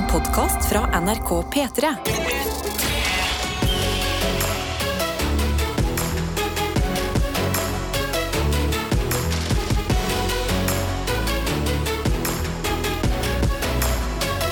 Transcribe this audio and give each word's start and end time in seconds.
En 0.00 0.06
podkast 0.08 0.68
fra 0.68 1.00
NRK 1.00 1.30
P3. 1.54 1.86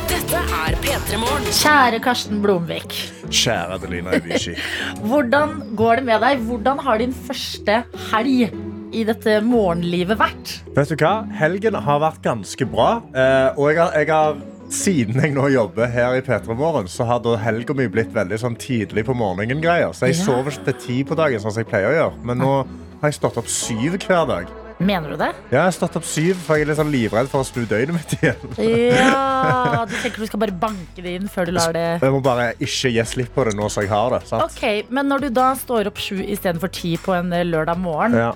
Dette 0.08 0.40
er 0.40 0.76
P3 0.82 1.18
Morgen. 1.20 1.46
Kjære 1.54 2.00
Karsten 2.04 2.40
Blomvik. 2.44 2.94
Kjære 3.28 3.76
Adelina 3.78 4.16
Ibishi. 4.18 4.54
Hvordan 5.08 5.54
går 5.78 6.00
det 6.00 6.06
med 6.08 6.24
deg? 6.24 6.42
Hvordan 6.48 6.82
har 6.84 7.00
din 7.02 7.14
første 7.14 7.80
helg 8.10 8.48
i 8.96 9.04
dette 9.08 9.38
morgenlivet 9.44 10.18
vært? 10.20 10.54
Vet 10.76 10.92
du 10.94 11.02
hva? 11.04 11.14
Helgen 11.38 11.76
har 11.88 12.00
vært 12.04 12.22
ganske 12.24 12.68
bra. 12.72 12.90
eh, 13.12 13.50
og 13.58 13.68
jeg 13.72 13.82
har, 13.82 13.98
jeg 14.00 14.10
har 14.12 14.38
siden 14.68 15.16
jeg 15.22 15.32
nå 15.34 15.48
jobber 15.52 15.88
her 15.92 16.18
i 16.18 16.20
P3 16.24 16.54
Morgen, 16.58 16.88
så 16.92 17.06
har 17.08 17.20
da 17.24 17.36
helga 17.40 17.74
mi 17.76 17.86
blitt 17.88 18.12
veldig 18.14 18.38
sånn 18.42 18.56
tidlig 18.60 19.06
på 19.08 19.14
morgenen-greier. 19.16 19.94
Så 19.96 20.06
jeg 20.10 20.16
Ja. 20.18 20.24
sover 20.24 20.50
ikke 20.52 20.64
til 20.64 20.74
ti 20.74 21.04
på 21.04 21.16
dagen, 21.16 21.40
sånn 21.40 21.52
som 21.52 21.62
jeg 21.64 21.70
pleier 21.72 21.88
å 21.90 21.96
gjøre. 21.96 22.24
Men 22.24 22.38
nå 22.38 22.52
har 23.00 23.10
jeg 23.10 23.14
stått 23.20 23.38
opp 23.38 23.46
syv 23.48 23.98
hver 24.06 24.26
dag. 24.28 24.46
Mener 24.80 25.10
du 25.10 25.16
det? 25.16 25.32
Ja, 25.50 25.64
jeg 25.64 25.64
har 25.64 25.70
stått 25.72 25.96
opp 25.96 26.04
syv, 26.04 26.36
for 26.36 26.54
jeg 26.56 26.62
er 26.62 26.66
litt 26.70 26.78
sånn 26.78 26.92
livredd 26.92 27.26
for 27.28 27.40
å 27.42 27.46
snu 27.48 27.64
døgnet 27.66 27.92
mitt 27.96 28.12
igjen. 28.20 28.36
Ja, 28.98 29.84
Du 29.86 29.94
tenker 29.94 30.18
du 30.18 30.26
skal 30.26 30.40
bare 30.40 30.52
banke 30.52 31.02
det 31.02 31.14
inn 31.20 31.28
før 31.28 31.46
du 31.46 31.52
lar 31.52 31.72
det 31.72 32.00
Jeg 32.02 32.10
må 32.12 32.20
bare 32.22 32.52
ikke 32.60 32.90
gi 32.92 33.02
slipp 33.06 33.34
på 33.34 33.44
det 33.44 33.54
nå 33.56 33.68
som 33.70 33.82
jeg 33.82 33.90
har 33.90 34.10
det. 34.10 34.26
Sant? 34.28 34.42
Ok, 34.44 34.84
Men 34.90 35.08
når 35.08 35.20
du 35.22 35.28
da 35.30 35.54
står 35.54 35.86
opp 35.90 35.96
sju 35.98 36.20
istedenfor 36.22 36.70
ti 36.70 36.96
på 36.96 37.14
en 37.18 37.32
eh, 37.32 37.42
lørdag 37.44 37.78
morgen, 37.78 38.12
Ja. 38.14 38.32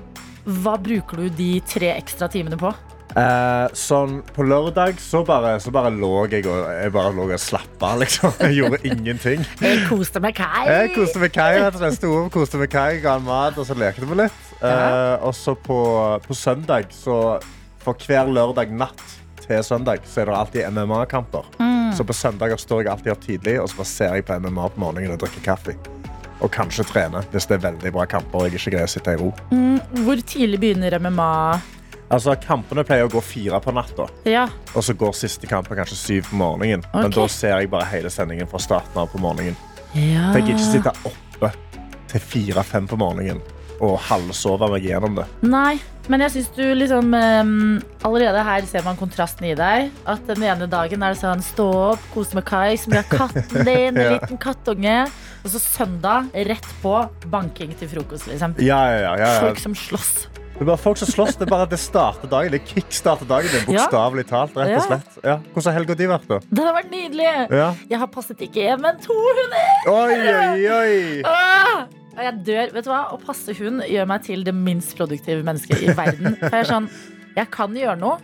hva 0.46 0.76
bruker 0.82 1.16
du 1.16 1.28
de 1.28 1.60
tre 1.60 1.92
ekstra 2.00 2.28
timene 2.30 2.56
på? 2.58 2.74
Eh, 3.12 3.66
sånn, 3.76 4.20
på 4.32 4.44
lørdag 4.46 5.00
så 5.02 5.20
bare, 5.28 5.56
så 5.60 5.72
bare 5.74 5.90
lå 5.92 6.10
jeg 6.32 6.46
og, 6.48 6.62
jeg 6.72 6.92
bare 6.94 7.12
lå 7.16 7.26
og 7.28 7.40
slappa, 7.40 7.92
liksom. 8.00 8.32
Jeg 8.46 8.56
gjorde 8.60 8.80
ingenting. 8.88 9.42
Jeg 9.60 9.82
koste 9.90 10.22
meg, 10.24 10.36
Kai. 10.38 10.64
Jeg 10.70 10.92
koste 10.94 11.20
med 11.20 11.34
Kai. 11.34 11.50
rett 11.60 11.76
og 11.76 11.82
slett. 11.82 11.98
Sto 11.98 12.12
opp, 12.22 12.30
koste 12.34 12.60
med 12.60 12.72
Kai, 12.72 13.00
ga 13.04 13.18
han 13.18 13.26
mat, 13.26 13.58
og 13.60 13.68
så 13.68 13.76
lekte 13.76 14.08
vi 14.08 14.20
litt. 14.22 14.38
Eh, 14.62 15.16
og 15.26 15.34
så 15.36 15.56
på, 15.58 15.80
på 16.24 16.36
søndag, 16.38 16.88
så 16.96 17.18
for 17.82 17.98
hver 18.06 18.30
lørdag 18.32 18.72
natt 18.72 19.02
til 19.42 19.60
søndag, 19.66 20.06
så 20.08 20.22
er 20.22 20.30
det 20.30 20.38
alltid 20.38 20.70
MMA-kamper. 20.72 21.50
Så 21.92 22.06
på 22.08 22.14
søndager 22.16 22.56
står 22.56 22.84
jeg 22.86 22.92
alltid 22.94 23.12
opp 23.12 23.24
tidlig, 23.26 23.58
og 23.60 23.68
så 23.68 23.82
bare 23.82 23.90
ser 23.90 24.14
jeg 24.16 24.24
på 24.28 24.38
MMA 24.40 24.68
på 24.72 24.80
morgenen 24.80 25.12
og 25.12 25.20
drikker 25.20 25.44
kaffe. 25.44 25.74
Og 26.42 26.50
kanskje 26.54 26.86
trene 26.88 27.20
hvis 27.34 27.46
det 27.50 27.58
er 27.58 27.66
veldig 27.68 27.92
bra 27.94 28.06
kamper 28.08 28.40
og 28.40 28.48
jeg 28.48 28.58
ikke 28.58 28.72
greier 28.74 28.88
å 28.88 28.92
sitte 28.94 29.12
i 29.14 29.18
ro. 29.20 29.28
Hvor 30.02 30.22
tidlig 30.26 30.62
begynner 30.62 30.96
MMA? 31.02 31.28
Altså, 32.12 32.34
Kampene 32.44 32.84
pleier 32.84 33.08
å 33.08 33.12
gå 33.12 33.22
fire 33.24 33.56
på 33.64 33.72
natta, 33.72 34.08
Ja, 34.28 34.46
og 34.74 34.84
så 34.84 34.92
går 34.92 35.14
siste 35.16 35.48
kampen 35.48 35.78
kanskje 35.78 35.96
syv 35.96 36.28
på 36.28 36.36
morgenen. 36.36 36.84
Men 36.92 37.10
da 37.14 37.24
ser 37.32 37.56
jeg 37.62 37.70
bare 37.72 37.88
hele 37.88 38.12
sendingen 38.12 38.50
fra 38.50 38.60
starten 38.60 39.00
av 39.00 39.08
på 39.12 39.20
morgenen. 39.22 39.56
ja. 39.96 40.28
For 40.32 40.40
jeg 40.40 40.50
gidder 40.50 40.60
ikke 40.60 40.72
sitte 40.76 40.92
oppe 41.08 41.52
til 42.12 42.20
fire-fem 42.20 42.86
på 42.90 42.98
morgenen 43.00 43.40
og 43.82 43.96
halvsove 44.06 44.68
meg 44.70 44.84
gjennom 44.86 45.16
det. 45.16 45.24
Nei, 45.42 45.80
men 46.12 46.22
jeg 46.22 46.34
syns 46.36 46.50
du 46.54 46.62
liksom 46.76 47.08
um, 47.14 47.80
Allerede 48.06 48.44
her 48.46 48.66
ser 48.70 48.84
man 48.86 48.98
kontrasten 49.00 49.48
i 49.48 49.56
deg. 49.58 49.88
At 50.06 50.22
den 50.28 50.44
ene 50.46 50.68
dagen 50.70 51.02
er 51.02 51.16
det 51.16 51.18
sånn 51.22 51.42
stå 51.42 51.66
opp, 51.94 52.04
kose 52.14 52.36
med 52.38 52.46
Kai, 52.46 52.76
som 52.78 52.94
gjør 52.94 53.08
katten 53.10 53.66
din, 53.66 53.98
en 54.04 54.12
liten 54.14 54.38
kattunge. 54.42 55.00
Og 55.42 55.50
så 55.54 55.62
søndag, 55.62 56.30
rett 56.46 56.70
på 56.84 56.94
banking 57.32 57.74
til 57.80 57.90
frokost, 57.90 58.28
liksom. 58.30 58.54
Ja, 58.62 58.84
ja, 58.92 59.16
ja. 59.18 59.32
Folk 59.42 59.58
som 59.62 59.74
slåss. 59.74 60.28
Det 60.62 60.68
er 60.68 60.70
bare 60.76 60.78
folk 60.78 60.98
som 61.00 61.08
slåss. 61.10 61.34
Det 61.40 61.46
er 61.48 61.50
bare 61.50 61.64
at 61.66 61.72
det 61.74 61.78
starter 61.82 62.28
dagen. 62.30 62.52
Det 62.54 62.60
kickstarter 62.70 63.26
dagen 63.26 63.50
din, 63.50 63.64
bokstavelig 63.66 64.22
talt. 64.28 64.52
rett 64.54 64.76
og 64.78 64.84
slett. 64.86 65.16
Ja. 65.26 65.34
Hvordan 65.50 65.66
har 65.66 65.74
helga 65.80 65.96
di 65.98 66.06
vært, 66.06 66.28
da? 66.30 66.38
Det 66.54 66.62
har 66.68 66.76
vært 66.76 66.92
nydelig! 66.92 67.26
Ja. 67.50 67.66
Jeg 67.90 67.98
har 67.98 68.10
passet 68.14 68.44
ikke 68.46 68.62
én, 68.70 68.78
men 68.84 69.00
to 69.02 69.16
hunder! 69.16 69.72
Oi, 69.90 70.18
oi, 70.30 70.68
oi! 70.76 71.22
Ah! 71.26 71.82
Og 72.12 72.20
jeg 72.28 72.38
dør. 72.46 72.70
Vet 72.76 72.86
du 72.86 72.90
hva? 72.92 73.00
Å 73.10 73.18
passe 73.26 73.56
hund 73.58 73.82
gjør 73.90 74.06
meg 74.12 74.22
til 74.28 74.44
det 74.46 74.54
minst 74.54 74.94
produktive 74.98 75.42
mennesket 75.48 75.82
i 75.82 75.96
verden. 75.98 76.36
For 76.44 76.54
jeg 76.54 76.62
er 76.68 76.70
sånn, 76.70 76.86
jeg 77.34 77.50
kan 77.58 77.74
gjøre 77.74 77.98
noe, 77.98 78.20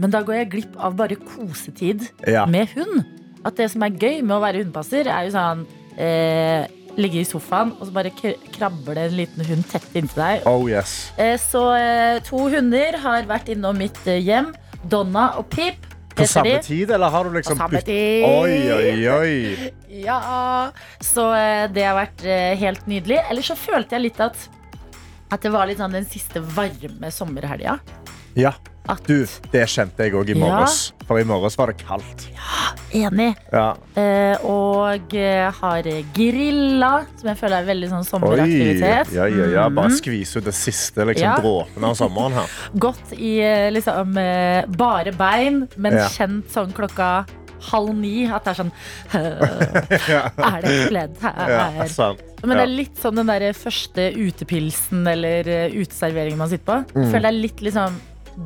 men 0.00 0.10
da 0.10 0.24
går 0.26 0.40
jeg 0.40 0.50
glipp 0.56 0.74
av 0.82 0.96
bare 0.98 1.14
kosetid 1.22 2.08
Ja. 2.26 2.46
med 2.50 2.72
hund. 2.74 3.04
At 3.46 3.54
det 3.62 3.70
som 3.70 3.84
er 3.86 3.94
gøy 3.94 4.24
med 4.26 4.34
å 4.34 4.42
være 4.42 4.64
hundepasser, 4.64 5.06
er 5.06 5.28
jo 5.28 5.36
sånn 5.36 5.62
eh, 6.02 6.66
Ligge 6.96 7.20
i 7.20 7.26
sofaen, 7.28 7.74
og 7.76 7.88
så 7.88 7.92
bare 7.92 8.12
krabber 8.14 8.96
det 8.96 9.02
en 9.10 9.16
liten 9.18 9.44
hund 9.44 9.66
tett 9.68 9.88
inntil 9.98 10.22
deg. 10.22 10.46
Oh, 10.48 10.64
yes. 10.70 11.10
Eh, 11.20 11.34
så 11.40 11.66
eh, 11.76 12.20
to 12.24 12.46
hunder 12.52 12.96
har 13.02 13.28
vært 13.28 13.50
innom 13.52 13.76
mitt 13.76 14.00
eh, 14.08 14.22
hjem. 14.24 14.54
Donna 14.86 15.32
og 15.40 15.50
Pip. 15.52 15.84
På 16.16 16.24
samme 16.24 16.54
de. 16.54 16.62
tid, 16.64 16.90
eller 16.96 17.12
har 17.12 17.26
du 17.26 17.34
På 17.34 17.36
liksom 17.36 17.58
samme 17.60 17.82
tid. 17.84 18.24
Oi, 18.24 18.56
oi, 18.72 19.08
oi. 19.12 19.72
Ja, 20.06 20.72
så 21.00 21.26
det 21.72 21.84
har 21.84 21.96
vært 21.96 22.24
helt 22.60 22.88
nydelig. 22.88 23.20
Ellers 23.30 23.48
så 23.52 23.56
følte 23.56 23.96
jeg 23.96 24.10
litt 24.10 24.20
at 24.20 24.36
At 25.32 25.44
det 25.44 25.52
var 25.52 25.68
litt 25.68 25.80
sånn 25.80 25.92
den 25.96 26.08
siste 26.08 26.40
varme 26.56 27.12
sommerhelga. 27.12 27.78
Ja. 28.36 28.52
At, 28.88 29.00
Du, 29.08 29.24
det 29.50 29.64
kjente 29.66 30.04
jeg 30.04 30.12
òg 30.14 30.28
i 30.30 30.34
morges. 30.38 30.92
For 31.08 31.18
i 31.18 31.24
morges 31.26 31.56
var 31.58 31.72
det 31.72 31.80
kaldt. 31.80 32.28
Enig. 32.94 33.32
Ja. 33.50 33.72
Eh, 33.98 34.44
og 34.46 35.14
eh, 35.18 35.48
har 35.58 35.88
grilla, 36.14 36.92
som 37.18 37.30
jeg 37.32 37.40
føler 37.40 37.64
er 37.64 37.66
veldig 37.66 37.88
sånn 37.90 38.04
Oi. 38.04 38.10
sommeraktivitet. 38.12 39.10
Ja, 39.16 39.26
ja, 39.26 39.48
ja. 39.56 39.64
Bare 39.68 39.88
Mhm. 39.90 39.96
skvise 39.98 40.38
ut 40.38 40.44
det 40.44 40.54
siste 40.54 41.02
liksom, 41.04 41.26
Ja. 41.26 41.34
dråpen 41.42 41.82
av 41.84 41.96
sommeren 41.98 42.32
her. 42.38 42.46
Gått 42.78 43.12
i 43.18 43.40
eh, 43.42 43.72
liksom 43.74 44.16
eh, 44.22 44.62
bare 44.66 45.10
bein, 45.18 45.66
men 45.76 45.92
Ja. 45.98 46.06
kjent 46.06 46.46
sånn 46.54 46.72
klokka 46.72 47.26
halv 47.72 47.92
ni 47.96 48.26
at 48.30 48.44
det 48.44 48.50
er 48.52 48.62
sånn 48.62 48.72
Er 50.46 50.60
det 50.62 50.88
pledd 50.90 51.16
Ja, 51.22 51.70
her? 51.74 51.88
sant. 51.88 52.20
Men 52.44 52.56
det 52.58 52.62
er 52.68 52.70
litt 52.70 52.98
sånn 53.02 53.16
den 53.18 53.26
der 53.26 53.52
første 53.56 54.12
utepilsen 54.14 55.06
eller 55.10 55.42
uteserveringen 55.74 56.38
man 56.38 56.48
sitter 56.52 56.84
på. 56.84 57.00
Mm. 57.00 57.10
Føler 57.10 57.26
det 57.26 57.32
er 57.32 57.40
litt 57.42 57.60
liksom 57.66 57.96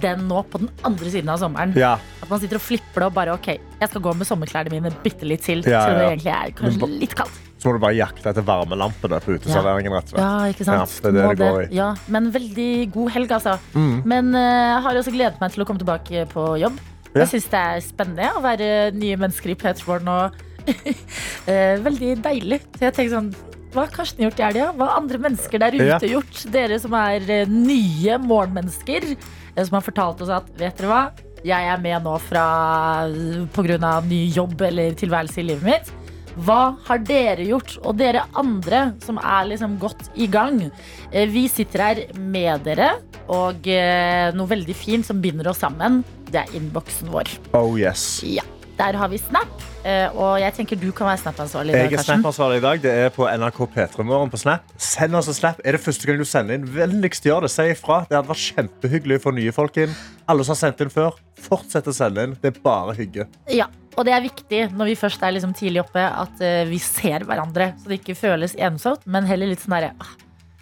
den 0.02 0.26
nå 0.30 0.42
på 0.46 0.60
den 0.62 0.70
andre 0.86 1.10
siden 1.12 1.30
av 1.32 1.40
sommeren. 1.42 1.74
Ja. 1.78 1.96
At 2.22 2.30
man 2.30 2.40
sitter 2.42 2.60
og 2.60 2.64
flipper 2.64 3.02
det 3.02 3.08
og 3.10 3.14
bare 3.16 3.36
OK, 3.36 3.48
jeg 3.56 3.90
skal 3.90 4.04
gå 4.04 4.14
med 4.16 4.28
sommerklærne 4.28 4.72
mine 4.72 4.92
bitte 5.04 5.28
litt 5.28 5.42
til. 5.46 5.64
Ja, 5.66 5.86
om 5.88 5.98
det 5.98 6.10
egentlig 6.12 6.34
er 6.34 6.52
kanskje 6.58 6.90
litt 6.94 7.16
kaldt. 7.18 7.40
Så 7.60 7.68
må 7.68 7.76
du 7.76 7.82
bare 7.82 7.98
jakte 7.98 8.30
etter 8.30 8.44
varmelampene 8.46 9.18
på 9.20 9.34
uteserveringen. 9.36 9.92
rett 9.92 10.08
og 10.08 10.14
slett. 10.14 10.22
Ja, 10.24 10.52
ikke 10.54 10.64
sant? 10.64 10.94
Ja, 10.94 11.10
det 11.10 11.10
er 11.10 11.16
det 11.16 11.26
Må 11.26 11.34
det 11.34 11.50
går 11.50 11.64
i. 11.66 11.68
Ja, 11.76 11.88
men 12.08 12.30
veldig 12.32 12.70
god 12.94 13.10
helg, 13.16 13.34
altså. 13.36 13.58
Mm. 13.74 13.96
Men 14.08 14.30
eh, 14.38 14.62
jeg 14.70 14.80
har 14.86 15.00
også 15.02 15.14
gledet 15.16 15.42
meg 15.42 15.52
til 15.52 15.64
å 15.64 15.68
komme 15.68 15.82
tilbake 15.82 16.24
på 16.32 16.46
jobb. 16.62 16.80
Jeg 17.10 17.28
syns 17.32 17.50
det 17.50 17.60
er 17.60 17.84
spennende 17.84 18.30
å 18.38 18.40
være 18.44 18.70
nye 18.94 19.18
mennesker 19.18 19.52
i 19.52 19.58
P3morgen 19.58 20.08
og 20.14 20.40
eh, 21.50 21.76
veldig 21.84 22.16
deilig. 22.24 22.62
Så 22.78 22.86
jeg 22.86 22.96
tenker 22.96 23.16
sånn 23.18 23.32
hva 23.70 23.84
har 23.84 23.92
Karsten 23.94 24.24
gjort 24.24 24.40
i 24.40 24.42
helga? 24.42 24.70
Hva 24.74 24.88
har 24.88 24.98
andre 24.98 25.20
mennesker 25.22 25.62
der 25.62 25.76
ute 25.78 26.08
gjort? 26.10 26.40
Dere 26.50 26.78
som 26.82 26.94
er 26.98 27.26
eh, 27.30 27.50
nye 27.50 28.16
morgenmennesker, 28.22 29.12
eh, 29.14 29.28
som 29.56 29.76
har 29.78 29.84
fortalt 29.86 30.20
oss 30.24 30.32
at 30.32 30.50
vet 30.58 30.76
dere 30.78 30.90
hva? 30.90 31.02
Jeg 31.46 31.70
er 31.72 31.80
med 31.80 32.04
nå 32.04 32.18
fra 32.20 32.44
pga. 33.54 34.00
ny 34.04 34.26
jobb 34.28 34.60
eller 34.62 34.92
tilværelse 34.92 35.40
i 35.40 35.46
livet 35.48 35.64
mitt. 35.64 35.92
Hva 36.40 36.76
har 36.86 37.00
dere 37.04 37.44
gjort? 37.48 37.78
Og 37.84 37.96
dere 37.98 38.26
andre 38.38 38.92
som 39.02 39.18
er 39.18 39.48
liksom 39.50 39.78
godt 39.80 40.10
i 40.14 40.26
gang. 40.30 40.70
Eh, 41.12 41.26
Vi 41.28 41.48
sitter 41.48 41.82
her 41.82 42.02
med 42.16 42.62
dere, 42.64 42.92
og 43.28 43.66
eh, 43.66 44.30
noe 44.36 44.46
veldig 44.46 44.74
fint 44.76 45.06
som 45.06 45.20
binder 45.20 45.50
oss 45.50 45.60
sammen, 45.64 46.04
det 46.30 46.44
er 46.44 46.54
innboksen 46.56 47.10
vår. 47.10 47.28
Oh 47.58 47.74
yes. 47.78 48.22
Ja, 48.24 48.44
Der 48.80 48.96
har 48.96 49.10
vi 49.12 49.18
Snap, 49.20 49.48
eh, 49.84 50.08
og 50.16 50.38
jeg 50.40 50.54
tenker 50.56 50.78
du 50.80 50.86
kan 50.96 51.10
være 51.10 51.20
Snap-ansvarlig. 51.20 51.74
Jeg 51.76 51.92
er 51.98 52.00
Snap-ansvarlig 52.06 52.62
i 52.62 52.62
dag. 52.64 52.78
Det 52.80 52.92
er 53.02 53.10
på 53.12 53.26
NRK 53.28 53.58
P3 53.74 54.06
Morgen 54.08 54.30
på 54.32 54.40
Snap. 54.40 54.70
Send 54.80 55.18
oss 55.18 55.28
en 55.28 55.36
snap. 55.36 55.60
Er 55.68 55.76
det 55.76 55.82
første 55.84 56.08
gang 56.08 56.16
du 56.16 56.24
sender 56.24 56.56
inn, 56.56 56.64
vennligst 56.64 57.28
gjør 57.28 57.44
det. 57.44 57.50
Si 57.52 57.66
ifra. 57.74 57.98
Det 58.08 58.16
hadde 58.16 58.30
vært 58.30 58.46
kjempehyggelig 58.46 59.20
få 59.20 59.34
nye 59.36 59.52
folk 59.52 59.76
inn. 59.84 59.92
Alle 60.24 60.48
som 60.48 60.54
har 60.56 60.62
sendt 60.62 60.80
inn 60.80 60.94
før, 60.94 61.20
fortsett 61.36 61.92
å 61.92 61.96
sende 61.98 62.24
inn. 62.24 62.38
Det 62.40 62.54
er 62.54 62.64
bare 62.64 62.96
hygge. 62.96 63.28
Ja, 63.52 63.68
og 63.98 64.08
det 64.08 64.16
er 64.16 64.24
viktig 64.24 64.62
når 64.72 64.94
vi 64.94 64.96
først 65.02 65.28
er 65.28 65.36
liksom 65.36 65.52
tidlig 65.60 65.84
oppe, 65.84 66.06
at 66.24 66.40
eh, 66.40 66.64
vi 66.70 66.80
ser 66.80 67.28
hverandre. 67.28 67.74
Så 67.82 67.92
det 67.92 68.00
ikke 68.00 68.16
føles 68.16 68.56
ensomt, 68.56 69.04
men 69.04 69.28
heller 69.28 69.52
litt 69.52 69.60
sånn 69.60 69.76
derre 69.76 69.92
ah, 70.00 70.16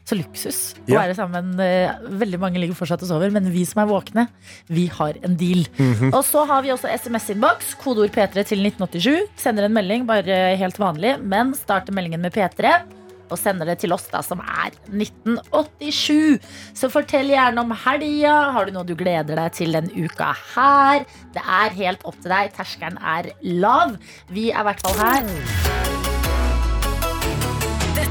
Så 0.08 0.16
luksus 0.16 0.72
å 0.86 0.88
Ja. 0.88 1.02
være 1.02 1.14
sammen. 1.18 1.50
eh, 1.60 1.92
veldig 2.08 2.38
mange 2.40 2.56
ligger 2.56 2.74
fortsatt 2.78 3.02
og 3.04 3.08
sover, 3.10 3.30
men 3.30 3.50
vi 3.52 3.64
som 3.68 3.82
er 3.82 3.90
våkne, 3.92 4.28
vi 4.72 4.86
har 4.88 5.12
en 5.22 5.36
deal. 5.36 5.66
Mhm. 5.76 6.14
Og 6.14 6.24
så 6.24 6.46
har 6.48 6.62
vi 6.64 6.70
også 6.72 6.88
SMS-innboks. 6.88 7.74
Kodeord 7.76 8.10
P3 8.14 8.46
til 8.48 8.62
1987. 8.64 9.26
Sender 9.36 9.64
en 9.68 9.74
melding, 9.76 10.06
bare 10.08 10.56
helt 10.56 10.78
vanlig, 10.80 11.18
men 11.22 11.52
starter 11.54 11.92
meldingen 11.92 12.20
med 12.24 12.32
P3. 12.32 12.80
Og 13.30 13.36
sender 13.36 13.66
det 13.68 13.80
til 13.80 13.92
oss, 13.92 14.06
da, 14.08 14.22
som 14.24 14.40
er 14.40 14.70
1987. 14.88 16.40
Så 16.72 16.88
fortell 16.90 17.28
gjerne 17.28 17.58
om 17.60 17.70
helga. 17.84 18.52
Har 18.54 18.64
du 18.64 18.72
noe 18.72 18.86
du 18.88 18.94
gleder 18.96 19.36
deg 19.36 19.52
til 19.52 19.72
den 19.76 19.90
uka 19.92 20.32
her? 20.54 21.04
Det 21.36 21.42
er 21.44 21.76
helt 21.76 22.00
opp 22.08 22.16
til 22.22 22.32
deg. 22.32 22.54
Terskelen 22.56 22.96
er 23.04 23.28
lav. 23.42 23.98
Vi 24.32 24.48
er 24.50 24.60
i 24.64 24.68
hvert 24.70 24.80
fall 24.80 24.98
her. 25.04 25.87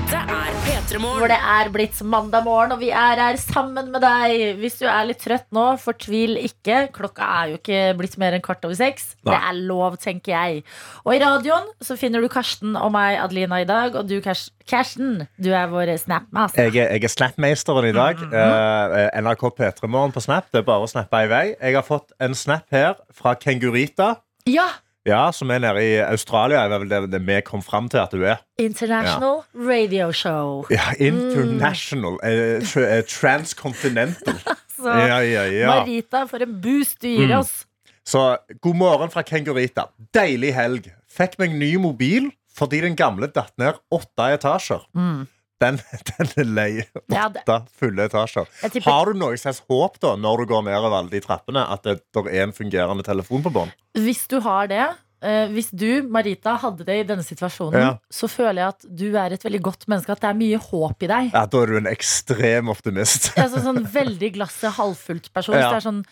Dette 0.08 0.20
er 0.32 0.54
P3 0.64 0.98
Hvor 0.98 1.02
Morgen. 1.04 1.28
det 1.34 1.38
er 1.52 1.70
blitt 1.74 1.98
mandag 2.08 2.44
morgen, 2.46 2.72
og 2.72 2.80
vi 2.80 2.88
er 2.96 3.20
her 3.20 3.36
sammen 3.42 3.90
med 3.92 4.00
deg. 4.04 4.54
Hvis 4.62 4.78
du 4.80 4.86
er 4.88 5.04
litt 5.10 5.20
trøtt 5.20 5.50
nå, 5.56 5.66
fortvil 5.84 6.38
ikke. 6.46 6.78
Klokka 6.96 7.28
er 7.42 7.50
jo 7.52 7.58
ikke 7.60 7.80
blitt 8.00 8.16
mer 8.22 8.38
enn 8.38 8.44
kvart 8.46 8.64
over 8.64 8.78
seks. 8.80 9.10
Nei. 9.28 9.34
Det 9.34 9.42
er 9.50 9.60
lov, 9.68 9.98
tenker 10.00 10.32
jeg. 10.32 10.64
Og 11.04 11.12
i 11.12 11.20
radioen 11.20 11.68
så 11.84 11.98
finner 12.00 12.24
du 12.24 12.30
Karsten 12.32 12.78
og 12.80 12.94
meg, 12.96 13.18
Adelina, 13.20 13.60
i 13.60 13.68
dag. 13.68 14.00
Og 14.00 14.08
du, 14.08 14.16
Kars- 14.24 14.48
Karsten, 14.70 15.26
du 15.44 15.52
er 15.52 15.68
vår 15.74 15.92
Snapmaster. 16.00 16.70
Jeg 16.72 16.78
er, 16.88 16.96
jeg 16.96 17.04
er 17.10 17.16
Snap-meisteren 17.18 17.90
i 17.92 17.96
dag. 18.00 18.24
Eh, 18.32 19.12
NRK 19.28 19.48
P3 19.60 19.92
Morgen 19.92 20.16
på 20.16 20.24
Snap. 20.24 20.48
Det 20.56 20.64
er 20.64 20.70
bare 20.72 20.88
å 20.88 20.92
snappe 20.94 21.26
i 21.28 21.32
vei. 21.36 21.46
Jeg 21.60 21.76
har 21.82 21.84
fått 21.88 22.16
en 22.24 22.38
snap 22.38 22.64
her 22.72 22.96
fra 23.12 23.36
Kengurita. 23.36 24.14
Ja! 24.48 24.70
Ja, 25.08 25.32
som 25.32 25.50
er 25.56 25.62
nede 25.64 25.82
i 25.86 25.94
Australia. 26.04 26.66
Er 26.68 26.74
vel 26.82 26.90
det, 26.92 27.00
det 27.14 27.22
vi 27.28 27.38
kom 27.48 27.62
fram 27.64 27.88
til 27.90 28.02
at 28.02 28.12
du 28.12 28.26
er. 28.28 28.42
International 28.60 29.42
Radio 29.56 30.10
Show. 30.12 30.66
Ja, 30.74 30.90
International. 31.00 32.18
Mm. 32.24 32.82
eh, 32.84 33.04
transcontinental. 33.08 34.36
Så 34.78 34.90
Ja, 34.94 35.18
ja, 35.26 35.46
ja. 35.50 35.68
Marita, 35.72 36.26
for 36.30 36.44
en 36.44 36.60
boost 36.62 37.00
du 37.02 37.08
gir 37.08 37.28
Mm. 37.32 37.40
oss. 37.40 37.66
Så 38.06 38.38
god 38.62 38.76
morgen 38.76 39.10
fra 39.12 39.22
Kengurita. 39.26 39.88
Deilig 40.14 40.54
helg. 40.56 40.92
Fikk 41.10 41.40
meg 41.40 41.56
ny 41.58 41.76
mobil 41.82 42.30
fordi 42.58 42.80
den 42.82 42.96
gamle 42.98 43.28
datt 43.28 43.52
ned 43.58 43.76
åtte 43.94 44.28
etasjer. 44.34 44.84
Mm. 44.96 45.26
Den, 45.64 45.80
den 46.12 46.30
er 46.38 46.50
lei. 46.54 46.70
Åtte 47.10 47.58
fulle 47.80 48.06
etasjer. 48.06 48.46
Jeg 48.62 48.84
Har 48.86 49.10
du 49.10 49.18
noe 49.18 49.38
slags 49.42 49.64
håp 49.70 49.98
da 50.04 50.14
når 50.20 50.44
du 50.44 50.52
går 50.54 50.64
nedover 50.70 51.00
alle 51.00 51.10
de 51.14 51.22
trappene, 51.24 51.64
at 51.66 51.84
det 51.88 52.00
der 52.14 52.30
er 52.30 52.46
en 52.46 52.54
fungerende 52.54 53.06
telefon 53.08 53.42
på 53.46 53.54
bånn? 53.56 53.74
Hvis 53.98 54.28
du 54.32 54.40
har 54.46 54.70
det 54.72 54.86
Uh, 55.18 55.48
Hvis 55.50 55.72
du, 55.74 56.04
Marita, 56.14 56.52
hadde 56.62 56.86
det 56.86 56.94
i 57.00 57.06
denne 57.10 57.24
situasjonen 57.26 57.74
Ja. 57.82 57.88
Så 58.14 58.28
føler 58.30 58.60
jeg 58.62 58.68
at 58.76 58.84
du 59.00 59.08
er 59.18 59.34
et 59.34 59.42
veldig 59.48 59.62
godt 59.66 59.88
menneske 59.90 60.14
At 60.14 60.22
det 60.22 60.30
er 60.30 60.38
mye 60.38 60.60
håp 60.62 61.02
i 61.02 61.10
deg 61.10 61.32
Ja, 61.34 61.42
Da 61.50 61.62
er 61.64 61.72
du 61.72 61.78
en 61.80 61.90
ekstrem 61.90 62.70
optimist. 62.70 63.32
altså, 63.34 63.64
Sånn 63.66 63.82
veldig 63.96 64.30
glasset 64.36 64.76
halvfullt 64.78 65.32
person 65.34 65.58
Ja. 65.58 65.64
Så 65.64 65.72
det 65.74 65.80
er 65.80 65.86
sånn 65.88 66.04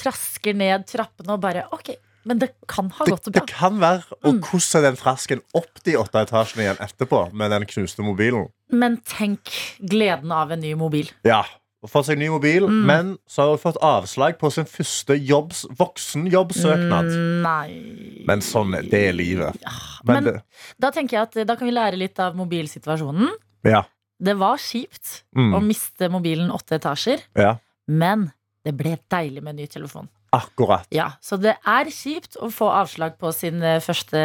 Trasker 0.00 0.56
ned 0.56 0.86
trappene 0.88 1.36
og 1.36 1.42
bare 1.44 1.66
Ok, 1.76 1.92
men 2.24 2.38
det 2.38 2.50
kan 2.68 2.88
ha 2.90 3.04
gått 3.04 3.26
og 3.28 3.32
det 3.34 3.46
kan 3.50 3.78
være. 3.80 4.04
Og 4.24 4.34
Mm. 4.34 4.40
hvordan 4.42 4.78
er 4.78 4.82
den 4.90 4.96
frasken 4.96 5.40
opp 5.54 5.82
de 5.84 5.96
åtte 5.96 6.22
etasjene 6.26 6.62
igjen 6.64 6.80
etterpå 6.80 7.32
med 7.32 7.50
den 7.50 7.64
knuste 7.66 8.02
mobilen? 8.02 8.48
Men 8.72 8.96
tenk 9.04 9.50
gleden 9.80 10.32
av 10.32 10.50
en 10.52 10.60
ny 10.60 10.74
mobil 10.74 11.10
Ja, 11.24 11.44
fått 11.86 12.06
seg 12.06 12.16
ny 12.18 12.28
mobil, 12.32 12.62
Mm. 12.66 12.86
men 12.86 13.18
så 13.28 13.42
har 13.42 13.48
hun 13.50 13.58
fått 13.58 13.76
avslag 13.82 14.38
på 14.38 14.50
sin 14.50 14.64
første 14.64 15.14
jobbs, 15.20 15.66
voksenjobbsøknad. 15.76 17.10
Mm, 17.12 17.42
Nei 17.42 18.22
Men 18.26 18.40
sånn 18.40 18.74
er 18.78 18.82
det 18.88 19.14
livet. 19.14 19.56
Men 20.04 20.24
Men, 20.24 20.24
det, 20.24 20.42
da 20.80 20.90
tenker 20.90 21.18
jeg 21.18 21.22
at 21.22 21.46
da 21.46 21.56
kan 21.56 21.68
vi 21.68 21.74
lære 21.74 21.98
litt 21.98 22.18
av 22.18 22.34
mobilsituasjonen 22.36 23.28
ja. 23.64 23.82
Det 24.22 24.36
var 24.38 24.56
kjipt 24.56 25.22
Mm. 25.36 25.52
å 25.54 25.60
miste 25.62 26.08
mobilen 26.10 26.50
åtte 26.50 26.78
etasjer 26.80 27.20
ja. 27.36 27.56
Men 27.88 28.32
det 28.64 28.76
ble 28.76 28.98
deilig 29.10 29.42
med 29.42 29.50
en 29.50 29.56
ny 29.56 29.66
telefon 29.66 30.08
Akkurat. 30.34 30.86
Ja, 30.94 31.12
så 31.22 31.38
det 31.40 31.54
er 31.64 31.90
kjipt 31.94 32.36
å 32.42 32.50
få 32.52 32.68
avslag 32.74 33.16
på 33.20 33.30
sin 33.34 33.62
eh, 33.62 33.80
første 33.84 34.18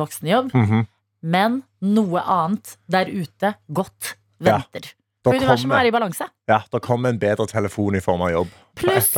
voksenjobb, 0.00 0.52
Mhm. 0.54 0.86
men 1.22 1.62
noe 1.80 2.20
annet 2.20 2.76
der 2.90 3.06
ute 3.06 3.54
godt 3.72 4.14
Ja. 4.40 4.58
venter. 4.58 4.92
Da 5.24 5.30
For 5.30 5.38
universet 5.40 5.66
må 5.70 5.74
være 5.78 5.88
i 5.88 5.90
balanse. 5.90 6.26
ja, 6.48 6.60
da 6.70 6.78
kommer 6.80 7.08
en 7.08 7.18
bedre 7.18 7.46
telefon 7.48 7.96
i 7.96 8.00
form 8.00 8.20
av 8.22 8.30
jobb. 8.30 8.48
Pluss, 8.76 9.12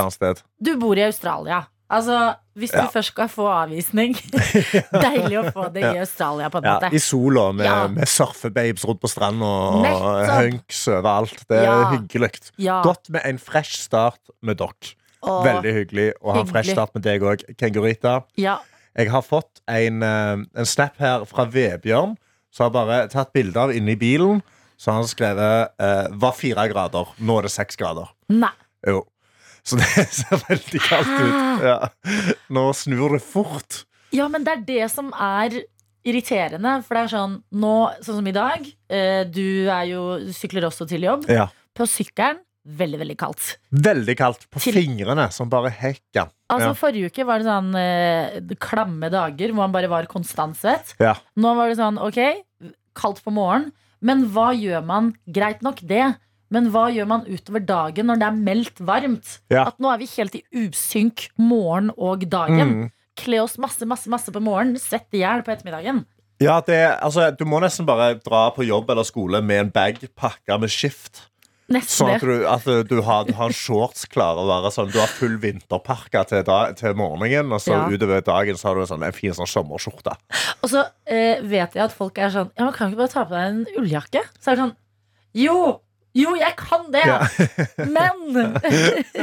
du 0.63 0.77
bor 0.79 0.95
i 0.97 1.03
Australia. 1.03 1.67
Altså, 1.89 2.35
hvis 2.57 2.73
du 2.73 2.79
Ja. 2.79 2.87
først 2.89 3.13
skal 3.13 3.29
få 3.29 3.47
avvisning 3.47 4.15
Deilig 5.07 5.39
å 5.39 5.53
få 5.55 5.73
det 5.73 5.85
i 5.85 5.99
Australia, 5.99 6.49
på 6.51 6.59
en 6.59 6.65
Ja, 6.65 6.81
måte. 6.81 6.93
I 6.95 6.99
sola 6.99 7.53
med, 7.53 7.65
Ja. 7.67 7.87
med 7.87 8.09
surfebabes 8.09 8.85
rundt 8.85 9.01
på 9.01 9.09
stranda 9.09 9.45
og 9.45 9.85
Nettopp. 9.85 10.43
hunks 10.43 10.89
overalt. 10.89 11.47
Det 11.49 11.59
er 11.59 11.63
Ja. 11.65 11.91
hyggelig. 11.93 12.51
Ja. 12.59 12.83
Godt 12.83 13.09
med 13.11 13.23
en 13.25 13.39
fresh 13.39 13.79
start 13.83 14.19
med 14.43 14.59
dere. 14.59 14.95
Og- 15.27 15.45
Veldig 15.45 15.73
hyggelig 15.75 16.13
å 16.23 16.33
ha 16.33 16.41
en 16.41 16.47
fresh 16.47 16.71
start 16.73 16.95
med 16.95 17.03
deg 17.03 17.21
òg, 17.23 17.43
Kengurita. 17.59 18.25
Ja. 18.39 18.59
Jeg 18.97 19.11
har 19.11 19.23
fått 19.23 19.61
en, 19.69 20.03
eh, 20.03 20.37
en 20.57 20.65
snap 20.65 20.97
her 20.99 21.25
fra 21.29 21.45
Vebjørn, 21.45 22.17
som 22.51 22.65
har 22.65 22.71
bare 22.71 23.09
tatt 23.13 23.33
bilde 23.35 23.57
av 23.57 23.71
inne 23.75 23.93
i 23.93 23.97
bilen. 23.97 24.43
Så 24.79 24.93
har 24.93 25.01
han 25.01 25.09
skrevet 25.09 25.71
eh, 25.81 26.09
'var 26.13 26.33
fire 26.33 26.69
grader'. 26.69 27.09
Nå 27.21 27.39
er 27.39 27.43
det 27.43 27.51
seks 27.51 27.77
grader. 27.77 28.09
Nei. 28.29 28.51
Jo. 28.87 29.03
Så 29.65 29.77
det 29.77 29.87
ser 30.19 30.37
veldig 30.49 30.81
kaldt 30.81 31.21
ut. 31.21 31.63
Ja. 31.65 31.89
Nå 32.51 32.73
snur 32.73 33.13
det 33.19 33.23
fort. 33.23 33.85
Ja, 34.13 34.29
men 34.29 34.45
det 34.45 34.53
er 34.53 34.63
det 34.65 34.91
som 34.93 35.13
er 35.13 35.51
irriterende. 36.07 36.85
For 36.87 36.95
det 36.95 37.05
er 37.05 37.17
sånn 37.19 37.43
nå, 37.53 37.73
sånn 38.01 38.21
som 38.21 38.27
i 38.31 38.33
dag. 38.37 38.67
eh, 38.89 39.25
Du 39.25 39.67
er 39.69 39.85
jo 39.91 40.19
du 40.23 40.33
sykler 40.33 40.63
også 40.69 40.87
til 40.89 41.03
jobb. 41.03 41.27
Ja. 41.29 41.49
På 41.75 41.85
sykkelen 41.89 42.39
veldig, 42.67 42.99
veldig 43.03 43.17
kaldt. 43.21 43.57
Veldig 43.71 44.17
kaldt 44.19 44.47
på 44.51 44.61
Til- 44.61 44.75
fingrene, 44.81 45.29
som 45.33 45.49
bare 45.53 45.71
hekker. 45.71 46.31
Altså 46.51 46.73
Ja. 46.73 46.75
Forrige 46.75 47.11
uke 47.13 47.25
var 47.27 47.39
det 47.39 47.47
sånn 47.47 47.75
eh, 47.79 48.41
klamme 48.59 49.11
dager 49.11 49.49
hvor 49.53 49.63
man 49.65 49.73
bare 49.73 49.89
var 49.89 50.07
konstant 50.11 50.57
svett. 50.57 50.95
Ja. 51.01 51.15
Nå 51.37 51.55
var 51.57 51.69
det 51.69 51.79
sånn 51.79 51.99
ok, 51.99 52.21
kaldt 52.95 53.23
på 53.25 53.33
morgenen, 53.33 53.73
men 54.01 54.27
hva 54.31 54.53
gjør 54.55 54.85
man? 54.85 55.15
Greit 55.29 55.63
nok 55.63 55.81
det, 55.87 56.17
men 56.51 56.71
hva 56.71 56.89
gjør 56.95 57.07
man 57.11 57.25
utover 57.27 57.65
dagen 57.67 58.07
når 58.07 58.19
det 58.21 58.27
er 58.29 58.37
meldt 58.51 58.79
varmt? 58.79 59.39
Ja. 59.51 59.67
At 59.67 59.79
nå 59.79 59.93
er 59.93 59.99
vi 59.99 60.07
helt 60.17 60.35
i 60.35 60.45
usynk 60.55 61.29
morgen 61.39 61.91
og 61.97 62.29
dagen. 62.29 62.69
Mm. 62.87 62.91
Kle 63.17 63.41
oss 63.43 63.57
masse, 63.59 63.87
masse, 63.89 64.07
masse 64.13 64.31
på 64.31 64.43
morgenen, 64.43 64.77
svett 64.79 65.09
i 65.17 65.23
hjel 65.25 65.43
på 65.43 65.51
ettermiddagen. 65.55 66.05
Ja, 66.39 66.61
det, 66.61 67.01
altså, 67.01 67.31
du 67.37 67.47
må 67.49 67.61
nesten 67.65 67.87
bare 67.89 68.19
dra 68.21 68.51
på 68.53 68.67
jobb 68.67 68.91
eller 68.93 69.07
skole 69.09 69.41
med 69.43 69.57
en 69.63 69.71
bag 69.73 70.03
pakka 70.15 70.59
med 70.61 70.69
skift. 70.69 71.23
Nesten 71.67 71.97
Sånn 72.07 72.11
at 72.15 72.23
du, 72.23 72.45
at 72.47 72.67
du, 72.87 73.01
har, 73.03 73.27
har 73.35 73.51
shorts 73.57 74.05
klare 74.07 74.39
å 74.39 74.47
være 74.47 74.71
sånn 74.71 74.93
Du 74.95 75.01
har 75.01 75.11
full 75.11 75.35
vinterparka 75.43 76.23
til, 76.31 76.45
til 76.79 76.95
morgenen, 76.95 77.51
og 77.57 77.59
så 77.65 77.73
Ja. 77.75 77.89
utover 77.91 78.23
dagen 78.23 78.55
så 78.61 78.69
har 78.69 78.77
du 78.79 78.85
en, 78.85 78.91
sånn, 78.93 79.03
en 79.03 79.17
fin 79.17 79.35
sånn 79.35 79.51
sommerskjorte. 79.51 80.15
Og 80.63 80.71
så 80.71 80.85
eh, 81.11 81.43
vet 81.43 81.75
jeg 81.75 81.83
at 81.89 81.97
folk 81.97 82.19
er 82.23 82.31
sånn 82.31 82.53
Ja, 82.55 82.69
man 82.69 82.77
kan 82.77 82.93
ikke 82.93 83.03
bare 83.03 83.15
ta 83.17 83.25
på 83.27 83.35
deg 83.35 83.51
en 83.51 83.65
ulljakke? 83.83 84.23
Så 84.39 84.53
er 84.53 84.61
det 84.61 84.63
sånn 84.67 84.77
Jo! 85.43 85.59
Jo, 86.17 86.31
jeg 86.39 86.55
kan 86.57 86.87
det! 86.95 87.03
Ja. 87.05 87.19
Men 87.97 88.23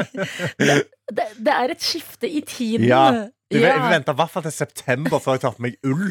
det, 0.60 0.76
det, 1.10 1.26
det 1.40 1.54
er 1.56 1.72
et 1.74 1.82
skifte 1.84 2.30
i 2.30 2.44
tiden. 2.46 2.86
Ja, 2.90 3.06
Du, 3.14 3.30
Ja. 3.54 3.76
Jeg 3.76 3.82
venter 3.92 4.16
i 4.16 4.18
hvert 4.18 4.32
fall 4.34 4.44
til 4.48 4.54
september 4.56 5.20
før 5.22 5.36
jeg 5.36 5.42
tar 5.44 5.52
på 5.58 5.62
meg 5.62 5.76
ull. 5.86 6.08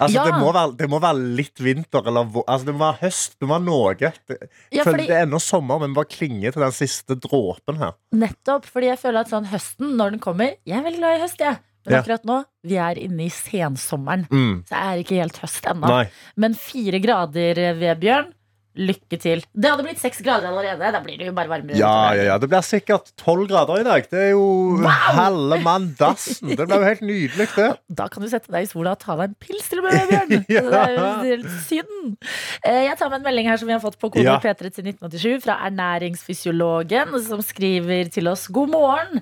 Altså, 0.00 0.14
Ja. 0.16 0.24
det, 0.26 0.34
må 0.40 0.52
være, 0.52 0.76
det 0.76 0.88
må 0.90 0.98
være 1.00 1.18
litt 1.38 1.60
vinter, 1.62 2.02
eller 2.06 2.26
altså, 2.46 2.64
det 2.66 2.74
må 2.74 2.82
være 2.84 2.98
høst. 3.02 3.36
Det 3.38 3.46
må 3.48 3.54
være 3.58 3.64
noe. 3.66 3.94
Det, 3.94 4.48
Ja, 4.72 4.82
fordi- 4.84 5.06
det 5.06 5.10
er 5.16 5.26
ennå 5.26 5.40
sommer, 5.40 5.78
men 5.80 5.94
bare 5.94 6.04
klinger 6.10 6.52
til 6.52 6.62
den 6.62 6.72
siste 6.72 7.14
dråpen 7.16 7.78
her. 7.78 7.92
Nettopp, 8.12 8.64
fordi 8.66 8.86
jeg 8.90 8.98
føler 8.98 9.20
at 9.20 9.28
sånn 9.30 9.46
høsten, 9.46 9.96
når 9.96 10.10
den 10.10 10.20
kommer 10.20 10.56
Jeg 10.66 10.78
er 10.78 10.82
veldig 10.90 10.98
glad 10.98 11.18
i 11.18 11.22
høst, 11.22 11.38
jeg. 11.38 11.58
Men 11.86 11.94
Ja. 11.94 12.00
akkurat 12.02 12.24
nå, 12.24 12.44
vi 12.64 12.76
er 12.76 12.94
inne 12.94 13.24
i 13.26 13.28
sensommeren. 13.28 14.28
Mm. 14.30 14.64
Så 14.66 14.70
jeg 14.70 14.86
er 14.86 15.02
ikke 15.04 15.20
helt 15.20 15.38
høst 15.42 15.62
ennå. 15.66 16.08
Men 16.36 16.54
fire 16.54 17.00
grader, 17.02 17.58
eh, 17.58 17.74
Vebjørn. 17.74 18.32
Lykke 18.72 19.18
til. 19.20 19.42
Det 19.52 19.68
hadde 19.68 19.84
blitt 19.84 19.98
seks 20.00 20.22
grader 20.24 20.48
allerede. 20.48 20.88
Da 20.94 21.00
blir 21.04 21.18
det 21.20 21.26
jo 21.28 21.34
bare 21.36 21.50
varmere. 21.50 21.76
Ja, 21.76 22.14
ja, 22.16 22.22
ja. 22.30 22.36
Det 22.40 22.48
blir 22.48 22.62
sikkert 22.64 23.10
tolv 23.20 23.44
grader 23.50 23.82
i 23.82 23.84
dag. 23.84 24.06
Det 24.08 24.16
er 24.18 24.30
jo 24.32 24.46
halve 24.86 25.58
mann 25.60 25.90
dassen. 25.98 26.54
Det 26.56 26.64
blir 26.64 26.78
jo 26.80 26.86
helt 26.88 27.02
nydelig, 27.04 27.48
det. 27.56 27.66
Da 28.02 28.06
kan 28.08 28.24
du 28.24 28.30
sette 28.32 28.48
deg 28.54 28.64
i 28.64 28.70
sola 28.70 28.94
og 28.96 29.02
ta 29.04 29.18
deg 29.20 29.28
en 29.28 29.36
pils 29.44 29.68
til 29.68 29.82
og 29.82 29.90
med, 29.90 30.08
Bjørn. 30.08 30.46
Ja. 30.56 30.62
Det 30.72 30.80
er 30.80 30.94
jo 30.96 31.06
helt 31.28 31.50
Syden. 31.66 32.16
Eh, 32.64 32.80
Jeg 32.88 32.96
tar 32.98 33.12
med 33.12 33.20
en 33.20 33.26
melding 33.28 33.50
her 33.52 33.60
som 33.60 33.68
vi 33.68 33.76
har 33.76 33.82
fått 33.84 33.98
på 34.00 34.08
kode 34.16 34.24
Ja. 34.24 34.38
P3 34.40 34.72
til 34.72 34.88
1987 34.88 35.44
fra 35.44 35.58
ernæringsfysiologen, 35.68 37.12
som 37.28 37.42
skriver 37.44 38.08
til 38.12 38.28
oss 38.32 38.46
God 38.48 38.72
morgen. 38.72 39.20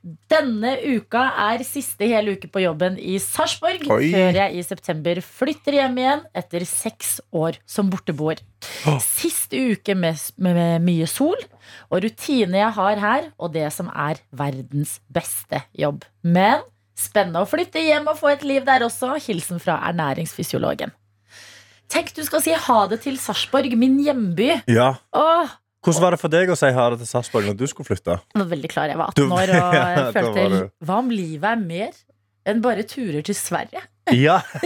Denne 0.00 0.78
uka 0.96 1.26
er 1.50 1.60
siste 1.66 2.06
hele 2.08 2.32
uke 2.38 2.48
på 2.48 2.62
jobben 2.62 2.94
i 2.96 3.18
Sarpsborg, 3.20 3.82
før 3.84 4.38
jeg 4.38 4.56
i 4.56 4.62
september 4.64 5.20
flytter 5.20 5.76
hjem 5.76 5.98
igjen 6.00 6.22
etter 6.40 6.64
seks 6.68 7.18
år 7.36 7.58
som 7.68 7.90
borteboer. 7.92 8.40
Siste 9.04 9.60
uke 9.74 9.96
med, 9.98 10.16
med, 10.40 10.56
med 10.56 10.86
mye 10.86 11.08
sol 11.10 11.36
og 11.90 12.00
rutine 12.06 12.62
jeg 12.62 12.76
har 12.78 13.02
her, 13.02 13.28
og 13.36 13.52
det 13.56 13.66
som 13.76 13.90
er 13.92 14.22
verdens 14.32 14.98
beste 15.12 15.60
jobb. 15.76 16.06
Men 16.24 16.64
spennende 16.96 17.44
å 17.44 17.48
flytte 17.48 17.82
hjem 17.84 18.08
og 18.08 18.18
få 18.20 18.32
et 18.32 18.46
liv 18.46 18.64
der 18.64 18.86
også. 18.86 19.18
Hilsen 19.20 19.60
fra 19.60 19.78
ernæringsfysiologen. 19.90 20.96
Tenk 21.90 22.12
du 22.14 22.22
skal 22.24 22.42
si 22.44 22.54
ha 22.54 22.80
det 22.88 23.02
til 23.04 23.16
Sarpsborg, 23.18 23.72
min 23.76 23.98
hjemby. 24.04 24.52
Ja. 24.70 24.94
Åh, 25.16 25.56
Hvordan 25.84 26.02
var 26.04 26.10
det 26.16 26.20
for 26.20 26.28
deg 26.32 26.50
å 26.52 26.56
si 26.60 26.70
ha 26.76 26.88
det 26.92 26.98
til 27.00 27.08
Sarpsborg 27.08 27.46
når 27.50 27.56
du 27.56 27.66
skulle 27.70 27.88
flytte? 27.88 28.18
jeg 28.20 28.42
var 28.42 28.50
veldig 28.50 28.70
klar. 28.72 28.88
Jeg 28.92 28.98
var 29.00 29.14
18 29.14 29.32
år 29.32 29.52
og 29.56 29.74
Ja, 29.80 30.10
følte 30.12 30.70
Hva 30.84 30.98
om 31.00 31.08
livet 31.14 31.48
er 31.54 31.56
mer 31.64 31.92
enn 32.50 32.60
bare 32.64 32.82
turer 32.88 33.22
til 33.24 33.34
Sverige? 33.38 33.80
Ja! 34.10 34.40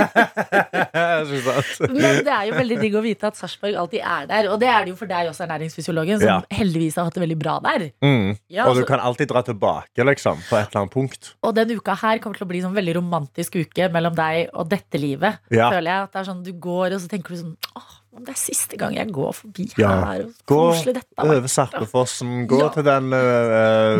Men 1.85 2.21
det 2.25 2.33
er 2.33 2.47
jo 2.49 2.55
veldig 2.57 2.77
digg 2.81 2.95
å 2.97 3.03
vite 3.05 3.29
at 3.29 3.37
Sarpsborg 3.37 3.77
alltid 3.77 4.01
er 4.01 4.29
der. 4.31 4.49
Og 4.53 4.57
det 4.63 4.69
er 4.71 4.87
det 4.87 4.95
jo 4.95 4.99
for 4.99 5.11
deg 5.11 5.29
også, 5.31 5.45
ernæringsfysiologen, 5.45 6.21
som 6.23 6.29
Ja. 6.31 6.37
heldigvis 6.55 6.97
har 6.97 7.05
hatt 7.09 7.19
det 7.19 7.25
veldig 7.27 7.39
bra 7.43 7.59
der. 7.65 7.85
Mm. 8.05 8.39
Ja, 8.49 8.67
Og 8.71 8.77
du 8.79 8.83
så, 8.83 8.87
kan 8.89 9.01
alltid 9.05 9.29
dra 9.29 9.43
tilbake, 9.45 10.07
liksom, 10.09 10.41
på 10.49 10.57
et 10.57 10.71
eller 10.71 10.81
annet 10.85 10.95
punkt. 10.95 11.35
Og 11.45 11.55
den 11.55 11.71
uka 11.77 11.95
her 12.01 12.19
kommer 12.25 12.39
til 12.39 12.47
å 12.47 12.49
bli 12.49 12.59
en 12.63 12.69
sånn 12.71 12.79
veldig 12.79 12.97
romantisk 13.01 13.57
uke 13.61 13.91
mellom 13.93 14.15
deg 14.17 14.49
og 14.55 14.69
dette 14.73 14.99
livet. 15.03 15.39
Ja. 15.51 15.69
Føler 15.71 15.91
jeg 15.93 16.03
at 16.09 16.13
det 16.13 16.21
er 16.23 16.31
sånn 16.33 16.43
Du 16.45 16.53
går, 16.53 16.95
og 16.95 17.01
så 17.05 17.09
tenker 17.13 17.35
du 17.35 17.37
sånn 17.43 17.57
Åh, 17.77 17.93
om 18.17 18.25
det 18.25 18.35
er 18.35 18.39
siste 18.41 18.77
gang 18.81 18.95
jeg 18.97 19.09
går 19.13 19.33
forbi 19.33 19.67
Ja. 19.79 19.91
her. 20.05 20.25
Og 20.25 20.33
Gå 20.47 20.59
koselig 20.73 20.95
dette 20.95 21.19
over 21.25 21.47
Sarpefossen. 21.51 22.47
Gå 22.49 22.59
Ja. 22.61 22.69
til 22.75 22.85
den 22.85 23.13
uh, 23.13 23.99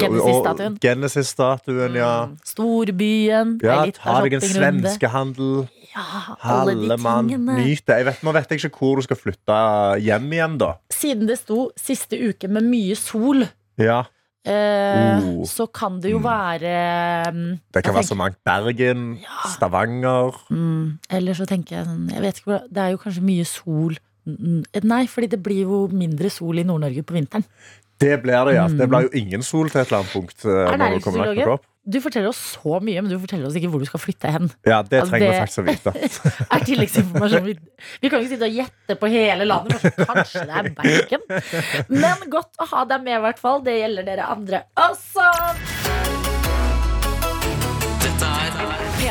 Genesis-statuen. 0.81 1.95
Ja. 1.97 2.27
Mm, 2.27 2.37
Storbyen. 2.45 3.59
Ja, 3.63 3.85
ta 3.97 4.21
deg 4.25 4.35
en 4.39 4.41
svenskehandel. 4.41 5.69
Ja, 5.95 6.35
alle 6.43 6.75
de 6.75 6.97
tingene. 6.99 7.59
Nyt 7.61 7.85
det. 7.87 7.97
Jeg 8.01 8.07
vet, 8.09 8.23
jeg 8.51 8.65
ikke 8.65 8.79
hvor 8.79 8.97
du 8.99 9.03
skal 9.07 9.17
flytte 9.21 9.59
hjem 10.03 10.33
igjen, 10.35 10.59
da. 10.59 10.73
Siden 10.91 11.29
det 11.31 11.39
sto 11.39 11.69
siste 11.79 12.19
uke 12.19 12.49
med 12.51 12.67
mye 12.67 12.97
sol, 12.99 13.47
Ja, 13.79 14.05
eh, 14.47 15.19
Oh. 15.19 15.43
så 15.47 15.67
kan 15.73 16.01
det 16.01 16.11
jo 16.13 16.19
Mm. 16.19 16.25
være 16.25 17.33
mm, 17.33 17.61
Det 17.73 17.83
kan 17.85 17.95
være 17.95 18.05
så 18.05 18.15
mangt. 18.15 18.37
Bergen, 18.45 19.19
Stavanger. 19.55 20.33
Mm, 20.51 20.99
eller 21.11 21.33
så 21.35 21.47
tenker 21.47 21.77
jeg 21.79 21.87
sånn 21.87 22.11
Jeg 22.13 22.21
vet 22.23 22.37
ikke 22.41 22.61
Det 22.71 22.79
er 22.83 22.91
jo 22.91 22.97
kanskje 22.99 23.23
mye 23.23 23.45
sol 23.47 23.97
Nei, 24.27 25.05
fordi 25.11 25.29
det 25.35 25.43
blir 25.45 25.65
jo 25.69 25.85
mindre 25.93 26.31
sol 26.33 26.59
i 26.59 26.65
Nord-Norge 26.67 27.05
på 27.05 27.17
vinteren. 27.17 27.45
Det 28.01 28.17
blir 28.25 28.49
det, 28.49 28.57
ja. 28.57 28.65
Mm. 28.67 28.79
Det 28.81 28.89
blir 28.91 29.07
jo 29.07 29.13
ingen 29.21 29.43
sol 29.47 29.69
til 29.71 29.81
et 29.81 29.87
eller 29.87 30.03
annet 30.03 30.13
punkt. 30.13 30.45
eh, 30.45 30.77
når 30.77 30.97
du 30.99 31.05
kommer 31.05 31.53
opp. 31.55 31.67
Du 31.85 31.99
forteller 32.01 32.31
oss 32.31 32.39
så 32.57 32.79
mye, 32.81 33.03
men 33.05 33.13
du 33.13 33.19
forteller 33.21 33.45
oss 33.47 33.57
ikke 33.61 33.69
hvor 33.69 33.83
du 33.83 33.85
skal 33.85 34.01
flytte 34.01 34.31
hen. 34.33 34.49
Ja, 34.65 34.79
det 34.83 35.03
Altså, 35.03 35.13
trenger 35.13 35.29
vi 35.29 35.41
faktisk 35.43 35.61
å 35.61 35.67
vite. 35.69 35.93
Er 36.57 36.65
tilleggsinformasjon 36.65 37.45
Vi, 37.45 37.55
vi 38.01 38.09
kan 38.09 38.17
jo 38.19 38.25
ikke 38.25 38.33
sitte 38.33 38.49
og 38.49 38.57
gjette 38.57 38.97
på 39.03 39.11
hele 39.13 39.45
landet. 39.45 39.85
for 39.85 40.09
Kanskje 40.15 40.47
det 40.49 40.57
er 40.63 40.71
Bergen. 40.81 41.29
Men 41.93 42.25
godt 42.33 42.57
å 42.65 42.71
ha 42.73 42.87
deg 42.89 43.05
med, 43.05 43.19
i 43.19 43.23
hvert 43.29 43.45
fall. 43.45 43.61
Det 43.69 43.77
gjelder 43.83 44.09
dere 44.09 44.33
andre 44.33 44.65
også. 44.89 46.04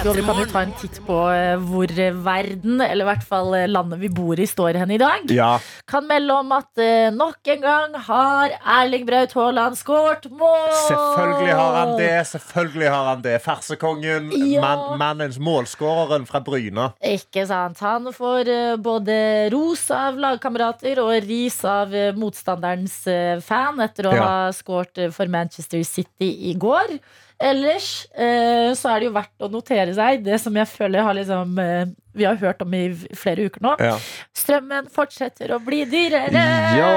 Dette 0.03 0.17
Jo, 0.19 0.19
vi 0.19 0.23
kan 0.27 0.39
jo 0.41 0.45
ta 0.51 0.61
en 0.65 0.71
titt 0.75 0.97
på 1.07 1.15
eh, 1.31 1.53
hvor 1.63 1.91
eh, 1.95 2.15
verden, 2.25 2.81
eller 2.83 3.05
i 3.05 3.07
hvert 3.07 3.21
fall 3.23 3.53
eh, 3.55 3.69
landet 3.71 4.01
vi 4.01 4.09
bor 4.11 4.35
i, 4.35 4.43
står 4.51 4.75
hen 4.81 4.91
i 4.91 4.97
dag. 4.99 5.29
Ja, 5.31 5.53
Kan 5.87 6.09
melde 6.09 6.35
om 6.41 6.51
at 6.51 6.81
nok 7.15 7.47
en 7.53 7.61
gang 7.63 7.95
har 8.09 8.51
Erling 8.81 9.05
Braut 9.07 9.31
Haaland 9.37 9.79
skåret 9.79 10.27
mål! 10.27 10.73
selvfølgelig 10.89 11.55
har 11.55 11.77
han 11.79 11.93
det. 12.01 12.09
Selvfølgelig 12.33 12.91
har 12.91 13.09
han 13.13 13.23
det. 13.23 13.37
Farsekongen, 13.45 14.27
Ja. 14.51 14.59
man, 14.65 14.83
mannens 14.99 15.39
målskåreren 15.39 16.27
fra 16.27 16.43
Bryna. 16.43 16.89
Ikke 16.99 17.47
sant. 17.47 17.79
Han 17.79 18.11
får 18.11 18.51
både 18.83 19.17
ros 19.55 19.87
av 19.95 20.19
lagkamerater 20.19 20.99
og 20.99 21.15
ris 21.23 21.61
av 21.63 21.95
motstanderens 22.19 22.99
fan 23.47 23.79
etter 23.87 24.11
å 24.11 24.15
Ja. 24.19 24.23
ha 24.27 24.51
skåret 24.51 25.13
for 25.15 25.31
Manchester 25.31 25.83
City 25.87 26.33
i 26.51 26.57
går. 26.59 26.97
Ellers 27.43 27.87
eh, 28.15 28.71
så 28.77 28.93
er 28.93 29.01
det 29.03 29.09
jo 29.09 29.15
verdt 29.17 29.43
å 29.43 29.49
notere 29.51 29.91
seg 29.97 30.23
det 30.23 30.37
som 30.41 30.55
jeg 30.55 30.69
føler 30.71 31.03
har 31.03 31.17
liksom 31.17 31.57
eh, 31.59 31.91
vi 32.13 32.27
har 32.27 32.37
hørt 32.37 32.61
om 32.61 32.73
i 32.77 32.83
flere 33.17 33.47
uker 33.49 33.63
nå. 33.65 33.71
Ja. 33.81 33.95
Strømmen 34.37 34.85
fortsetter 34.93 35.49
å 35.55 35.57
bli 35.65 35.81
dyrere! 35.89 36.43
Ja, 36.77 36.91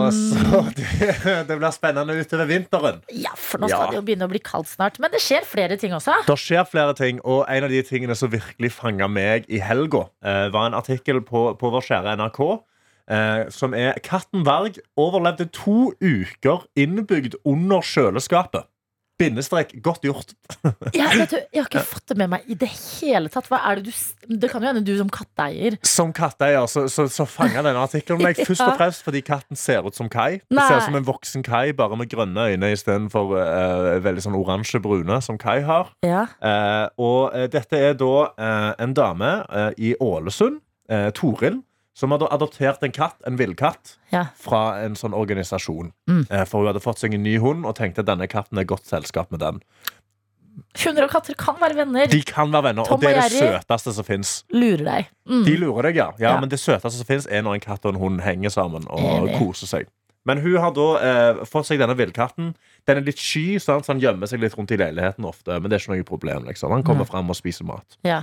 Mm. 0.00 0.14
så 0.16 0.60
det, 0.76 0.86
det 1.48 1.56
blir 1.58 1.72
spennende 1.74 2.14
utover 2.16 2.46
vinteren. 2.48 3.00
Ja, 3.12 3.34
for 3.36 3.60
nå 3.60 3.68
skal 3.68 3.82
Ja. 3.84 3.90
det 3.90 3.98
jo 3.98 4.04
begynne 4.06 4.28
å 4.28 4.32
bli 4.32 4.40
kaldt 4.42 4.70
snart. 4.70 4.96
Men 5.02 5.10
det 5.12 5.20
skjer 5.20 5.44
flere 5.44 5.76
ting 5.76 5.92
også. 5.96 6.14
Det 6.26 6.38
skjer 6.40 6.64
flere 6.70 6.94
ting, 6.96 7.20
og 7.24 7.44
en 7.50 7.66
av 7.66 7.70
de 7.74 7.82
tingene 7.86 8.16
som 8.16 8.30
virkelig 8.32 8.72
fanga 8.72 9.08
meg 9.10 9.44
i 9.50 9.60
helga, 9.60 10.06
eh, 10.24 10.48
var 10.54 10.70
en 10.70 10.78
artikkel 10.78 11.20
på, 11.26 11.50
på 11.58 11.70
vår 11.74 11.84
kjære 11.90 12.16
NRK. 12.16 12.40
Eh, 13.10 13.48
som 13.50 13.74
er 13.74 13.98
'Katten 13.98 14.44
Varg 14.46 14.78
overlevde 14.96 15.50
to 15.50 15.90
uker 16.00 16.62
innebygd 16.78 17.34
under 17.44 17.82
kjøleskapet'. 17.82 18.69
Bindestrek 19.20 19.74
godt 19.84 20.06
gjort. 20.06 20.34
Jeg, 20.96 21.06
vet 21.20 21.34
jeg 21.52 21.60
har 21.60 21.68
ikke 21.68 21.82
fått 21.86 22.10
det 22.10 22.16
med 22.18 22.30
meg 22.32 22.48
i 22.50 22.56
det 22.58 22.68
hele 22.70 23.30
tatt. 23.32 23.46
Det, 23.50 23.84
du, 23.86 24.34
det 24.40 24.50
kan 24.50 24.64
jo 24.64 24.70
hende 24.70 24.82
du 24.84 24.92
som 24.98 25.10
katteeier 25.12 25.76
Som 25.86 26.10
katteeier 26.16 26.66
så, 26.70 26.86
så, 26.92 27.06
så 27.12 27.26
fanga 27.28 27.62
denne 27.64 27.80
artikkelen 27.82 28.22
meg 28.24 28.40
først 28.48 28.64
og 28.64 28.74
fremst 28.80 29.04
fordi 29.06 29.22
katten 29.26 29.58
ser 29.58 29.86
ut 29.86 29.96
som 29.96 30.10
Kai. 30.10 30.40
Nei. 30.50 30.64
ser 30.66 30.80
ut 30.80 30.88
som 30.88 30.98
en 30.98 31.06
voksen 31.06 31.44
Kai, 31.46 31.70
bare 31.76 31.98
med 32.00 32.10
grønne 32.12 32.48
øyne 32.50 32.72
istedenfor 32.74 33.36
uh, 33.36 33.90
veldig 34.02 34.24
sånn 34.26 34.38
oransje-brune, 34.38 35.20
som 35.24 35.38
Kai 35.40 35.60
har. 35.66 35.92
Ja, 36.06 36.26
Uh, 36.40 36.86
og 37.00 37.34
uh, 37.36 37.44
dette 37.52 37.78
er 37.78 37.96
da 37.98 38.14
uh, 38.32 38.70
en 38.80 38.94
dame 38.96 39.30
eh, 39.52 39.70
i 39.78 39.94
Ålesund, 40.00 40.60
eh, 40.90 41.10
Toril, 41.16 41.60
som 42.00 42.14
hadde 42.14 42.28
adoptert 42.32 42.84
en 42.86 42.92
katt, 42.96 43.18
en 43.28 43.36
villkatt, 43.36 43.96
ja. 44.14 44.26
fra 44.40 44.80
en 44.80 44.96
sånn 44.96 45.12
organisasjon. 45.16 45.92
Mm. 46.08 46.22
Eh, 46.30 46.44
for 46.48 46.62
hun 46.62 46.70
hadde 46.70 46.82
fått 46.84 47.02
seg 47.02 47.16
en 47.16 47.24
ny 47.26 47.36
hund 47.42 47.68
og 47.68 47.76
tenkte 47.76 48.04
at 48.04 48.08
denne 48.08 48.28
katten 48.30 48.60
er 48.60 48.68
godt 48.68 48.88
selskap 48.88 49.32
med 49.34 49.42
den. 49.44 49.60
Hunder 50.80 51.06
og 51.06 51.12
katter 51.12 51.36
kan 51.38 51.56
være 51.60 51.76
venner. 51.78 52.08
De 52.10 52.20
kan 52.26 52.50
være 52.52 52.70
venner, 52.70 52.88
Tom 52.88 52.98
og 52.98 53.04
det 53.04 53.12
er 53.12 53.32
det 53.32 53.42
søteste 53.42 53.94
som 53.96 54.06
fins. 54.06 54.32
Lurer 54.54 54.84
deg. 54.86 55.12
Mm. 55.28 55.44
De 55.46 55.56
lurer 55.60 55.90
deg, 55.90 56.00
ja. 56.00 56.08
ja. 56.18 56.32
Ja. 56.32 56.34
Men 56.42 56.52
det 56.52 56.60
søteste 56.62 56.96
som 56.96 57.08
fins, 57.08 57.28
er 57.28 57.44
når 57.46 57.58
en 57.58 57.64
katt 57.64 57.84
og 57.84 57.94
en 57.94 58.00
hund 58.00 58.24
henger 58.24 58.54
sammen 58.54 58.88
og 58.88 59.04
Enig. 59.28 59.36
koser 59.40 59.70
seg. 59.70 59.90
Men 60.28 60.42
hun 60.44 60.58
har 60.60 60.72
da 60.76 60.88
eh, 61.00 61.44
fått 61.48 61.70
seg 61.70 61.80
denne 61.80 61.96
villkatten. 61.96 62.52
Den 62.88 63.00
er 63.00 63.06
litt 63.06 63.20
sky, 63.20 63.58
sant? 63.62 63.86
så 63.86 63.94
han 63.94 64.02
gjemmer 64.02 64.28
seg 64.28 64.42
litt 64.42 64.56
rundt 64.56 64.72
i 64.74 64.80
leiligheten 64.80 65.24
ofte. 65.28 65.56
Men 65.56 65.68
det 65.68 65.78
er 65.78 65.84
ikke 65.84 65.94
noe 65.94 66.08
problem. 66.08 66.48
liksom 66.48 66.74
Han 66.76 66.84
kommer 66.86 67.08
fram 67.08 67.32
og 67.32 67.38
spiser 67.38 67.68
mat. 67.68 67.96
Ja. 68.06 68.22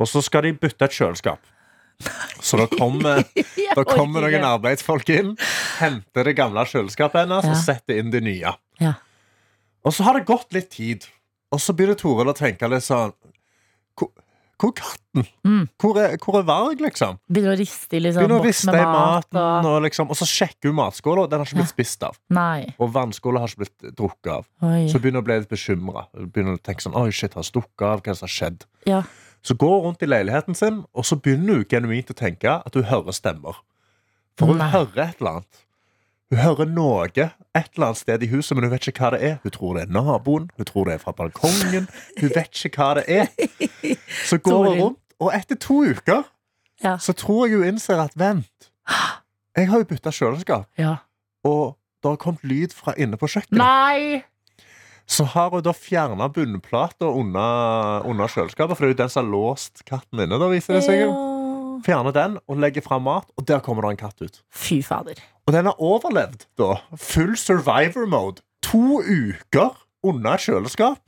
Og 0.00 0.08
så 0.10 0.24
skal 0.24 0.48
de 0.48 0.54
bytte 0.56 0.88
et 0.88 0.96
kjøleskap. 0.96 1.53
Så 2.44 2.58
da 2.60 2.66
kommer, 2.68 3.22
da 3.78 3.84
kommer 3.88 4.26
noen 4.26 4.44
arbeidsfolk 4.44 5.08
inn, 5.14 5.34
henter 5.80 6.28
det 6.28 6.36
gamle 6.38 6.64
kjøleskapet 6.68 7.24
hennes 7.24 7.46
og 7.48 7.56
setter 7.62 8.00
inn 8.02 8.12
det 8.12 8.24
nye. 8.26 8.52
Og 9.84 9.92
så 9.92 10.06
har 10.06 10.18
det 10.18 10.26
gått 10.28 10.52
litt 10.56 10.70
tid, 10.72 11.06
og 11.52 11.60
så 11.62 11.74
begynner 11.76 11.98
Toril 12.00 12.32
å 12.32 12.36
tenke 12.36 12.68
litt 12.72 12.84
sånn 12.86 13.12
Hvor, 13.94 14.08
hvor 14.58 14.70
er 14.72 14.76
katten? 14.80 15.26
Mm. 15.46 15.66
Hvor, 15.78 15.98
er, 16.00 16.14
hvor 16.22 16.38
er 16.40 16.46
Varg, 16.48 16.80
liksom? 16.82 17.18
Begynner 17.30 17.52
å 17.52 17.58
riste 17.60 18.00
liksom, 18.00 18.24
Begynner 18.24 18.40
å 18.40 18.42
boks 18.42 18.48
riste 18.48 18.72
i 18.72 18.80
mat. 18.80 19.28
maten, 19.28 19.40
Og... 19.42 19.68
og, 19.70 19.76
liksom, 19.84 20.08
og 20.10 20.18
så 20.18 20.28
sjekker 20.30 20.72
hun 20.72 20.78
matskåla, 20.80 21.26
og 21.26 21.30
den 21.30 21.42
har 21.42 21.50
ikke 21.50 21.60
blitt 21.60 21.72
spist 21.74 22.06
av. 22.08 22.16
Nei. 22.34 22.72
Og 22.78 22.90
vannskåla 22.96 23.44
har 23.44 23.52
ikke 23.52 23.66
blitt 23.66 23.92
drukket 24.00 24.32
av. 24.38 24.48
Oi. 24.66 24.86
Så 24.90 24.98
begynner 24.98 25.20
hun 25.20 25.26
å 25.26 25.28
bli 25.28 25.38
litt 25.42 25.52
bekymra. 25.52 26.06
Begynner 26.24 26.58
å 26.58 26.64
tenke 26.64 26.86
sånn, 26.86 26.96
oi 26.98 27.12
shit, 27.14 27.36
har 27.38 27.46
stukket 27.46 27.86
av? 27.86 28.00
Hva 28.00 28.08
er 28.08 28.16
det 28.16 28.18
som 28.22 28.26
har 28.26 28.34
skjedd? 28.38 28.66
Ja. 28.88 29.02
Så 29.44 29.54
går 29.60 29.74
hun 29.74 29.86
rundt 29.90 30.02
i 30.02 30.08
leiligheten 30.08 30.54
sin, 30.56 30.82
og 30.94 31.04
så 31.04 31.16
begynner 31.20 31.60
hun 31.60 31.68
genuint 31.68 32.10
å 32.10 32.16
tenke 32.16 32.54
at 32.64 32.74
hun 32.78 32.86
hører 32.88 33.12
stemmer. 33.12 33.60
For 34.38 34.50
hun 34.50 34.58
Nei. 34.62 34.70
hører 34.72 35.02
et 35.08 35.20
eller 35.20 35.30
annet. 35.38 35.60
Hun 36.32 36.38
hører 36.40 36.70
noe 36.72 37.04
et 37.06 37.18
eller 37.76 37.86
annet 37.90 38.00
sted 38.00 38.22
i 38.24 38.30
huset, 38.32 38.56
men 38.56 38.64
hun 38.64 38.72
vet 38.72 38.88
ikke 38.88 39.04
hva 39.04 39.10
det 39.14 39.20
er. 39.28 39.36
Hun 39.44 39.52
tror 39.54 39.76
det 39.76 39.82
er 39.84 39.92
naboen, 39.92 40.48
hun 40.56 40.66
tror 40.66 40.88
det 40.88 40.96
er 40.96 41.02
fra 41.04 41.12
balkongen. 41.12 41.86
Hun 42.20 42.32
vet 42.34 42.64
ikke 42.64 42.80
hva 42.80 42.94
det 42.98 43.04
er. 43.20 43.28
Så 44.24 44.38
går 44.42 44.64
hun 44.70 44.80
rundt, 44.80 44.98
og 45.20 45.34
etter 45.36 45.60
to 45.60 45.82
uker 45.84 46.24
Ja. 46.82 46.96
så 46.98 47.12
tror 47.12 47.46
jeg 47.46 47.58
hun 47.60 47.68
innser 47.68 48.00
at 48.02 48.16
vent, 48.18 48.70
jeg 49.56 49.68
har 49.70 49.78
jo 49.78 49.84
bytta 49.84 50.10
kjøleskap, 50.10 50.66
ja. 50.78 50.96
og 51.44 51.76
det 52.02 52.10
har 52.10 52.16
kommet 52.20 52.42
lyd 52.44 52.74
fra 52.74 52.92
inne 52.98 53.16
på 53.16 53.28
kjøkkenet. 53.30 53.60
Nei! 53.60 54.24
Så 55.06 55.26
har 55.34 55.50
hun 55.52 55.62
da 55.62 55.72
fjerna 55.76 56.28
bunnplata 56.32 57.06
under, 57.12 58.04
kjøleskapet, 58.32 58.76
for 58.76 58.84
det 58.86 58.90
er 58.90 58.94
jo 58.94 59.00
den 59.02 59.12
som 59.12 59.24
har 59.26 59.32
låst 59.34 59.84
katten 59.84 60.24
inne. 60.24 60.38
da 60.40 60.48
viser 60.48 60.78
det 60.78 60.84
seg 60.86 61.02
jo. 61.02 61.10
Ja. 61.12 61.30
Fjerner 61.84 62.14
den 62.16 62.36
og 62.48 62.56
legger 62.62 62.80
fram 62.86 63.02
mat, 63.04 63.26
og 63.36 63.44
der 63.44 63.60
kommer 63.60 63.84
det 63.84 63.90
en 63.94 64.02
katt 64.06 64.22
ut. 64.24 64.38
Fy 64.50 64.78
fader. 64.82 65.18
Og 65.44 65.52
den 65.52 65.66
har 65.68 65.76
overlevd, 65.82 66.46
da. 66.56 66.78
Full 66.96 67.34
survivor 67.36 68.06
mode. 68.08 68.40
To 68.64 69.02
uker 69.04 69.74
unna 70.06 70.38
et 70.38 70.46
kjøleskap. 70.46 71.02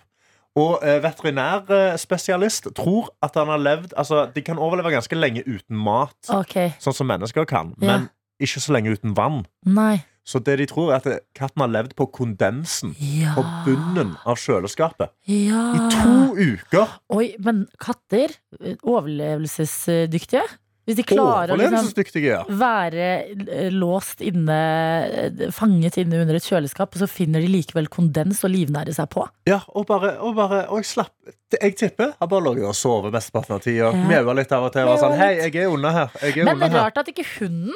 Og 0.57 0.81
eh, 0.85 0.99
veterinærspesialist 1.05 2.71
tror 2.76 3.11
at 3.25 3.35
han 3.37 3.49
har 3.53 3.61
levd 3.61 3.93
Altså, 3.97 4.26
de 4.35 4.43
kan 4.43 4.59
overleve 4.59 4.91
ganske 4.95 5.17
lenge 5.19 5.43
uten 5.47 5.76
mat, 5.76 6.17
okay. 6.33 6.71
sånn 6.81 6.97
som 6.97 7.09
mennesker 7.11 7.45
kan, 7.49 7.75
Ja. 7.81 7.87
men 7.99 8.09
ikke 8.41 8.61
så 8.61 8.73
lenge 8.73 8.93
uten 8.97 9.15
vann. 9.17 9.45
Nei. 9.65 10.03
Så 10.26 10.40
det 10.42 10.56
de 10.59 10.66
tror, 10.66 10.90
er 10.90 10.99
at 10.99 11.23
katten 11.38 11.62
har 11.62 11.71
levd 11.71 11.95
på 11.99 12.09
kondensen 12.11 12.97
Ja. 12.99 13.37
på 13.37 13.45
bunnen 13.64 14.16
av 14.26 14.37
kjøleskapet 14.42 15.12
Ja. 15.30 15.62
i 15.73 15.78
to 15.95 16.35
uker. 16.35 16.88
Oi, 17.14 17.37
men 17.38 17.68
katter, 17.78 18.35
eh, 18.61 18.75
overlevelsesdyktige? 18.83 20.42
Hvis 20.87 21.00
de 21.00 21.02
klarer 21.02 21.50
å 21.50 21.56
liksom 21.59 22.23
ja. 22.23 22.45
være 22.47 23.06
eh, 23.50 23.71
låst 23.75 24.21
inne, 24.23 24.59
eh, 25.11 25.49
fanget 25.50 25.99
inne 25.99 26.21
under 26.23 26.38
et 26.38 26.47
kjøleskap, 26.47 26.95
og 26.95 27.02
så 27.02 27.09
finner 27.11 27.42
de 27.42 27.50
likevel 27.50 27.88
kondens 27.90 28.45
å 28.47 28.50
livnære 28.52 28.95
seg 28.95 29.11
på. 29.11 29.25
Ja, 29.50 29.64
og 29.75 29.88
bare, 29.90 30.12
og 30.23 30.37
bare 30.38 30.68
Og 30.71 30.78
jeg 30.78 30.90
slapp 30.92 31.12
Jeg 31.61 31.75
tipper 31.78 32.14
har 32.21 32.30
bare 32.30 32.42
lå 32.42 32.68
og 32.68 32.75
sovet 32.78 33.14
mesteparten 33.14 33.56
av 33.59 33.64
tida. 33.66 33.90
Ja. 33.90 34.06
Mjaua 34.06 34.35
litt 34.38 34.52
av 34.54 34.68
og 34.68 34.73
til. 34.75 34.87
Og 34.87 34.99
sånn, 35.02 35.18
Hei, 35.18 35.35
jeg 35.42 35.56
er 35.56 35.75
unna 35.75 35.90
her. 35.90 36.11
Jeg 36.23 36.38
er 36.38 36.45
Men 36.45 36.59
det 36.62 36.71
er 36.71 36.78
rart 36.78 36.99
at 37.02 37.11
ikke 37.11 37.26
hunden, 37.40 37.75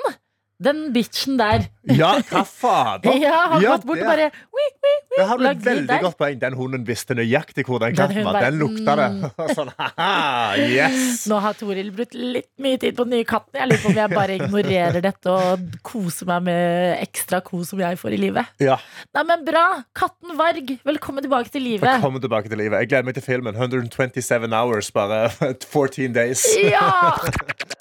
den 0.61 0.91
bitchen 0.93 1.39
der 1.41 1.63
Ja, 1.89 2.11
hva 2.29 2.43
fader? 2.45 3.15
Ja, 3.25 3.47
har 3.55 3.63
Ja, 3.65 3.77
gått 3.79 3.87
bort 3.89 4.03
og 4.03 4.09
bare 4.11 4.27
«Oi, 4.31 4.67
oi, 4.69 4.91
oi», 4.91 5.17
Det 5.17 5.25
har 5.31 5.39
du 5.41 5.47
et 5.49 5.63
veldig 5.65 5.97
godt 6.05 6.17
poeng. 6.21 6.37
Den 6.43 6.55
hunden 6.59 6.83
visste 6.87 7.17
nøyaktig 7.17 7.65
hvor 7.67 7.81
den 7.83 7.95
Den 7.97 8.03
katten 8.13 8.27
var. 8.29 8.37
Den 8.45 8.59
lukta 8.61 8.97
det. 9.01 9.31
sånn, 9.57 9.71
haha, 9.79 10.59
yes! 10.61 11.25
Nå 11.31 11.39
har 11.43 11.57
Toril 11.59 11.89
brukt 11.97 12.15
litt 12.15 12.51
mye 12.63 12.79
tid 12.83 12.95
på 12.99 13.07
den 13.09 13.17
nye 13.17 13.27
katten. 13.29 13.57
Jeg 13.59 13.71
lurer 13.71 13.83
på 13.87 13.91
om 13.95 13.99
jeg 14.03 14.13
bare 14.15 14.37
ignorerer 14.37 15.01
dette 15.09 15.33
og 15.35 15.65
koser 15.87 16.29
meg 16.31 16.45
med 16.51 17.01
ekstra 17.01 17.41
kos 17.47 17.73
som 17.73 17.81
jeg 17.83 17.99
får 18.01 18.19
i 18.19 18.21
livet. 18.29 18.53
Ja, 18.63 18.77
Nei, 19.17 19.25
men 19.33 19.45
bra! 19.49 19.65
Katten 19.97 20.37
Varg, 20.39 20.77
velkommen 20.87 21.25
tilbake 21.27 21.51
til 21.57 21.65
livet. 21.67 21.89
Velkommen 21.89 22.23
tilbake 22.23 22.53
til 22.53 22.61
livet. 22.61 22.85
Jeg 22.85 22.93
gleder 22.93 23.09
meg 23.11 23.17
til 23.19 23.27
filmen. 23.27 23.57
127 23.57 24.53
hours, 24.53 24.93
bare 24.95 25.25
14 25.73 26.13
days. 26.21 26.45
Ja! 26.69 27.17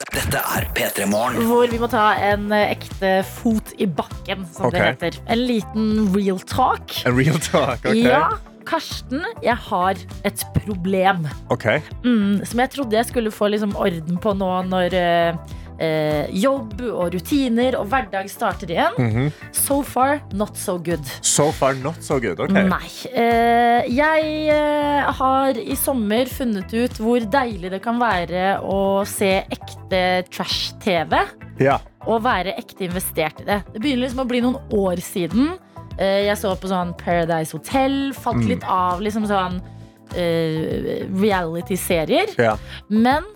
Dette 0.10 0.40
er 0.42 0.66
P3 0.74 1.06
Morgen. 1.10 1.44
Hvor 1.46 1.70
vi 1.70 1.78
må 1.82 1.88
ta 1.92 2.12
en 2.32 2.50
eh, 2.56 2.72
ekte 2.74 3.20
fot 3.28 3.74
i 3.78 3.86
bakken, 3.86 4.46
som 4.56 4.70
okay. 4.70 4.80
det 4.80 4.88
heter. 4.88 5.20
En 5.30 5.44
liten 5.44 5.90
real 6.16 6.40
talk. 6.50 6.96
A 7.06 7.14
real 7.14 7.38
talk, 7.46 7.86
ok? 7.86 7.98
Ja, 8.00 8.24
Karsten, 8.70 9.22
jeg 9.46 9.58
har 9.70 10.02
et 10.26 10.46
problem. 10.58 11.28
Ok. 11.54 11.68
Mm, 12.04 12.42
som 12.46 12.62
jeg 12.64 12.74
trodde 12.74 12.98
jeg 12.98 13.10
skulle 13.10 13.34
få 13.34 13.52
liksom 13.54 13.76
orden 13.78 14.18
på 14.22 14.34
nå 14.38 14.50
når 14.70 14.98
eh, 14.98 15.58
eh, 15.80 16.28
jobb 16.36 16.82
og 16.90 17.14
rutiner 17.16 17.78
og 17.80 17.88
hverdag 17.92 18.30
starter 18.32 18.74
igjen. 18.74 18.98
Mhm. 19.00 19.32
So 19.56 19.82
far, 19.84 20.20
not 20.34 20.58
so 20.58 20.78
good. 20.78 21.04
So 21.22 21.52
far 21.56 21.74
not 21.80 22.04
so 22.04 22.20
good. 22.20 22.40
ok. 22.40 22.52
Nei. 22.52 22.90
Eh, 23.14 23.88
jeg 23.96 24.50
eh, 24.54 25.12
har 25.20 25.58
i 25.60 25.78
sommer 25.80 26.30
funnet 26.32 26.74
ut 26.74 27.00
hvor 27.00 27.24
deilig 27.24 27.72
det 27.72 27.82
kan 27.84 28.00
være 28.02 28.60
å 28.64 29.06
se 29.08 29.40
ekte 29.50 30.04
trash-TV. 30.30 31.16
Ja. 31.60 31.80
Og 32.08 32.24
være 32.24 32.56
ekte 32.60 32.88
investert 32.88 33.42
i 33.44 33.48
det. 33.48 33.64
Det 33.74 33.82
begynner 33.82 34.08
liksom 34.08 34.24
å 34.24 34.30
bli 34.30 34.44
noen 34.44 34.60
år 34.76 35.02
siden. 35.04 35.58
Eh, 36.00 36.26
jeg 36.30 36.38
så 36.40 36.56
på 36.56 36.72
sånn 36.72 36.96
Paradise 37.00 37.56
Hotel. 37.56 38.14
Falt 38.16 38.46
litt 38.48 38.64
av 38.64 39.04
liksom 39.04 39.28
sånn 39.30 39.60
uh, 39.60 41.20
reality-serier. 41.20 42.32
ja. 42.40 42.56
Men 42.88 43.28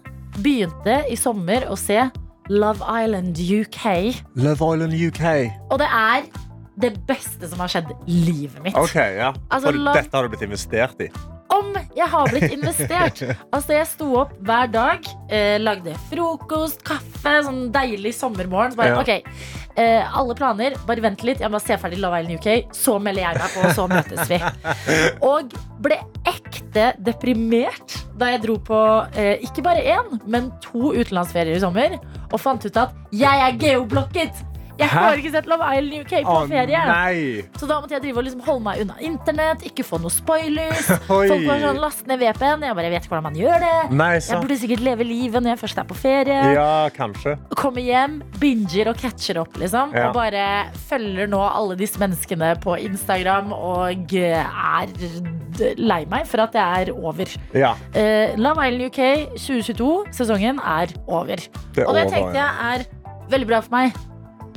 begynte 0.42 1.04
i 1.14 1.18
sommer 1.20 1.68
å 1.70 1.76
se 1.78 2.00
Love 2.50 2.84
Island 3.04 3.38
UK. 3.40 3.86
Love 4.36 4.74
Island 4.74 4.94
UK. 4.94 5.24
Og 5.72 5.80
det 5.80 5.88
er 5.88 6.26
det 6.82 6.96
beste 7.08 7.48
som 7.48 7.62
har 7.64 7.70
skjedd 7.72 7.92
i 8.10 8.18
livet 8.26 8.58
mitt. 8.66 8.76
Ok, 8.80 8.96
ja. 8.98 9.30
Altså, 9.54 9.70
Og 9.70 9.78
love... 9.78 9.94
dette 10.00 10.18
har 10.18 10.26
du 10.26 10.34
blitt 10.34 10.44
investert 10.48 11.04
i? 11.06 11.10
Om 11.54 11.70
jeg 11.96 12.08
har 12.10 12.32
blitt 12.34 12.52
investert. 12.56 13.22
altså, 13.54 13.76
jeg 13.78 13.88
sto 13.92 14.08
opp 14.24 14.34
hver 14.44 14.72
dag, 14.74 15.06
eh, 15.30 15.56
lagde 15.62 15.94
frokost, 16.10 16.82
kaffe, 16.88 17.36
sånn 17.46 17.68
deilig 17.76 18.16
sommermorgen. 18.18 18.74
Så 18.74 18.82
bare, 18.82 18.96
Ja. 18.96 19.02
ok, 19.04 19.63
eh, 19.80 20.18
alle 20.18 20.36
planer, 20.38 20.78
bare 20.88 21.04
vent 21.04 21.24
litt, 21.26 21.42
jeg 21.44 21.52
må 21.52 21.60
se 21.62 21.78
ferdig 21.82 22.00
Love 22.02 22.22
Island 22.22 22.40
UK, 22.40 22.76
så 22.76 22.98
melder 23.02 23.26
jeg 23.26 23.42
meg 23.42 23.54
på, 23.56 23.66
og 23.68 23.76
så 23.78 23.88
møtes 23.92 24.32
vi. 24.32 24.40
Og 25.34 25.54
ble 25.84 26.00
ekte 26.30 26.92
deprimert 27.04 27.98
da 28.20 28.32
jeg 28.34 28.44
dro 28.46 28.58
på 28.62 28.80
eh, 29.20 29.44
ikke 29.46 29.66
bare 29.66 29.84
én, 29.96 30.18
men 30.30 30.52
to 30.64 30.94
utenlandsferier 30.94 31.58
i 31.58 31.64
sommer, 31.64 31.98
og 32.30 32.40
fant 32.42 32.66
ut 32.66 32.82
at 32.86 32.98
jeg 33.14 33.46
er 33.48 33.62
geoblokket! 33.62 34.44
Jeg 34.80 34.90
får 34.90 35.20
ikke 35.22 35.32
sett 35.36 35.46
Love 35.52 35.68
Island 35.78 36.06
UK 36.06 36.14
på 36.26 36.34
Å 36.34 36.48
ferie. 36.50 36.80
nei! 36.90 37.44
Så 37.62 37.68
da 37.70 37.76
måtte 37.82 37.94
jeg 37.94 38.02
drive 38.02 38.18
og 38.18 38.26
liksom 38.26 38.42
holde 38.48 38.64
meg 38.66 38.80
unna 38.82 38.96
internett, 39.06 39.62
ikke 39.70 39.84
få 39.86 40.00
noe 40.02 40.10
spoilers. 40.14 40.88
Oi. 41.14 41.28
Folk 41.30 41.46
var 41.46 41.60
sånn, 41.62 41.80
last 41.84 42.08
ned 42.10 42.20
VPN. 42.24 42.64
Jeg 42.66 42.78
bare 42.80 42.90
vet 42.94 43.06
ikke 43.06 43.14
hvordan 43.14 43.28
man 43.28 43.38
gjør 43.38 43.60
det. 43.62 43.74
Nei, 43.94 44.10
Jeg 44.18 44.24
sant. 44.30 44.42
burde 44.48 44.58
sikkert 44.64 44.84
leve 44.88 45.06
livet 45.06 45.44
når 45.46 45.54
jeg 45.54 45.62
først 45.62 45.82
er 45.84 45.88
på 45.92 45.98
ferie. 46.00 46.40
Ja, 46.58 46.70
kanskje. 46.96 47.36
Kommer 47.60 47.86
hjem, 47.86 48.18
binger 48.42 48.90
og 48.94 48.98
catcher 49.04 49.42
opp, 49.44 49.54
liksom. 49.62 49.94
Ja. 49.94 50.08
Og 50.10 50.18
bare 50.18 50.48
følger 50.90 51.30
nå 51.30 51.44
alle 51.46 51.78
disse 51.80 52.02
menneskene 52.02 52.56
på 52.64 52.78
Instagram 52.82 53.54
og 53.54 54.14
er 54.18 54.90
d- 54.98 55.76
lei 55.78 56.02
meg 56.10 56.26
for 56.26 56.42
at 56.48 56.56
det 56.58 56.64
er 56.66 56.92
over. 56.98 57.30
Ja, 57.54 57.76
Eh, 57.94 58.34
Love 58.42 58.66
Island 58.66 58.90
UK 58.90 59.38
2022-sesongen 59.38 60.58
er 60.66 60.88
over. 61.08 61.38
det 61.38 61.84
er 61.84 61.86
Og 61.88 61.94
det 61.94 62.08
over. 62.08 62.10
tenkte 62.10 62.42
jeg 62.42 62.50
er 62.74 62.86
veldig 63.30 63.48
bra 63.48 63.62
for 63.62 63.72
meg. 63.78 63.94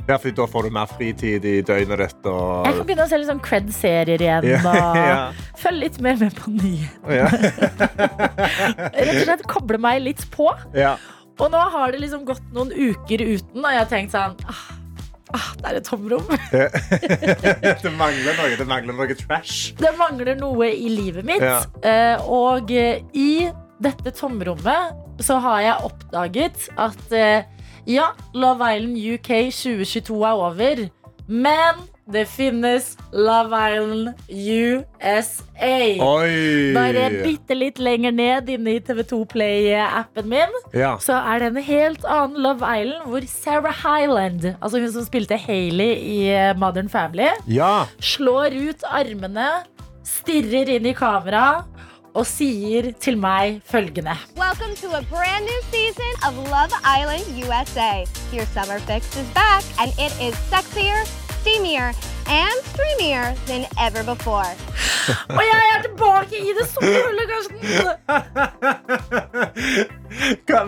Ja, 0.07 0.15
for 0.23 0.31
da 0.31 0.45
får 0.47 0.63
du 0.63 0.69
mer 0.71 0.87
fritid 0.87 1.43
i 1.45 1.57
døgnet 1.67 1.99
ditt 1.99 2.27
og 2.31 2.63
Jeg 2.67 2.77
kan 2.77 2.85
begynne 2.87 3.05
å 3.05 3.09
se 3.11 3.17
litt 3.19 3.27
sånn 3.27 3.41
cred-serier 3.43 4.21
igjen. 4.23 4.47
Ja, 4.47 4.61
Og 4.63 4.97
ja. 5.11 5.17
følge 5.59 5.81
litt 5.83 5.99
mer 6.05 6.15
med 6.21 6.37
på 6.37 6.53
nyhetene. 6.53 7.17
Ja. 7.17 7.27
Rett 8.95 9.11
og 9.11 9.21
slett 9.25 9.43
koble 9.51 9.79
meg 9.83 10.01
litt 10.05 10.23
på. 10.33 10.49
ja. 10.77 10.95
Og 11.37 11.51
nå 11.53 11.59
har 11.69 11.91
det 11.93 11.99
liksom 12.01 12.23
gått 12.25 12.41
noen 12.49 12.71
uker 12.73 13.21
uten, 13.21 13.59
og 13.61 13.67
jeg 13.69 13.77
har 13.77 13.89
tenkt 13.91 14.15
sånn 14.15 14.31
ah, 14.49 14.61
ah, 15.37 15.49
Det 15.59 15.67
er 15.69 15.75
et 15.77 15.85
tomrom. 15.85 16.23
Det 17.83 17.91
mangler 17.93 18.39
noe. 18.39 18.55
Det 18.57 18.65
mangler 18.65 18.97
noe 18.97 19.17
trash. 19.19 19.75
Det 19.77 19.91
mangler 19.99 20.33
noe 20.39 20.71
i 20.73 20.87
livet 20.89 21.27
mitt. 21.29 21.45
Eh, 21.85 22.25
og 22.25 22.73
eh, 22.73 23.03
i 23.13 23.51
dette 23.77 24.15
tomrommet 24.17 25.21
så 25.21 25.37
har 25.45 25.61
jeg 25.61 25.85
oppdaget 25.91 26.65
at 26.81 27.13
eh, 27.13 27.45
ja, 27.87 28.11
Love 28.35 28.75
Island 28.75 28.97
UK 28.99 29.29
2022 29.51 30.23
er 30.27 30.41
over. 30.47 30.87
Men 31.27 31.79
det 32.11 32.23
finnes 32.31 32.93
Love 33.11 33.55
Island 33.55 34.09
USA. 34.31 35.71
Oi! 36.03 36.73
Bare 36.75 37.07
bitte 37.23 37.55
litt 37.55 37.79
lenger 37.83 38.15
ned 38.15 38.51
inne 38.51 38.77
i 38.77 38.81
TV2 38.83 39.21
Play-appen 39.33 40.29
min. 40.31 40.59
Ja. 40.75 40.95
så 41.03 41.19
er 41.19 41.43
det 41.43 41.49
en 41.51 41.63
helt 41.67 42.07
annen 42.07 42.43
Love 42.43 42.63
Island 42.63 43.07
hvor 43.11 43.27
Sarah 43.31 43.79
Highland, 43.83 44.49
altså 44.61 44.79
hun 44.83 44.91
som 44.91 45.07
spilte 45.07 45.39
Hailey 45.39 45.95
i 45.95 46.19
eh, 46.31 46.53
Modern 46.59 46.91
Family, 46.91 47.31
ja. 47.47 47.87
slår 47.99 48.55
ut 48.55 48.87
armene, 48.87 49.49
stirrer 50.07 50.75
inn 50.77 50.87
i 50.87 50.95
kamera 50.95 51.65
og 52.17 52.25
sier 52.25 52.91
til 53.01 53.17
meg 53.21 53.61
følgende. 53.65 54.15
Welcome 54.37 54.73
to 54.81 54.87
a 54.97 55.03
brand 55.13 55.45
new 55.45 55.61
season 55.73 56.13
of 56.25 56.33
Love 56.53 56.73
Island 56.97 57.23
USA. 57.43 57.93
Your 58.33 58.47
summer 58.55 58.79
fix 58.89 59.03
is 59.21 59.29
back, 59.37 59.63
and 59.81 59.89
it 60.05 60.13
is 60.27 60.33
sexier, 60.49 60.99
steamier, 61.41 61.89
and 62.41 62.57
streamier 62.71 63.27
than 63.45 63.61
ever 63.85 64.03
before. 64.15 64.51
Og 65.37 65.43
jeg 65.51 65.63
er 65.73 65.81
tilbake 65.85 66.35
i 66.49 66.51
det 66.57 66.65
sommerhullet, 66.73 67.25
Karsten! 67.31 67.57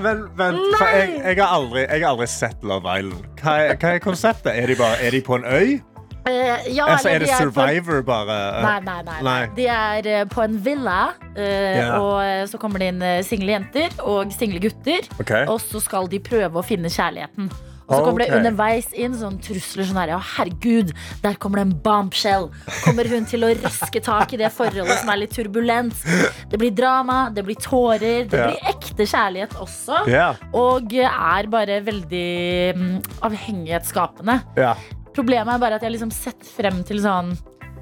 Vent, 0.04 0.26
vent, 0.38 0.60
for 0.78 0.86
jeg, 0.86 1.22
jeg, 1.26 1.36
har 1.44 1.52
aldri, 1.56 1.80
jeg 1.80 2.00
har 2.06 2.10
aldri 2.14 2.28
sett 2.28 2.64
Love 2.64 3.00
Island. 3.00 3.26
Hva 3.42 3.58
er, 3.66 3.76
hva 3.82 3.96
er 3.98 4.04
konseptet? 4.04 4.52
Er 4.54 4.72
de, 4.72 4.76
bare, 4.80 5.02
er 5.02 5.12
de 5.16 5.22
på 5.26 5.36
en 5.40 5.46
øy? 5.46 5.80
Eh, 6.28 6.74
ja, 6.76 6.86
Altså, 6.86 7.10
er 7.10 7.20
det 7.20 7.28
de 7.28 7.34
på- 7.34 7.54
Survivor, 7.54 8.02
bare? 8.02 8.38
Nei, 8.62 8.80
nei, 8.80 9.02
nei, 9.04 9.22
nei. 9.22 9.24
Nei. 9.24 9.48
De 9.56 9.68
er 9.68 10.08
eh, 10.08 10.26
på 10.26 10.44
en 10.44 10.60
villa, 10.66 11.14
uh, 11.38 11.40
yeah. 11.40 12.02
og 12.02 12.20
eh, 12.24 12.44
så 12.48 12.58
kommer 12.58 12.80
det 12.80 12.92
inn 12.94 13.02
eh, 13.02 13.24
single 13.24 13.56
jenter 13.56 13.90
og 14.04 14.32
single 14.36 14.60
gutter. 14.60 15.08
Okay. 15.20 15.48
Og 15.48 15.60
så 15.62 15.82
skal 15.84 16.10
de 16.12 16.20
prøve 16.20 16.60
å 16.60 16.66
finne 16.66 16.92
kjærligheten. 16.92 17.50
Og 17.90 17.96
så 17.96 18.06
kommer 18.06 18.22
okay. 18.22 18.30
det 18.30 18.38
underveis 18.38 18.92
inn 18.94 19.16
sånn 19.18 19.40
trusler 19.42 19.88
sånn 19.90 19.98
her. 19.98 20.12
Ja, 20.14 20.20
herregud, 20.36 20.92
der 21.24 21.40
kommer 21.42 21.58
det 21.58 21.64
en 21.66 21.78
bombshell. 21.82 22.52
Kommer 22.84 23.10
hun 23.10 23.26
til 23.30 23.48
å 23.48 23.50
raske 23.64 24.02
tak 24.06 24.36
i 24.36 24.40
det 24.44 24.52
forholdet 24.54 25.02
som 25.02 25.10
er 25.10 25.24
litt 25.24 25.34
turbulent? 25.34 26.06
Det 26.52 26.60
blir 26.62 26.76
drama, 26.76 27.32
det 27.34 27.48
blir 27.48 27.58
tårer, 27.58 28.28
det 28.30 28.30
blir 28.30 28.70
ekte 28.70 29.10
kjærlighet 29.10 29.58
også. 29.58 30.04
Yeah. 30.06 30.38
Og 30.54 30.94
er 30.94 31.50
bare 31.50 31.82
veldig 31.90 32.30
mm, 32.78 32.96
avhengighetsskapende. 33.26 34.42
ja. 34.60 34.78
Problemet 35.16 35.54
er 35.56 35.60
bare 35.62 35.76
at 35.80 35.82
jeg 35.82 35.90
har 35.90 35.96
liksom 35.98 36.12
sett 36.14 36.44
frem 36.58 36.84
til 36.88 37.02
sånn 37.04 37.34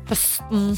høsten. 0.09 0.77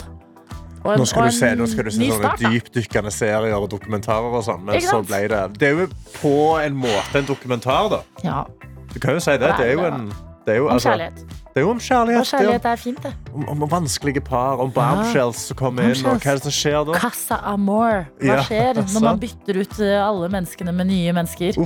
Og 0.84 0.94
en- 0.94 1.00
Nå 1.02 1.06
skal, 1.08 1.26
du 1.28 1.32
se, 1.36 1.50
nå 1.60 1.68
skal 1.68 1.84
du 1.84 1.92
se 1.92 2.08
sånne 2.10 2.38
dypdykkende 2.40 3.12
serier 3.12 3.54
og 3.58 3.70
dokumentarer 3.70 4.34
og 4.40 4.44
sånn. 4.46 4.64
Men 4.64 4.80
så 4.82 5.02
ble 5.06 5.28
det 5.28 5.42
Det 5.60 5.68
er 5.68 5.76
jo 5.82 5.88
på 6.22 6.34
en 6.64 6.76
måte 6.76 7.16
en 7.20 7.26
dokumentar, 7.26 7.90
da. 7.90 8.02
Ja, 8.24 8.46
Du 8.94 9.00
kan 9.00 9.14
jo 9.14 9.20
si 9.20 9.32
det. 9.38 9.40
Det 9.58 9.68
er 9.68 9.74
jo 9.74 9.86
en 9.86 10.08
det 10.46 10.56
er 10.56 10.58
jo, 10.58 10.70
altså, 10.70 10.90
kjærlighet. 10.90 11.26
Det 11.54 11.62
er 11.62 11.66
jo 11.66 11.72
om 11.74 11.80
kjærlighet. 11.82 12.22
Og 12.22 12.30
kjærlighet 12.30 12.66
er 12.72 12.76
fint, 12.80 13.02
det. 13.04 13.14
Om, 13.34 13.48
om 13.56 13.66
vanskelige 13.72 14.22
par, 14.22 14.62
om 14.64 14.72
bombshells 14.76 15.48
som 15.50 15.58
kommer 15.60 15.90
inn, 15.90 16.06
og 16.06 16.22
hva 16.22 16.36
er 16.36 16.40
det 16.40 16.46
som 16.46 16.56
skjer 16.56 16.86
da? 16.92 17.00
Casa 17.02 17.40
Amor. 17.54 18.06
Hva 18.22 18.36
Ja, 18.36 18.44
skjer 18.46 18.80
når 18.94 19.04
man 19.10 19.20
bytter 19.26 19.60
ut 19.64 19.80
eh, 19.82 19.98
alle 20.06 20.30
menneskene 20.38 20.76
med 20.78 20.92
nye 20.94 21.16
mennesker? 21.18 21.58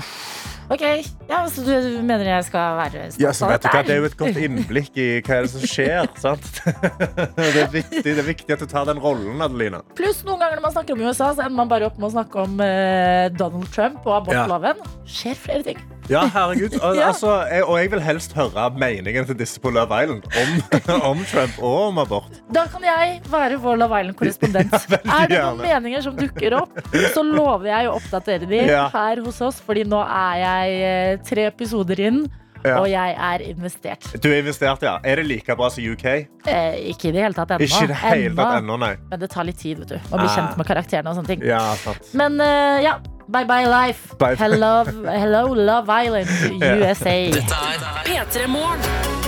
Ok, 0.71 0.81
ja, 1.27 1.41
Så 1.51 1.61
du 1.67 1.73
mener 2.07 2.23
jeg 2.23 2.45
skal 2.47 2.77
være 2.79 3.01
stolt 3.11 3.65
Ja. 3.67 3.81
Det 3.83 3.91
er 3.91 3.97
jo 3.99 4.05
et 4.07 4.15
godt 4.17 4.37
innblikk 4.39 4.95
i 4.95 5.07
hva 5.19 5.41
er 5.41 5.45
det 5.45 5.51
som 5.51 5.65
skjer. 5.67 6.07
sant? 6.23 6.47
Det 7.43 7.59
er, 7.59 7.67
viktig, 7.73 8.03
det 8.05 8.13
er 8.21 8.25
viktig 8.25 8.55
at 8.55 8.63
du 8.63 8.69
tar 8.71 8.87
den 8.87 9.01
rollen, 9.03 9.41
Adelina. 9.43 9.81
Pluss 9.97 10.21
noen 10.23 10.39
ganger 10.39 10.57
når 10.57 10.63
man 10.69 10.73
snakker 10.77 10.95
om 10.95 11.03
USA, 11.03 11.33
så 11.35 11.43
ender 11.43 11.57
man 11.59 11.69
bare 11.71 11.89
opp 11.91 11.99
med 11.99 12.07
å 12.07 12.13
snakke 12.15 12.45
om 12.47 12.55
eh, 12.63 13.27
Donald 13.35 13.67
Trump 13.75 14.07
og 14.07 14.15
abortloven. 14.21 14.79
Skjer 15.09 15.37
flere 15.43 15.67
ting. 15.67 15.83
Ja, 16.11 16.23
herregud. 16.31 16.79
Og, 16.79 16.95
Ja. 16.97 17.09
altså, 17.11 17.35
jeg, 17.51 17.63
og 17.67 17.77
jeg 17.79 17.91
vil 17.93 18.01
helst 18.03 18.33
høre 18.35 18.65
meningen 18.79 19.27
til 19.29 19.37
disse 19.39 19.59
Love 19.73 19.99
Island 20.03 20.27
om, 20.41 20.51
om 21.11 21.23
Trump 21.29 21.57
og 21.61 21.79
om 21.89 21.97
abort. 22.03 22.41
Da 22.53 22.65
kan 22.71 22.83
jeg 22.87 23.21
være 23.31 23.57
vår 23.63 23.81
Love 23.81 23.99
Island-korrespondent. 24.03 24.71
Ja, 24.93 25.23
er 25.23 25.27
det 25.27 25.39
noen 25.39 25.63
gjerne. 25.63 25.65
meninger 25.83 26.01
som 26.05 26.15
dukker 26.19 26.55
opp, 26.61 26.79
så 27.13 27.23
lover 27.25 27.67
jeg 27.71 27.89
å 27.89 27.97
oppdatere 27.97 28.47
de 28.49 28.61
Ja. 28.69 28.85
her 28.93 29.21
hos 29.25 29.41
oss, 29.41 29.59
fordi 29.65 29.83
nå 29.89 29.99
er 30.05 30.39
jeg 30.43 30.79
eh, 30.87 31.17
tre 31.27 31.49
episoder 31.51 31.99
inn. 32.09 32.23
Ja. 32.63 32.77
Og 32.79 32.85
jeg 32.87 33.15
er 33.19 33.41
investert. 33.43 34.05
Du 34.23 34.29
er 34.31 34.37
investert, 34.39 34.85
ja. 34.87 34.93
Er 35.03 35.19
det 35.19 35.25
like 35.27 35.55
bra 35.59 35.67
som 35.73 35.83
UK? 35.83 36.05
Eh, 36.47 36.77
ikke 36.93 37.09
i 37.09 37.11
det 37.11 37.25
hele 37.25 37.35
tatt 37.35 37.49
ennå. 37.51 37.65
Ikke 37.67 37.89
det 37.91 37.97
hele 37.99 38.29
Ennå. 38.29 38.37
tatt 38.39 38.61
ennå, 38.61 38.77
nei. 38.79 38.93
Men 39.11 39.19
det 39.19 39.29
tar 39.33 39.43
litt 39.49 39.59
tid 39.59 39.81
vet 39.83 39.91
du, 39.91 39.97
å 39.99 40.15
bli 40.21 40.29
Ah. 40.29 40.37
kjent 40.37 40.55
med 40.61 40.69
karakterene. 40.69 41.09
og 41.11 41.17
sånne 41.19 41.27
ting 41.33 41.43
Ja, 41.43 41.59
sant. 41.83 42.07
Men 42.15 42.39
uh, 42.39 42.79
ja, 42.79 42.95
bye 43.27 43.43
bye 43.51 43.67
life. 43.67 44.15
Bye. 44.15 44.37
Hello, 44.39 44.85
hello 45.11 45.43
Love 45.53 45.91
Island, 46.05 46.63
USA. 46.63 47.17
Dette 47.35 47.59
er 47.67 47.83
P3 48.07 48.47
Morgen. 48.47 49.22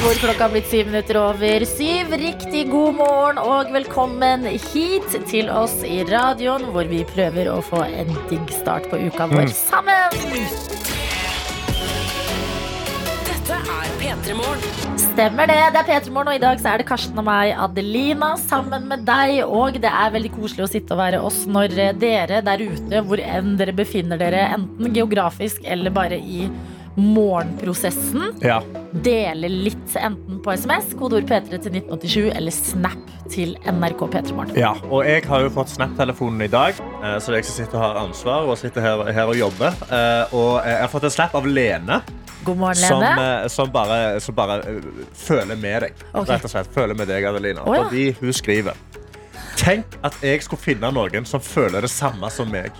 Hvor 0.00 0.16
klokka 0.16 0.46
har 0.46 0.52
blitt 0.54 0.68
syv 0.70 0.86
minutter 0.88 1.16
over 1.20 1.64
syv. 1.68 2.14
Riktig 2.22 2.62
god 2.70 2.94
morgen 2.96 3.40
og 3.42 3.68
velkommen 3.74 4.46
hit 4.48 5.12
til 5.28 5.50
oss 5.52 5.82
i 5.84 6.00
radioen, 6.08 6.64
hvor 6.72 6.88
vi 6.88 7.02
prøver 7.04 7.50
å 7.52 7.58
få 7.64 7.82
en 7.84 8.08
digg 8.30 8.48
start 8.54 8.88
på 8.88 8.96
uka 8.96 9.26
vår 9.28 9.52
sammen. 9.52 10.16
Dette 13.28 13.60
er 13.60 13.92
P3 14.00 14.38
Morgen. 14.40 14.96
Stemmer 15.04 15.52
det. 15.52 15.60
Det 15.76 15.84
er 15.84 15.88
P3 15.90 16.16
Morgen, 16.16 16.32
og 16.32 16.40
i 16.40 16.44
dag 16.46 16.64
så 16.64 16.72
er 16.72 16.80
det 16.80 16.88
Karsten 16.88 17.20
og 17.20 17.28
meg, 17.28 17.52
Adelina, 17.60 18.32
sammen 18.40 18.88
med 18.88 19.04
deg. 19.04 19.42
Og 19.44 19.76
det 19.84 19.92
er 19.92 20.16
veldig 20.16 20.32
koselig 20.38 20.64
å 20.64 20.72
sitte 20.78 20.96
og 20.96 21.04
være 21.04 21.20
oss 21.28 21.44
når 21.44 21.76
dere 22.00 22.40
der 22.46 22.64
ute, 22.64 23.04
hvor 23.04 23.20
enn 23.20 23.56
dere 23.60 23.76
befinner 23.76 24.20
dere, 24.20 24.48
enten 24.56 24.94
geografisk 24.96 25.60
eller 25.68 25.92
bare 25.92 26.16
i 26.16 26.46
morgenprosessen, 26.96 28.34
Ja. 28.40 28.62
Dele 28.92 29.48
litt 29.48 29.94
enten 29.96 30.40
på 30.42 30.52
SMS, 30.56 30.94
kodeord 30.98 31.28
P3 31.28 31.58
til 31.62 31.72
1987, 31.72 32.30
eller 32.36 32.50
Snap 32.50 33.12
til 33.30 33.54
NRK 33.64 34.00
P3 34.10 34.34
Morgen. 34.34 34.56
Ja, 34.58 34.72
og 34.90 35.04
jeg 35.06 35.22
har 35.28 35.44
jo 35.44 35.50
fått 35.54 35.70
Snap-telefonen 35.70 36.42
i 36.42 36.48
dag, 36.50 36.74
eh, 36.80 37.18
så 37.22 37.30
det 37.30 37.36
er 37.36 37.40
jeg 37.40 37.44
som 37.44 37.58
sitter 37.64 37.78
og 37.78 37.84
har 37.84 38.00
ansvar 38.02 38.48
og 38.50 38.58
sitter 38.58 38.80
her, 38.82 39.04
her 39.12 39.30
og 39.30 39.36
jobber. 39.38 39.76
Eh, 39.90 40.34
Og 40.34 40.64
jeg 40.66 40.80
har 40.80 40.88
fått 40.88 41.04
en 41.04 41.10
snap 41.10 41.34
av 41.34 41.46
Lene, 41.46 42.02
God 42.44 42.56
morgen, 42.56 42.74
som, 42.76 43.00
Lene. 43.00 43.42
eh, 43.44 43.48
som 43.48 43.70
bare, 43.70 44.20
som 44.20 44.34
bare 44.34 44.62
føler 45.14 45.56
med 45.56 45.82
deg. 45.82 45.92
Okay. 46.14 46.34
Rett 46.34 46.44
og 46.44 46.50
slett, 46.50 46.74
føler 46.74 46.94
med 46.96 47.08
deg, 47.08 47.24
Adelina. 47.24 47.62
Oh, 47.66 47.74
ja. 47.74 47.84
Fordi 47.84 48.16
hun 48.20 48.32
skriver 48.32 48.74
Tenk 49.60 49.84
at 50.02 50.14
jeg 50.22 50.40
skulle 50.42 50.60
finne 50.62 50.88
noen 50.90 51.26
som 51.26 51.40
føler 51.40 51.82
det 51.82 51.90
samme 51.90 52.30
som 52.32 52.48
meg. 52.50 52.70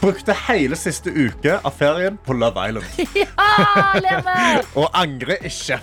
Brukte 0.00 0.34
hele 0.46 0.76
siste 0.76 1.10
uke 1.10 1.58
av 1.64 1.74
ferien 1.78 2.18
på 2.24 2.36
Love 2.36 2.68
Island. 2.68 2.84
Og 4.80 4.90
angrer 4.94 5.44
ikke. 5.46 5.80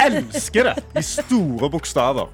Elsker 0.00 0.70
det 0.70 1.00
i 1.00 1.02
store 1.04 1.70
bokstaver. 1.70 2.28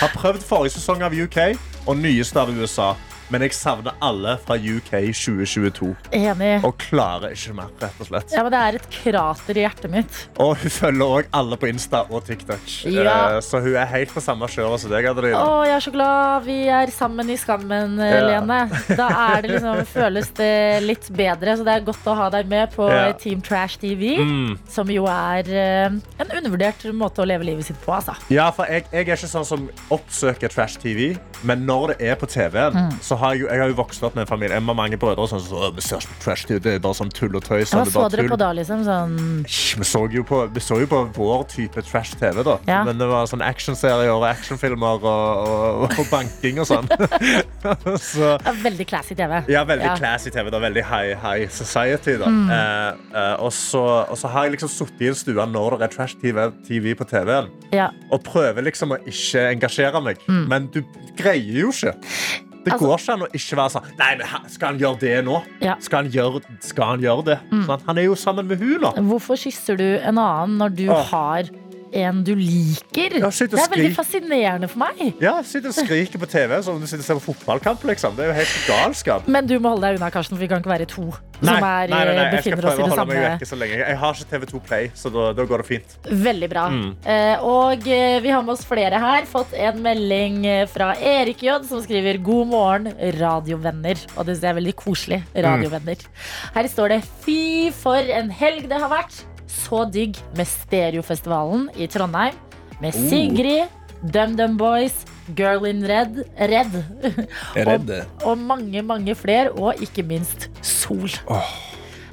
Har 0.00 0.12
prøvd 0.14 0.44
forrige 0.44 0.76
sesong 0.78 1.04
av 1.04 1.14
UK 1.16 1.38
og 1.86 1.96
nyeste 2.00 2.40
av 2.40 2.52
USA. 2.54 2.92
Men 3.30 3.44
jeg 3.46 3.54
savner 3.54 3.94
alle 4.02 4.36
fra 4.44 4.56
UK 4.58 4.90
2022 5.14 5.90
Enig. 6.12 6.64
og 6.66 6.76
klarer 6.82 7.30
ikke 7.36 7.54
mer. 7.54 7.68
rett 7.80 8.00
og 8.02 8.06
slett. 8.08 8.32
Ja, 8.34 8.42
men 8.42 8.50
Det 8.52 8.60
er 8.60 8.78
et 8.80 8.88
krater 8.90 9.56
i 9.56 9.62
hjertet 9.64 9.90
mitt. 9.92 10.16
Og 10.42 10.56
hun 10.58 10.70
følger 10.70 11.04
også 11.06 11.28
alle 11.40 11.56
på 11.56 11.68
Insta 11.70 12.00
og 12.10 12.24
TikTok. 12.26 12.66
Ja. 12.90 13.36
Eh, 13.36 13.40
Så 13.40 13.60
hun 13.62 13.74
er 13.76 13.86
helt 13.86 14.10
på 14.14 14.20
samme 14.20 14.48
kjøret 14.50 14.80
som 14.82 14.90
deg. 14.90 15.06
Adelina. 15.10 15.38
Å, 15.38 15.64
jeg 15.66 15.76
er 15.76 15.84
så 15.86 15.92
glad 15.94 16.44
vi 16.44 16.58
er 16.68 16.90
sammen 16.94 17.30
i 17.30 17.36
skammen, 17.40 17.98
eh, 18.00 18.10
Ja. 18.10 18.40
Lene. 18.40 18.58
Da 18.96 19.08
er 19.36 19.42
det 19.42 19.50
liksom, 19.54 19.86
føles 19.86 20.28
det 20.36 20.82
litt 20.82 21.08
bedre. 21.14 21.56
Så 21.56 21.64
det 21.64 21.74
er 21.78 21.86
godt 21.86 22.04
å 22.10 22.14
ha 22.16 22.28
deg 22.30 22.48
med 22.50 22.72
på 22.74 22.88
Ja. 22.90 23.12
Team 23.12 23.40
Trash 23.40 23.78
TV. 23.78 24.16
Mm. 24.18 24.58
Som 24.68 24.90
jo 24.90 25.06
er 25.06 25.46
eh, 25.48 25.86
en 25.86 26.30
undervurdert 26.36 26.82
måte 26.94 27.22
å 27.22 27.26
leve 27.26 27.44
livet 27.46 27.64
sitt 27.70 27.80
på, 27.84 27.92
altså. 27.94 28.16
Ja, 28.30 28.50
for 28.50 28.66
jeg, 28.66 28.84
jeg 28.92 29.08
er 29.08 29.16
ikke 29.16 29.30
sånn 29.30 29.46
som 29.46 29.68
oppsøker 29.90 30.48
Trash 30.52 30.76
TV, 30.82 31.16
men 31.46 31.64
når 31.66 31.94
det 31.94 32.10
er 32.10 32.16
på 32.20 32.26
TV-en, 32.28 32.70
Mm. 32.80 32.98
så 33.02 33.16
har 33.20 33.36
jeg, 33.36 33.46
jeg 33.46 33.62
har 33.62 33.70
jo 33.72 33.76
vokst 33.78 34.02
opp 34.06 34.16
med 34.16 34.24
en 34.26 34.30
familie. 34.30 34.56
Jeg 34.56 34.64
har 34.66 34.76
mange 34.78 34.98
brødre 35.00 35.26
sånn, 35.30 35.42
så, 35.44 35.70
vi 35.76 35.84
ser 35.84 36.04
på 36.06 36.16
Trash 36.24 36.48
TV, 36.48 36.60
det 36.64 36.74
er 36.78 36.82
bare 36.84 36.98
sånn 36.98 37.12
tull 37.14 37.36
og 37.38 37.44
tøys. 37.46 37.72
Hva 37.74 37.84
så 37.88 38.06
dere 38.10 38.24
tull». 38.24 38.32
på 38.32 38.38
da, 38.40 38.50
liksom? 38.56 38.84
Sånn 38.86 39.16
Vi 39.46 39.86
så 39.88 40.02
på, 40.30 40.40
vi 40.54 40.62
så 40.64 40.80
jo 40.82 40.88
på 40.90 41.02
vår 41.16 41.44
type 41.52 41.84
trash 41.86 42.16
TV, 42.20 42.42
da. 42.46 42.56
Ja. 42.68 42.82
Men 42.88 43.00
det 43.00 43.08
var 43.10 43.28
sånn 43.30 43.44
actionserier 43.44 44.12
og 44.14 44.26
actionfilmer 44.28 45.04
og, 45.04 45.06
og, 45.06 45.86
og 46.00 46.10
banking 46.12 46.60
og 46.62 46.68
sånn. 46.70 46.88
så 48.10 48.34
ja, 48.36 48.54
Veldig 48.64 48.86
classy 48.90 49.14
TV. 49.18 49.42
ja, 49.52 49.64
veldig 49.68 49.86
Ja. 49.90 49.96
classy 50.00 50.30
TV. 50.34 50.50
Da. 50.50 50.60
Veldig 50.62 50.84
high, 50.84 51.14
high 51.22 51.48
society. 51.52 52.16
Da. 52.20 52.28
Mm. 52.30 52.50
Eh, 52.50 53.16
eh, 53.20 53.34
og, 53.44 53.52
så, 53.56 53.82
og 54.10 54.18
så 54.18 54.30
har 54.32 54.48
jeg 54.48 54.56
liksom 54.58 54.72
sittet 54.72 55.06
i 55.06 55.10
en 55.12 55.18
stue 55.18 55.46
når 55.50 55.78
det 55.80 55.88
er 55.88 55.94
trash 55.96 56.18
TV, 56.20 56.50
TV 56.66 56.94
på 56.98 57.06
TV-en, 57.08 57.50
Ja. 57.74 57.90
og 58.10 58.22
prøver 58.26 58.64
liksom 58.66 58.94
å 58.96 59.00
ikke 59.06 59.48
engasjere 59.54 60.02
meg. 60.04 60.22
Men 60.28 60.68
du 60.72 60.82
greier 61.18 61.64
jo 61.64 61.72
ikke. 61.74 61.94
Det. 62.64 62.72
Altså- 62.74 62.86
går 62.86 62.98
ikke 62.98 63.12
an 63.12 63.22
å 63.24 63.28
ikke 63.32 63.56
være 63.56 63.70
sånn 63.72 63.86
Nei, 63.98 64.10
men 64.20 64.50
skal 64.52 64.68
han 64.68 64.78
gjøre 64.78 64.98
det 65.00 65.24
nå? 65.24 65.42
Ja. 65.64 65.76
Skal, 65.80 66.04
han 66.04 66.12
gjøre, 66.12 66.42
skal 66.60 66.84
han 66.84 67.00
gjøre 67.00 67.24
det? 67.24 67.38
Mm. 67.50 67.64
Sånn, 67.66 67.80
han 67.86 67.98
er 67.98 68.02
jo 68.04 68.14
sammen 68.20 68.46
med 68.50 68.58
hun 68.60 68.80
nå. 68.84 68.92
Hvorfor 69.08 69.36
kysser 69.40 69.76
du 69.80 69.86
en 69.98 70.18
annen 70.20 70.58
når 70.60 70.76
du 70.76 70.86
Åh. 70.92 71.04
har 71.10 71.48
en 71.92 72.22
du 72.26 72.34
liker? 72.38 73.18
Ja, 73.20 73.30
det 73.30 73.58
er 73.58 73.72
veldig 73.74 73.94
fascinerende 73.96 74.70
for 74.70 74.84
meg. 74.84 75.16
Ja, 75.22 75.38
sitt 75.46 75.66
og 75.68 75.74
skriker 75.76 76.22
på 76.22 76.28
TV 76.30 76.56
som 76.62 76.76
om 76.76 76.84
du 76.84 76.88
sitter 76.90 77.04
og 77.04 77.08
ser 77.08 77.20
på 77.20 77.32
fotballkamp. 77.32 77.84
Liksom. 77.90 78.16
Det 78.18 78.26
er 78.26 78.32
jo 78.32 78.38
helt 78.40 78.60
galskap. 78.68 79.28
Men 79.30 79.50
du 79.50 79.58
må 79.58 79.74
holde 79.74 79.88
deg 79.88 80.00
unna, 80.00 80.12
Karsten, 80.14 80.36
for 80.36 80.44
vi 80.44 80.50
kan 80.50 80.62
ikke 80.62 80.74
være 80.74 80.88
to 80.90 81.10
som 81.40 81.56
er, 81.56 81.88
nei, 81.88 82.00
nei, 82.04 82.14
nei, 82.14 82.24
skal 82.26 82.34
befinner 82.36 82.66
oss 82.68 82.80
i 82.80 82.84
det 82.84 82.98
samme. 83.48 83.68
Jeg 83.80 83.96
har 84.02 84.18
ikke 84.18 84.28
TV2 84.34 84.60
Play, 84.66 84.90
så 84.96 85.12
da, 85.12 85.30
da 85.36 85.46
går 85.48 85.62
det 85.62 85.68
fint. 85.70 85.94
Veldig 86.10 86.50
bra. 86.52 86.66
Mm. 86.74 86.90
Eh, 87.14 87.44
og 87.48 87.88
eh, 87.88 88.18
vi 88.20 88.32
har 88.34 88.44
med 88.44 88.54
oss 88.56 88.66
flere 88.68 89.00
her. 89.00 89.28
Fått 89.30 89.54
en 89.56 89.80
melding 89.84 90.44
eh, 90.48 90.66
fra 90.70 90.92
Erik 90.96 91.44
J, 91.46 91.56
som 91.68 91.80
skriver 91.84 92.20
'God 92.20 92.52
morgen, 92.52 92.92
radiovenner'. 93.20 94.04
Og 94.18 94.28
det 94.28 94.36
er 94.44 94.58
veldig 94.60 94.76
koselig. 94.76 95.22
Radiovenner. 95.32 96.04
Her 96.56 96.68
står 96.68 96.96
det 96.96 97.00
'Fy 97.24 97.40
for 97.72 98.14
en 98.20 98.30
helg 98.30 98.68
det 98.68 98.84
har 98.84 98.92
vært'. 98.92 99.24
Så 99.50 99.84
digg 99.90 100.18
med 100.38 100.48
Stereofestivalen 100.48 101.68
i 101.76 101.88
Trondheim. 101.90 102.36
Med 102.80 102.94
Oh. 102.96 103.08
Sigrid, 103.10 103.68
DumDum 104.00 104.56
Boys, 104.56 104.94
Girl 105.36 105.66
in 105.68 105.82
Red, 105.86 106.22
Red. 106.38 106.78
og, 107.66 107.90
og 108.24 108.38
mange, 108.38 108.82
mange 108.82 109.14
flere. 109.18 109.50
Og 109.52 109.82
ikke 109.82 110.06
minst 110.06 110.48
Sol. 110.62 111.10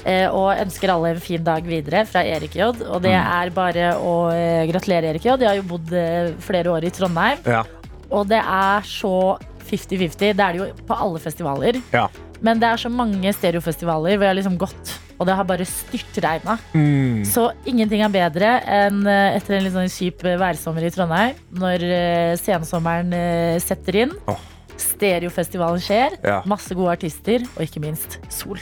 Eh, 0.07 0.27
og 0.31 0.53
ønsker 0.55 0.91
alle 0.93 1.15
en 1.15 1.23
fin 1.23 1.43
dag 1.43 1.65
videre 1.67 2.05
fra 2.07 2.23
Erik 2.23 2.55
J. 2.55 2.69
Og 2.87 3.01
det 3.03 3.15
er 3.17 3.51
bare 3.55 3.93
å 3.99 4.13
eh, 4.31 4.65
gratulere 4.69 5.11
Erik 5.13 5.25
J. 5.25 5.35
Jeg 5.41 5.49
har 5.49 5.59
jo 5.59 5.67
bodd 5.67 5.91
eh, 5.95 6.33
flere 6.43 6.71
år 6.75 6.87
i 6.87 6.93
Trondheim. 6.95 7.41
Ja. 7.47 7.63
Og 8.11 8.27
det 8.29 8.39
er 8.39 8.87
så 8.87 9.37
50-50. 9.67 10.31
Det 10.37 10.43
er 10.43 10.55
det 10.55 10.61
jo 10.61 10.69
på 10.87 10.95
alle 10.95 11.19
festivaler. 11.19 11.81
Ja. 11.91 12.07
Men 12.39 12.61
det 12.61 12.69
er 12.69 12.79
så 12.79 12.91
mange 12.93 13.33
stereofestivaler 13.33 14.15
hvor 14.15 14.27
jeg 14.27 14.31
har 14.31 14.37
liksom 14.37 14.59
gått, 14.61 14.93
og 15.17 15.25
det 15.27 15.35
har 15.37 15.47
bare 15.49 15.65
styrtregna. 15.67 16.57
Mm. 16.73 17.23
Så 17.27 17.49
ingenting 17.69 18.03
er 18.05 18.13
bedre 18.13 18.51
enn 18.79 19.01
eh, 19.09 19.37
etter 19.37 19.57
en 19.57 19.65
litt 19.65 19.75
sånn 19.75 19.91
kjip 19.91 20.25
eh, 20.27 20.37
værsommer 20.39 20.85
i 20.85 20.91
Trondheim, 20.93 21.39
når 21.57 21.87
eh, 21.87 22.33
sensommeren 22.41 23.15
setter 23.63 24.03
inn. 24.05 24.13
Oh. 24.29 24.41
Stereofestivalen 24.77 25.81
skjer. 25.81 26.19
Ja. 26.25 26.41
Masse 26.49 26.77
gode 26.77 26.93
artister, 26.99 27.45
og 27.55 27.65
ikke 27.65 27.81
minst 27.83 28.19
sol. 28.33 28.61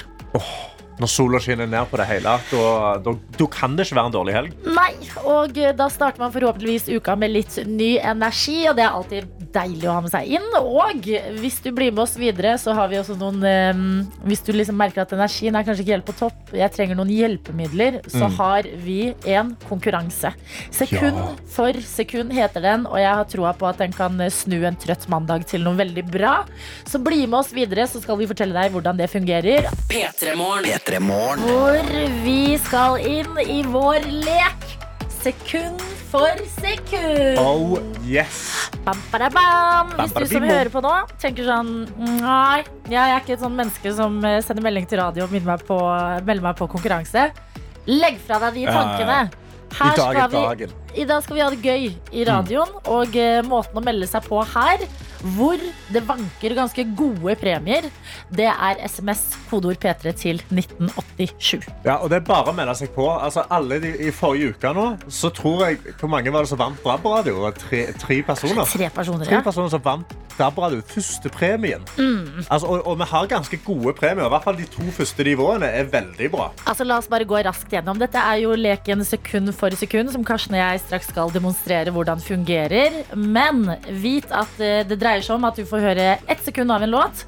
Når 0.95 1.12
sola 1.12 1.39
skinner 1.43 1.67
ned 1.67 1.89
på 1.91 1.99
det 1.99 2.08
hele, 2.08 2.36
da, 3.03 3.15
kan 3.51 3.75
det 3.75 3.86
ikke 3.88 3.97
være 3.97 4.10
en 4.10 4.15
dårlig 4.15 4.36
helg. 4.36 4.53
Nei, 4.75 4.93
og 5.27 5.58
eh, 5.60 5.73
da 5.75 5.89
starter 5.91 6.23
man 6.23 6.31
forhåpentligvis 6.31 6.88
uka 6.95 7.17
med 7.19 7.34
litt 7.34 7.58
ny 7.67 7.95
energi, 7.99 8.62
og 8.69 8.77
det 8.77 8.86
er 8.86 8.95
alltid 8.95 9.49
deilig 9.55 9.89
å 9.89 9.95
ha 9.97 10.03
med 10.05 10.13
seg 10.13 10.31
inn. 10.38 10.47
Og 10.60 11.10
hvis 11.41 11.60
du 11.63 11.69
blir 11.75 11.91
med 11.91 12.05
oss 12.05 12.15
videre, 12.19 12.55
så 12.62 12.75
har 12.77 12.91
vi 12.91 12.99
også 12.99 13.17
noen 13.19 13.43
eh, 13.43 13.81
Hvis 14.27 14.43
du 14.47 14.53
liksom 14.55 14.77
merker 14.79 15.03
at 15.03 15.13
energien 15.15 15.55
er 15.55 15.67
kanskje 15.67 15.86
ikke 15.86 15.95
helt 15.97 16.08
på 16.08 16.17
topp, 16.21 16.53
jeg 16.55 16.71
trenger 16.75 16.99
noen 16.99 17.12
hjelpemidler, 17.12 17.99
så 18.12 18.29
har 18.39 18.67
vi 18.86 19.13
en 19.36 19.55
konkurranse. 19.67 20.31
Sekund 20.73 21.03
Ja. 21.15 21.27
for 21.51 21.77
sekund 21.86 22.34
heter 22.36 22.63
den, 22.63 22.86
og 22.89 22.97
jeg 22.99 23.12
har 23.19 23.27
troa 23.29 23.51
på 23.55 23.67
at 23.69 23.79
den 23.84 23.93
kan 23.95 24.19
eh, 24.23 24.31
snu 24.34 24.58
en 24.67 24.79
trøtt 24.79 25.08
mandag 25.12 25.45
til 25.49 25.63
noe 25.65 25.77
veldig 25.79 26.05
bra. 26.12 26.38
Så 26.88 27.01
bli 27.03 27.25
med 27.27 27.39
oss 27.41 27.53
videre, 27.55 27.88
så 27.88 28.01
skal 28.03 28.19
vi 28.19 28.27
fortelle 28.31 28.55
deg 28.55 28.73
hvordan 28.75 28.99
det 28.99 29.12
fungerer. 29.12 29.69
P3 30.86 31.00
Morgen. 31.02 31.39
Hvor 31.41 31.88
vi 32.21 32.58
skal 32.62 33.00
inn 33.02 33.39
i 33.41 33.63
vår 33.65 34.04
lek. 34.06 34.65
Sekund 35.10 35.82
for 36.12 36.43
sekund. 36.60 37.39
Oh, 37.41 37.80
yes. 38.06 38.69
Bam, 38.86 39.00
bada, 39.10 39.32
bam. 39.34 39.95
Hvis 39.98 40.13
du 40.13 40.28
som 40.30 40.45
Bam, 40.45 40.52
hører 40.52 40.69
på 40.69 40.84
nå, 40.86 40.93
tenker 41.21 41.50
sånn 41.50 41.74
Nei, 41.98 42.62
jeg 42.91 43.02
er 43.02 43.17
ikke 43.17 43.34
et 43.34 43.41
sånn 43.41 43.58
menneske 43.58 43.95
som 43.98 44.21
eh, 44.30 44.38
sender 44.45 44.67
melding 44.67 44.86
til 44.91 45.02
radio 45.02 45.26
og 45.26 45.34
minner 45.34 45.56
meg 45.56 45.65
på, 45.65 45.82
melder 46.28 46.50
meg 46.52 46.62
på 46.62 46.69
konkurranse. 46.78 47.32
Legg 47.89 48.21
fra 48.28 48.43
deg 48.45 48.62
de 48.62 48.69
tankene. 48.69 49.21
Her 49.82 49.98
skal 49.98 50.36
vi. 50.38 50.76
I 50.95 51.03
dag 51.03 51.23
skal 51.23 51.36
vi 51.36 51.41
ha 51.43 51.49
det 51.51 51.60
gøy 51.60 51.89
i 52.15 52.23
radioen. 52.27 52.71
Og 52.88 53.17
eh, 53.19 53.41
måten 53.43 53.75
å 53.75 53.84
melde 53.84 54.08
seg 54.08 54.23
på 54.29 54.39
her, 54.53 54.86
hvor 55.36 55.60
det 55.91 56.01
vanker 56.05 56.55
ganske 56.55 56.86
gode 56.97 57.36
premier, 57.39 57.88
det 58.36 58.47
er 58.51 58.81
SMS, 58.86 59.25
kodeord 59.49 59.79
P3 59.81 60.13
til 60.15 60.41
1987. 60.53 61.65
Ja, 61.86 61.97
og 61.97 62.12
det 62.13 62.21
er 62.21 62.27
bare 62.27 62.51
å 62.51 62.55
melde 62.55 62.75
seg 62.77 62.93
på. 62.95 63.08
Altså, 63.12 63.43
alle 63.51 63.79
de, 63.84 63.91
I 64.08 64.12
forrige 64.15 64.53
uke 64.55 64.73
nå, 64.75 64.86
så 65.12 65.31
tror 65.34 65.65
jeg 65.65 65.95
Hvor 65.99 66.10
mange 66.12 66.31
var 66.34 66.45
det 66.45 66.51
som 66.51 66.60
vant 66.60 66.79
DAB-radio? 66.84 67.49
Tre, 67.60 67.81
tre 67.99 68.21
personer. 68.25 68.63
Tre 68.69 68.89
personer, 68.93 69.25
ja. 69.25 69.38
Tre 69.38 69.41
personer 69.49 69.73
som 69.73 69.84
vant 69.84 70.15
DAB-radio. 70.38 70.84
Første 70.93 71.31
premien. 71.34 71.84
Mm. 71.97 72.45
Altså, 72.45 72.69
og, 72.69 72.86
og 72.86 72.99
vi 73.01 73.10
har 73.12 73.29
ganske 73.31 73.60
gode 73.65 73.95
premier. 73.97 74.27
I 74.27 74.34
hvert 74.36 74.47
fall 74.47 74.60
de 74.60 74.67
to 74.71 74.86
første 74.95 75.25
nivåene 75.27 75.71
er 75.79 75.89
veldig 75.91 76.31
bra. 76.34 76.51
Altså, 76.65 76.88
la 76.88 76.99
oss 77.01 77.10
bare 77.12 77.27
gå 77.27 77.41
raskt 77.47 77.73
gjennom. 77.73 77.99
Dette 78.01 78.21
er 78.21 78.43
jo 78.43 78.55
leken 78.60 79.03
sekund 79.08 79.53
for 79.58 79.73
sekund, 79.79 80.13
som 80.13 80.25
Karsten 80.27 80.58
og 80.58 80.62
jeg 80.62 80.85
straks 80.86 81.10
skal 81.12 81.34
demonstrere 81.34 81.93
hvordan 81.93 82.21
fungerer. 82.24 83.02
Men 83.17 83.65
vit 83.89 84.30
at 84.32 84.60
eh, 84.62 84.84
det 84.88 85.00
dreier 85.02 85.26
seg 85.26 85.38
om 85.38 85.50
at 85.50 85.58
du 85.60 85.65
får 85.67 85.89
høre 85.89 86.12
ett 86.26 86.45
sekund 86.45 86.74
av 86.74 86.86
en 86.86 86.95
låt. 86.95 87.26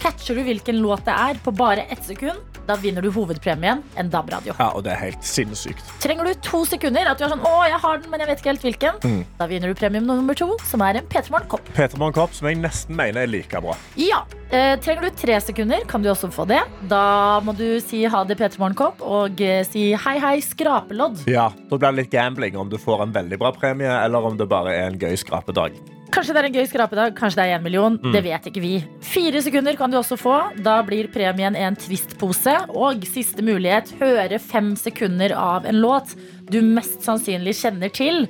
Catcher 0.00 0.34
du 0.38 0.42
hvilken 0.46 0.80
låt 0.80 1.04
det 1.04 1.12
er 1.12 1.36
på 1.44 1.52
bare 1.52 1.82
ett 1.92 2.02
sekund, 2.08 2.38
da 2.66 2.76
vinner 2.78 3.02
du 3.02 3.10
hovedpremien, 3.12 3.82
en 3.98 4.10
DAB-radio. 4.12 4.54
Ja, 4.58 4.68
og 4.76 4.84
det 4.86 4.92
er 4.94 5.00
helt 5.02 5.24
sinnssykt. 5.26 5.82
Trenger 6.00 6.28
du 6.28 6.34
to 6.46 6.62
sekunder, 6.68 7.08
at 7.10 7.18
du 7.18 7.24
er 7.24 7.30
sånn 7.32 7.42
'Å, 7.42 7.68
jeg 7.68 7.80
har 7.82 7.98
den, 7.98 8.10
men 8.10 8.20
jeg 8.20 8.28
vet 8.28 8.38
ikke 8.38 8.50
helt 8.52 8.62
hvilken', 8.62 9.00
Mm. 9.02 9.24
da 9.38 9.46
vinner 9.46 9.68
du 9.68 9.74
premium 9.74 10.06
nummer 10.06 10.34
to, 10.34 10.56
som 10.64 10.80
er 10.82 10.96
en 10.96 11.06
P3 11.06 11.30
Morgen-kopp. 11.30 11.64
Peter 11.74 11.98
Morgen 11.98 12.12
Kopp, 12.14 12.32
som 12.32 12.48
jeg 12.48 12.56
nesten 12.58 12.94
mener 12.96 13.22
er 13.22 13.26
like 13.26 13.60
bra. 13.60 13.76
Ja. 13.96 14.22
Eh, 14.52 14.76
trenger 14.76 15.02
du 15.02 15.10
tre 15.10 15.40
sekunder, 15.40 15.84
kan 15.86 16.02
du 16.02 16.08
også 16.10 16.30
få 16.32 16.46
det. 16.46 16.62
Da 16.88 17.40
må 17.40 17.54
du 17.56 17.80
si 17.80 18.04
ha 18.04 18.24
det, 18.24 18.38
P3 18.38 18.58
Morgen-kopp, 18.58 19.00
og 19.02 19.40
eh, 19.40 19.64
si 19.64 19.92
hei, 19.92 20.18
hei, 20.18 20.40
skrapelodd. 20.40 21.26
Ja, 21.26 21.50
Da 21.70 21.76
blir 21.76 21.92
det 21.92 21.96
litt 21.96 22.10
gambling 22.10 22.56
om 22.56 22.68
du 22.68 22.76
får 22.78 23.02
en 23.02 23.12
veldig 23.12 23.38
bra 23.38 23.52
premie, 23.52 23.86
eller 24.04 24.24
om 24.24 24.36
det 24.36 24.48
bare 24.48 24.68
er 24.72 24.86
en 24.86 24.98
gøy 24.98 25.16
skrapedag. 25.16 25.72
Kanskje 26.10 26.34
det 26.34 26.40
er 26.40 26.46
en 26.48 26.56
gøy 26.58 26.66
skrapedag, 26.66 27.12
kanskje 27.18 27.38
det 27.38 27.44
er 27.46 27.56
en 27.58 27.64
million. 27.64 27.96
Det 28.10 28.22
vet 28.24 28.46
ikke 28.50 28.62
vi. 28.62 28.72
Fire 29.06 29.42
sekunder 29.44 29.76
kan 29.78 29.92
du 29.92 29.98
også 30.00 30.18
få. 30.18 30.36
Da 30.64 30.80
blir 30.86 31.10
premien 31.14 31.54
en 31.54 31.78
Twist-pose. 31.78 32.56
Og 32.74 33.06
siste 33.06 33.44
mulighet, 33.46 33.92
høre 34.00 34.40
fem 34.42 34.72
sekunder 34.78 35.36
av 35.38 35.68
en 35.70 35.78
låt 35.82 36.16
du 36.50 36.58
mest 36.66 37.04
sannsynlig 37.06 37.54
kjenner 37.60 37.92
til. 37.94 38.24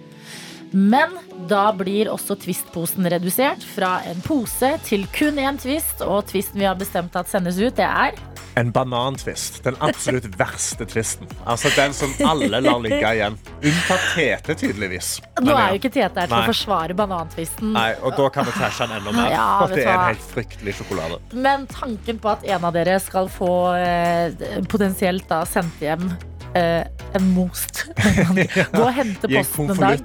Men 0.70 1.16
da 1.50 1.70
blir 1.74 2.10
også 2.12 2.36
Twist-posen 2.38 3.06
redusert 3.10 3.64
fra 3.74 3.96
en 4.06 4.20
pose 4.22 4.76
til 4.86 5.06
kun 5.16 5.38
én 5.42 5.58
Twist. 5.58 6.02
Og 6.06 6.28
Twisten 6.30 6.60
vi 6.62 6.68
har 6.68 6.78
bestemt 6.78 7.16
at 7.18 7.30
sendes 7.30 7.58
ut, 7.58 7.74
det 7.78 7.86
er 7.86 8.18
En 8.58 8.72
banantvist. 8.74 9.60
Den 9.64 9.76
absolutt 9.80 10.26
verste 10.40 10.84
tvisten. 10.86 11.28
Altså 11.46 11.70
Den 11.76 11.94
som 11.94 12.10
alle 12.26 12.60
lar 12.60 12.80
ligge 12.82 12.98
igjen. 13.14 13.38
Unntatt 13.62 14.08
Tete, 14.14 14.56
tydeligvis. 14.58 15.20
Nå 15.40 15.54
er 15.54 15.74
jo 15.74 15.80
ikke 15.80 15.92
Tete 15.94 16.24
her 16.24 16.26
til 16.30 16.34
Nei. 16.34 16.42
å 16.42 16.50
forsvare 16.50 16.96
banantvisten. 16.98 17.70
Nei, 17.76 17.92
og 18.02 18.18
da 18.18 18.26
kan 18.34 18.46
vi 18.48 18.56
tæsje 18.58 18.88
den 18.90 18.98
enda 18.98 19.14
mer. 19.14 19.30
Ja, 19.34 19.46
for 19.62 19.74
det 19.74 19.86
er 19.86 19.94
en 19.94 20.08
helt 20.10 20.26
fryktelig 20.34 20.76
sjokolade. 20.80 21.20
Men 21.46 21.66
tanken 21.70 22.18
på 22.22 22.34
at 22.34 22.46
en 22.46 22.66
av 22.70 22.74
dere 22.74 22.98
skal 23.02 23.30
få 23.32 23.52
eh, 23.78 24.50
potensielt 24.70 25.26
da 25.30 25.44
sendt 25.48 25.82
hjem 25.86 26.10
eh, 26.54 26.84
en 27.14 27.26
most 27.34 27.84
Gå 28.74 28.82
og 28.84 28.92
hente 28.94 29.28
posten 29.30 29.70
en 29.70 29.80
dag. 29.80 30.04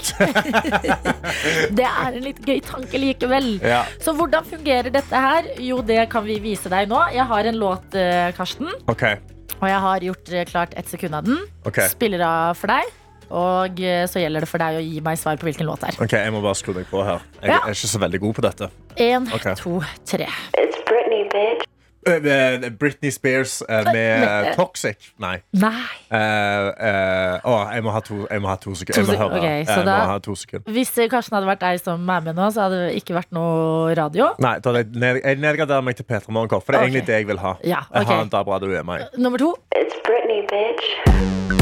Det 1.77 1.85
er 1.85 2.15
en 2.17 2.23
litt 2.25 2.41
gøy 2.45 2.59
tanke 2.65 2.99
likevel. 3.01 3.55
Ja. 3.63 3.83
Så 4.01 4.13
hvordan 4.17 4.45
fungerer 4.47 4.89
dette 4.93 5.21
her? 5.27 5.47
Jo, 5.61 5.81
det 5.85 6.05
kan 6.11 6.25
vi 6.27 6.39
vise 6.43 6.69
deg 6.71 6.89
nå. 6.91 6.99
Jeg 7.13 7.25
har 7.29 7.49
en 7.51 7.59
låt, 7.61 7.95
eh, 7.99 8.29
Karsten, 8.37 8.69
Okay. 8.89 9.17
og 9.61 9.67
jeg 9.69 9.79
har 9.87 9.99
gjort 10.09 10.33
eh, 10.33 10.45
klart 10.49 10.73
ett 10.77 10.89
sekund 10.89 11.15
av 11.15 11.23
den. 11.27 11.41
Okay. 11.65 11.87
Spiller 11.93 12.21
av 12.25 12.55
for 12.59 12.67
deg. 12.73 12.93
Og 13.35 13.79
eh, 13.81 14.03
så 14.09 14.21
gjelder 14.21 14.45
det 14.45 14.49
for 14.49 14.61
deg 14.61 14.77
å 14.79 14.83
gi 14.85 14.99
meg 15.05 15.17
svar 15.17 15.37
på 15.41 15.47
hvilken 15.49 15.65
låt 15.69 15.81
det 15.81 15.93
er. 15.93 16.01
Ok, 16.05 16.13
Jeg 16.13 16.33
må 16.35 16.41
bare 16.45 16.57
skru 16.59 16.73
deg 16.77 16.85
på 16.89 17.01
her. 17.05 17.23
Jeg 17.41 17.49
Ja. 17.53 17.61
er 17.65 17.73
ikke 17.77 17.89
så 17.93 18.01
veldig 18.05 18.19
god 18.21 18.35
på 18.37 18.41
dette. 18.45 18.69
En, 18.97 19.29
Ok. 19.33 19.47
to, 19.57 19.79
tre. 20.05 20.27
It's 20.61 20.81
Britney, 20.89 21.23
bitch. 21.33 21.65
Eh, 22.05 22.13
eh, 22.13 22.69
Britney 22.69 23.11
Spears 23.11 23.61
eh, 23.61 23.93
med 23.93 24.55
Toxic. 24.55 25.13
Nei. 25.17 25.39
Nei. 25.57 25.71
Uh, 26.11 26.69
uh, 26.77 27.47
å, 27.49 27.55
jeg 27.73 27.85
må 27.85 27.93
ha 27.95 28.01
to, 28.05 28.19
jeg 28.29 28.43
må 28.43 28.51
ha 28.51 28.57
to 28.61 28.75
sekunder. 28.77 29.01
Jeg 29.01 29.09
må 29.09 29.17
høre. 29.23 29.39
Okay, 29.41 29.65
så 29.65 29.79
jeg 29.79 29.87
da- 29.89 29.97
må 30.03 30.11
ha 30.11 30.19
to 30.21 30.35
sekunder. 30.37 30.75
Hvis 30.75 30.93
eh, 31.01 31.09
Karsten 31.09 31.39
hadde 31.39 31.49
vært 31.49 31.65
deg 31.65 31.81
som 31.81 32.05
er 32.17 32.27
med 32.27 32.37
nå, 32.37 32.51
så 32.53 32.67
hadde 32.67 32.83
det 32.83 33.01
ikke 33.01 33.17
vært 33.17 33.33
noe 33.33 33.97
radio. 33.97 34.29
Nei, 34.45 34.53
da 34.61 34.77
jeg, 34.77 34.93
ned, 34.93 35.21
jeg 35.23 35.41
nedgraderer 35.41 35.89
meg 35.89 35.97
til 35.97 36.05
Petra 36.05 36.37
Morgenkopp, 36.37 36.67
for 36.67 36.75
det 36.75 36.83
er 36.83 36.85
okay. 36.85 36.93
egentlig 36.93 37.09
det 37.09 37.19
jeg 37.23 37.31
vil 37.33 37.41
ha. 37.41 37.57
Ja, 37.65 37.83
Jeg 37.89 38.11
har 38.13 38.25
en 38.27 38.33
DAB 38.37 38.53
radio 38.53 38.77
i 38.77 38.85
meg. 38.85 39.09
Nummer 39.17 39.41
to. 39.41 39.55
It's 39.73 39.97
Britney, 40.05 40.45
bitch. 40.53 41.54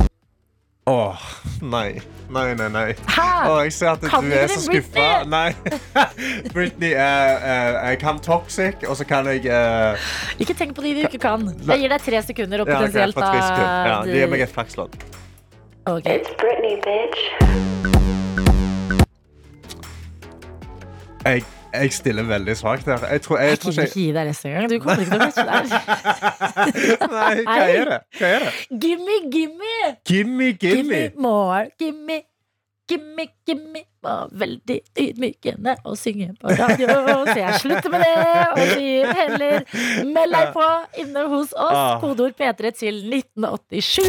Åh, 0.85 1.15
nei. 1.61 2.01
Nei, 2.29 2.55
nei, 2.55 2.69
nei. 2.69 2.93
Hæ? 3.07 3.49
Åh, 3.49 3.61
jeg 3.63 3.73
ser 3.73 3.89
at 3.93 4.01
Kan 4.01 4.23
du 4.23 4.29
du 4.29 4.35
er 4.35 4.47
så 4.51 4.61
skuffa. 4.65 5.23
Nei. 5.31 5.53
Britney, 6.53 6.91
er, 6.91 7.37
eh, 7.39 7.89
jeg 7.89 7.99
kan 8.01 8.19
Toxic, 8.19 8.83
og 8.87 8.97
så 8.97 9.05
kan 9.07 9.25
jeg 9.31 9.47
uh... 9.47 9.95
Ikke 10.43 10.53
tenk 10.53 10.75
på 10.75 10.83
de 10.83 10.91
du 10.97 10.99
ikke 11.07 11.21
kan. 11.23 11.47
Jeg 11.67 11.85
gir 11.85 11.93
deg 11.93 12.03
tre 12.03 12.21
sekunder 12.27 12.65
og 12.65 12.67
potensielt 12.67 13.15
ja, 13.15 13.29
okay, 13.29 13.41
sekund. 13.47 13.63
da 13.63 13.93
ja, 13.93 14.01
Gi 14.11 14.27
meg 14.33 14.43
et 14.43 14.51
flakslodd. 14.51 14.99
Ok. 15.87 16.03
It's 16.03 16.35
Britney, 16.41 16.75
bitch. 16.83 17.21
Jeg, 21.23 21.47
jeg 21.73 21.93
stiller 21.93 22.23
veldig 22.29 22.53
svakt 22.59 22.85
her. 22.85 23.01
Jeg 23.11 23.21
tror, 23.25 23.37
jeg 23.41 23.49
Jeg 23.49 23.59
tror 23.63 23.71
ikke 23.71 23.93
gi 23.99 24.11
deg 24.13 24.27
resten 24.29 24.51
gang. 24.53 24.69
Du 24.69 24.75
kommer 24.83 25.01
ikke 25.01 25.11
til 25.11 25.21
å 25.21 25.25
catche 25.25 25.45
der. 25.47 25.63
Nei, 27.13 27.33
hva 27.47 27.55
er 27.69 27.89
det? 27.89 27.97
Hva 28.19 28.27
er 28.27 28.39
det? 28.45 28.51
Gimme, 28.83 29.15
gimme! 29.33 29.73
Gimme, 30.05 30.51
Gimme 30.61 30.83
gimme. 30.93 31.01
more. 31.17 31.63
Gimme, 31.81 32.17
gimme, 32.91 33.25
gimme. 33.49 33.81
Var 34.03 34.33
veldig 34.35 34.77
ydmykende 34.99 35.77
å 35.87 35.93
synge 35.95 36.33
på 36.41 36.51
radio. 36.59 36.87
Så 37.29 37.37
jeg 37.39 37.59
slutter 37.63 37.89
med 37.93 38.03
det 38.03 38.13
og 38.51 38.63
sier 38.73 39.13
heller 39.15 39.55
meld 40.11 40.35
deg 40.35 40.49
på 40.57 40.67
inne 41.05 41.23
hos 41.31 41.53
oss. 41.55 41.77
Ah. 41.79 41.95
Kodeord 42.03 42.35
P3 42.35 42.73
til 42.83 42.99
1987. 43.07 44.03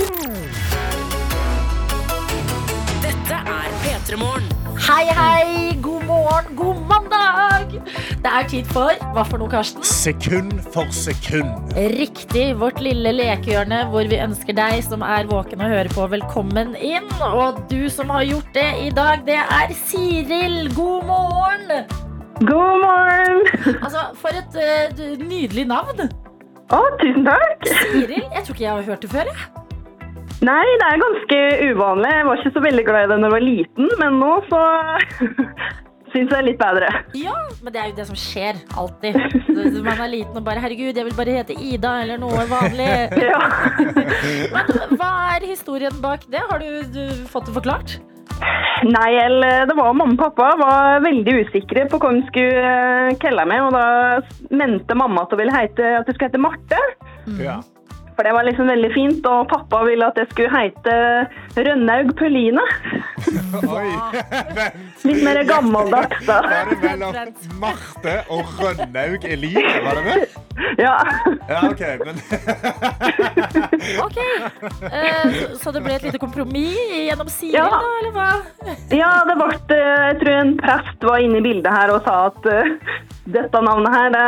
Dette 3.05 3.39
er 3.55 3.69
P3 3.85 4.19
Morgen. 4.21 4.51
Hei, 4.85 5.05
hei, 5.15 5.77
god 5.85 5.94
morgen, 6.25 6.57
god 6.57 6.79
mandag! 6.89 7.75
Det 8.25 8.31
er 8.31 8.47
tid 8.49 8.69
for 8.73 8.97
Hva 9.13 9.25
for 9.29 9.41
noe, 9.43 9.51
Karsten? 9.53 9.85
Sekund 9.85 10.55
for 10.73 10.89
sekund. 10.95 11.75
Riktig. 11.99 12.47
Vårt 12.61 12.81
lille 12.85 13.13
lekehjørne 13.13 13.83
hvor 13.93 14.09
vi 14.09 14.21
ønsker 14.25 14.57
deg 14.57 14.81
som 14.87 15.05
er 15.05 15.29
våken 15.29 15.61
og 15.61 15.75
hører 15.75 15.91
på, 15.93 16.07
velkommen 16.15 16.73
inn. 16.81 17.11
Og 17.29 17.61
du 17.71 17.91
som 17.93 18.13
har 18.15 18.25
gjort 18.29 18.49
det 18.57 18.71
i 18.87 18.89
dag, 18.97 19.25
det 19.29 19.37
er 19.43 19.75
Siril. 19.85 20.71
God 20.77 21.05
morgen! 21.11 21.85
God 22.49 22.81
morgen! 22.83 23.45
Altså, 23.85 24.07
For 24.21 24.33
et 24.41 24.57
uh, 24.57 25.05
nydelig 25.21 25.69
navn. 25.71 26.09
Å, 26.73 26.81
tusen 27.03 27.29
takk. 27.29 27.69
Siril. 27.69 28.25
Jeg 28.25 28.47
tror 28.47 28.57
ikke 28.57 28.65
jeg 28.65 28.73
har 28.73 28.89
hørt 28.89 29.05
det 29.05 29.13
før. 29.13 29.29
jeg. 29.29 29.63
Nei, 30.45 30.65
det 30.81 30.89
er 30.89 31.01
ganske 31.01 31.37
uvanlig. 31.71 32.17
Jeg 32.17 32.27
var 32.29 32.41
ikke 32.41 32.57
så 32.57 32.63
veldig 32.65 32.85
glad 32.89 33.05
i 33.05 33.09
det 33.13 33.17
da 33.17 33.29
jeg 33.29 33.37
var 33.37 33.45
liten, 33.45 33.93
men 34.01 34.21
nå 34.21 34.33
så 34.49 34.65
syns 36.15 36.31
jeg 36.31 36.31
det 36.31 36.39
er 36.39 36.47
litt 36.47 36.61
bedre. 36.61 36.89
Ja, 37.19 37.35
Men 37.63 37.75
det 37.75 37.83
er 37.83 37.91
jo 37.91 37.97
det 37.99 38.07
som 38.09 38.19
skjer 38.19 38.61
alltid. 38.79 39.19
Man 39.85 40.01
er 40.01 40.11
liten 40.13 40.39
og 40.39 40.45
bare 40.47 40.63
'herregud, 40.63 40.97
jeg 40.97 41.05
vil 41.11 41.19
bare 41.19 41.37
hete 41.41 41.55
Ida' 41.59 41.95
eller 42.07 42.19
noe 42.23 42.47
vanlig. 42.49 42.91
Ja. 43.25 43.41
Men 44.55 44.97
hva 44.99 45.13
er 45.35 45.47
historien 45.49 45.95
bak 46.03 46.27
det? 46.31 46.43
Har 46.51 46.61
du, 46.63 46.83
du 46.93 47.05
fått 47.31 47.49
det 47.49 47.55
forklart? 47.57 47.99
Nei, 48.85 49.11
eller 49.23 49.65
det 49.69 49.77
var 49.79 49.95
mamma 49.97 50.13
og 50.13 50.21
pappa 50.21 50.51
var 50.61 51.05
veldig 51.05 51.35
usikre 51.47 51.87
på 51.89 52.01
hva 52.03 52.11
de 52.17 52.25
skulle 52.29 52.73
eh, 52.73 53.15
kalle 53.23 53.47
meg, 53.49 53.63
og 53.65 53.73
da 53.73 53.85
mente 54.55 54.97
mamma 54.99 55.25
at 55.25 55.33
hun 55.33 55.41
ville 55.41 55.55
hete, 55.55 55.93
at 56.01 56.11
jeg 56.11 56.19
skulle 56.19 56.31
hete 56.33 56.43
Marte. 56.43 56.81
Ja. 57.41 57.61
For 58.15 58.23
det 58.27 58.33
var 58.37 58.47
liksom 58.47 58.69
veldig 58.71 58.91
fint, 58.95 59.25
og 59.27 59.49
pappa 59.51 59.81
ville 59.89 60.07
at 60.07 60.19
jeg 60.21 60.29
skulle 60.31 60.53
heite 60.55 60.93
Rønnaug 61.59 62.13
Pøline. 62.19 62.63
Oi. 63.65 63.89
Vent. 64.59 64.79
Litt 65.05 65.23
mer 65.27 65.41
gammeldags, 65.49 66.23
da. 66.29 66.37
Var 66.47 66.71
det 66.71 66.79
mellom 66.85 67.59
Marte 67.63 68.15
og 68.31 68.55
Rønnaug 68.63 69.27
Eline? 69.27 69.65
Var 69.85 69.99
det 69.99 70.05
det? 70.07 70.43
Ja. 70.79 70.95
Ja, 71.51 71.65
OK. 71.67 71.83
Men 72.05 72.21
Ok, 74.05 74.19
Uh, 74.85 75.55
Så 75.59 75.73
det 75.75 75.83
ble 75.85 75.95
et 75.97 76.05
lite 76.07 76.19
kompromiss 76.23 76.79
gjennom 76.95 77.29
Siril, 77.33 77.57
Ja. 77.57 77.67
da, 77.73 77.81
eller 78.01 78.15
hva? 78.15 78.29
Ja, 78.95 79.11
det 79.29 79.37
ble, 79.41 79.49
eh, 79.75 80.05
jeg 80.11 80.19
tror 80.21 80.35
en 80.39 80.53
prest 80.61 81.07
var 81.09 81.23
inne 81.25 81.41
i 81.41 81.45
bildet 81.45 81.73
her 81.75 81.93
og 81.95 82.05
sa 82.07 82.17
at 82.31 82.47
uh, 82.47 82.95
dette 83.35 83.63
navnet 83.65 83.95
her 83.95 84.11
det 84.15 84.25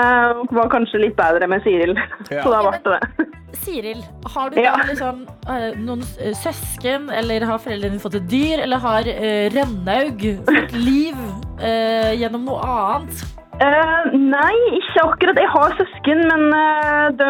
var 0.56 0.70
kanskje 0.72 1.02
litt 1.04 1.16
bedre 1.18 1.48
med 1.50 1.62
Siril. 1.66 1.94
Ja. 2.30 2.42
Så 2.42 2.52
da 2.52 2.62
ble 2.66 2.80
det 2.82 2.96
det. 2.96 3.30
Siril, 3.62 4.02
har 4.34 4.50
du 4.50 4.60
Ja. 4.60 4.74
da 4.76 4.84
liksom 4.90 5.22
eh, 5.48 5.70
noen 5.78 6.02
eh, 6.20 6.34
søsken, 6.36 7.08
eller 7.10 7.44
har 7.46 7.58
foreldrene 7.62 7.94
dine 7.96 8.02
fått 8.02 8.18
et 8.18 8.28
dyr, 8.30 8.62
eller 8.66 8.78
har 8.82 9.06
uh, 9.06 9.46
Rønnaug 9.54 10.26
fått 10.48 10.72
liv 10.90 11.16
uh, 11.62 12.12
gjennom 12.18 12.44
noe 12.48 12.60
annet? 12.66 13.24
Uh, 13.56 14.12
nei, 14.12 14.52
ikke 14.76 15.00
akkurat. 15.00 15.38
Jeg 15.40 15.48
har 15.48 15.72
søsken, 15.78 16.18
men 16.28 16.42
uh, 16.52 17.06
de, 17.16 17.28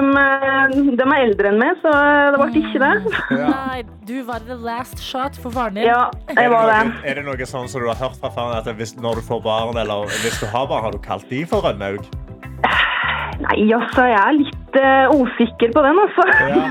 de 0.99 1.05
er 1.07 1.21
eldre 1.29 1.53
enn 1.53 1.61
meg, 1.63 1.77
så 1.85 1.93
det 2.35 2.41
ble 2.41 2.65
ikke 2.65 2.81
det. 2.83 3.19
ja. 3.39 3.53
Nei, 3.53 3.85
du 4.09 4.17
var 4.27 4.43
the 4.49 4.57
last 4.59 4.99
shot 4.99 5.39
for 5.39 5.55
faren 5.55 5.79
din. 5.79 5.87
Ja, 5.87 6.09
jeg 6.33 6.41
det 6.41 6.49
var 6.51 6.67
det. 6.73 6.81
noe, 6.91 7.05
er 7.07 7.21
det 7.21 7.27
noe 7.29 7.47
sånn 7.47 7.71
som 7.71 7.85
du 7.85 7.87
har 7.93 8.01
hørt 8.03 8.19
fra 8.19 8.33
faren 8.35 8.59
at 8.59 8.73
hvis, 8.81 8.97
når 8.99 9.21
du 9.21 9.29
får 9.29 9.45
barn, 9.47 9.79
eller 9.79 10.11
hvis 10.25 10.41
du 10.43 10.49
har 10.51 10.67
barn, 10.67 10.83
har 10.89 10.97
du 10.97 10.99
kalt 11.05 11.29
de 11.31 11.45
for 11.47 11.63
Rønnaug? 11.69 12.03
Nei, 13.37 13.57
altså, 13.77 14.05
jeg 14.09 14.17
er 14.21 14.37
litt 14.39 14.77
uh, 14.81 15.13
usikker 15.21 15.73
på 15.75 15.83
den, 15.85 15.99
altså. 16.05 16.25
Ja. 16.41 16.63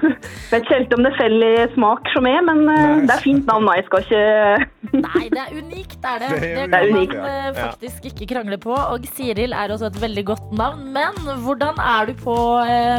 Vet 0.50 0.64
ikke 0.64 0.74
helt 0.76 0.92
om 0.96 1.04
det 1.06 1.12
feller 1.16 1.72
smak 1.74 2.10
som 2.14 2.28
er, 2.28 2.40
men 2.46 2.60
uh, 2.68 3.00
det 3.08 3.14
er 3.16 3.22
fint 3.24 3.48
navn. 3.48 3.68
da. 3.68 3.76
Jeg 3.78 3.86
skal 3.88 4.04
ikke 4.04 5.00
Nei, 5.00 5.24
det 5.32 5.42
er 5.44 5.56
unikt, 5.56 5.98
er 6.02 6.22
det. 6.24 6.30
Det 6.42 6.50
er 6.50 6.60
Det, 6.60 6.70
kan 6.74 6.94
unikt, 6.96 7.16
man 7.16 7.26
uh, 7.26 7.50
Ja. 7.50 7.66
faktisk 7.70 8.10
ikke 8.12 8.30
krangle 8.34 8.60
på. 8.60 8.76
Og 8.76 9.08
Siril 9.16 9.56
er 9.56 9.72
også 9.76 9.88
et 9.90 10.00
veldig 10.02 10.26
godt 10.34 10.52
navn. 10.60 10.86
Men 10.96 11.20
hvordan 11.46 11.80
er 11.80 12.10
du 12.10 12.16
på 12.24 12.36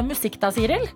musikk 0.10 0.40
da, 0.42 0.50
Siril? 0.56 0.88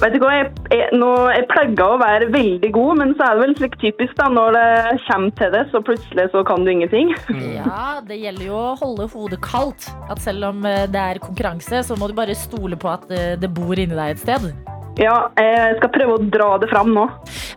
Vet 0.00 0.14
du 0.16 0.22
hva, 0.22 0.30
jeg, 0.32 0.46
jeg, 0.72 0.86
nå, 0.96 1.08
jeg 1.28 1.44
pleier 1.50 1.82
å 1.84 1.98
være 2.00 2.30
veldig 2.32 2.70
god, 2.72 3.00
men 3.02 3.10
så 3.18 3.26
er 3.26 3.36
det 3.36 3.42
vel 3.42 3.50
slik 3.58 3.74
typisk 3.82 4.14
da, 4.16 4.30
når 4.32 4.56
det 4.56 4.68
kommer 5.04 5.34
til 5.36 5.52
det, 5.52 5.60
så 5.68 5.82
plutselig 5.84 6.24
så 6.32 6.40
kan 6.48 6.64
du 6.64 6.72
ingenting. 6.72 7.12
Ja, 7.60 8.00
det 8.06 8.16
gjelder 8.22 8.46
jo 8.46 8.56
å 8.56 8.74
holde 8.80 9.08
hodet 9.12 9.40
kaldt. 9.44 9.90
At 10.12 10.22
selv 10.24 10.46
om 10.48 10.64
eh, 10.64 10.86
det 10.88 11.00
er 11.00 11.20
konkurranse, 11.20 11.82
så 11.84 11.96
må 12.00 12.08
du 12.08 12.14
bare 12.16 12.36
stole 12.38 12.78
på 12.80 12.88
at 12.88 13.04
eh, 13.12 13.34
det 13.40 13.50
bor 13.52 13.76
inni 13.76 13.92
deg 13.92 14.14
et 14.14 14.22
sted. 14.22 14.48
Ja, 15.00 15.28
jeg 15.36 15.76
skal 15.78 15.92
prøve 15.92 16.16
å 16.16 16.24
dra 16.32 16.48
det 16.60 16.70
fram 16.72 16.94
nå. 16.96 17.04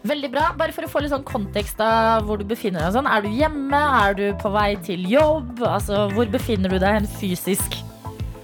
Veldig 0.08 0.30
bra. 0.36 0.50
Bare 0.60 0.76
for 0.76 0.86
å 0.86 0.92
få 0.92 1.04
litt 1.04 1.14
sånn 1.16 1.26
kontekst 1.28 1.80
av 1.84 2.28
hvor 2.28 2.40
du 2.40 2.46
befinner 2.48 2.84
deg. 2.84 2.94
Sånn. 2.98 3.10
Er 3.10 3.24
du 3.24 3.32
hjemme? 3.32 3.80
Er 4.04 4.20
du 4.20 4.26
på 4.44 4.52
vei 4.54 4.74
til 4.84 5.08
jobb? 5.12 5.64
Altså, 5.64 6.06
hvor 6.14 6.30
befinner 6.32 6.72
du 6.72 6.80
deg 6.80 7.00
hen 7.00 7.10
fysisk? 7.20 7.80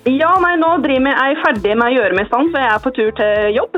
Ja, 0.09 0.31
nei, 0.41 0.55
nå 0.57 0.71
driver 0.81 1.11
jeg 1.13 1.35
er 1.35 1.41
ferdig 1.43 1.75
med 1.77 1.85
å 1.91 1.93
gjøre 1.93 2.17
meg 2.17 2.25
i 2.25 2.29
stand, 2.31 2.49
så 2.53 2.61
jeg 2.63 2.71
er 2.73 2.81
på 2.81 2.91
tur 2.95 3.11
til 3.19 3.51
jobb. 3.53 3.75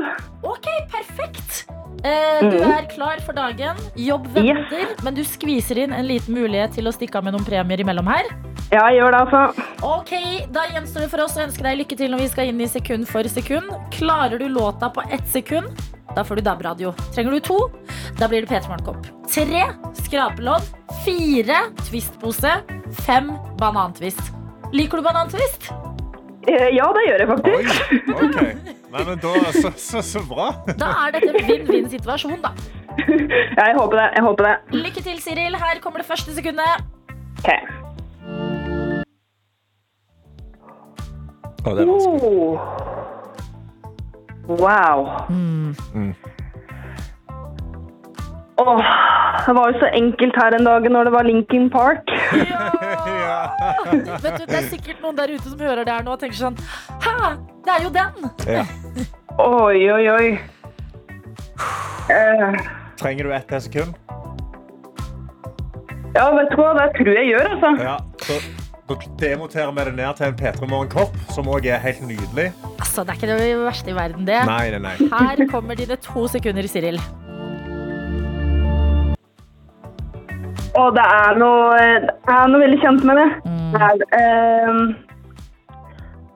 Ok, 0.48 0.68
perfekt. 0.92 1.58
Eh, 2.02 2.40
du 2.50 2.56
er 2.66 2.86
klar 2.90 3.20
for 3.22 3.36
dagen. 3.36 3.78
Jobb 4.00 4.24
venter, 4.34 4.88
men 5.04 5.14
du 5.14 5.20
skviser 5.26 5.82
inn 5.84 5.92
en 5.94 6.08
liten 6.08 6.34
mulighet 6.34 6.72
til 6.78 6.88
å 6.88 6.94
stikke 6.94 7.20
av 7.20 7.28
med 7.28 7.36
noen 7.36 7.44
premier 7.46 7.84
imellom 7.84 8.08
her. 8.10 8.30
Ja, 8.72 8.86
jeg 8.88 9.02
gjør 9.02 9.12
det, 9.12 9.20
altså. 9.26 9.66
Ok, 9.84 10.12
Da 10.54 10.64
gjenstår 10.72 11.04
det 11.04 11.10
for 11.12 11.26
oss 11.26 11.36
å 11.36 11.44
ønske 11.44 11.66
deg 11.66 11.82
lykke 11.82 11.98
til 12.00 12.10
når 12.14 12.24
vi 12.24 12.30
skal 12.32 12.48
inn 12.50 12.64
i 12.64 12.70
sekund 12.70 13.06
for 13.10 13.28
sekund. 13.28 13.68
Klarer 13.92 14.40
du 14.40 14.48
låta 14.48 14.88
på 14.90 15.04
ett 15.12 15.28
sekund, 15.28 15.68
da 16.16 16.24
får 16.24 16.40
du 16.40 16.46
DAB-radio. 16.48 16.94
Trenger 17.12 17.36
du 17.36 17.40
to, 17.44 17.60
da 18.18 18.30
blir 18.32 18.46
det 18.46 18.50
P3morgenkopp. 18.50 19.04
Tre 19.28 19.68
skrapelodd. 20.00 20.64
Fire 21.04 21.66
Twist-pose. 21.84 22.56
Fem 23.04 23.34
banantvist. 23.60 24.32
Liker 24.72 25.00
du 25.02 25.04
banantvist? 25.04 25.68
Eh, 26.48 26.68
Ja, 26.74 26.86
det 26.96 27.02
gjør 27.06 27.18
jeg 27.22 27.28
Oi, 27.28 27.36
faktisk. 27.36 27.82
ok. 28.10 28.38
Nei, 28.92 29.02
men 29.08 29.18
da, 29.22 29.32
så, 29.56 29.70
så, 29.80 30.02
så 30.04 30.20
bra. 30.28 30.48
Da 30.78 30.88
er 31.06 31.14
dette 31.14 31.30
en 31.32 31.46
vinn-vinn-situasjon, 31.48 32.40
da. 32.44 32.50
Ja, 33.56 33.68
jeg 33.70 33.76
håper 33.78 33.96
det. 34.00 34.08
Jeg 34.16 34.22
håper 34.26 34.48
det. 34.48 34.54
Lykke 34.82 35.02
til, 35.06 35.20
Siril. 35.24 35.56
Her 35.56 35.80
kommer 35.84 36.02
det 36.02 36.08
første 36.10 36.34
sekundet. 36.36 36.82
Ok. 37.40 37.48
Å, 41.62 41.72
det 41.72 41.84
er 41.84 41.86
vanskelig. 41.88 42.32
Oh. 42.42 42.56
Wow. 44.58 45.06
Mm. 45.30 46.12
Åh, 48.60 48.80
det 49.46 49.52
var 49.56 49.70
jo 49.72 49.78
så 49.80 49.88
enkelt 49.96 50.36
her 50.36 50.54
en 50.58 50.66
dag 50.68 50.84
når 50.92 51.08
det 51.08 51.12
var 51.14 51.24
Linkin 51.28 51.70
Park. 51.70 52.12
Ja. 53.02 53.48
Vet 54.22 54.36
du, 54.38 54.44
Det 54.46 54.56
er 54.58 54.66
sikkert 54.70 55.00
noen 55.02 55.16
der 55.18 55.30
ute 55.32 55.48
som 55.50 55.58
hører 55.58 55.82
det 55.86 55.92
her 55.94 56.04
nå 56.06 56.12
og 56.14 56.20
tenker 56.20 56.36
sånn 56.38 56.56
Hæ, 57.02 57.32
det 57.64 57.72
er 57.74 57.84
jo 57.84 57.90
den! 57.94 58.28
Ja. 58.46 58.62
Oi, 59.42 59.78
oi, 59.90 60.04
oi. 60.12 60.26
Eh, 62.12 62.58
Trenger 63.00 63.26
du 63.28 63.32
ett 63.34 63.48
til 63.50 63.62
sekund? 63.66 63.96
ja, 66.14 66.26
vet 66.36 66.50
du 66.52 66.58
hva? 66.60 66.72
Det 66.78 66.86
tror 66.98 67.10
jeg 67.16 67.30
gjør, 67.32 67.48
altså. 67.56 67.70
Ja. 67.82 67.96
Så, 68.26 68.38
da 68.90 68.98
demonterer 69.22 69.72
vi 69.78 69.86
det 69.88 69.94
ned 69.96 70.18
til 70.20 70.28
en 70.28 70.38
P3 70.42 70.68
Morgen-kopp, 70.68 71.16
som 71.32 71.48
òg 71.50 71.66
er 71.72 71.80
helt 71.82 72.02
nydelig. 72.06 72.50
Altså, 72.76 73.02
Det 73.02 73.14
er 73.16 73.20
ikke 73.20 73.32
det 73.32 73.50
verste 73.64 73.90
i 73.94 73.96
verden, 73.96 74.26
det. 74.28 74.40
Nei, 74.46 74.64
nei, 74.76 74.82
nei. 74.90 74.94
Her 75.14 75.46
kommer 75.50 75.78
dine 75.78 75.96
to 76.04 76.26
sekunder, 76.28 76.68
Siril. 76.68 77.00
Og 80.80 80.94
det 80.96 81.04
er 81.04 81.36
noe, 81.36 81.78
det 82.00 82.32
er 82.32 82.46
noe 82.48 82.60
veldig 82.62 82.78
kjent 82.80 83.02
med 83.08 83.18
det. 83.20 83.28
Mm. 83.44 83.72
Det 83.72 83.80
er, 83.88 83.96
eh, 84.18 84.72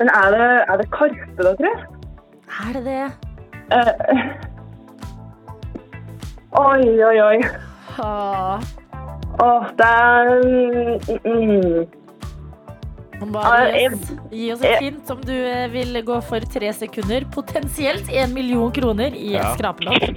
men 0.01 0.11
er 0.13 0.27
det, 0.35 0.49
er 0.69 0.77
det 0.83 0.89
Karpe, 0.93 1.41
da, 1.41 1.55
tror 1.57 1.69
jeg? 1.71 1.81
Er 2.67 2.71
det 2.77 2.83
det? 2.85 3.07
Eh, 3.73 3.93
oi, 6.61 6.83
oi, 7.11 7.17
oi. 7.31 7.39
Åh, 7.99 8.61
Åh, 9.43 9.65
det 9.77 9.87
er 9.87 10.29
mm, 10.45 11.27
mm. 13.21 13.33
bare 13.33 13.67
gi 13.73 13.87
oss, 13.89 14.13
gi 14.33 14.47
oss 14.55 14.63
et 14.65 14.79
hint 14.85 15.11
om 15.13 15.21
du 15.25 15.35
eh, 15.35 15.67
vil 15.73 15.99
gå 16.07 16.21
for 16.25 16.41
tre 16.53 16.73
sekunder. 16.77 17.25
Potensielt 17.35 18.09
en 18.13 18.33
million 18.37 18.73
kroner 18.73 19.13
i 19.17 19.35
et 19.35 19.41
Ja. 19.41 19.55
skrapelodd. 19.57 20.17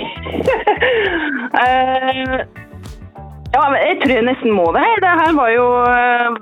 Eh, 3.49 3.55
Ja, 3.57 3.69
men 3.71 3.79
jeg 3.81 3.99
tror 4.03 4.13
jeg 4.15 4.25
nesten 4.27 4.51
må 4.53 4.65
det 4.75 4.81
her. 4.85 4.99
Det 5.01 5.13
her 5.23 5.31
var 5.37 5.49
jo 5.49 5.63
eh, 5.89 6.35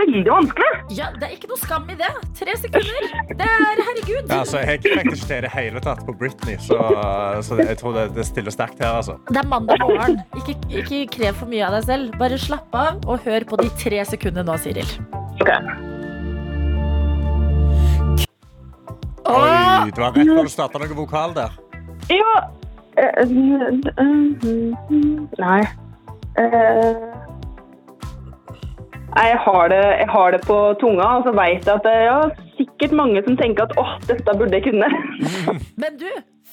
veldig 0.00 0.22
vanskelig. 0.26 0.70
Ja, 0.98 1.06
Det 1.14 1.28
er 1.28 1.34
ikke 1.36 1.50
noe 1.52 1.60
skam 1.60 1.84
i 1.92 1.94
det. 2.00 2.08
Tre 2.38 2.56
sekunder. 2.58 3.06
Det 3.30 3.46
er 3.46 3.82
herregud. 3.86 4.24
Ja, 4.30 4.40
altså, 4.40 4.58
jeg 4.64 4.80
fikk 4.82 5.04
ikke 5.04 5.16
til 5.22 5.42
det 5.46 5.52
hele 5.54 5.80
tatt 5.84 6.02
på 6.06 6.14
Britney, 6.18 6.56
så, 6.58 6.80
så 7.46 7.60
jeg 7.62 7.78
tror 7.78 7.94
det, 7.94 8.08
det 8.16 8.26
stiller 8.26 8.50
sterkt 8.54 8.82
her, 8.82 8.96
altså. 9.02 9.18
Det 9.30 9.38
er 9.38 9.46
mandag 9.52 9.78
morgen. 9.84 10.18
Ikke, 10.40 10.56
ikke 10.82 11.04
krev 11.18 11.38
for 11.38 11.46
mye 11.52 11.62
av 11.68 11.78
deg 11.78 11.86
selv. 11.92 12.16
Bare 12.18 12.38
slapp 12.42 12.74
av 12.74 13.06
og 13.06 13.22
hør 13.26 13.46
på 13.52 13.60
de 13.62 13.70
tre 13.78 14.02
sekundene 14.10 14.46
nå, 14.50 14.58
Siril. 14.62 14.90
Okay. 15.38 15.62
Oi, 19.26 19.90
det 19.90 19.98
var 19.98 20.12
rett 20.14 20.28
før 20.30 20.46
du 20.46 20.52
starta 20.52 20.78
noe 20.82 20.94
vokal 20.98 21.32
der. 21.34 21.54
Ja 22.10 22.34
eh, 22.94 23.24
eh, 23.26 24.06
Nei. 25.42 25.62
Eh, 26.36 26.96
Nei, 29.16 29.30
jeg 29.30 29.38
har, 29.46 29.68
det, 29.72 29.80
jeg 30.02 30.08
har 30.12 30.34
det 30.34 30.42
på 30.44 30.56
tunga, 30.80 31.06
og 31.16 31.24
så 31.24 31.32
veit 31.32 31.64
jeg 31.64 31.72
at 31.78 31.86
det 31.86 31.92
er 31.96 32.02
ja, 32.04 32.16
sikkert 32.58 32.92
mange 32.98 33.22
som 33.24 33.38
tenker 33.38 33.64
at 33.64 33.72
åh, 33.80 33.94
dette 34.10 34.34
burde 34.36 34.58
jeg 34.58 34.66
kunne. 34.66 34.90
Men 35.82 35.96
du, 35.96 36.08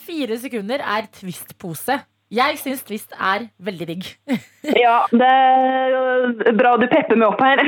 fire 0.06 0.38
sekunder 0.40 0.80
er 0.80 1.10
Twist-pose. 1.20 1.98
Jeg 2.34 2.56
syns 2.58 2.86
Twist 2.88 3.12
er 3.20 3.50
veldig 3.62 3.88
digg. 3.92 4.08
Ja, 4.80 5.02
det 5.12 5.28
er 5.28 6.56
bra 6.56 6.72
du 6.80 6.86
pepper 6.88 7.20
meg 7.20 7.34
opp 7.34 7.42
her. 7.44 7.60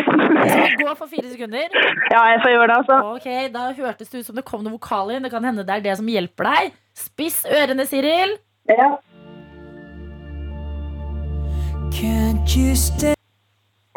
Gå 0.80 0.94
for 0.96 1.12
fire 1.12 1.28
sekunder. 1.28 1.68
Ja, 2.14 2.22
jeg 2.32 2.40
får 2.46 2.54
gjøre 2.54 2.70
det, 2.72 2.78
altså. 2.80 3.00
Ok, 3.18 3.28
Da 3.52 3.66
hørtes 3.76 4.14
det 4.14 4.22
ut 4.22 4.30
som 4.30 4.40
det 4.40 4.46
kom 4.48 4.64
noe 4.64 4.78
vokal 4.78 5.12
inn. 5.12 5.28
Det 5.28 5.34
kan 5.34 5.44
hende 5.44 5.68
det 5.68 5.76
er 5.76 5.84
det 5.90 5.98
som 6.00 6.08
hjelper 6.10 6.48
deg. 6.54 6.72
Spiss 6.96 7.42
ørene, 7.52 7.84
Siril. 7.90 8.38
Ja. 8.72 8.94
Oi. 11.86 11.92
Can't 11.92 12.50
you 12.50 12.74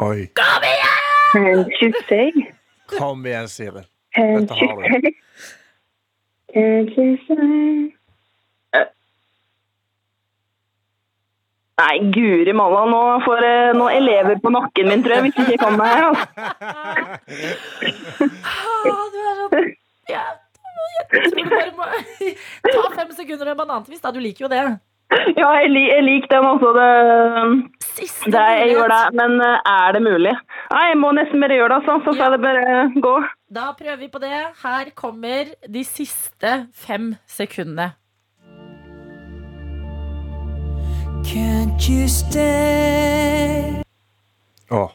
Oi. 0.01 0.29
Kom 2.97 3.25
igjen, 3.25 3.49
Siril. 3.49 3.85
Can't 4.15 4.47
Dette 4.47 4.55
you 4.61 4.67
har 4.69 4.99
du. 5.01 5.11
Can't 6.53 6.97
you? 6.97 7.91
Eh. 8.73 8.85
Nei, 11.79 11.97
guri 12.13 12.53
malla, 12.53 12.85
nå 12.89 13.01
får 13.25 13.43
jeg 13.45 13.77
noen 13.79 13.95
elever 13.97 14.39
på 14.43 14.49
nakken 14.53 14.89
min, 14.89 15.03
tror 15.03 15.15
jeg, 15.15 15.21
hvis 15.27 15.37
jeg 15.39 15.45
ikke 15.47 15.65
kommer 15.65 15.85
her. 15.89 16.03
Altså. 16.09 16.25
Ah, 18.43 19.03
du 19.13 19.17
er 19.19 19.35
så 19.39 19.47
ja, 20.09 20.23
Jeg 21.13 21.31
tror 21.33 21.39
du 21.39 21.49
bare 21.49 21.71
må 21.77 21.83
ta 22.83 22.89
fem 23.01 23.11
sekunder 23.17 23.45
og 23.45 23.51
en 23.51 23.61
banantvist. 23.63 24.03
Da, 24.03 24.11
du 24.13 24.19
liker 24.23 24.45
jo 24.45 24.51
det. 24.51 24.63
Ja, 25.09 25.47
jeg, 25.57 25.69
lik, 25.73 25.87
jeg 25.89 26.03
liker 26.05 26.29
den 26.35 26.45
også. 26.45 26.69
Det, 26.77 26.89
Siste 27.99 28.29
det, 28.31 28.43
jeg 28.59 28.75
gjør 28.75 28.91
det, 28.93 28.99
men 29.17 29.39
eh, 29.41 29.71
er 29.71 29.95
det 29.95 30.01
mulig? 30.05 30.33
Nei, 30.69 30.83
jeg 30.91 30.99
må 31.01 31.09
nesten 31.17 31.41
bare 31.41 31.57
gjøre 31.57 31.69
det, 31.73 31.79
altså. 31.81 31.95
Så 32.05 32.13
får 32.13 32.19
Ja. 32.21 32.29
det 32.35 32.41
bare 32.43 33.01
gå. 33.07 33.15
Da 33.59 33.71
prøver 33.79 33.97
vi 34.03 34.07
på 34.13 34.21
det. 34.21 34.33
Her 34.63 34.91
kommer 34.95 35.49
de 35.73 35.83
siste 35.83 36.53
fem 36.77 37.15
sekundene. 37.27 37.89
Åh. 44.71 44.89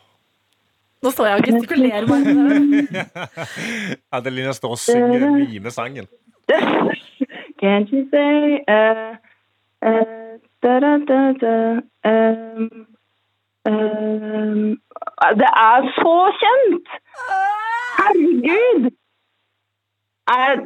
Nå 1.02 1.10
står 1.12 1.26
jeg 1.28 1.40
og 1.40 1.44
gestikulerer 1.48 2.06
bare. 2.08 2.34
Adelina 4.16 4.52
står 4.56 4.70
og 4.76 4.80
synger 4.80 5.26
mimer 5.36 5.70
sangen. 5.74 6.06
Can't 7.60 7.90
you 7.92 8.02
say 8.12 8.60
uh, 8.68 9.16
Det 15.40 15.50
er 15.50 15.88
så 16.00 16.16
kjent! 16.40 16.86
Herregud! 17.98 18.84
Er, 20.34 20.56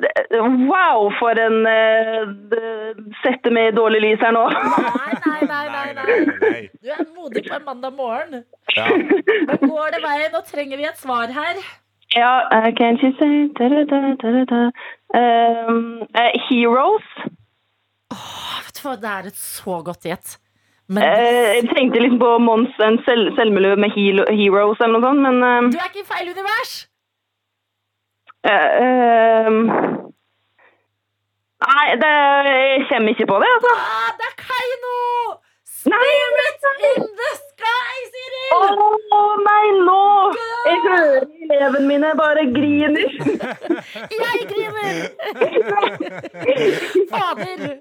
wow, 0.70 1.11
for 1.18 1.35
en 1.42 1.66
Sette 1.66 2.61
Setter 3.24 3.50
meg 3.50 3.72
i 3.72 3.74
dårlig 3.74 4.00
lys 4.04 4.20
her 4.22 4.33
nå. 4.37 4.44
Nei, 4.54 5.42
nei, 5.50 5.64
nei, 5.72 5.88
nei. 5.96 6.07
Du 6.78 6.92
er 6.94 7.02
modig 7.16 7.42
på 7.48 7.57
en 7.57 7.64
mandag 7.66 7.92
morgen. 7.98 8.44
Ja. 8.76 8.87
Men 8.87 9.59
går 9.64 9.87
det 9.96 10.00
veien? 10.04 10.31
Nå 10.37 10.40
trenger 10.46 10.76
vi 10.78 10.87
et 10.87 11.02
svar 11.02 11.26
her. 11.35 11.59
Ja, 12.14 12.46
uh, 12.54 12.70
can't 12.78 13.02
you 13.02 13.12
say 13.18 13.48
da, 13.59 13.68
da, 13.68 13.83
da, 13.85 13.98
da, 14.22 14.31
da, 14.37 14.44
da. 14.54 14.62
Um, 15.18 16.07
uh, 16.14 16.33
Heroes. 16.48 17.09
Du 18.79 18.88
Det 18.97 19.11
er 19.11 19.27
et 19.27 19.37
så 19.37 19.83
godt 19.85 20.07
gjett. 20.07 20.37
Men 20.88 21.03
Eh, 21.03 21.57
jeg 21.57 21.64
tenkte 21.75 22.01
liksom 22.01 22.21
på 22.23 22.31
Mons 22.41 22.79
en 22.81 22.99
selv, 23.05 23.35
selvmiljø 23.37 23.75
med 23.77 23.90
Heroes 23.92 24.81
eller 24.81 24.94
noe 24.98 25.05
sånt, 25.05 25.21
men 25.21 25.37
eh, 25.44 25.71
du 25.75 25.77
er 25.77 25.90
ikke 25.90 26.00
i 26.00 26.09
feil 26.13 26.31
univers! 26.33 26.73
eh, 28.48 28.71
eh, 28.85 29.50
Nei, 31.69 31.87
det, 32.00 32.15
jeg 32.48 32.87
kommer 32.88 33.11
ikke 33.13 33.27
på 33.29 33.37
det, 33.42 33.50
altså. 33.59 33.73
Ah, 33.77 34.11
det 34.17 34.27
er 34.31 34.37
Keiino! 34.46 34.96
Nei, 35.92 36.09
Spirit 36.59 36.96
in 36.98 37.07
the 37.21 37.31
sky, 37.42 37.94
Siril! 38.13 38.79
Å 39.19 39.21
nei, 39.42 39.67
nå! 39.88 40.05
Jeg 40.69 40.79
hører 40.85 41.27
elevene 41.57 41.87
mine 41.90 42.11
bare 42.19 42.44
griner. 42.55 43.09
Jeg 44.23 44.38
griner! 44.50 44.94
Fader! 47.13 47.75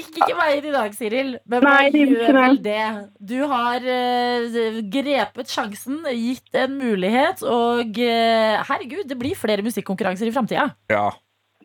Gikk 0.00 0.20
ikke 0.20 0.36
veien 0.38 0.66
i 0.66 0.74
dag, 0.74 0.94
Siril. 0.96 1.32
Men 1.50 1.64
Nei, 1.66 1.90
det 1.92 2.04
gjør 2.06 2.24
ikke 2.24 2.36
vel 2.36 2.60
det? 2.64 2.84
Du 3.32 3.38
har 3.50 3.84
uh, 3.84 4.78
grepet 4.92 5.52
sjansen, 5.52 6.00
gitt 6.16 6.60
en 6.60 6.78
mulighet, 6.80 7.44
og 7.44 8.00
uh, 8.00 8.60
herregud, 8.70 9.04
det 9.10 9.18
blir 9.20 9.38
flere 9.38 9.64
musikkonkurranser 9.66 10.30
i 10.30 10.34
framtida. 10.34 10.70
Ja. 10.92 11.10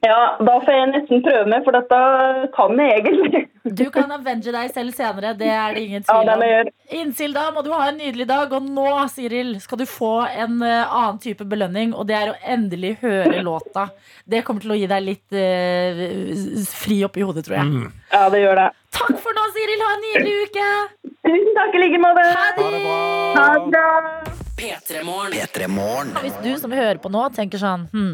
Ja, 0.06 0.38
da 0.38 0.56
får 0.62 0.76
jeg 0.76 0.88
nesten 0.92 1.22
prøve 1.26 1.46
meg, 1.50 1.64
for 1.66 1.74
dette 1.74 2.00
kan 2.54 2.82
jeg 2.82 3.00
egentlig. 3.02 3.42
Du 3.66 3.88
kan 3.94 4.12
avenge 4.14 4.52
deg 4.54 4.74
selv 4.76 4.94
senere, 4.94 5.32
det 5.40 5.48
er 5.50 5.74
det 5.74 5.86
ingen 5.88 6.04
tvil 6.06 6.30
om. 6.36 6.44
Ja. 6.46 6.60
Inntil 7.00 7.34
da 7.34 7.48
må 7.56 7.64
du 7.66 7.72
ha 7.74 7.88
en 7.90 7.98
nydelig 7.98 8.28
dag, 8.30 8.54
og 8.54 8.68
nå, 8.70 8.86
Siril, 9.10 9.56
skal 9.64 9.82
du 9.82 9.88
få 9.90 10.14
en 10.30 10.60
eh, 10.62 10.84
annen 10.86 11.18
type 11.24 11.48
belønning, 11.50 11.96
og 11.98 12.06
det 12.12 12.20
er 12.20 12.34
å 12.34 12.38
endelig 12.56 12.96
høre 13.02 13.42
låta. 13.46 13.88
Det 14.30 14.44
kommer 14.46 14.62
til 14.62 14.76
å 14.76 14.78
gi 14.78 14.90
deg 14.92 15.06
litt 15.06 15.38
uh, 15.38 16.06
fri 16.70 17.02
i 17.02 17.26
hodet, 17.26 17.48
tror 17.48 17.58
jeg. 17.58 17.90
Ja, 18.14 18.28
det 18.34 18.44
gjør 18.44 18.62
det. 18.62 18.70
Takk 18.96 19.18
for 19.24 19.38
nå, 19.38 19.50
Siril. 19.58 19.82
Ha 19.82 19.92
en 19.96 20.06
nydelig 20.06 20.36
uke. 20.46 20.70
Tusen 21.26 21.58
takk 21.58 21.76
i 21.76 21.82
like 21.82 22.02
måte. 22.06 22.26
Ha 22.30 22.48
det! 22.60 22.70
Bra. 22.86 23.00
Ha 23.40 23.48
det 23.58 23.70
bra. 23.74 24.36
P3morgen. 24.56 26.14
Hvis 26.24 26.38
du 26.44 26.54
som 26.62 26.72
hører 26.72 27.02
på 27.02 27.12
nå 27.12 27.26
tenker 27.36 27.60
sånn 27.60 27.90
hm, 27.92 28.14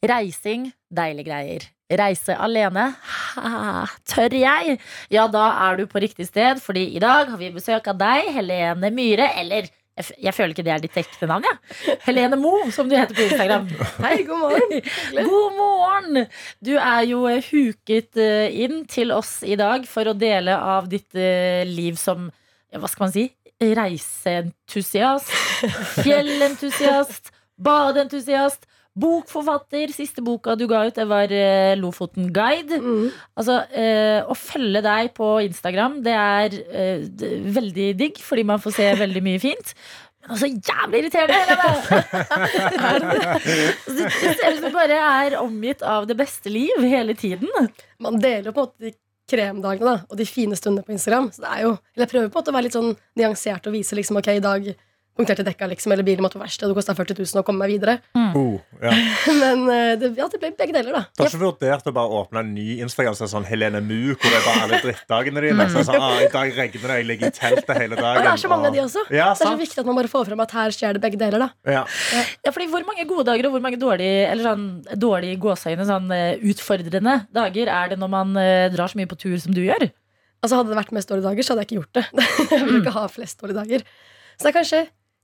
Reising, 0.00 0.70
deilige 0.88 1.28
greier. 1.28 1.64
Reise 2.00 2.32
alene? 2.40 2.86
Ha, 3.34 3.82
tør 4.08 4.32
jeg? 4.32 4.78
Ja, 5.12 5.26
da 5.28 5.42
er 5.66 5.76
du 5.76 5.90
på 5.90 6.00
riktig 6.00 6.24
sted, 6.30 6.62
fordi 6.64 6.86
i 6.96 7.02
dag 7.02 7.28
har 7.28 7.36
vi 7.36 7.50
besøk 7.52 7.90
av 7.90 7.98
deg, 8.00 8.30
Helene 8.32 8.88
Myhre, 8.94 9.26
eller 9.42 9.68
jeg, 10.00 10.32
føler 10.32 10.54
ikke 10.54 10.64
det 10.64 10.72
er 10.72 10.80
ditt 10.80 10.96
ekte 10.96 11.28
navn, 11.28 11.44
jeg. 11.44 11.98
Helene 12.06 12.38
Mo, 12.40 12.54
som 12.72 12.88
du 12.88 12.96
heter 12.96 13.12
på 13.12 13.26
Instagram. 13.26 13.68
Hei, 14.06 14.22
god 14.24 14.40
morgen. 14.46 14.88
God 15.18 15.58
morgen! 15.58 16.22
Du 16.64 16.72
er 16.78 17.04
jo 17.10 17.26
eh, 17.28 17.44
huket 17.50 18.16
eh, 18.16 18.48
inn 18.64 18.86
til 18.88 19.12
oss 19.12 19.42
i 19.44 19.58
dag 19.60 19.84
for 19.90 20.08
å 20.08 20.16
dele 20.16 20.56
av 20.56 20.88
ditt 20.88 21.12
eh, 21.12 21.68
liv 21.68 22.00
som 22.00 22.30
Hva 22.72 22.88
skal 22.88 23.10
man 23.10 23.12
si? 23.18 23.28
Reiseentusiast. 23.60 25.28
Fjellentusiast. 26.06 27.34
Badeentusiast. 27.60 28.64
Bokforfatter. 29.00 29.92
Siste 29.94 30.22
boka 30.26 30.54
du 30.60 30.66
ga 30.70 30.82
ut, 30.88 30.94
det 30.98 31.06
var 31.10 31.32
eh, 31.32 31.72
Lofoten 31.80 32.28
Guide. 32.34 32.78
Mm. 32.82 33.08
Altså, 33.40 33.60
eh, 33.72 34.20
Å 34.28 34.36
følge 34.38 34.82
deg 34.84 35.10
på 35.16 35.32
Instagram, 35.48 36.00
det 36.06 36.14
er 36.18 36.58
eh, 36.70 37.02
d- 37.08 37.34
veldig 37.56 37.88
digg, 38.00 38.20
fordi 38.24 38.44
man 38.52 38.62
får 38.62 38.76
se 38.78 38.88
veldig 39.04 39.24
mye 39.26 39.42
fint. 39.42 39.74
Men 40.20 40.34
også 40.36 40.50
jævlig 40.52 40.98
irriterende! 41.00 41.36
Helene. 42.80 43.38
Du 43.86 44.02
du 44.02 44.08
ser 44.10 44.52
ut 44.52 44.58
som 44.60 44.66
du 44.66 44.74
bare 44.74 44.98
er 45.24 45.36
omgitt 45.40 45.80
av 45.86 46.06
det 46.10 46.16
beste 46.18 46.52
liv 46.52 46.82
hele 46.84 47.14
tiden. 47.18 47.48
Man 48.04 48.20
deler 48.20 48.50
jo 48.50 48.56
på 48.56 48.66
en 48.66 48.68
måte 48.68 48.90
de 48.90 48.92
kremdagene 49.30 49.86
da, 49.86 49.96
og 50.10 50.18
de 50.18 50.26
fine 50.26 50.56
stundene 50.58 50.84
på 50.86 50.92
Instagram. 50.96 51.28
Så 51.32 51.44
det 51.44 51.50
er 51.54 51.60
jo, 51.68 51.72
eller 51.94 52.04
jeg 52.06 52.12
prøver 52.12 52.28
på 52.28 52.36
en 52.36 52.42
måte 52.42 52.52
å 52.52 52.56
være 52.58 52.66
litt 52.68 52.76
sånn 52.76 52.92
nyansert 53.20 53.68
og 53.70 53.76
vise 53.76 53.96
liksom, 53.98 54.18
ok, 54.20 54.30
i 54.36 54.42
dag 54.44 54.70
punkterte 55.20 55.44
dekka, 55.46 55.68
liksom, 55.70 55.92
eller 55.94 56.06
bilen 56.06 56.24
måtte 56.24 56.38
på 56.38 56.42
verksted, 56.42 56.66
og 56.66 56.74
det 56.74 56.80
kosta 56.80 56.96
40 56.96 57.20
000 57.20 57.42
å 57.42 57.44
komme 57.46 57.62
meg 57.64 57.74
videre. 57.74 57.98
Oh, 58.36 58.56
ja. 58.80 58.94
Men 59.42 59.64
eh, 59.68 59.92
det, 60.00 60.12
ja, 60.18 60.26
det 60.32 60.40
ble 60.40 60.52
begge 60.58 60.74
deler, 60.76 60.96
da. 60.96 61.02
Du 61.14 61.22
har 61.22 61.30
ikke 61.30 61.42
vurdert 61.42 61.90
å 61.90 61.94
bare 61.96 62.20
åpne 62.22 62.44
en 62.44 62.52
ny 62.56 62.80
Instagram 62.84 63.18
som 63.18 63.30
sånn 63.30 63.48
Helene 63.48 63.82
Mu, 63.84 64.14
hvor 64.14 64.26
det 64.26 64.40
er 64.40 64.46
bare 64.46 64.64
alle 64.66 64.80
drittdagene 64.84 65.44
dine? 65.46 65.56
Mm. 65.60 65.76
det 65.76 65.84
sånn, 65.86 66.00
ah, 66.00 66.16
I 66.24 66.30
dag 66.32 66.52
regner 66.56 66.86
det, 66.86 66.98
jeg 67.02 67.08
ligger 67.10 67.30
i 67.30 67.36
teltet 67.36 67.72
hele 67.76 67.98
dagen. 68.00 68.20
Og 68.20 68.26
det 68.26 68.34
er 68.34 68.42
så 68.44 68.52
mange 68.52 68.70
av 68.70 68.76
de 68.76 68.82
også. 68.84 69.04
Ja, 69.12 69.30
så 69.34 69.44
det 69.44 69.50
er 69.50 69.56
så 69.56 69.62
viktig 69.62 69.82
at 69.84 69.90
man 69.90 70.00
bare 70.00 70.12
får 70.12 70.28
frem 70.30 70.44
at 70.46 70.56
her 70.56 70.76
skjer 70.76 70.96
det 70.96 71.04
begge 71.04 71.20
deler, 71.20 71.46
da. 71.46 71.50
Ja. 71.78 71.84
Ja, 72.46 72.52
fordi 72.54 72.68
Hvor 72.70 72.84
mange 72.86 73.04
gode 73.08 73.26
dager 73.28 73.48
og 73.48 73.56
hvor 73.56 73.62
mange 73.64 73.78
dårlige 73.80 74.28
Eller 74.30 74.46
sånn 74.46 74.66
dårlige 75.00 75.38
gåseøyne, 75.42 75.86
sånn 75.88 76.12
eh, 76.14 76.42
utfordrende 76.52 77.16
dager 77.34 77.70
er 77.72 77.92
det 77.92 77.98
når 78.00 78.12
man 78.12 78.36
eh, 78.38 78.68
drar 78.72 78.92
så 78.92 79.00
mye 79.00 79.10
på 79.10 79.18
tur 79.20 79.36
som 79.42 79.54
du 79.56 79.62
gjør? 79.64 79.88
Altså 80.40 80.60
Hadde 80.60 80.72
det 80.72 80.78
vært 80.78 80.94
mest 80.96 81.10
dårlige 81.10 81.28
dager, 81.28 81.46
så 81.46 81.52
hadde 81.52 81.64
jeg 81.64 81.68
ikke 81.68 81.80
gjort 81.80 81.98
det. 81.98 82.04
jeg 82.54 82.64
vil 82.68 82.80
ikke 82.80 82.96
ha 82.96 83.04
flest 83.12 83.42
dårlige 83.42 83.60
dager. 83.60 83.84
Så 84.36 84.46
det 84.46 84.52
er 84.52 84.56
kanskje 84.56 84.80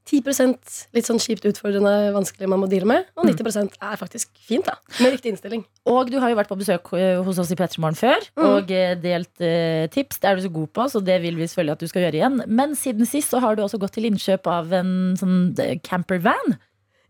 10% 0.06 0.74
litt 0.94 1.06
sånn 1.08 1.18
kjipt 1.22 1.44
utfordrende, 1.50 2.12
vanskelig 2.14 2.48
man 2.48 2.60
må 2.62 2.68
deale 2.70 2.86
med, 2.86 3.08
og 3.18 3.26
90% 3.26 3.74
er 3.82 3.96
faktisk 3.98 4.30
fint, 4.46 4.64
da. 4.68 4.76
Med 5.02 5.16
riktig 5.16 5.32
innstilling. 5.32 5.64
Og 5.90 6.10
du 6.12 6.20
har 6.22 6.30
jo 6.30 6.38
vært 6.38 6.50
på 6.52 6.58
besøk 6.60 6.92
eh, 6.94 7.16
hos 7.26 7.40
oss 7.42 7.50
i 7.50 7.58
Petremorgen 7.58 7.98
før 7.98 8.28
Mm. 8.36 8.44
og 8.46 8.70
eh, 8.70 8.94
delt 9.02 9.40
eh, 9.42 9.86
tips. 9.90 10.20
Det 10.22 10.30
er 10.30 10.36
du 10.38 10.42
så 10.46 10.52
god 10.54 10.70
på, 10.78 10.86
så 10.92 11.02
det 11.04 11.18
vil 11.24 11.36
vi 11.40 11.48
selvfølgelig 11.50 11.72
at 11.76 11.82
du 11.82 11.88
skal 11.90 12.04
gjøre 12.06 12.20
igjen. 12.20 12.38
Men 12.46 12.76
siden 12.78 13.06
sist 13.10 13.34
så 13.34 13.40
har 13.42 13.56
du 13.58 13.62
også 13.64 13.80
gått 13.82 13.96
til 13.98 14.06
innkjøp 14.10 14.46
av 14.46 14.72
en 14.78 14.92
sånn 15.18 15.38
eh, 15.62 15.76
campervan. 15.82 16.56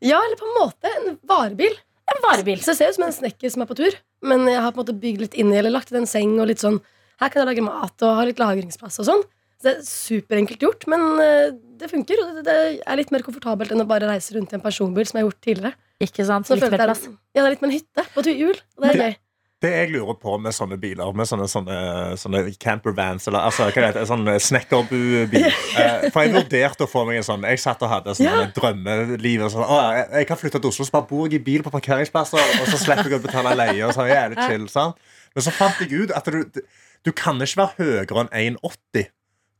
Ja, 0.04 0.18
eller 0.20 0.36
på 0.40 0.48
en 0.48 0.56
måte 0.60 0.90
en 1.00 1.18
varebil. 1.28 1.76
En 2.12 2.20
varebil. 2.22 2.60
Så 2.62 2.72
det 2.72 2.78
ser 2.80 2.92
ut 2.92 2.98
som 3.00 3.04
en 3.08 3.14
snekker 3.16 3.50
som 3.52 3.62
er 3.64 3.70
på 3.70 3.76
tur, 3.78 3.94
men 4.22 4.44
jeg 4.48 4.60
har 4.62 4.72
på 4.72 4.80
en 4.80 4.84
måte 4.86 5.00
bygd 5.02 5.20
litt 5.24 5.34
inni 5.40 5.56
eller 5.58 5.72
lagt 5.74 5.90
i 5.92 5.96
en 5.98 6.06
seng 6.08 6.36
og 6.40 6.48
litt 6.52 6.62
sånn 6.62 6.80
Her 7.20 7.30
kan 7.32 7.40
jeg 7.42 7.48
lage 7.48 7.64
mat 7.64 8.02
og 8.04 8.16
ha 8.18 8.24
litt 8.28 8.38
lagringsplass 8.38 9.00
og 9.00 9.06
sånn. 9.08 9.22
Så 9.56 9.68
det 9.70 9.74
er 9.78 9.84
superenkelt 9.88 10.60
gjort, 10.66 10.84
men 10.92 11.04
eh, 11.22 11.50
det 11.80 11.88
funker. 11.92 12.20
Og 12.22 12.38
det, 12.38 12.46
det 12.48 12.56
er 12.84 12.98
litt 13.00 13.12
mer 13.14 13.24
komfortabelt 13.24 13.72
enn 13.72 13.84
å 13.84 13.88
bare 13.88 14.08
reise 14.10 14.34
rundt 14.36 14.52
i 14.52 14.58
en 14.58 14.64
personbil, 14.64 15.06
som 15.08 15.16
jeg 15.18 15.24
har 15.24 15.30
gjort 15.30 15.44
tidligere. 15.46 15.78
Ikke 16.04 16.26
sant? 16.28 16.48
Så 16.48 16.58
Litt 16.58 16.68
mer 16.74 16.82
plass. 16.90 17.06
ja, 17.08 17.40
det 17.40 17.46
er 17.46 17.54
litt 17.54 17.62
med 17.64 17.70
en 17.72 17.78
hytte 17.78 18.04
på 18.12 18.26
jul, 18.28 18.36
hjul, 18.42 18.58
og 18.76 18.84
det 18.84 18.90
er 18.92 19.00
gøy. 19.06 19.16
Det 19.64 19.70
jeg 19.72 19.88
lurer 19.94 20.18
på 20.20 20.34
med 20.36 20.52
sånne 20.52 20.76
biler, 20.76 21.14
med 21.16 21.24
sånne, 21.30 21.46
sånne, 21.48 21.76
sånne 22.20 22.42
campervans 22.60 23.24
eller 23.30 23.46
altså, 23.48 23.70
hva 23.72 23.86
heter 23.86 24.04
sånn 24.04 24.28
snekkerbubil 24.44 25.46
eh, 25.80 26.04
For 26.12 26.26
jeg 26.26 26.34
vurderte 26.34 26.84
å 26.84 26.90
få 26.90 27.06
meg 27.08 27.22
en 27.22 27.24
sånn. 27.24 27.46
Jeg 27.48 27.62
satt 27.64 27.80
og 27.80 27.88
hadde 27.88 28.12
sånn 28.18 28.28
Ja. 28.28 28.42
drømmeliv. 28.52 29.46
Og 29.46 29.54
sånn, 29.54 29.64
å, 29.64 29.78
jeg, 29.96 30.04
jeg 30.20 30.28
kan 30.28 30.40
flytte 30.42 30.60
til 30.60 30.68
Oslo, 30.74 30.84
så 30.84 30.98
bare 30.98 31.08
bor 31.08 31.24
jeg 31.24 31.40
i 31.40 31.44
bil 31.48 31.64
på 31.64 31.72
parkeringsplasser, 31.72 32.52
og 32.60 32.68
så 32.68 32.82
slipper 32.84 33.08
jeg 33.08 33.22
å 33.22 33.24
betale 33.24 33.56
leie. 33.56 33.80
Og 33.88 33.96
så 33.96 34.04
er 34.04 34.12
jeg 34.12 34.20
jævlig 34.20 34.44
chill, 34.50 34.68
sant? 34.76 35.00
Men 35.32 35.48
så 35.48 35.56
fant 35.56 35.80
jeg 35.80 36.04
ut 36.04 36.12
at 36.20 36.28
du, 36.28 36.60
du 37.08 37.12
kan 37.16 37.40
ikke 37.40 37.62
være 37.64 37.80
høyere 37.80 38.26
enn 38.36 38.60
1,80 38.60 39.08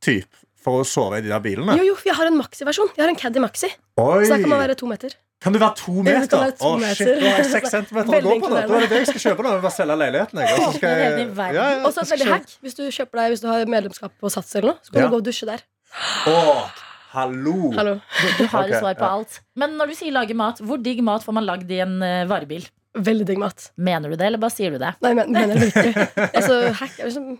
typ 0.04 0.42
for 0.66 0.82
å 0.82 0.86
sove 0.88 1.20
i 1.20 1.22
de 1.22 1.30
der 1.30 1.40
bilene. 1.44 1.76
Jo, 1.78 1.84
jo, 1.92 1.94
jeg 2.04 2.14
har 2.18 2.26
en 2.26 2.36
Maxi-versjon. 2.40 2.88
Jeg 2.96 3.04
har 3.04 3.12
en 3.12 3.18
Caddy 3.20 3.38
Maxi. 3.44 3.68
Oi. 4.02 4.24
Så 4.26 4.34
der 4.34 4.42
kan 4.42 4.50
man 4.50 4.60
være 4.64 4.74
to 4.78 4.88
meter. 4.90 5.14
Kan 5.44 5.52
du 5.52 5.58
være 5.60 5.76
to 5.78 5.92
meter? 6.02 6.38
være 6.40 6.54
to 6.58 6.64
Å, 6.66 6.78
shit, 6.80 7.06
meter. 7.06 7.20
da 7.20 7.28
har 7.30 7.42
jeg 7.42 7.50
seks 7.52 7.70
centimeter 7.74 8.16
å 8.16 8.20
gå 8.24 8.36
på. 8.40 8.48
Da. 8.50 8.62
da 8.66 8.78
er 8.78 8.86
det 8.86 8.88
det 8.90 9.00
jeg 9.02 9.08
skal 9.12 9.22
kjøpe 9.26 9.44
da. 9.46 9.52
Jeg 9.54 9.62
bare 9.66 9.76
selge 9.76 9.96
leiligheten. 10.00 10.40
Jeg. 10.42 10.56
Og 10.56 10.62
så 10.64 10.70
skal 10.78 11.02
jeg-. 11.02 11.28
Ja, 11.36 11.48
ja, 11.54 11.66
Og 11.86 11.92
så 11.94 12.02
et 12.06 12.12
veldig 12.14 12.28
hack. 12.32 12.54
Hvis 12.64 12.74
du 12.78 12.82
kjøper 12.88 13.20
deg 13.20 13.34
Hvis 13.34 13.44
du 13.44 13.48
har 13.52 13.70
medlemskap 13.76 14.14
på 14.22 14.32
Sats 14.32 14.56
eller 14.56 14.72
noe, 14.72 14.80
så 14.82 14.90
kan 14.94 15.02
Ja. 15.02 15.06
du 15.06 15.14
gå 15.14 15.20
og 15.20 15.26
dusje 15.28 15.46
der. 15.50 15.62
Å, 16.32 16.36
hallo. 17.14 17.56
Hallo. 17.76 17.94
Du, 18.00 18.26
du 18.40 18.46
har 18.50 18.64
Ok, 18.64 18.72
et 18.72 18.80
svar 18.80 18.96
på 18.98 19.06
ja. 19.06 19.12
alt. 19.20 19.38
Men 19.60 19.76
når 19.78 19.92
du 19.92 19.98
sier 20.00 20.12
lage 20.16 20.34
mat, 20.34 20.58
hvor 20.64 20.80
digg 20.82 21.04
mat 21.06 21.22
får 21.24 21.36
man 21.38 21.46
lagd 21.46 21.70
i 21.70 21.78
en 21.84 22.00
eh, 22.02 22.24
varebil? 22.28 22.66
Veldig 22.96 23.26
digg 23.28 23.38
mat. 23.38 23.70
Mener 23.76 24.08
du 24.10 24.16
det, 24.16 24.26
eller 24.32 24.40
bare 24.40 24.56
sier 24.56 24.72
du 24.74 24.80
det? 24.80 24.94
Nei, 25.04 25.12
men, 25.20 25.30
mener 25.36 25.52
det 25.54 25.68
virkelig. 25.68 26.08
Altså, 26.40 26.58
hack 26.80 26.96
er 26.98 27.10
liksom 27.12 27.36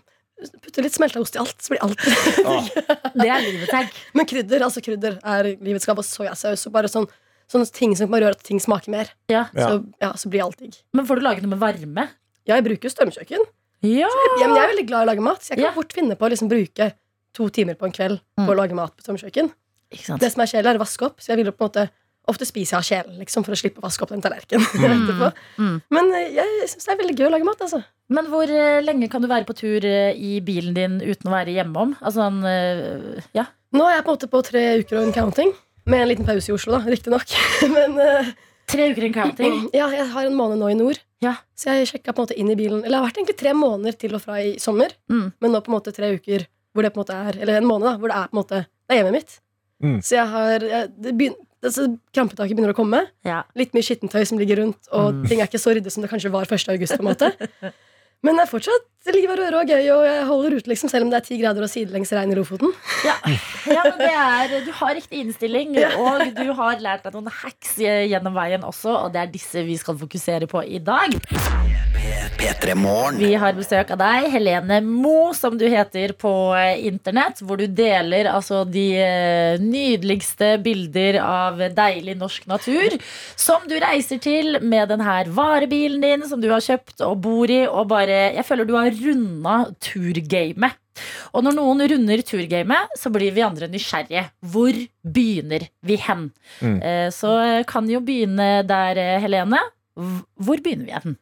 Putte 0.61 0.83
litt 0.85 0.93
smelta 0.93 1.19
ost 1.19 1.35
i 1.35 1.39
alt, 1.41 1.55
så 1.65 1.73
blir 1.73 1.81
alt 1.81 1.97
Det 3.17 3.25
er 3.25 3.41
livet, 3.41 3.69
tenk. 3.71 3.95
Men 4.13 4.27
krydder 4.29 4.61
altså 4.67 4.83
krydder 4.85 5.15
er 5.25 5.49
livets 5.65 5.87
gave. 5.89 6.03
Og 6.03 6.05
soyasaus 6.05 6.67
og 6.69 6.75
bare 6.75 6.91
sånn, 6.91 7.07
sånne 7.49 7.71
ting 7.73 7.95
som 7.97 8.11
bare 8.13 8.27
gjør 8.27 8.35
at 8.37 8.43
ting 8.45 8.61
smaker 8.61 8.93
mer. 8.93 9.09
Ja. 9.33 9.47
Så, 9.55 9.79
ja, 10.03 10.11
så 10.19 10.29
blir 10.29 10.45
alt 10.45 10.59
digg. 10.61 10.77
Men 10.93 11.07
får 11.09 11.17
du 11.21 11.25
lage 11.25 11.41
noe 11.41 11.55
med 11.55 11.61
varme? 11.63 12.07
Ja, 12.45 12.55
jeg 12.59 12.67
bruker 12.69 12.85
jo 12.89 12.93
strømkjøkken. 12.93 13.47
Ja. 13.87 14.07
Ja, 14.09 14.45
men 14.47 14.55
jeg 14.57 14.63
er 14.67 14.71
veldig 14.75 14.87
glad 14.89 15.01
i 15.01 15.07
å 15.07 15.11
lage 15.11 15.25
mat, 15.25 15.41
så 15.41 15.53
jeg 15.55 15.59
kan 15.63 15.69
Ja. 15.71 15.75
fort 15.75 15.93
finne 15.93 16.15
på 16.17 16.25
å 16.27 16.29
liksom 16.33 16.49
bruke 16.53 16.91
to 17.37 17.49
timer 17.53 17.73
på 17.77 17.85
en 17.89 17.91
kveld 17.93 18.19
på 18.37 18.45
Mm. 18.45 18.49
å 18.53 18.55
lage 18.57 18.73
mat 18.77 18.93
på 18.97 19.01
strømkjøkken. 19.05 19.51
Ikke 19.93 20.05
sant? 20.05 20.19
Det 20.21 20.31
som 20.33 20.41
er 20.41 20.45
kjedelig, 20.53 20.69
er 20.73 20.77
å 20.77 20.85
vaske 20.85 21.05
opp. 21.05 21.17
Så 21.21 21.33
jeg 21.33 21.37
vil 21.43 21.51
på 21.51 21.65
en 21.65 21.69
måte 21.71 21.89
Ofte 22.27 22.43
spiser 22.43 22.75
jeg 22.75 22.79
av 22.81 22.83
kjelen 23.07 23.19
liksom, 23.23 23.45
for 23.45 23.53
å 23.53 23.55
slippe 23.55 23.79
å 23.79 23.85
vaske 23.87 24.03
opp 24.03 24.09
den 24.11 24.19
tallerkenen. 24.19 24.59
Mm. 24.83 25.31
Mm. 25.63 25.81
Men 25.95 26.09
eh, 26.11 26.33
jeg 26.35 26.67
syns 26.67 26.83
det 26.83 26.91
er 26.91 26.97
veldig 26.99 27.15
gøy 27.15 27.27
å 27.29 27.31
lage 27.31 27.45
mat. 27.47 27.61
Altså. 27.63 27.79
Men 28.13 28.29
hvor 28.31 28.47
eh, 28.47 28.79
lenge 28.85 29.09
kan 29.11 29.23
du 29.23 29.27
være 29.27 29.47
på 29.47 29.55
tur 29.57 29.83
eh, 29.85 30.15
i 30.15 30.37
bilen 30.45 30.75
din 30.77 30.99
uten 31.03 31.27
å 31.27 31.33
være 31.33 31.55
hjemom? 31.57 31.95
Altså 31.99 32.27
eh, 32.47 33.23
ja. 33.35 33.47
Nå 33.75 33.87
er 33.89 33.97
jeg 33.97 34.05
på 34.05 34.13
en 34.13 34.17
måte 34.17 34.29
på 34.31 34.41
tre 34.47 34.61
uker 34.79 34.99
og 35.01 35.07
en 35.09 35.15
counting. 35.15 35.51
Med 35.87 36.03
en 36.03 36.09
liten 36.11 36.27
pause 36.27 36.51
i 36.51 36.55
Oslo, 36.55 36.77
da, 36.77 36.81
riktignok. 36.87 37.33
Men 37.75 37.97
uh, 37.99 38.29
Tre 38.67 38.89
uker 38.91 39.05
in 39.07 39.13
counting. 39.15 39.53
ja, 39.79 39.87
jeg 39.95 40.07
har 40.11 40.27
en 40.27 40.35
måned 40.35 40.59
nå 40.59 40.69
i 40.71 40.77
nord. 40.79 40.99
Ja. 41.23 41.37
Så 41.55 41.71
jeg 41.75 41.87
sjekka 41.91 42.13
på 42.13 42.21
en 42.21 42.27
måte 42.27 42.35
inn 42.37 42.51
i 42.53 42.55
bilen 42.59 42.83
Eller 42.83 42.93
det 42.93 42.99
har 42.99 43.05
vært 43.07 43.19
egentlig 43.21 43.37
tre 43.39 43.53
måneder 43.57 43.95
til 43.97 44.15
og 44.17 44.21
fra 44.23 44.35
i 44.43 44.51
sommer. 44.61 44.91
Mm. 45.09 45.31
Men 45.41 45.55
nå 45.55 45.61
på 45.65 45.71
en 45.71 45.77
måte 45.79 45.93
tre 45.95 46.11
uker 46.13 46.45
hvor 46.75 46.85
det 46.85 46.91
på 46.93 46.99
en 46.99 47.03
måte 47.07 47.15
er 47.17 47.39
Eller 47.41 47.57
en 47.57 47.65
måned, 47.67 47.87
da, 47.89 47.95
hvor 47.97 48.11
det 48.11 48.17
er 48.19 48.27
på 48.29 48.35
en 48.37 48.41
måte 48.43 48.59
Det 48.67 48.93
er 48.93 48.99
hjemmet 49.01 49.15
mitt. 49.17 49.37
Mm. 49.83 49.95
Så 50.05 50.15
jeg 50.19 50.27
har 50.35 50.65
jeg, 50.67 50.91
det 51.07 51.13
begynner, 51.17 51.41
altså, 51.65 51.87
Krampetaket 52.13 52.55
begynner 52.57 52.75
å 52.75 52.77
komme. 52.77 53.01
Ja. 53.25 53.39
Litt 53.57 53.73
mye 53.77 53.85
skittentøy 53.87 54.21
som 54.29 54.39
ligger 54.41 54.61
rundt, 54.63 54.79
og 54.91 55.09
Mm. 55.15 55.25
ting 55.31 55.41
er 55.41 55.49
ikke 55.49 55.61
så 55.63 55.73
ryddig 55.73 55.91
som 55.93 56.05
det 56.05 56.11
kanskje 56.13 56.31
var 56.33 56.45
1. 56.45 56.69
august. 56.75 56.95
på 56.97 57.03
en 57.05 57.09
måte 57.11 57.31
Men 58.25 58.39
det 58.39 58.47
er 58.47 58.49
fortsatt 58.49 58.85
liv 59.13 59.29
og 59.31 59.37
røre 59.39 59.61
og 59.61 59.69
gøy, 59.69 59.85
og 59.93 60.01
jeg 60.03 60.23
holder 60.27 60.55
ut, 60.57 60.67
liksom, 60.67 60.89
selv 60.91 61.05
om 61.05 61.11
det 61.13 61.19
er 61.21 61.25
ti 61.27 61.37
grader 61.39 61.63
og 61.63 61.71
sidelengs 61.71 62.11
regn 62.17 62.33
i 62.33 62.37
Lofoten. 62.37 62.73
Ja. 63.07 63.15
ja, 63.77 63.85
men 63.85 64.01
det 64.01 64.11
er 64.11 64.65
Du 64.65 64.73
har 64.81 64.97
riktig 64.97 65.21
innstilling, 65.23 65.77
og 66.01 66.25
du 66.35 66.51
har 66.57 66.83
lært 66.83 67.07
deg 67.07 67.15
noen 67.15 67.31
hacks 67.43 67.77
gjennom 67.79 68.35
veien 68.35 68.67
også, 68.67 68.97
og 69.05 69.15
det 69.15 69.23
er 69.23 69.31
disse 69.31 69.63
vi 69.67 69.79
skal 69.79 69.99
fokusere 70.01 70.49
på 70.51 70.65
i 70.65 70.81
dag. 70.83 71.15
P3morgen. 72.37 73.17
Vi 73.17 73.31
har 73.39 73.55
besøk 73.57 73.89
av 73.95 73.99
deg, 74.01 74.27
Helene 74.33 74.77
Mo, 74.85 75.31
som 75.33 75.55
du 75.57 75.65
heter 75.71 76.13
på 76.19 76.31
eh, 76.57 76.83
internett. 76.85 77.41
Hvor 77.41 77.57
du 77.59 77.65
deler 77.65 78.29
altså 78.29 78.61
de 78.69 78.85
eh, 79.01 79.61
nydeligste 79.63 80.53
bilder 80.63 81.17
av 81.23 81.61
deilig 81.77 82.17
norsk 82.19 82.45
natur. 82.49 82.97
Som 83.39 83.65
du 83.69 83.75
reiser 83.81 84.21
til 84.23 84.59
med 84.61 84.91
denne 84.93 85.17
varebilen 85.33 86.03
din 86.03 86.25
som 86.29 86.41
du 86.43 86.49
har 86.53 86.61
kjøpt 86.63 87.01
og 87.07 87.17
bor 87.25 87.49
i. 87.49 87.63
Og 87.67 87.89
bare 87.89 88.19
Jeg 88.37 88.45
føler 88.47 88.69
du 88.69 88.75
har 88.77 88.93
runda 88.93 89.57
turgamet. 89.83 90.77
Og 91.37 91.43
når 91.45 91.53
noen 91.59 91.83
runder 91.91 92.23
turgamet, 92.25 92.97
så 92.97 93.11
blir 93.13 93.33
vi 93.35 93.45
andre 93.45 93.67
nysgjerrige. 93.69 94.27
Hvor 94.41 94.77
begynner 95.05 95.67
vi 95.85 95.99
hen? 96.07 96.29
Mm. 96.61 96.79
Eh, 96.81 97.07
Så 97.13 97.33
kan 97.69 97.89
jo 97.89 98.01
begynne 98.01 98.61
der, 98.67 99.01
Helene. 99.21 99.61
Hvor 99.97 100.61
begynner 100.61 100.85
vi 100.85 100.99
hen? 101.01 101.17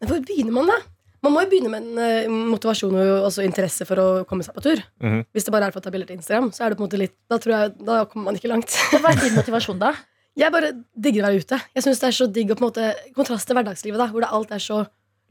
Men 0.00 0.10
hvor 0.10 0.22
begynner 0.26 0.54
man, 0.54 0.70
da? 0.70 0.78
Man 1.24 1.32
må 1.34 1.42
jo 1.42 1.50
begynne 1.50 1.70
med 1.72 1.86
en 1.86 2.00
eh, 2.02 2.26
motivasjon 2.52 2.94
og 3.00 3.28
også 3.30 3.44
interesse 3.46 3.86
for 3.88 3.98
å 3.98 4.08
komme 4.28 4.44
seg 4.46 4.54
på 4.56 4.62
tur. 4.66 4.82
Mhm. 5.02 5.24
Hvis 5.34 5.46
det 5.46 5.54
bare 5.54 5.70
er 5.70 5.74
for 5.74 5.82
å 5.82 5.86
ta 5.86 5.92
bilder 5.94 6.10
til 6.10 6.20
Instagram, 6.20 6.50
så 6.54 6.64
er 6.66 6.70
det 6.72 6.78
på 6.78 6.84
en 6.84 6.88
måte 6.90 7.00
litt 7.00 7.16
Da 7.30 7.38
tror 7.42 7.54
jeg, 7.56 7.72
da 7.88 8.02
kommer 8.10 8.30
man 8.30 8.38
ikke 8.38 8.52
langt. 8.52 8.76
Hva 8.92 9.10
er 9.10 9.22
din 9.24 9.38
motivasjon, 9.38 9.80
da? 9.80 9.94
Jeg 10.36 10.52
bare 10.52 10.74
digger 10.92 11.24
å 11.24 11.30
være 11.30 11.40
ute. 11.40 11.58
Jeg 11.72 11.84
synes 11.86 12.02
det 12.02 12.08
er 12.10 12.14
så 12.18 12.26
digg 12.28 12.50
å 12.52 12.56
på 12.58 12.60
en 12.60 12.68
måte 12.68 12.90
Kontrast 13.16 13.48
til 13.48 13.56
hverdagslivet, 13.56 13.96
da 13.96 14.10
hvor 14.12 14.20
det 14.20 14.28
alt 14.36 14.50
er 14.52 14.60
så 14.60 14.82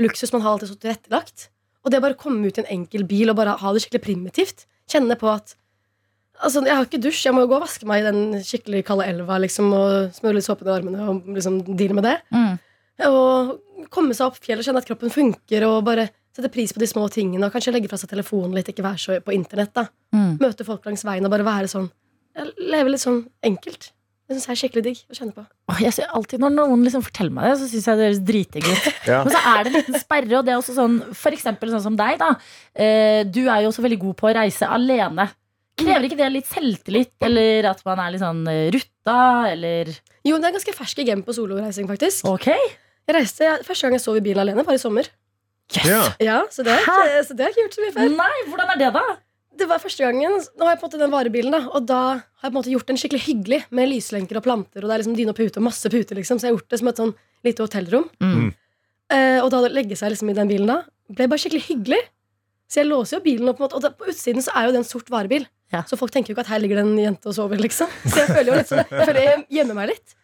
luksus. 0.01 0.33
Man 0.33 0.41
har 0.41 0.55
alt 0.55 0.65
er 0.65 0.71
så 0.71 0.77
tilrettelagt. 0.81 1.51
Og 1.85 1.93
det 1.93 1.99
å 2.01 2.05
bare 2.07 2.17
komme 2.17 2.49
ut 2.49 2.57
i 2.57 2.63
en 2.63 2.71
enkel 2.79 3.05
bil 3.05 3.29
og 3.29 3.37
bare 3.37 3.53
ha 3.61 3.73
det 3.75 3.83
skikkelig 3.83 4.01
primitivt. 4.01 4.65
Kjenne 4.89 5.17
på 5.19 5.29
at 5.29 5.53
Altså, 6.43 6.65
Jeg 6.65 6.75
har 6.75 6.83
ikke 6.83 6.99
dusj, 6.99 7.21
jeg 7.29 7.31
må 7.31 7.45
jo 7.45 7.47
gå 7.47 7.55
og 7.55 7.63
vaske 7.63 7.87
meg 7.87 8.01
i 8.01 8.07
den 8.09 8.41
skikkelig 8.43 8.81
kalde 8.83 9.05
elva 9.07 9.37
liksom, 9.39 9.69
og 9.71 10.17
smøre 10.17 10.35
litt 10.35 10.43
såpe 10.43 10.65
i 10.67 10.73
armene 10.73 11.05
og 11.07 11.29
liksom 11.31 11.61
deale 11.79 11.95
med 11.95 12.03
det. 12.03 12.15
Mm. 12.35 12.57
Og 13.07 13.53
komme 13.93 14.13
seg 14.17 14.27
opp 14.29 14.37
fjellet 14.41 14.63
og 14.63 14.69
kjenne 14.69 14.81
at 14.83 14.87
kroppen 14.89 15.11
funker, 15.13 15.65
og 15.67 15.83
bare 15.87 16.09
sette 16.35 16.49
pris 16.51 16.73
på 16.75 16.79
de 16.83 16.87
små 16.91 17.05
tingene. 17.11 17.45
Og 17.47 17.53
kanskje 17.55 17.71
legge 17.75 17.87
fra 17.91 17.97
seg 18.01 18.09
telefonen 18.11 18.55
litt, 18.57 18.67
ikke 18.71 18.83
være 18.83 18.99
så 19.01 19.19
på 19.23 19.35
internett. 19.35 19.73
da 19.73 19.87
Mm. 20.15 20.37
Møte 20.39 20.63
folk 20.63 20.85
langs 20.87 21.03
veien 21.03 21.25
og 21.27 21.31
bare 21.33 21.43
være 21.43 21.67
sånn 21.67 21.89
Leve 22.59 22.89
litt 22.91 22.99
sånn 23.03 23.21
enkelt. 23.43 23.91
Det 24.27 24.35
syns 24.35 24.45
jeg 24.47 24.53
er 24.55 24.59
skikkelig 24.59 24.83
digg 24.83 24.97
å 25.11 25.15
kjenne 25.15 25.33
på. 25.35 25.43
Åh, 25.69 25.77
jeg 25.85 25.93
ser 25.93 26.09
alltid 26.17 26.39
Når 26.41 26.51
noen 26.55 26.81
liksom 26.83 27.03
forteller 27.05 27.31
meg 27.31 27.45
det, 27.51 27.59
så 27.61 27.67
syns 27.69 27.85
jeg 27.87 27.99
det 27.99 28.05
høres 28.07 28.21
dritdigg 28.27 28.65
ut. 28.67 28.87
Ja. 29.11 29.19
Men 29.23 29.31
så 29.35 29.41
er 29.51 29.63
det 29.63 29.69
en 29.71 29.75
liten 29.77 29.99
sperre, 30.01 30.37
og 30.39 30.45
det 30.47 30.51
er 30.55 30.57
også 30.59 30.75
sånn 30.75 30.95
For 31.13 31.35
eksempel 31.35 31.69
sånn 31.71 31.83
som 31.85 31.95
deg, 31.99 32.17
da. 32.19 32.31
Eh, 32.73 33.21
du 33.29 33.43
er 33.45 33.61
jo 33.63 33.69
også 33.71 33.85
veldig 33.85 33.99
god 34.01 34.15
på 34.19 34.27
å 34.31 34.33
reise 34.39 34.67
alene. 34.67 35.27
Krever 35.77 36.07
ikke 36.07 36.17
det 36.17 36.31
litt 36.31 36.47
selvtillit, 36.49 37.13
eller 37.27 37.67
at 37.69 37.83
man 37.85 37.99
er 38.01 38.11
litt 38.15 38.23
sånn 38.23 38.41
eh, 38.51 38.71
rutta, 38.73 39.19
eller 39.51 39.91
Jo, 40.25 40.39
det 40.39 40.49
er 40.49 40.55
ganske 40.57 40.75
fersk 40.75 41.03
i 41.03 41.07
game 41.11 41.23
på 41.27 41.35
soloreising, 41.35 41.87
faktisk. 41.87 42.25
Ok? 42.31 42.49
Jeg 43.07 43.15
reiste, 43.19 43.43
jeg, 43.45 43.65
Første 43.67 43.85
gang 43.87 43.93
jeg 43.97 44.01
sov 44.01 44.17
i 44.17 44.23
bilen 44.25 44.41
alene, 44.41 44.65
var 44.65 44.73
i 44.77 44.81
sommer. 44.81 45.07
Yes! 45.75 45.85
Ja. 45.85 46.01
Ja, 46.21 46.39
Så 46.53 46.63
det, 46.65 46.73
er 46.73 46.83
Hæ? 46.85 46.97
ikke- 47.05 47.25
så 47.27 47.35
det 47.35 47.45
har 47.45 47.51
jeg 47.51 47.55
ikke 47.55 47.63
gjort 47.65 47.77
så 47.77 47.81
mye 47.85 47.93
før. 47.95 48.17
Nei, 48.17 48.35
hvordan 48.49 48.69
er 48.73 48.77
det, 48.81 48.93
da? 48.93 49.05
Det 49.55 49.67
var 49.69 49.79
første 49.79 50.03
gangen 50.03 50.33
Nå 50.59 50.65
har 50.65 50.73
jeg 50.75 50.79
på 50.81 50.83
en 50.85 50.89
måte 50.91 50.99
den 50.99 51.11
varebilen, 51.13 51.51
da 51.55 51.61
og 51.71 51.85
da 51.87 51.99
har 52.19 52.43
jeg 52.43 52.51
på 52.51 52.53
en 52.53 52.57
måte 52.59 52.73
gjort 52.73 52.87
den 52.91 52.97
skikkelig 52.99 53.21
hyggelig 53.23 53.59
med 53.71 53.89
lyslenker 53.89 54.37
og 54.37 54.43
planter. 54.43 54.83
Og 54.83 54.89
det 54.89 54.93
er 54.93 54.99
liksom 55.03 55.15
dyne 55.15 55.29
og 55.31 55.37
pute 55.39 55.57
og 55.57 55.63
masse 55.63 55.89
puter, 55.89 56.15
liksom. 56.19 56.37
Så 56.37 56.45
jeg 56.45 56.51
har 56.53 56.57
gjort 56.59 56.69
det 56.69 56.79
som 56.79 56.87
et 56.91 56.97
sånn 57.01 57.13
lite 57.45 57.63
hotellrom. 57.63 58.09
Mm. 58.19 58.49
Eh, 59.15 59.39
og 59.41 59.49
da 59.53 59.61
å 59.63 59.69
legge 59.71 59.95
seg 59.95 60.11
liksom 60.11 60.29
i 60.29 60.33
den 60.37 60.49
bilen 60.49 60.67
da 60.67 60.81
ble 61.09 61.27
bare 61.29 61.39
skikkelig 61.39 61.65
hyggelig. 61.69 62.01
Så 62.67 62.81
jeg 62.81 62.89
låser 62.89 63.17
jo 63.19 63.23
bilen 63.23 63.47
opp, 63.49 63.57
på 63.59 63.63
en 63.63 63.67
måte, 63.69 63.77
og 63.77 63.81
da, 63.85 63.89
på 63.93 64.09
utsiden 64.09 64.41
så 64.43 64.51
er 64.57 64.65
jo 64.67 64.71
det 64.73 64.79
en 64.81 64.87
sort 64.89 65.09
varebil. 65.13 65.45
Ja. 65.71 65.83
Så 65.85 65.97
folk 65.97 66.11
tenker 66.13 66.33
jo 66.33 66.35
ikke 66.35 66.45
at 66.45 66.51
her 66.51 66.59
ligger 66.59 66.81
det 66.81 66.85
en 66.85 66.97
jente 66.97 67.29
og 67.29 67.35
sover, 67.37 67.57
liksom. 67.61 67.87
Så 68.09 68.17
jeg 68.23 68.27
føler 68.33 68.49
jo 68.51 68.57
litt 68.59 68.69
sånn 68.71 68.83
Jeg 68.89 69.05
føler 69.07 69.21
jeg 69.21 69.45
gjemmer 69.59 69.77
meg 69.77 69.91
litt. 69.93 70.15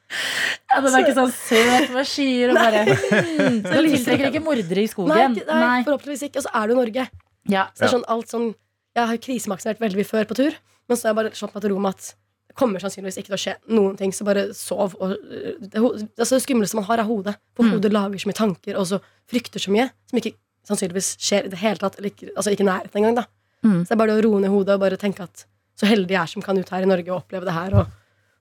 Ja, 0.71 0.79
den 0.83 0.93
er 0.95 1.03
ikke 1.05 1.15
sånn 1.17 1.31
søt 1.35 1.91
med 1.95 2.07
skyer 2.07 2.51
og 2.53 2.59
bare 2.59 2.81
mm. 2.89 3.59
Så 3.65 3.81
Du 3.83 3.89
tiltrekker 3.95 4.29
ikke 4.31 4.43
mordere 4.45 4.81
i 4.83 4.85
Nei, 4.85 4.91
skogen? 4.91 5.35
ikke- 5.39 5.59
nei, 5.61 5.83
forhåpentligvis 5.87 6.23
ikke. 6.29 6.41
Og 6.41 6.45
så 6.47 6.51
er 6.61 6.67
du 6.67 6.73
i 6.73 6.79
Norge. 6.81 7.05
Ja. 7.51 7.65
Så 7.73 7.79
det 7.83 7.87
er 7.89 7.93
sånn 7.97 8.07
alt 8.11 8.27
sånn 8.31 8.49
Jeg 8.95 9.07
har 9.07 9.17
krisemaksimert 9.23 9.79
veldig 9.79 9.97
mye 10.01 10.09
før 10.09 10.25
på 10.27 10.35
tur, 10.35 10.55
men 10.89 10.97
så 10.99 11.07
har 11.07 11.13
jeg 11.13 11.19
bare 11.21 11.31
slått 11.39 11.53
meg 11.55 11.63
til 11.63 11.71
ro 11.71 11.79
med 11.79 11.95
at 11.95 12.09
det 12.51 12.55
kommer 12.59 12.81
sannsynligvis 12.83 13.17
ikke 13.21 13.31
til 13.31 13.37
å 13.37 13.39
skje 13.39 13.53
noen 13.71 13.93
ting, 13.95 14.11
så 14.11 14.25
bare 14.27 14.41
sov. 14.53 14.97
Og, 14.99 15.13
øh, 15.15 15.53
det, 15.63 15.79
altså 16.19 16.35
det 16.35 16.41
skumleste 16.43 16.75
man 16.75 16.83
har, 16.89 16.99
er 16.99 17.07
hodet. 17.07 17.37
For 17.55 17.63
Mm. 17.63 17.71
hodet 17.77 17.93
lager 17.95 18.19
så 18.19 18.27
mye 18.27 18.35
tanker 18.35 18.75
og 18.75 18.85
så 18.89 18.99
frykter 19.31 19.63
så 19.63 19.71
mye 19.71 19.85
som 20.11 20.19
ikke 20.19 20.33
sannsynligvis 20.67 21.13
skjer 21.23 21.45
i 21.47 21.53
det 21.53 21.59
hele 21.63 21.79
tatt. 21.79 21.95
Eller 21.97 22.11
ikke, 22.11 22.27
altså 22.35 22.51
ikke 22.51 22.67
nærheten 22.67 22.99
engang. 22.99 23.15
da 23.21 23.25
Mm. 23.63 23.83
Så 23.85 23.89
det 23.89 23.91
er 23.95 24.01
bare 24.01 24.15
det 24.17 24.25
å 24.25 24.27
roe 24.27 24.39
ned 24.41 24.49
hodet 24.49 24.73
og 24.73 24.79
bare 24.81 24.97
tenke 24.97 25.21
at 25.23 25.45
så 25.79 25.85
heldig 25.87 26.09
jeg 26.09 26.19
er 26.21 26.25
som 26.27 26.41
kan 26.41 26.57
ut 26.57 26.69
her 26.73 26.81
i 26.81 26.85
Norge 26.89 27.07
og 27.13 27.21
oppleve 27.23 27.45
det 27.45 27.53
her. 27.53 27.75
Og 27.77 27.87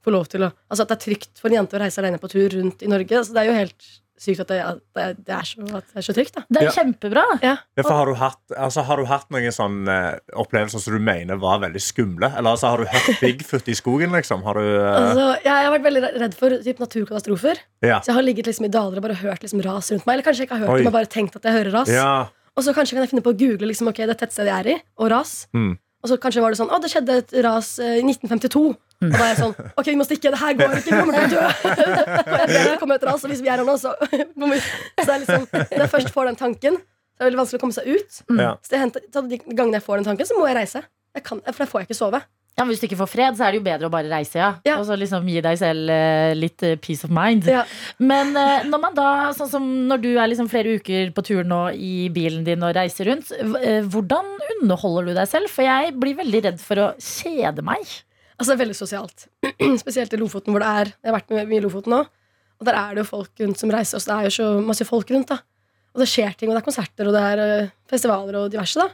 få 0.05 0.14
lov 0.14 0.28
til 0.32 0.46
å 0.46 0.53
Altså 0.70 0.84
at 0.84 0.92
det 0.92 0.98
er 0.98 1.07
trygt 1.09 1.40
for 1.40 1.51
en 1.51 1.61
jente 1.61 1.76
å 1.76 1.82
reise 1.82 2.01
alene 2.03 2.20
på 2.22 2.30
tur 2.30 2.48
rundt 2.55 2.84
i 2.84 2.90
Norge. 2.90 3.18
Altså 3.18 3.36
det 3.36 3.42
er 3.42 3.51
jo 3.51 3.59
helt 3.59 3.90
sykt 4.20 4.42
at 4.44 4.51
det, 4.53 4.59
at 4.61 4.80
det, 4.96 5.05
det, 5.24 5.32
er, 5.32 5.46
så, 5.48 5.62
at 5.78 5.86
det 5.88 6.01
er 6.01 6.05
så 6.05 6.14
trygt. 6.16 6.34
da 6.36 6.42
Det 6.48 6.61
er 6.61 6.66
Ja. 6.68 6.72
kjempebra. 6.76 7.22
Ja, 7.40 7.55
for 7.80 7.94
har, 7.96 8.11
du 8.11 8.18
hatt, 8.20 8.40
altså, 8.53 8.84
har 8.84 9.01
du 9.01 9.07
hatt 9.09 9.30
noen 9.32 9.55
sånne 9.55 9.96
eh, 10.11 10.34
opplevelser 10.42 10.82
som 10.84 10.96
du 10.96 11.01
mener 11.05 11.40
var 11.40 11.62
veldig 11.64 11.80
skumle? 11.80 12.28
Eller 12.36 12.53
altså, 12.53 12.74
har 12.74 12.82
du 12.84 12.90
hørt 12.90 13.20
Bigfoot 13.22 13.70
i 13.72 13.76
skogen, 13.78 14.12
liksom? 14.12 14.44
Har 14.44 14.61
du 14.61 14.66
uh... 14.66 14.90
Altså, 14.98 15.26
jeg, 15.40 15.55
har 15.55 15.72
vært 15.72 15.86
veldig 15.88 16.03
redd 16.20 16.36
for 16.36 16.57
typ, 16.66 16.82
naturkatastrofer. 16.84 17.64
Ja. 17.86 18.03
Så 18.03 18.12
jeg 18.12 18.18
har 18.18 18.28
ligget 18.28 18.51
liksom 18.53 18.68
i 18.68 18.72
daler 18.76 19.01
og 19.01 19.09
bare 19.09 19.16
hørt 19.22 19.40
liksom, 19.46 19.64
ras 19.64 19.88
rundt 19.94 20.05
meg. 20.05 20.18
Eller 20.18 20.28
kanskje 20.28 20.44
jeg 20.44 20.51
ikke 20.51 20.59
har 20.59 20.66
hørt 20.66 20.74
Oi. 20.76 20.82
det, 20.82 20.90
men 20.90 20.98
bare 21.01 21.12
tenkt 21.16 21.40
at 21.40 21.48
jeg 21.48 21.57
hører 21.57 21.76
ras. 21.80 21.94
ja. 21.94 22.12
Og 22.59 22.64
så 22.66 22.74
kanskje 22.74 22.96
kan 22.96 23.05
jeg 23.07 23.12
finne 23.12 23.22
på 23.24 23.30
å 23.30 23.36
google 23.38 23.68
liksom, 23.70 23.88
ok, 23.88 24.03
det 24.11 24.16
tettstedet 24.20 24.51
jeg 24.51 24.64
er 24.64 24.68
i, 24.72 24.74
og 25.01 25.09
ras. 25.12 25.46
Mm. 25.57 25.78
Og 26.01 26.09
så 26.09 26.16
kanskje 26.20 26.40
var 26.40 26.55
det 26.55 26.59
sånn 26.61 26.70
Å, 26.72 26.78
det 26.80 26.88
skjedde 26.92 27.16
et 27.20 27.34
ras 27.44 27.74
eh, 27.82 27.98
i 28.01 28.05
1952. 28.07 28.62
Og 28.70 29.12
da 29.14 29.20
er 29.24 29.30
jeg 29.32 29.40
sånn 29.40 29.55
Ok, 29.80 29.86
vi 29.90 29.96
må 30.01 30.07
stikke. 30.09 30.32
Det 30.32 30.40
her 30.40 30.57
går 30.57 30.78
ikke. 30.78 30.94
Vi 30.94 31.01
kommer 31.01 31.16
til 31.16 31.24
å 31.24 31.28
dø. 31.34 31.44
Det 32.70 32.78
kommer 32.80 33.01
et 33.01 33.07
ras, 33.09 33.24
og 33.24 33.32
hvis 33.32 33.42
vi 33.44 33.51
er 33.53 33.61
her 33.61 33.68
nå, 33.68 33.76
så 33.80 33.92
må 34.40 34.51
vi 34.53 34.61
Så 34.61 35.05
det 35.05 35.14
er 35.14 35.22
liksom 35.24 35.46
Når 35.53 35.84
jeg 35.84 35.92
først 35.96 36.12
får 36.16 36.30
den 36.30 36.40
tanken, 36.40 36.80
så 36.80 37.20
er 37.20 37.24
det 37.24 37.30
veldig 37.30 37.42
vanskelig 37.42 37.61
å 37.61 37.64
komme 37.66 37.76
seg 37.76 37.88
ut. 37.92 38.20
Ja. 38.40 38.53
Så 38.64 38.72
det 38.72 38.80
henter, 38.80 39.07
så 39.12 39.24
de 39.28 39.38
gangene 39.44 39.76
jeg 39.76 39.84
får 39.84 40.01
den 40.01 40.09
tanken, 40.09 40.28
så 40.28 40.36
må 40.38 40.46
jeg 40.48 40.57
reise. 40.57 40.84
Jeg 41.16 41.24
kan, 41.26 41.42
for 41.44 41.64
da 41.64 41.68
får 41.68 41.82
jeg 41.82 41.90
ikke 41.90 41.98
sove. 41.98 42.20
Ja, 42.59 42.64
men 42.66 42.74
Hvis 42.74 42.82
du 42.82 42.86
ikke 42.90 42.98
får 43.01 43.09
fred, 43.09 43.36
så 43.38 43.46
er 43.46 43.55
det 43.55 43.61
jo 43.61 43.64
bedre 43.64 43.88
å 43.88 43.92
bare 43.92 44.11
reise, 44.11 44.36
ja. 44.36 44.51
Ja. 44.66 44.74
Og 44.76 44.84
så 44.84 44.96
liksom 44.98 45.28
gi 45.30 45.40
deg 45.44 45.57
selv 45.57 45.88
eh, 45.94 46.34
litt 46.36 46.61
eh, 46.66 46.74
peace 46.82 47.07
of 47.07 47.12
mind. 47.14 47.46
Ja. 47.48 47.62
Men 48.03 48.34
eh, 48.36 48.66
når 48.68 48.82
man 48.82 48.98
da, 48.98 49.07
sånn 49.36 49.48
som 49.48 49.70
når 49.88 50.03
du 50.03 50.11
er 50.12 50.28
liksom 50.28 50.51
flere 50.53 50.74
uker 50.76 51.14
på 51.16 51.24
tur 51.24 51.48
nå 51.48 51.62
i 51.72 52.11
bilen 52.12 52.44
din 52.44 52.66
og 52.66 52.74
reiser 52.76 53.09
rundt, 53.09 53.32
eh, 53.62 53.80
hvordan 53.88 54.28
underholder 54.59 55.09
du 55.09 55.14
deg 55.16 55.30
selv? 55.30 55.48
For 55.55 55.64
jeg 55.64 55.94
blir 56.03 56.18
veldig 56.20 56.44
redd 56.51 56.61
for 56.61 56.84
å 56.84 56.90
kjede 57.01 57.64
meg. 57.64 57.86
Altså 58.36 58.53
det 58.53 58.59
er 58.59 58.62
veldig 58.66 58.78
sosialt. 58.82 59.26
Spesielt 59.84 60.12
i 60.16 60.20
Lofoten, 60.20 60.53
hvor 60.53 60.64
det 60.64 60.68
er 60.82 60.92
Jeg 60.92 61.11
har 61.11 61.18
vært 61.18 61.32
med 61.36 61.48
mye 61.48 61.62
i 61.62 61.64
Lofoten 61.64 61.96
nå. 61.96 62.05
Og 62.61 62.68
der 62.68 62.76
er 62.76 62.92
det 62.92 63.07
jo 63.07 63.11
folk 63.14 63.40
rundt 63.40 63.61
som 63.61 63.72
reiser. 63.72 63.96
Og 63.96 64.05
så 64.05 64.12
det 64.12 64.16
er 64.18 64.28
jo 64.28 64.36
så 64.36 64.53
masse 64.64 64.84
folk 64.88 65.11
rundt. 65.12 65.32
da 65.32 65.40
Og 65.96 66.05
det 66.05 66.09
skjer 66.12 66.36
ting, 66.36 66.51
og 66.53 66.57
det 66.57 66.61
er 66.61 66.68
konserter, 66.68 67.09
og 67.09 67.16
det 67.16 67.24
er 67.24 67.44
øh, 67.44 67.70
festivaler 67.88 68.42
og 68.42 68.51
diverse. 68.53 68.76
da 68.80 68.88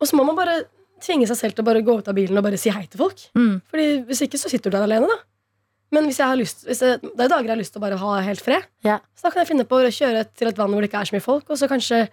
Og 0.00 0.08
så 0.08 0.16
må 0.16 0.24
man 0.28 0.36
bare 0.36 0.62
tvinge 1.02 1.26
seg 1.28 1.36
selv 1.36 1.54
til 1.56 1.64
å 1.64 1.68
bare 1.68 1.82
gå 1.84 1.98
ut 1.98 2.08
av 2.08 2.14
bilen 2.16 2.38
og 2.38 2.44
bare 2.46 2.58
si 2.60 2.70
hei 2.72 2.86
til 2.86 2.98
folk. 2.98 3.20
Mm. 3.36 3.60
Fordi 3.70 3.86
Hvis 4.08 4.22
ikke 4.26 4.38
så 4.40 4.48
sitter 4.52 4.70
du 4.70 4.76
der 4.78 4.86
alene. 4.86 5.06
da 5.08 5.16
Men 5.92 6.04
hvis 6.08 6.18
jeg 6.18 6.26
har 6.26 6.36
lyst 6.36 6.64
hvis 6.66 6.80
jeg, 6.82 7.00
det 7.02 7.20
er 7.24 7.28
dager 7.28 7.44
jeg 7.46 7.54
har 7.54 7.60
lyst 7.62 7.72
til 7.74 7.80
å 7.80 7.86
bare 7.86 7.96
ha 8.00 8.20
helt 8.20 8.40
fred. 8.42 8.64
Yeah. 8.84 8.98
Så 9.14 9.22
da 9.26 9.30
kan 9.30 9.42
jeg 9.44 9.48
finne 9.52 9.64
på 9.68 9.76
å 9.78 9.90
kjøre 9.92 10.24
til 10.34 10.48
et 10.48 10.56
vann 10.58 10.70
hvor 10.72 10.80
det 10.82 10.90
ikke 10.90 11.00
er 11.00 11.10
så 11.10 11.14
mye 11.16 11.24
folk, 11.24 11.50
og 11.50 11.58
så 11.60 11.68
kanskje 11.70 12.08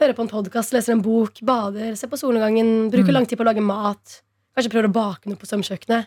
høre 0.00 0.14
på 0.16 0.22
en 0.24 0.30
podkast, 0.32 0.72
leser 0.72 0.92
en 0.94 1.02
bok, 1.04 1.40
bader, 1.44 1.94
ser 1.96 2.08
på 2.08 2.16
solnedgangen, 2.20 2.90
bruker 2.92 3.10
Mm. 3.10 3.14
lang 3.18 3.26
tid 3.26 3.36
på 3.38 3.42
å 3.44 3.50
lage 3.50 3.60
mat. 3.60 4.22
Kanskje 4.56 4.70
prøver 4.72 4.88
å 4.88 4.92
bake 4.92 5.26
noe 5.28 5.36
på 5.36 5.46
svømmekjøkkenet. 5.48 6.06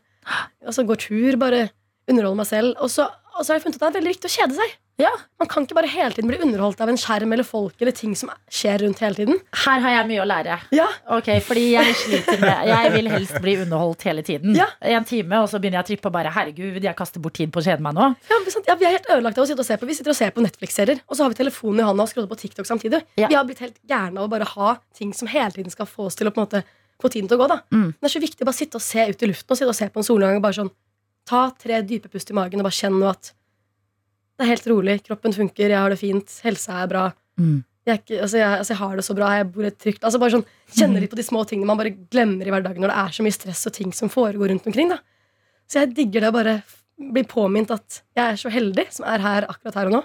Og 0.66 0.74
så 0.74 0.86
går 0.88 0.98
tur, 0.98 1.38
bare 1.38 1.70
underholder 2.10 2.36
meg 2.40 2.48
selv. 2.48 2.76
Og 2.82 2.90
så, 2.90 3.06
og 3.38 3.44
så 3.46 3.54
har 3.54 3.60
jeg 3.60 3.64
funnet 3.68 3.76
ut 3.78 3.84
at 3.84 3.94
det 3.94 3.98
er 3.98 4.02
veldig 4.02 4.14
viktig 4.16 4.30
å 4.32 4.38
kjede 4.40 4.56
seg. 4.58 4.74
Ja. 5.02 5.10
Man 5.42 5.48
kan 5.50 5.64
ikke 5.66 5.74
bare 5.74 5.90
hele 5.90 6.14
tiden 6.14 6.30
bli 6.30 6.38
underholdt 6.46 6.80
av 6.84 6.90
en 6.92 6.98
skjerm 7.02 7.32
eller 7.34 7.44
folk 7.48 7.80
eller 7.82 7.96
ting 7.98 8.12
som 8.16 8.30
skjer 8.54 8.84
rundt 8.84 9.00
hele 9.02 9.16
tiden. 9.18 9.40
Her 9.64 9.80
har 9.82 9.90
jeg 9.96 10.08
mye 10.12 10.22
å 10.22 10.28
lære. 10.30 10.58
Ja, 10.78 10.86
Ok, 11.18 11.32
fordi 11.48 11.64
jeg 11.74 11.96
sliter 11.98 12.38
med 12.44 12.68
Jeg 12.70 12.92
vil 12.94 13.10
helst 13.10 13.40
bli 13.42 13.56
underholdt 13.64 14.06
hele 14.06 14.22
tiden. 14.24 14.54
Ja. 14.56 14.68
En 14.82 15.04
time, 15.10 15.40
og 15.42 15.50
så 15.50 15.58
begynner 15.60 15.82
jeg 15.82 15.88
å 15.88 15.90
trippe 15.90 16.12
og 16.12 16.14
bare 16.14 16.30
Herregud, 16.36 16.78
jeg 16.86 16.96
kaster 17.00 17.20
bort 17.24 17.34
tid 17.40 17.52
på 17.52 17.60
å 17.60 17.66
kjede 17.66 17.82
meg 17.82 17.98
nå. 17.98 18.12
ja, 18.30 18.38
ja, 18.70 18.76
Vi 18.78 18.86
er 18.86 18.96
helt 19.00 19.10
ødelagt 19.10 19.38
av 19.42 19.48
å 19.48 19.50
sitte 19.50 19.66
og 19.66 19.70
se 19.72 19.80
på 19.82 19.90
Vi 19.90 19.98
sitter 19.98 20.14
og 20.14 20.20
ser 20.22 20.32
på 20.38 20.46
Netflix-serier, 20.46 21.02
og 21.10 21.18
så 21.18 21.26
har 21.26 21.34
vi 21.34 21.40
telefonen 21.42 21.82
i 21.82 21.90
hånda 21.90 22.06
og 22.06 22.14
scroller 22.14 22.30
på 22.30 22.40
TikTok 22.46 22.70
samtidig. 22.70 23.02
Ja. 23.18 23.28
Vi 23.34 23.36
har 23.40 23.44
blitt 23.50 23.60
helt 23.66 23.82
gærne 23.90 24.22
av 24.22 24.30
å 24.30 24.34
bare 24.38 24.46
ha 24.54 24.76
ting 24.96 25.12
som 25.18 25.28
hele 25.28 25.52
tiden 25.58 25.74
skal 25.74 25.90
få 25.90 26.06
oss 26.12 26.16
til 26.22 26.30
å 26.30 26.32
på 26.32 26.40
en 26.44 26.46
måte 26.48 26.64
få 27.02 27.10
tiden 27.10 27.28
til 27.28 27.38
å 27.42 27.44
gå. 27.44 27.48
da 27.50 27.62
Mm. 27.74 27.96
Det 27.98 28.06
er 28.06 28.14
så 28.14 28.22
viktig 28.22 28.46
å 28.46 28.46
bare 28.46 28.62
sitte 28.62 28.78
og 28.78 28.82
se 28.86 29.10
ut 29.10 29.24
i 29.24 29.28
luften 29.34 29.52
og 29.52 29.58
sitte 29.58 29.74
og 29.74 29.76
se 29.76 29.90
på 29.90 29.98
en 30.00 30.06
solnedgang 30.06 30.38
og 30.38 30.46
bare 30.46 30.60
sånn 30.62 30.72
ta 31.26 31.50
tre 31.58 31.82
dype 31.82 32.10
pust 32.14 32.30
i 32.30 32.34
magen 32.38 32.60
og 32.62 32.68
bare 32.70 32.78
kjenne 32.78 33.10
at 33.10 33.34
det 34.44 34.50
er 34.50 34.58
helt 34.58 34.68
rolig, 34.68 34.98
kroppen 35.06 35.36
funker, 35.36 35.72
jeg 35.72 35.80
har 35.80 35.94
det 35.94 36.00
fint, 36.02 36.36
helsa 36.44 36.82
er 36.84 36.90
bra. 36.92 37.04
Mm. 37.40 37.62
Jeg, 37.88 37.92
er 37.94 38.00
ikke, 38.02 38.20
altså 38.26 38.40
jeg, 38.40 38.60
altså 38.60 38.74
jeg 38.74 38.80
har 38.82 39.00
det 39.00 39.06
så 39.08 39.16
bra, 39.18 39.30
jeg 39.40 39.48
bor 39.56 39.70
trygt 39.86 40.06
altså 40.08 40.20
bare 40.22 40.36
sånn, 40.38 40.46
Kjenner 40.74 41.04
litt 41.04 41.12
på 41.12 41.20
de 41.20 41.26
små 41.26 41.44
tingene 41.46 41.70
man 41.70 41.78
bare 41.78 41.92
glemmer 41.94 42.48
i 42.48 42.54
hverdagen 42.54 42.82
når 42.82 42.90
det 42.90 43.02
er 43.02 43.16
så 43.16 43.26
mye 43.26 43.36
stress 43.36 43.60
og 43.70 43.76
ting 43.76 43.92
som 43.94 44.10
foregår 44.10 44.50
rundt 44.50 44.70
omkring. 44.70 44.90
da 44.90 45.00
Så 45.70 45.84
jeg 45.84 45.94
digger 46.00 46.24
det 46.24 46.32
å 46.32 46.36
bare 46.36 46.56
bli 47.14 47.24
påminnet 47.30 47.74
at 47.76 48.00
jeg 48.16 48.24
er 48.24 48.40
så 48.40 48.52
heldig 48.54 48.88
som 48.96 49.06
er 49.10 49.22
her 49.24 49.48
akkurat 49.50 49.78
her 49.80 49.92
og 49.92 49.96
nå. 49.98 50.02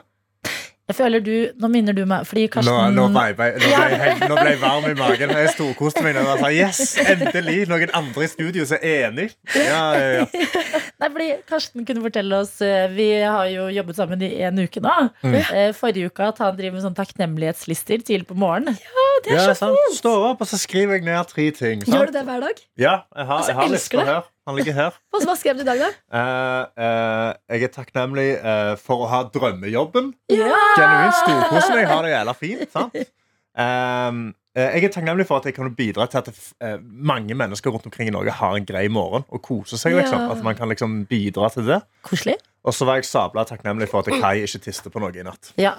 Jeg 0.89 0.97
føler 0.97 1.20
du, 1.20 1.32
Nå 1.61 1.68
minner 1.68 1.93
du 1.93 2.01
meg 2.09 2.24
Fordi 2.24 2.47
Nå, 2.47 2.53
Karsten 2.55 2.95
nå, 2.97 3.03
ble, 3.12 3.24
jeg- 3.28 3.61
nå, 3.61 3.68
ble 3.68 3.99
jeg, 4.09 4.28
nå 4.30 4.36
ble 4.39 4.53
jeg 4.55 4.61
varm 4.62 4.86
i 4.89 4.95
magen. 4.97 5.32
Jeg 5.36 5.51
storkoste 5.53 6.03
meg. 6.05 6.16
Og 6.22 6.41
sa, 6.41 6.49
yes, 6.55 6.95
endelig 7.03 7.59
noen 7.68 7.93
andre 7.99 8.24
i 8.24 8.30
studio 8.32 8.64
som 8.68 8.80
er 8.80 9.09
enig. 9.11 9.28
Ja, 9.55 9.82
ja, 9.99 10.09
ja. 10.22 10.26
Nei, 11.01 11.11
fordi 11.14 11.26
Karsten 11.47 11.84
kunne 11.86 12.03
fortelle 12.03 12.41
oss 12.43 12.57
eh, 12.64 12.89
Vi 12.91 13.07
har 13.22 13.45
jo 13.53 13.68
jobbet 13.70 14.01
sammen 14.01 14.24
i 14.26 14.30
en 14.49 14.59
uke 14.64 14.80
nå. 14.82 14.95
Mm. 15.22 15.36
Eh, 15.39 15.68
Forrige 15.76 16.09
uke 16.11 16.30
at 16.32 16.41
han 16.43 16.57
driver 16.59 16.78
med 16.78 16.86
sånn 16.89 16.97
takknemlighetslister 16.99 18.03
tidlig 18.09 18.26
på 18.32 18.39
morgenen. 18.41 18.78
Det 19.26 19.34
er 19.36 19.45
så 19.53 19.55
sant. 19.61 19.76
fint! 19.76 19.99
Står 20.01 20.24
opp, 20.32 20.43
og 20.45 20.49
så 20.51 20.59
skriver 20.59 20.99
jeg 20.99 21.07
ned 21.07 21.28
tre 21.30 21.51
ting. 21.55 21.84
sant? 21.84 21.95
Gjør 21.95 22.11
du 22.11 22.16
det 22.18 22.24
hver 22.26 22.43
dag? 22.49 22.64
Ja, 22.80 22.97
jeg 23.14 23.26
har, 23.28 23.36
Altså, 23.43 23.53
jeg 23.53 23.61
har 23.61 23.68
elsker 23.72 23.99
til 23.99 24.07
det. 24.07 24.14
her. 24.14 24.26
Han 24.49 24.57
ligger 24.57 24.73
her. 24.73 24.97
Hva 25.13 25.37
skrev 25.37 25.59
du 25.59 25.63
i 25.63 25.69
dag, 25.69 25.83
da? 25.83 25.91
Uh, 26.09 26.65
uh, 26.81 27.31
jeg 27.53 27.69
er 27.69 27.73
takknemlig 27.75 28.29
uh, 28.41 28.73
for 28.81 29.05
å 29.05 29.09
ha 29.13 29.23
drømmejobben. 29.29 30.15
Ja! 30.33 30.49
Genuint 30.79 31.17
storkoser 31.21 31.77
meg. 31.77 31.89
Har 31.91 32.07
det 32.07 32.15
jævla 32.15 32.35
fint. 32.39 32.65
sant? 32.73 32.97
Um, 33.59 34.23
eh, 34.55 34.79
jeg 34.79 34.87
er 34.87 34.95
takknemlig 34.95 35.27
for 35.29 35.43
at 35.43 35.49
jeg 35.51 35.57
kan 35.57 35.69
bidra 35.77 36.07
til 36.09 36.21
at 36.23 36.81
mange 36.81 37.35
mennesker 37.37 37.75
rundt 37.75 37.89
omkring 37.91 38.09
i 38.09 38.15
Norge 38.15 38.33
har 38.39 38.55
en 38.55 38.69
grei 38.69 38.85
morgen 38.93 39.27
og 39.29 39.43
koser 39.45 39.81
seg. 39.81 39.99
liksom. 39.99 40.25
Ja. 40.25 40.37
At 40.37 40.45
man 40.47 40.57
kan 40.57 40.71
liksom 40.73 41.03
bidra 41.11 41.51
til 41.53 41.67
det. 41.69 41.83
Koselig. 42.07 42.39
Og 42.65 42.77
så 42.77 42.89
var 42.89 43.01
jeg 43.01 43.09
sabla 43.11 43.45
takknemlig 43.49 43.91
for 43.91 44.07
at 44.07 44.23
Kai 44.23 44.45
ikke 44.47 44.63
tiste 44.69 44.93
på 44.95 45.03
noe 45.03 45.13
i 45.13 45.27
natt. 45.27 45.53
Ja. 45.61 45.77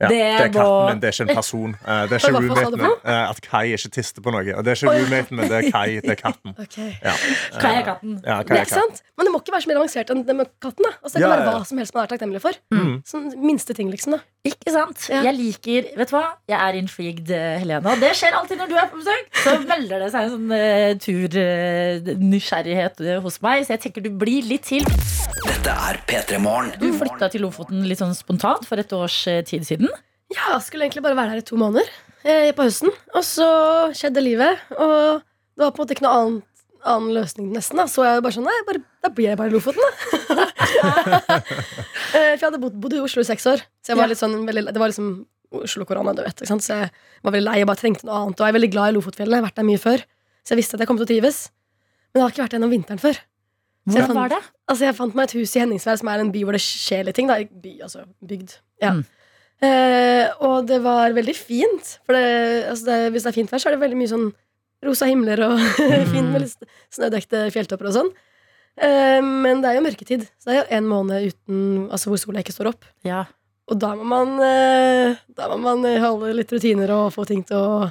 Ja, 0.00 0.06
Det 0.08 0.14
det, 0.14 0.22
er 0.22 0.38
katten 0.48 0.62
må- 0.62 0.86
min, 0.88 1.00
det 1.02 1.08
er 1.08 1.12
ikke 1.16 1.26
en 1.30 1.36
person. 1.36 1.70
Eh, 1.82 2.02
det 2.06 2.12
er 2.12 2.16
ikke 2.22 2.32
roommaten 2.38 2.78
min. 2.78 2.90
Eh, 3.04 3.30
at 3.30 3.38
Kai 3.42 3.66
ikke 3.74 3.90
tiste 3.96 4.20
på 4.22 4.30
noe. 4.30 4.52
Og 4.54 4.62
det 4.64 4.70
er 4.70 4.74
ikke 4.78 4.92
roommaten 4.94 5.34
min, 5.40 5.48
det 5.50 5.56
er 5.58 5.62
Kai, 5.74 5.90
det 6.04 6.10
er 6.14 6.20
katten. 6.22 6.50
Okay. 6.68 6.90
Ja. 7.02 7.12
Kai 7.58 7.72
er 7.80 7.84
katten. 7.88 8.12
Ja, 8.24 8.36
Kai 8.46 8.56
er 8.56 8.60
er 8.62 8.66
katten. 8.70 8.78
sant, 8.94 9.02
Men 9.18 9.22
det 9.26 9.32
må 9.34 9.38
ikke 9.42 9.52
være 9.56 9.62
så 9.66 9.70
mer 9.72 9.78
avansert 9.80 10.08
enn 10.14 10.22
det 10.28 10.34
med 10.38 10.46
katten. 10.62 10.82
da 10.86 10.90
altså, 11.02 11.14
Det 11.18 11.22
kan 11.22 11.30
Ja, 11.30 11.34
være 11.42 11.50
hva 11.58 11.64
som 11.66 11.78
helst 11.82 11.94
man 11.98 12.02
er 12.06 12.10
takknemlig 12.14 12.40
for. 12.46 12.54
Mm. 12.74 12.94
Sånn 13.10 13.26
minste 13.42 13.72
ting, 13.74 13.90
liksom. 13.90 14.10
da 14.14 14.18
Ikke 14.46 14.70
sant? 14.72 15.08
Ja. 15.10 15.22
Jeg 15.26 15.34
liker 15.34 15.82
Vet 15.98 16.08
du 16.12 16.16
hva? 16.16 16.24
Jeg 16.48 16.58
er 16.62 16.72
intrigued, 16.78 17.26
Helena. 17.58 17.90
Og 17.90 17.98
det 18.00 18.12
skjer 18.16 18.32
alltid 18.38 18.58
når 18.62 18.68
du 18.70 18.76
er 18.78 18.86
på 18.92 18.96
besøk. 19.02 19.24
Så 19.42 19.50
melder 19.66 19.98
det 20.06 20.12
seg 20.14 20.22
en 20.22 20.30
sånn 20.36 20.50
uh, 20.54 20.94
tur-nysgjerrighet 21.02 22.96
hos 23.24 23.36
meg. 23.44 23.64
Så 23.66 23.70
jeg 23.76 23.80
tenker 23.86 24.00
du 24.06 24.10
blir 24.20 24.42
litt 24.48 24.64
til. 24.68 24.84
Dette 25.46 25.70
er 25.74 25.98
P3 26.08 26.38
Morgen. 26.42 26.72
Du 26.80 26.88
flytta 26.98 27.28
til 27.32 27.40
Lofoten 27.44 27.84
litt 27.88 28.00
sånn 28.00 28.14
spontant 28.16 28.64
for 28.68 28.76
et 28.80 28.92
års 28.96 29.18
eh, 29.30 29.40
tid 29.46 29.62
siden. 29.68 29.87
Ja, 30.34 30.52
jeg 30.54 30.62
skulle 30.66 30.84
egentlig 30.88 31.02
bare 31.06 31.16
være 31.16 31.32
her 31.34 31.40
i 31.40 31.46
to 31.48 31.56
måneder 31.60 31.88
eh, 32.24 32.50
på 32.56 32.66
høsten. 32.66 32.90
Og 33.16 33.24
så 33.24 33.46
skjedde 33.96 34.20
livet, 34.24 34.60
og 34.76 35.22
det 35.22 35.64
var 35.64 35.72
på 35.72 35.80
en 35.80 35.86
måte 35.86 35.96
ikke 35.96 36.04
noe 36.04 36.18
annet, 36.18 36.44
annen 36.88 37.14
løsning 37.16 37.48
nesten. 37.54 37.80
da 37.80 37.86
Så 37.90 38.04
jeg 38.06 38.22
bare 38.24 38.36
sånn, 38.36 38.44
nei, 38.48 38.58
bare, 38.68 38.82
da 39.04 39.10
blir 39.14 39.30
jeg 39.32 39.38
bare 39.40 39.50
i 39.50 39.54
Lofoten, 39.56 39.80
da. 39.80 40.46
eh, 41.08 42.34
for 42.36 42.36
jeg 42.36 42.44
hadde 42.44 42.60
bodd, 42.62 42.76
bodd 42.80 42.94
i 42.98 43.02
Oslo 43.02 43.24
i 43.24 43.28
seks 43.28 43.48
år, 43.50 43.64
så 43.82 43.92
jeg 43.94 43.98
var 43.98 44.06
Ja. 44.08 44.12
litt 44.12 44.20
sånn 44.20 44.36
veldig, 44.46 44.66
det 44.72 44.80
var 44.82 44.92
liksom 44.92 45.10
Oslo-korona, 45.58 46.12
du 46.14 46.20
vet. 46.26 46.42
Så 46.44 46.58
jeg 46.76 46.90
var 47.24 47.32
veldig 47.32 47.46
lei 47.48 47.62
og 47.64 47.70
bare 47.70 47.80
trengte 47.80 48.04
noe 48.04 48.18
annet. 48.20 48.36
Og 48.36 48.44
jeg 48.44 48.52
er 48.52 48.58
veldig 48.58 48.70
glad 48.74 48.90
i 48.92 48.96
Lofotfjellene, 48.98 49.38
jeg 49.38 49.42
har 49.42 49.48
vært 49.48 49.60
der 49.62 49.64
mye 49.70 49.80
før. 49.80 50.02
Så 50.44 50.52
jeg 50.52 50.58
visste 50.60 50.76
at 50.76 50.82
jeg 50.84 50.88
kom 50.90 50.98
til 51.00 51.06
å 51.06 51.08
trives. 51.08 51.38
Men 52.12 52.20
jeg 52.20 52.24
har 52.26 52.34
ikke 52.34 52.42
vært 52.44 52.50
der 52.52 52.58
gjennom 52.58 52.74
vinteren 52.76 53.00
før. 53.00 53.16
Hvordan 53.88 54.10
fant- 54.10 54.18
var 54.20 54.28
det? 54.34 54.40
Altså, 54.68 54.84
jeg 54.84 54.96
fant 54.98 55.14
meg 55.16 55.24
et 55.30 55.36
hus 55.40 55.56
i 55.56 55.60
Henningsvær, 55.62 55.96
som 56.02 56.08
er 56.12 56.20
en 56.20 56.32
by 56.34 56.42
hvor 56.44 56.52
det 56.52 56.60
skjer 56.60 57.06
litt 57.08 57.16
ting. 57.16 57.28
Da. 57.32 57.38
By, 57.48 57.72
altså 57.86 58.04
bygd. 58.28 58.58
Ja. 58.84 58.92
Mm. 58.98 59.06
Eh, 59.64 60.28
og 60.46 60.68
det 60.68 60.78
var 60.84 61.16
veldig 61.16 61.34
fint. 61.34 61.96
For 62.06 62.14
det, 62.14 62.68
altså 62.70 62.90
det, 62.90 62.98
hvis 63.14 63.26
det 63.26 63.32
er 63.32 63.38
fint 63.40 63.52
vær, 63.52 63.62
så 63.62 63.70
er 63.70 63.76
det 63.76 63.82
veldig 63.82 63.98
mye 63.98 64.12
sånn 64.12 64.28
rosa 64.86 65.08
himler 65.10 65.42
og 65.48 65.58
fint 66.12 66.30
med 66.30 66.44
litt 66.44 66.68
snødekte 66.94 67.48
fjelltopper 67.54 67.90
og 67.90 67.96
sånn. 67.96 68.12
Eh, 68.78 69.18
men 69.24 69.64
det 69.64 69.72
er 69.72 69.80
jo 69.80 69.86
mørketid, 69.88 70.28
så 70.38 70.50
det 70.50 70.54
er 70.54 70.60
jo 70.60 70.68
en 70.76 70.86
måned 70.86 71.32
uten 71.32 71.62
Altså 71.90 72.12
hvor 72.12 72.20
sola 72.22 72.44
ikke 72.44 72.54
står 72.54 72.70
opp. 72.70 72.86
Ja. 73.06 73.24
Og 73.68 73.80
da 73.82 73.90
må 73.98 74.06
man 74.06 74.36
eh, 74.44 75.18
Da 75.34 75.48
må 75.50 75.58
man 75.64 75.82
eh, 75.88 75.98
holde 76.02 76.30
litt 76.36 76.52
rutiner 76.54 76.92
og 76.94 77.10
få 77.16 77.26
ting 77.28 77.42
til 77.48 77.58
å 77.58 77.88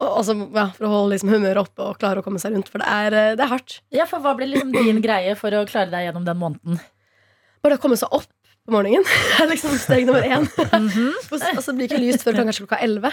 og, 0.00 0.08
altså, 0.22 0.32
ja, 0.56 0.62
For 0.72 0.86
å 0.86 0.92
holde 0.94 1.12
liksom, 1.12 1.28
humøret 1.34 1.60
oppe 1.60 1.84
og 1.84 1.98
klare 2.00 2.22
å 2.22 2.24
komme 2.24 2.40
seg 2.40 2.54
rundt. 2.54 2.70
For 2.72 2.80
det 2.80 2.88
er, 2.88 3.16
eh, 3.18 3.34
det 3.36 3.44
er 3.44 3.50
hardt. 3.50 3.80
ja, 3.92 4.06
for 4.08 4.24
hva 4.24 4.32
blir 4.38 4.48
liksom 4.48 4.72
din 4.72 5.02
greie 5.04 5.34
for 5.36 5.52
å 5.52 5.66
klare 5.68 5.92
deg 5.92 6.06
gjennom 6.06 6.24
den 6.24 6.40
måneden? 6.40 6.80
Bare 7.60 7.76
å 7.76 7.82
komme 7.82 7.98
seg 8.00 8.08
opp 8.16 8.30
på 8.66 8.74
morgenen 8.74 9.06
er 9.40 9.48
liksom 9.50 9.76
steg 9.80 10.06
nummer 10.08 10.22
én. 10.24 10.46
Mm 10.46 10.88
-hmm. 10.88 11.14
altså, 11.56 11.72
det 11.72 11.76
blir 11.76 11.88
ikke 11.88 12.02
lyst 12.02 12.24
før 12.24 12.38
kanskje 12.40 12.66
klokka 12.66 12.82
11. 12.84 13.12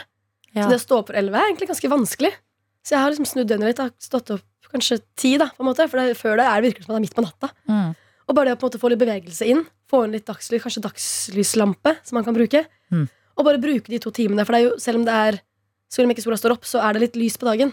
Ja. 0.54 0.64
Så 0.64 0.70
det 0.70 0.80
å 0.80 0.86
stå 0.86 1.00
opp 1.00 1.08
for 1.08 1.18
11 1.18 1.38
er 1.38 1.48
egentlig 1.48 1.68
ganske 1.68 1.90
vanskelig. 1.90 2.34
Så 2.84 2.96
jeg 2.96 3.02
har 3.02 3.10
liksom 3.12 3.26
snudd 3.26 3.48
døgnet 3.48 3.68
litt. 3.68 3.80
Har 3.80 3.92
stått 4.00 4.32
opp 4.32 4.72
kanskje 4.72 5.00
ti, 5.16 5.38
da, 5.38 5.50
på 5.50 5.64
en 5.64 5.70
måte. 5.70 5.88
For 5.90 6.00
det, 6.00 6.18
før 6.18 6.38
det 6.38 6.46
er 6.46 6.62
det 6.62 6.68
virkelig 6.70 6.86
som 6.86 6.92
at 6.92 6.96
det 6.96 7.02
er 7.02 7.08
midt 7.08 7.16
på 7.16 7.26
natta. 7.26 7.50
Mm. 7.68 7.96
Og 8.28 8.36
bare 8.36 8.46
det 8.46 8.54
å 8.54 8.60
på 8.60 8.66
en 8.66 8.70
måte 8.70 8.80
få 8.80 8.90
litt 8.92 9.00
bevegelse 9.00 9.46
inn, 9.48 9.66
få 9.90 10.06
inn 10.06 10.16
litt 10.16 10.28
dagslys, 10.28 10.64
kanskje 10.64 10.84
dagslyslampe 10.84 11.96
som 12.04 12.16
man 12.16 12.24
kan 12.24 12.36
bruke. 12.36 12.66
Mm. 12.92 13.08
Og 13.38 13.46
bare 13.46 13.60
bruke 13.60 13.92
de 13.92 14.00
to 14.00 14.12
timene. 14.12 14.46
For 14.46 14.56
det 14.56 14.60
er 14.60 14.70
jo, 14.70 14.80
selv 14.80 15.00
om 15.00 15.06
det 15.06 15.14
er 15.14 15.40
selv 15.92 16.08
om 16.08 16.14
ikke 16.14 16.24
sola 16.26 16.38
står 16.40 16.58
opp, 16.58 16.68
så 16.68 16.82
er 16.84 16.96
det 16.96 17.06
litt 17.06 17.20
lys 17.20 17.38
på 17.40 17.48
dagen. 17.48 17.72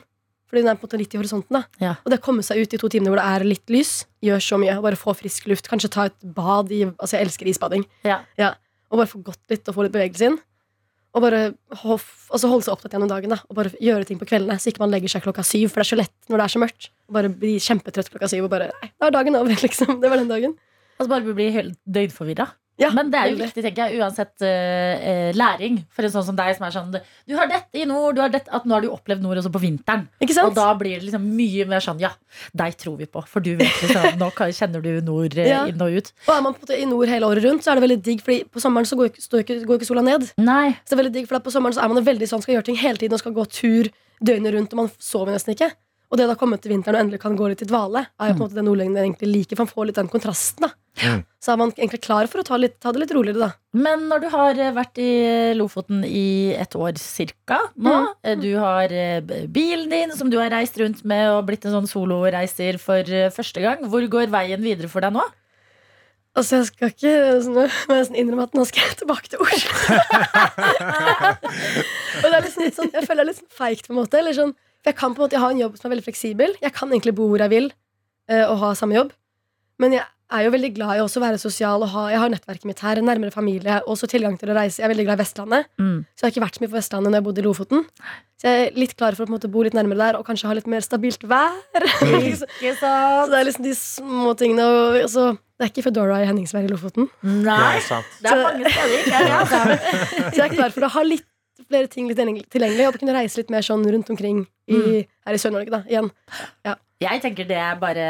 Fordi 0.55 0.62
den 0.62 0.70
er 0.70 0.78
på 0.78 0.86
en 0.86 0.90
måte 0.92 0.98
litt 1.02 1.14
i 1.14 1.18
horisonten. 1.18 1.50
da 1.50 1.64
Ja. 1.82 1.96
Og 2.07 2.12
det 2.12 2.20
å 2.20 2.22
komme 2.22 2.44
seg 2.46 2.62
ut 2.62 2.74
i 2.74 2.78
to 2.78 2.88
timer 2.88 3.11
hvor 3.11 3.18
det 3.18 3.26
er 3.26 3.44
litt 3.44 3.66
lys, 3.74 4.05
gjør 4.22 4.38
så 4.38 4.57
mye. 4.62 4.78
Bare 4.80 4.94
få 4.94 5.11
frisk 5.18 5.48
luft. 5.50 5.66
Kanskje 5.68 5.90
ta 5.90 6.05
et 6.07 6.14
bad 6.22 6.70
i 6.70 6.84
Altså, 6.86 7.18
jeg 7.18 7.26
elsker 7.26 7.48
isbading. 7.50 7.84
Ja. 8.38 8.55
Og 8.92 8.98
bare 9.02 9.11
få 9.11 9.18
gått 9.26 9.42
litt 9.50 9.66
og 9.68 9.74
få 9.74 9.82
litt 9.88 9.92
bevegelse 9.96 10.28
inn. 10.30 10.38
Og 11.14 11.22
bare 11.22 11.55
ho- 11.82 11.98
altså 12.30 12.48
holde 12.50 12.62
seg 12.66 12.72
opptatt 12.74 12.92
gjennom 12.94 13.09
dagen. 13.11 13.30
da 13.30 13.38
Og 13.50 13.55
bare 13.57 13.70
gjøre 13.82 14.07
ting 14.07 14.18
på 14.18 14.26
kveldene, 14.26 14.55
så 14.59 14.70
ikke 14.70 14.80
man 14.80 14.90
legger 14.90 15.09
seg 15.11 15.22
klokka 15.26 15.42
syv. 15.44 15.70
For 15.70 15.82
det 15.82 15.86
er 15.86 15.96
så 15.96 15.98
lett 15.98 16.14
når 16.30 16.36
det 16.38 16.44
er 16.44 16.55
så 16.55 16.62
mørkt. 16.62 16.88
Og 17.09 17.14
bare 17.14 17.28
bli 17.28 17.57
kjempetrøtt 17.59 18.11
klokka 18.14 18.28
syv 18.30 18.44
og 18.44 18.50
bare 18.50 18.70
Nei, 18.82 18.90
da 19.00 19.07
er 19.07 19.11
dagen 19.11 19.36
over, 19.36 19.50
liksom. 19.66 20.00
Det 20.00 20.11
var 20.11 20.16
den 20.22 20.28
dagen. 20.28 20.55
Altså 20.98 21.09
bare 21.11 21.34
bli 21.34 21.50
helt 21.50 21.78
døgnforvirra. 21.90 22.48
Ja, 22.80 22.88
Men 22.90 23.10
det 23.12 23.18
er 23.20 23.28
jo 23.30 23.36
viktig, 23.38 23.62
tenker 23.62 23.86
jeg, 23.86 24.00
uansett 24.02 24.42
eh, 24.42 25.28
læring. 25.38 25.76
For 25.94 26.06
en 26.06 26.10
sånn 26.10 26.24
som 26.26 26.38
deg 26.38 26.56
som 26.56 26.64
er 26.66 26.72
sånn 26.74 26.96
Du 27.28 27.36
har 27.38 27.46
dette 27.50 27.78
i 27.78 27.84
nord, 27.86 28.16
du 28.16 28.22
har 28.24 28.32
dette, 28.32 28.50
at 28.50 28.66
nå 28.66 28.74
har 28.74 28.82
du 28.82 28.88
opplevd 28.90 29.22
nord 29.22 29.38
også 29.38 29.52
på 29.54 29.62
vinteren. 29.62 30.08
Og 30.42 30.56
da 30.56 30.66
blir 30.78 30.98
det 30.98 31.06
liksom 31.06 31.28
mye 31.38 31.68
mer 31.70 31.84
sånn 31.84 32.02
Ja, 32.02 32.10
deg 32.56 32.74
tror 32.80 32.96
vi 32.98 33.06
på, 33.06 33.22
for 33.30 33.44
du 33.44 33.52
vet 33.60 33.78
liksom 33.84 34.18
Nå 34.18 34.30
kjenner 34.34 34.82
du 34.82 34.90
nord 35.06 35.38
eh, 35.38 35.52
Ja. 35.52 35.62
inn 35.70 35.80
og 35.86 35.94
ut. 36.00 36.10
Og 36.26 36.34
er 36.34 36.42
man 36.48 36.58
i 36.74 36.88
nord 36.90 37.14
hele 37.14 37.30
året 37.30 37.46
rundt, 37.46 37.62
så 37.62 37.72
er 37.72 37.78
det 37.78 37.86
veldig 37.86 38.00
digg, 38.10 38.26
Fordi 38.26 38.42
på 38.50 38.62
sommeren 38.62 38.90
så 38.90 38.98
går 38.98 39.14
ikke, 39.14 39.60
går 39.68 39.78
ikke 39.78 39.90
sola 39.92 40.02
ned. 40.02 40.26
Nei. 40.42 40.74
Så 40.82 40.92
det 40.92 40.98
er 40.98 41.02
veldig 41.04 41.16
digg, 41.20 41.30
for 41.30 41.46
på 41.46 41.54
sommeren 41.54 41.78
så 41.78 41.84
er 41.84 41.94
man 41.94 42.02
veldig 42.04 42.30
sånn, 42.30 42.42
skal 42.42 42.58
gjøre 42.58 42.70
ting 42.72 42.80
hele 42.82 42.98
tiden 42.98 43.14
og 43.14 43.22
skal 43.22 43.36
gå 43.38 43.46
tur 43.54 43.90
døgnet 44.18 44.54
rundt, 44.54 44.74
og 44.74 44.82
man 44.82 44.94
sover 44.98 45.34
nesten 45.34 45.54
ikke. 45.54 45.70
Og 46.10 46.18
det 46.18 46.26
å 46.26 46.30
da 46.34 46.38
komme 46.38 46.58
til 46.62 46.74
vinteren 46.74 46.98
og 46.98 47.06
endelig 47.06 47.22
kan 47.22 47.36
gå 47.38 47.48
litt 47.50 47.62
i 47.62 47.68
dvale, 47.70 48.06
er 48.18 48.30
jo 48.30 48.34
på 48.34 48.42
en 48.42 48.46
måte 48.48 48.58
det 48.58 48.66
nordlendingen 48.66 49.02
egentlig 49.06 49.30
liker, 49.30 49.58
for 49.58 49.66
man 49.66 49.72
får 49.74 49.88
litt 49.90 50.00
den 50.02 50.10
kontrasten. 50.10 50.66
da 50.66 50.74
Mm. 51.03 51.24
Så 51.42 51.51
er 51.53 51.59
man 51.59 51.72
egentlig 51.74 52.03
klar 52.05 52.28
for 52.30 52.38
å 52.40 52.45
ta, 52.47 52.57
litt, 52.61 52.76
ta 52.80 52.92
det 52.95 53.01
litt 53.03 53.12
roligere, 53.16 53.49
da. 53.49 53.51
Men 53.74 54.05
når 54.09 54.20
du 54.22 54.26
har 54.30 54.59
eh, 54.62 54.70
vært 54.76 55.01
i 55.03 55.09
Lofoten 55.59 56.05
i 56.07 56.55
et 56.55 56.76
år 56.78 56.95
cirka 57.03 57.59
nå, 57.74 57.95
Mm. 57.95 58.11
eh, 58.22 58.36
du 58.38 58.51
har 58.62 58.92
eh, 58.95 59.18
bilen 59.51 59.90
din 59.90 60.14
som 60.14 60.30
du 60.30 60.38
har 60.38 60.51
reist 60.55 60.78
rundt 60.78 61.03
med 61.05 61.32
og 61.32 61.47
blitt 61.49 61.66
en 61.66 61.74
sånn 61.74 61.90
soloreiser 61.90 62.78
for 62.78 63.03
første 63.34 63.61
gang. 63.64 63.82
Hvor 63.90 64.07
går 64.09 64.30
veien 64.30 64.62
videre 64.62 64.88
for 64.88 65.03
deg 65.03 65.12
nå? 65.18 65.24
Altså, 66.34 66.57
jeg 66.62 66.66
skal 66.70 66.90
ikke 66.90 67.11
sånn, 67.47 68.16
innrømme 68.18 68.47
at 68.49 68.55
nå 68.59 68.64
skal 68.66 68.88
jeg 68.88 68.97
tilbake 69.03 69.28
til 69.30 69.42
Oslo. 69.42 69.70
og 72.22 72.26
det 72.26 72.34
er 72.38 72.42
liksom 72.47 72.64
litt 72.66 72.78
sånn, 72.78 72.90
jeg 72.95 73.07
føler 73.07 73.20
det 73.20 73.26
er 73.26 73.30
litt 73.30 73.42
sånn 73.42 73.55
feigt, 73.59 73.86
på 73.86 73.95
en 73.95 74.01
måte. 74.01 74.18
Eller 74.18 74.34
sånn, 74.36 74.55
for 74.82 74.90
jeg 74.90 74.99
kan 74.99 75.14
på 75.14 75.22
en 75.22 75.26
måte 75.26 75.36
jeg 75.38 75.45
har 75.45 75.55
en 75.55 75.62
jobb 75.62 75.76
som 75.78 75.86
er 75.88 75.95
veldig 75.95 76.07
fleksibel. 76.09 76.57
Jeg 76.62 76.74
kan 76.74 76.90
egentlig 76.90 77.14
bo 77.18 77.28
hvor 77.30 77.42
jeg 77.45 77.53
vil 77.55 77.68
eh, 78.30 78.45
og 78.49 78.57
ha 78.62 78.72
samme 78.78 78.99
jobb. 78.99 79.14
Men 79.82 79.97
jeg 79.97 80.07
er 80.32 80.44
jo 80.46 80.50
veldig 80.54 80.70
glad 80.74 80.96
i 80.96 81.02
også 81.04 81.20
å 81.20 81.24
være 81.26 81.38
sosial 81.38 81.82
og 81.84 81.88
ha, 81.92 82.04
jeg 82.10 82.18
har 82.22 82.30
nettverket 82.32 82.64
mitt 82.64 82.80
her, 82.80 83.00
nærmere 83.04 83.30
familie, 83.34 83.80
også 83.86 84.08
tilgang 84.08 84.38
til 84.40 84.48
å 84.50 84.56
reise. 84.56 84.80
Jeg 84.80 84.86
er 84.88 84.92
veldig 84.94 85.04
glad 85.06 85.18
i 85.18 85.22
Vestlandet, 85.22 85.66
Mm. 85.78 85.98
så 86.16 86.24
jeg 86.24 86.26
har 86.26 86.32
ikke 86.32 86.44
vært 86.46 86.56
så 86.58 86.62
mye 86.64 86.72
på 86.72 86.78
Vestlandet 86.78 87.10
når 87.12 87.18
jeg 87.20 87.24
bodde 87.28 87.42
i 87.42 87.44
Lofoten. 87.44 87.84
Så 88.40 88.48
jeg 88.48 88.66
er 88.66 88.78
litt 88.78 88.96
klar 88.96 89.14
for 89.14 89.24
å 89.24 89.26
på 89.26 89.32
en 89.32 89.36
måte 89.38 89.50
bo 89.52 89.62
litt 89.62 89.74
nærmere 89.76 89.98
der 89.98 90.18
og 90.18 90.26
kanskje 90.26 90.48
ha 90.48 90.54
litt 90.54 90.66
mer 90.66 90.80
stabilt 90.84 91.22
vær. 91.28 91.54
så 92.00 92.48
Ikke 92.48 92.74
sant? 92.80 93.30
det 93.30 93.38
er 93.40 93.44
liksom 93.50 93.64
de 93.68 93.74
små 93.78 94.34
tingene. 94.36 94.64
Og, 94.64 94.96
altså, 95.04 95.26
det 95.58 95.64
er 95.68 95.70
ikke 95.72 95.84
Foodora 95.86 96.18
i 96.22 96.26
Henningsvær 96.28 96.64
i 96.66 96.72
Lofoten. 96.72 97.08
Nei. 97.22 97.44
Nei, 97.44 97.78
sant. 97.84 98.04
Det 98.20 98.32
er 98.32 98.42
mange 98.42 98.72
steder, 98.74 98.96
ikke 99.04 99.20
er 99.20 99.28
det? 99.28 99.78
Så 100.34 100.40
jeg 100.40 100.46
er 100.50 100.56
klar 100.56 100.74
for 100.74 100.88
å 100.88 100.92
ha 100.96 101.02
litt 101.06 101.24
flere 101.70 101.86
ting 101.88 102.08
litt 102.10 102.18
tilgjengelig 102.50 102.88
og 102.90 102.98
kunne 102.98 103.14
reise 103.14 103.38
litt 103.40 103.50
mer 103.54 103.62
sånn 103.64 103.84
rundt 103.86 104.10
omkring 104.10 104.42
i, 104.68 105.04
her 105.24 105.36
i 105.36 105.38
Sør-Norge. 105.40 105.70
da, 105.70 105.82
igjen. 105.88 106.10
Jeg 107.05 107.22
tenker 107.24 107.46
det 107.48 107.59
er 107.61 107.78
bare 107.80 108.05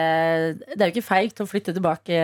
Det 0.70 0.78
er 0.80 0.88
jo 0.90 0.94
ikke 0.94 1.06
feigt 1.06 1.42
å 1.42 1.48
flytte 1.50 1.74
tilbake 1.76 2.18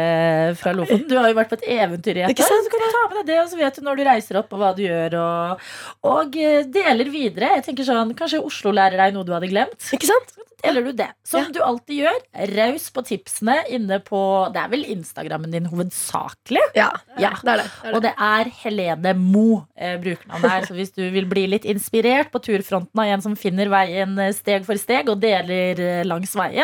fra 0.61 0.73
Lofoten. 0.77 1.07
Du 1.11 1.16
har 1.18 1.29
jo 1.33 1.39
vært 1.39 1.53
på 1.53 1.59
et 1.61 1.66
eventyr 1.81 2.21
i 2.23 2.27
et 2.27 2.31
år. 2.35 2.51
Så 2.51 2.73
kan 2.73 2.85
du 2.85 2.89
ta 2.95 3.05
med 3.11 3.16
deg 3.21 3.31
det, 3.33 3.39
og 3.45 3.49
så 3.53 3.61
vet 3.61 3.81
du 3.81 3.87
når 3.87 4.01
du 4.01 4.05
reiser 4.11 4.41
opp, 4.43 4.53
og 4.57 4.62
hva 4.62 4.73
du 4.77 4.85
gjør, 4.87 5.18
og, 5.21 5.64
og 6.16 6.37
eh, 6.41 6.62
deler 6.71 7.11
videre. 7.12 7.55
Jeg 7.59 7.68
tenker 7.71 7.89
sånn, 7.89 8.14
Kanskje 8.18 8.43
Oslo 8.45 8.73
lærer 8.77 9.01
deg 9.01 9.16
noe 9.16 9.27
du 9.29 9.35
hadde 9.37 9.51
glemt. 9.51 9.91
Ikke 9.97 10.09
sant? 10.11 10.37
Deler 10.61 10.85
du 10.85 10.91
det? 10.93 11.07
Som 11.25 11.47
Ja. 11.47 11.49
du 11.57 11.62
alltid 11.64 12.03
gjør. 12.03 12.16
Raus 12.51 12.91
på 12.93 13.01
tipsene 13.09 13.55
inne 13.73 13.97
på 14.05 14.18
Det 14.53 14.61
er 14.61 14.68
vel 14.68 14.83
Instagrammen 14.93 15.49
din 15.55 15.64
hovedsakelig? 15.71 16.61
Ja, 16.77 16.91
Ja. 17.16 17.31
det 17.43 17.49
er 17.49 17.57
det. 17.62 17.64
det, 17.64 17.89
er 17.89 17.95
Og 17.97 18.03
det. 18.03 18.11
det 18.11 18.12
er 18.21 18.51
Helene 18.61 19.14
Mo 19.16 19.62
eh, 19.75 19.97
brukernavnet 19.97 20.51
her. 20.51 20.66
Så 20.68 20.75
hvis 20.77 20.93
du 20.93 21.01
vil 21.14 21.25
bli 21.25 21.47
litt 21.49 21.64
inspirert 21.64 22.29
på 22.31 22.43
turfronten 22.45 22.93
av 23.01 23.07
en 23.09 23.23
som 23.25 23.37
finner 23.41 23.73
veien 23.73 24.12
eh, 24.21 24.35
steg 24.37 24.66
for 24.68 24.77
steg 24.77 25.09
og 25.09 25.23
deler 25.25 25.81
eh, 25.81 26.03
langs 26.05 26.37
veien, 26.37 26.60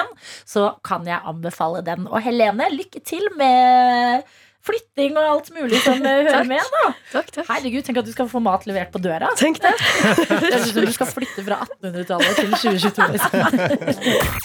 så 0.48 0.74
kan 0.84 1.06
jeg 1.08 1.20
anbefale 1.24 1.82
den. 1.86 2.06
Og 2.10 2.20
Helene, 2.24 2.66
lykke 2.74 3.00
til 3.06 3.24
med 3.38 4.22
flytting 4.66 5.14
og 5.14 5.22
alt 5.30 5.50
mulig 5.54 5.78
som 5.84 6.00
hører 6.08 6.40
Takk. 6.40 6.48
med. 6.50 6.58
da 6.74 6.86
Takk, 7.12 7.28
takk. 7.36 7.46
Herregud, 7.52 7.84
tenk 7.86 7.98
at 8.02 8.08
du 8.08 8.10
skal 8.16 8.26
få 8.32 8.40
mat 8.42 8.66
levert 8.66 8.90
på 8.90 8.98
døra. 9.04 9.28
Tenk 9.38 9.60
det. 9.62 9.70
Du 10.74 10.92
skal 10.92 11.06
flytte 11.06 11.44
fra 11.46 11.60
1800-tallet 11.80 12.34
til 12.40 12.50
2022. 12.50 13.12
Liksom. 13.14 14.36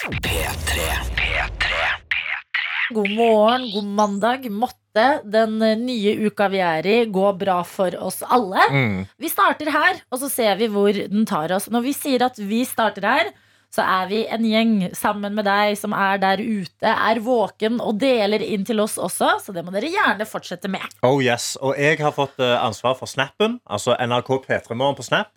God 2.92 3.08
morgen, 3.16 3.70
god 3.72 3.84
mandag. 3.98 4.46
Måtte 4.52 4.78
den 5.24 5.56
nye 5.86 6.12
uka 6.28 6.48
vi 6.52 6.58
er 6.60 6.86
i, 6.86 6.96
gå 7.08 7.30
bra 7.40 7.62
for 7.64 7.94
oss 8.04 8.20
alle. 8.28 8.60
Mm. 8.70 8.98
Vi 9.22 9.30
starter 9.32 9.70
her, 9.72 10.02
og 10.12 10.20
så 10.20 10.28
ser 10.28 10.58
vi 10.60 10.68
hvor 10.70 10.92
den 10.92 11.24
tar 11.28 11.54
oss. 11.56 11.70
Når 11.72 11.86
vi 11.86 11.94
sier 11.96 12.26
at 12.26 12.36
vi 12.38 12.60
starter 12.68 13.06
her, 13.08 13.30
så 13.72 13.84
er 13.86 14.08
vi 14.10 14.22
en 14.28 14.44
gjeng 14.44 14.74
sammen 14.96 15.32
med 15.36 15.46
deg 15.48 15.78
som 15.80 15.94
er 15.96 16.20
der 16.20 16.42
ute, 16.42 16.90
er 16.92 17.20
våken 17.24 17.78
og 17.80 17.96
deler 18.02 18.44
inn 18.44 18.66
til 18.68 18.82
oss 18.84 18.98
også. 19.00 19.38
Så 19.40 19.54
det 19.56 19.64
må 19.64 19.72
dere 19.72 19.88
gjerne 19.92 20.28
fortsette 20.28 20.68
med. 20.68 20.84
Oh 21.06 21.22
yes, 21.24 21.54
Og 21.62 21.78
jeg 21.80 22.02
har 22.02 22.12
fått 22.16 22.36
eh, 22.42 22.58
ansvar 22.60 22.98
for 22.98 23.08
Snappen, 23.08 23.60
altså 23.64 23.96
NRK 23.96 24.34
P3 24.44 24.76
Morgen 24.76 24.98
på 24.98 25.06
Snap. 25.08 25.32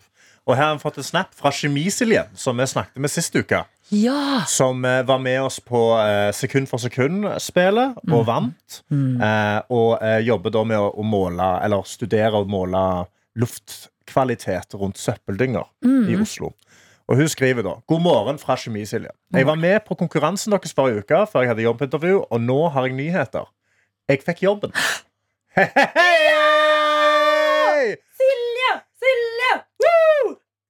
Og 0.46 0.54
her 0.54 0.68
har 0.68 0.76
vi 0.76 0.84
fått 0.84 1.00
en 1.00 1.06
snap 1.06 1.32
fra 1.34 1.50
Kjemisiljen, 1.50 2.28
som 2.38 2.60
vi 2.60 2.66
snakket 2.70 3.02
med 3.02 3.10
sist 3.10 3.34
uke. 3.34 3.64
Ja! 3.88 4.44
Som 4.46 4.84
eh, 4.84 5.02
var 5.02 5.18
med 5.18 5.42
oss 5.42 5.58
på 5.60 5.80
eh, 5.98 6.30
Sekund 6.34 6.68
for 6.70 6.82
sekund-spelet 6.82 7.98
og 8.10 8.22
vant. 8.28 8.80
Eh, 8.90 9.58
og 9.74 9.98
jobber 10.26 10.54
da 10.54 10.62
med 10.66 10.78
å, 10.86 11.06
måle, 11.06 11.50
eller 11.66 11.86
studere 11.86 12.42
og 12.42 12.50
måle 12.50 12.82
luftkvalitet 13.38 14.78
rundt 14.78 14.98
søppeldynger 15.02 15.66
i 16.10 16.16
Oslo. 16.18 16.54
Og 17.08 17.16
hun 17.20 17.28
skriver 17.30 17.62
da 17.62 17.76
God 17.86 18.00
morgen 18.02 18.38
fra 18.38 18.56
Kjemisilje. 18.58 19.12
Jeg 19.32 19.46
var 19.46 19.54
med 19.54 19.80
på 19.86 19.94
konkurransen 19.94 20.52
deres 20.52 20.74
forrige 20.74 21.04
uke 21.04 21.20
før 21.30 21.40
jeg 21.44 21.48
hadde 21.52 21.62
jobbintervju, 21.62 22.24
og 22.30 22.40
nå 22.40 22.68
har 22.74 22.88
jeg 22.88 22.96
nyheter. 22.98 23.46
Jeg 24.08 24.22
fikk 24.26 24.42
jobben. 24.42 24.72
Hei! 25.56 25.66
Silje! 28.18 28.72
Silje! 29.02 29.52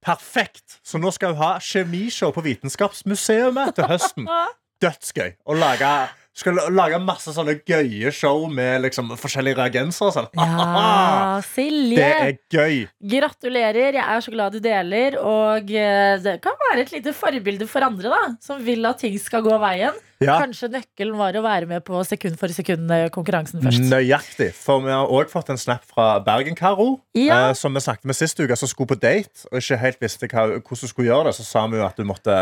Perfekt! 0.06 0.78
Så 0.86 1.00
nå 1.02 1.10
skal 1.10 1.32
hun 1.34 1.40
ha 1.40 1.56
kjemishow 1.58 2.30
på 2.36 2.44
Vitenskapsmuseet 2.44 3.74
til 3.74 3.88
høsten. 3.90 4.28
Dødsgøy. 4.84 5.30
å 5.48 5.54
lage, 5.56 5.88
skal 6.36 6.58
lage 6.76 6.98
masse 7.00 7.32
sånne 7.32 7.54
gøye 7.64 8.10
show 8.12 8.42
med 8.52 8.82
liksom, 8.84 9.14
forskjellige 9.16 9.56
reagenser 9.56 10.10
og 10.10 10.14
sånn. 10.18 10.26
Ja, 10.36 11.40
Silje. 11.54 11.96
Det 11.96 12.08
er 12.12 12.34
gøy. 12.52 12.82
Gratulerer. 13.16 13.96
Jeg 13.96 14.04
er 14.04 14.24
så 14.26 14.34
glad 14.34 14.52
du 14.56 14.60
deler. 14.64 15.16
Og 15.22 15.70
eh, 15.72 16.16
det 16.20 16.36
kan 16.44 16.58
være 16.66 16.84
et 16.84 16.92
lite 16.92 17.14
forbilde 17.16 17.68
for 17.70 17.86
andre 17.86 18.12
da 18.12 18.20
som 18.44 18.60
vil 18.66 18.84
at 18.88 19.00
ting 19.00 19.16
skal 19.20 19.44
gå 19.46 19.56
veien. 19.62 19.96
Ja. 20.20 20.38
Kanskje 20.40 20.70
nøkkelen 20.72 21.16
var 21.18 21.36
å 21.36 21.42
være 21.44 21.66
med 21.68 21.82
på 21.84 21.98
sekund 22.08 22.38
for 22.40 22.48
sekund-konkurransen 22.52 23.60
først. 23.64 23.82
Nøyaktig. 23.90 24.50
For 24.56 24.80
vi 24.84 24.92
har 24.92 25.10
òg 25.12 25.28
fått 25.32 25.50
en 25.52 25.60
snap 25.60 25.84
fra 25.88 26.18
Bergen-Karo, 26.24 27.00
Ja. 27.16 27.50
eh, 27.50 27.52
som 27.56 27.74
vi 27.76 27.80
snakket 27.84 28.04
med 28.08 28.16
sist 28.16 28.40
uke, 28.40 28.56
som 28.56 28.68
skulle 28.70 28.92
på 28.94 29.00
date 29.00 29.44
og 29.50 29.58
ikke 29.60 29.76
helt 29.82 30.00
visste 30.00 30.28
hva, 30.28 30.46
hvordan 30.56 30.84
hun 30.84 30.88
skulle 30.92 31.10
gjøre 31.10 31.28
det. 31.28 31.34
Så 31.36 31.44
sa 31.44 31.66
vi 31.68 31.76
jo 31.80 31.84
at 31.88 31.96
du 32.00 32.04
måtte, 32.08 32.36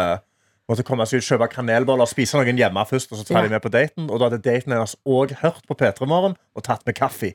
måtte 0.70 0.84
komme 0.86 1.06
seg 1.06 1.20
ut, 1.20 1.26
kjøpe 1.28 1.48
kanelboller 1.52 2.08
spise 2.08 2.38
noen 2.40 2.58
hjemme 2.58 2.84
først, 2.88 3.12
og 3.12 3.18
så 3.20 3.24
ta 3.28 3.34
Ja. 3.34 3.42
de 3.42 3.48
med 3.52 3.62
på 3.62 3.70
daten. 3.72 4.10
Og 4.10 4.18
da 4.18 4.28
hadde 4.30 4.42
daten 4.42 4.72
hennes 4.72 4.96
òg 5.06 5.34
hørt 5.42 5.66
på 5.68 5.74
P3 5.76 6.06
Morgen 6.06 6.36
og 6.56 6.62
tatt 6.62 6.86
med 6.86 6.94
kaffe. 6.94 7.34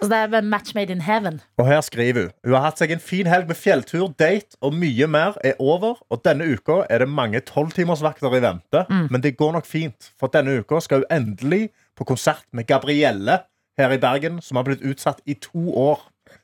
Altså, 0.00 0.10
det 0.14 0.18
er 0.34 0.38
en 0.38 0.50
match 0.50 0.74
made 0.76 0.90
in 0.92 1.00
heaven. 1.00 1.40
Og 1.58 1.66
her 1.66 1.80
skriver 1.80 2.20
hun 2.22 2.30
Hun 2.44 2.54
har 2.54 2.62
hatt 2.68 2.78
seg 2.78 2.92
en 2.92 3.00
fin 3.02 3.26
helg 3.26 3.48
med 3.48 3.56
fjelltur, 3.56 4.12
date 4.14 4.54
og 4.62 4.72
mye 4.74 5.06
mer 5.10 5.34
er 5.42 5.54
over. 5.58 5.98
Og 6.08 6.22
denne 6.22 6.46
uka 6.46 6.84
er 6.88 6.98
det 6.98 7.08
mange 7.08 7.40
tolvtimersvakter 7.40 8.30
i 8.36 8.40
vente. 8.40 8.84
Men 9.10 9.20
det 9.20 9.36
går 9.36 9.52
nok 9.52 9.66
fint, 9.66 10.12
for 10.18 10.28
denne 10.28 10.60
uka 10.60 10.78
skal 10.80 11.02
hun 11.02 11.10
endelig 11.10 11.70
på 11.96 12.04
konsert 12.06 12.44
med 12.52 12.68
Gabrielle 12.68 13.40
her 13.76 13.90
i 13.90 13.98
Bergen, 13.98 14.40
som 14.40 14.56
har 14.56 14.64
blitt 14.64 14.82
utsatt 14.86 15.18
i 15.26 15.34
to 15.34 15.74
år. 15.74 15.98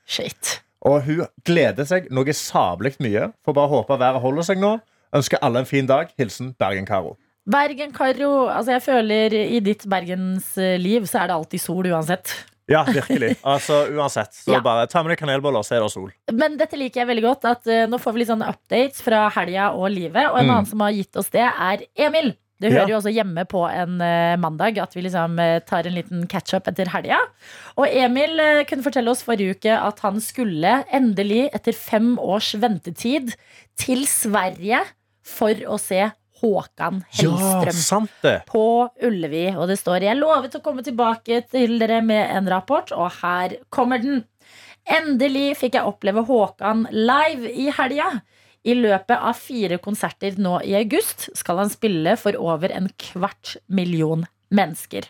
Shit. 0.06 0.60
Og 0.82 1.02
hun 1.06 1.26
gleder 1.46 1.86
seg 1.88 2.10
noe 2.10 2.34
sablig 2.36 2.96
mye. 3.00 3.30
Får 3.46 3.54
bare 3.54 3.68
håpe 3.70 3.98
været 3.98 4.20
holder 4.20 4.42
seg 4.42 4.58
nå. 4.58 4.80
Ønsker 5.14 5.38
alle 5.42 5.62
en 5.62 5.68
fin 5.68 5.86
dag. 5.86 6.10
Hilsen 6.18 6.54
Bergen-Karo. 6.58 7.16
Bergen-Karo. 7.50 8.48
Altså, 8.50 8.72
jeg 8.78 8.82
føler 8.82 9.34
i 9.44 9.60
ditt 9.64 9.84
bergensliv 9.90 11.06
så 11.10 11.22
er 11.22 11.30
det 11.30 11.36
alltid 11.38 11.62
sol 11.62 11.86
uansett. 11.92 12.32
Ja, 12.70 12.80
virkelig. 12.88 13.34
Altså, 13.44 13.82
uansett. 13.92 14.32
Så 14.32 14.54
Ja. 14.56 14.60
bare 14.64 14.86
ta 14.88 15.02
med 15.02 15.10
deg 15.12 15.18
kanelboller, 15.20 15.60
så 15.62 15.76
er 15.76 15.80
det 15.84 15.90
sol. 15.92 16.10
Men 16.32 16.56
dette 16.56 16.78
liker 16.80 17.02
jeg 17.02 17.08
veldig 17.10 17.22
godt. 17.26 17.44
At 17.44 17.66
uh, 17.68 17.84
Nå 17.86 17.98
får 18.00 18.12
vi 18.14 18.18
litt 18.22 18.30
sånne 18.32 18.48
updates 18.48 19.02
fra 19.04 19.28
helga 19.36 19.66
og 19.76 19.90
livet. 19.92 20.30
Og 20.32 20.38
en 20.38 20.46
Mm. 20.46 20.50
annen 20.54 20.66
som 20.66 20.80
har 20.80 20.90
gitt 20.96 21.14
oss 21.16 21.28
det, 21.28 21.44
er 21.44 21.84
Emil. 21.96 22.32
Det 22.60 22.72
Ja. 22.72 22.78
hører 22.80 22.88
jo 22.88 22.96
også 23.02 23.12
hjemme 23.12 23.44
på 23.44 23.60
en 23.68 24.00
uh, 24.00 24.36
mandag 24.40 24.78
at 24.78 24.94
vi 24.94 25.02
liksom 25.02 25.38
uh, 25.38 25.58
tar 25.60 25.84
en 25.86 25.92
liten 25.94 26.26
catch-up 26.26 26.66
etter 26.68 26.88
helga. 26.88 27.18
Og 27.76 27.86
Emil 27.90 28.40
uh, 28.40 28.64
kunne 28.64 28.82
fortelle 28.82 29.10
oss 29.10 29.22
forrige 29.22 29.58
uke 29.58 29.76
at 29.76 30.00
han 30.00 30.18
skulle 30.20 30.84
endelig, 30.90 31.50
etter 31.52 31.72
fem 31.76 32.16
års 32.18 32.54
ventetid, 32.54 33.34
til 33.76 34.06
Sverige 34.06 34.80
for 35.24 35.64
å 35.70 35.78
se 35.80 36.02
Håkan 36.44 37.00
Hellstrøm 37.14 38.08
ja, 38.22 38.34
på 38.48 38.66
Ullevi. 39.06 39.46
Og 39.56 39.68
det 39.70 39.78
står 39.80 40.04
'Jeg 40.04 40.20
lovet 40.20 40.56
å 40.58 40.62
komme 40.64 40.84
tilbake 40.84 41.40
til 41.48 41.78
dere 41.80 42.02
med 42.04 42.30
en 42.36 42.48
rapport', 42.50 42.92
og 42.92 43.10
her 43.22 43.56
kommer 43.70 44.02
den. 44.02 44.24
Endelig 44.84 45.56
fikk 45.62 45.78
jeg 45.78 45.88
oppleve 45.88 46.26
Håkan 46.28 46.86
live 46.92 47.48
i 47.48 47.70
helga. 47.72 48.20
I 48.64 48.74
løpet 48.74 49.20
av 49.20 49.36
fire 49.36 49.78
konserter 49.78 50.36
nå 50.40 50.58
i 50.64 50.74
august 50.76 51.28
skal 51.36 51.60
han 51.60 51.72
spille 51.72 52.16
for 52.16 52.36
over 52.40 52.72
en 52.72 52.88
kvart 53.00 53.56
million 53.68 54.24
mennesker. 54.48 55.08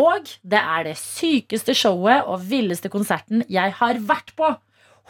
Og 0.00 0.28
det 0.42 0.60
er 0.60 0.84
det 0.84 0.96
sykeste 0.96 1.74
showet 1.76 2.24
og 2.24 2.40
villeste 2.48 2.88
konserten 2.92 3.44
jeg 3.48 3.76
har 3.80 4.00
vært 4.00 4.32
på. 4.36 4.54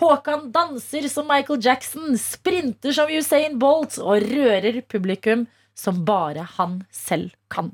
Håkan 0.01 0.47
danser 0.55 1.09
som 1.13 1.27
Michael 1.29 1.61
Jackson, 1.65 2.15
sprinter 2.19 2.95
som 2.97 3.11
Usain 3.13 3.59
Bolt 3.61 3.99
og 4.01 4.23
rører 4.25 4.81
publikum 4.89 5.47
som 5.77 5.99
bare 6.05 6.47
han 6.57 6.79
selv 6.93 7.35
kan. 7.53 7.71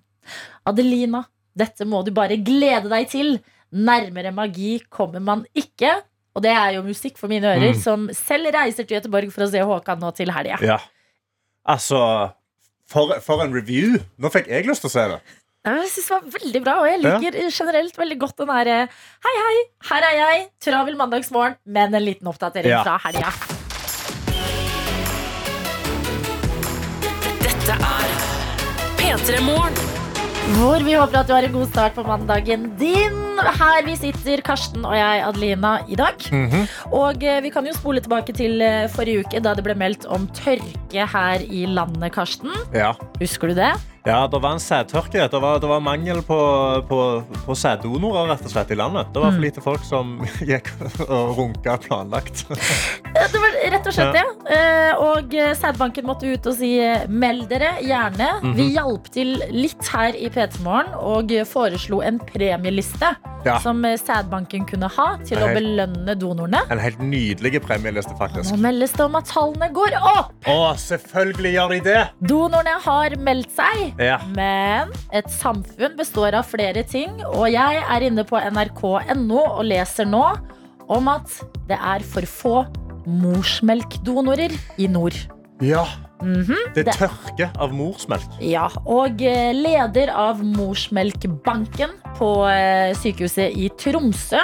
Adelina, 0.67 1.25
dette 1.57 1.87
må 1.87 2.03
du 2.07 2.11
bare 2.15 2.37
glede 2.43 2.91
deg 2.91 3.09
til. 3.13 3.37
Nærmere 3.73 4.33
magi 4.35 4.81
kommer 4.91 5.23
man 5.23 5.45
ikke. 5.55 5.93
Og 6.37 6.43
det 6.45 6.51
er 6.53 6.75
jo 6.77 6.83
musikk 6.85 7.17
for 7.19 7.29
mine 7.33 7.49
ører, 7.55 7.73
Mm. 7.73 7.81
som 7.81 8.09
selv 8.13 8.51
reiser 8.55 8.85
til 8.85 8.99
Göteborg 8.99 9.31
for 9.33 9.47
å 9.47 9.51
se 9.51 9.63
Håkan 9.63 9.99
nå 10.03 10.11
til 10.15 10.31
helga. 10.31 10.59
Ja. 10.61 10.79
Altså 11.67 12.33
for, 12.87 13.19
for 13.21 13.43
en 13.43 13.55
review! 13.55 13.99
Nå 14.19 14.29
fikk 14.31 14.49
jeg 14.53 14.67
lyst 14.67 14.83
til 14.85 14.91
å 14.91 14.93
se 14.93 15.07
det. 15.15 15.21
Jeg 15.67 15.89
synes 15.91 16.07
det 16.07 16.15
var 16.15 16.27
veldig 16.39 16.61
bra, 16.65 16.75
og 16.81 16.87
jeg 16.87 17.01
Ja. 17.03 17.17
liker 17.19 17.51
generelt 17.51 17.97
veldig 17.99 18.19
godt 18.23 18.37
den 18.39 18.47
derre 18.53 18.77
Hei, 19.27 19.35
hei, 19.43 19.57
her 19.91 20.03
er 20.11 20.15
jeg, 20.21 20.49
travel 20.63 20.97
mandagsmorgen, 20.97 21.57
men 21.67 21.95
en 21.95 22.05
liten 22.05 22.27
oppdatering 22.31 22.71
Ja. 22.71 22.83
fra 22.85 22.99
helga. 23.03 23.33
Dette 27.43 27.75
er 27.75 28.09
P3 29.01 29.41
Morgen. 29.43 29.75
Hvor 30.57 30.79
vi 30.87 30.93
håper 30.95 31.19
at 31.19 31.27
du 31.27 31.33
har 31.35 31.43
en 31.43 31.53
god 31.57 31.67
start 31.73 31.97
på 31.97 32.05
mandagen 32.07 32.69
din. 32.79 33.17
Her 33.59 33.83
vi 33.85 33.97
sitter, 33.99 34.41
Karsten 34.47 34.85
og 34.87 34.95
jeg, 34.95 35.25
Adelina, 35.27 35.73
i 35.91 35.97
dag. 35.99 36.15
Og 36.95 37.25
eh, 37.27 37.41
vi 37.43 37.51
kan 37.51 37.67
jo 37.67 37.73
spole 37.75 38.01
tilbake 38.01 38.33
til 38.33 38.63
eh, 38.63 38.87
forrige 38.95 39.25
uke, 39.27 39.43
da 39.43 39.55
det 39.59 39.65
ble 39.67 39.75
meldt 39.75 40.07
om 40.07 40.29
tørke 40.39 41.09
her 41.11 41.43
i 41.51 41.67
landet, 41.67 42.13
Karsten. 42.15 42.55
Ja. 42.73 42.93
Husker 43.19 43.49
du 43.51 43.55
det? 43.59 43.73
Ja, 44.07 44.21
det 44.31 44.39
var 44.39 44.53
en 44.55 44.61
sædtørke. 44.63 45.25
Det 45.33 45.39
var, 45.43 45.57
det 45.59 45.67
var 45.67 45.81
mangel 45.83 46.21
på, 46.23 46.37
på, 46.87 46.99
på 47.43 47.55
sæddonorer 47.59 48.29
rett 48.31 48.45
og 48.47 48.53
slett 48.53 48.71
i 48.71 48.77
landet. 48.79 49.09
Det 49.11 49.19
var 49.25 49.33
for 49.35 49.43
lite 49.43 49.65
folk 49.65 49.83
som 49.89 50.13
gikk 50.51 50.71
og 51.09 51.33
runka 51.41 51.75
planlagt. 51.89 52.45
Ja, 53.17 53.25
Det 53.33 53.41
var 53.43 53.56
rett 53.75 53.87
og 53.91 53.95
slett 53.97 54.15
det. 54.17 54.25
Ja. 54.51 54.97
Og 55.03 55.35
eh, 55.37 55.53
sædbanken 55.59 56.07
måtte 56.09 56.29
ut 56.31 56.47
og 56.51 56.55
si 56.59 56.75
eh, 56.83 57.07
meld 57.09 57.49
dere, 57.51 57.75
gjerne. 57.85 58.29
Vi 58.57 58.71
hjalp 58.77 59.09
til 59.15 59.37
litt 59.53 59.89
her 59.93 60.17
i 60.19 60.29
P3 60.33 60.63
Morgen 60.65 60.93
og 61.01 61.33
eh, 61.35 61.47
foreslo 61.49 62.03
en 62.07 62.21
premieliste 62.23 63.15
Ja. 63.47 63.59
som 63.63 63.85
eh, 63.87 63.95
sædbanken 64.01 64.65
kunne 64.67 64.89
ha 64.91 65.07
til 65.27 65.39
å 65.39 65.51
belønne 65.55 66.17
donorene. 66.19 66.65
En 66.75 66.81
helt 66.83 66.99
nydelig 67.03 67.61
premieliste, 67.63 68.17
faktisk. 68.19 68.51
Nå 68.51 68.59
meldes 68.65 68.95
det 68.97 69.05
om 69.05 69.15
at 69.21 69.29
tallene 69.31 69.69
går 69.77 69.95
opp! 70.01 70.33
Å, 70.51 70.57
selvfølgelig 70.83 71.53
gjør 71.55 71.75
de 71.77 71.81
det! 71.87 72.01
Donorene 72.33 72.75
har 72.87 73.15
meldt 73.23 73.53
seg. 73.55 73.85
Ja. 74.03 74.19
Men 74.35 74.91
et 75.15 75.31
samfunn 75.31 75.95
består 75.99 76.35
av 76.41 76.49
flere 76.51 76.83
ting, 76.87 77.21
og 77.29 77.47
jeg 77.55 77.83
er 77.87 78.09
inne 78.09 78.25
på 78.27 78.41
nrk.no 78.51 79.43
og 79.47 79.63
leser 79.69 80.09
nå 80.11 80.25
om 80.93 81.09
at 81.11 81.31
det 81.71 81.79
er 81.79 82.03
for 82.07 82.27
få 82.31 82.57
morsmelkdonorer 83.07 84.53
i 84.79 84.89
nord. 84.89 85.15
ja. 85.61 85.87
Mhm. 86.23 86.57
Det 86.75 86.87
er 86.89 86.93
tørke 86.97 87.51
av 87.61 87.73
morsmelk. 87.77 88.23
Ja, 88.41 88.69
og 88.87 89.21
eh, 89.23 89.53
leder 89.53 90.11
av 90.15 90.41
Morsmelkbanken 90.43 91.91
på 92.17 92.29
eh, 92.49 92.95
sykehuset 92.97 93.53
i 93.61 93.69
Tromsø. 93.79 94.41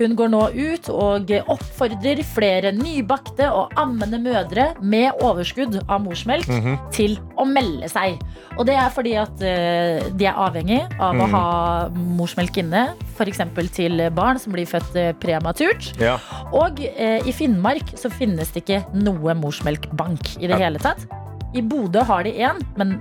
Hun 0.00 0.16
går 0.18 0.30
nå 0.32 0.40
ut 0.56 0.88
og 0.90 1.30
oppfordrer 1.52 2.22
flere 2.26 2.72
nybakte 2.74 3.46
og 3.54 3.70
ammende 3.78 4.18
mødre 4.22 4.72
med 4.82 5.12
overskudd 5.22 5.78
av 5.88 6.02
morsmelk 6.04 6.48
Mhm. 6.48 6.78
til 6.92 7.18
å 7.38 7.46
melde 7.46 7.88
seg. 7.88 8.18
Og 8.58 8.66
det 8.66 8.74
er 8.74 8.90
fordi 8.90 9.14
at 9.20 9.40
eh, 9.42 10.02
de 10.18 10.26
er 10.26 10.34
avhengig 10.34 10.82
av 11.00 11.14
å 11.14 11.26
Mhm. 11.26 11.30
ha 11.30 11.88
morsmelk 11.94 12.56
inne, 12.58 12.94
f.eks. 13.16 13.40
til 13.72 14.10
barn 14.10 14.38
som 14.38 14.52
blir 14.52 14.66
født 14.66 15.18
prematurt. 15.20 15.92
Ja. 16.00 16.18
Og 16.52 16.80
eh, 16.80 17.20
i 17.26 17.32
Finnmark 17.32 17.94
så 17.96 18.10
finnes 18.10 18.50
det 18.52 18.64
ikke 18.66 18.84
noe 18.94 19.34
morsmelkbank 19.34 20.36
i 20.42 20.46
det 20.48 20.58
Ja. 20.58 20.66
hele 20.68 20.78
tatt. 20.78 21.06
I 21.54 21.62
Bodø 21.62 22.02
har 22.08 22.22
de 22.24 22.32
én, 22.32 22.60
men 22.76 22.94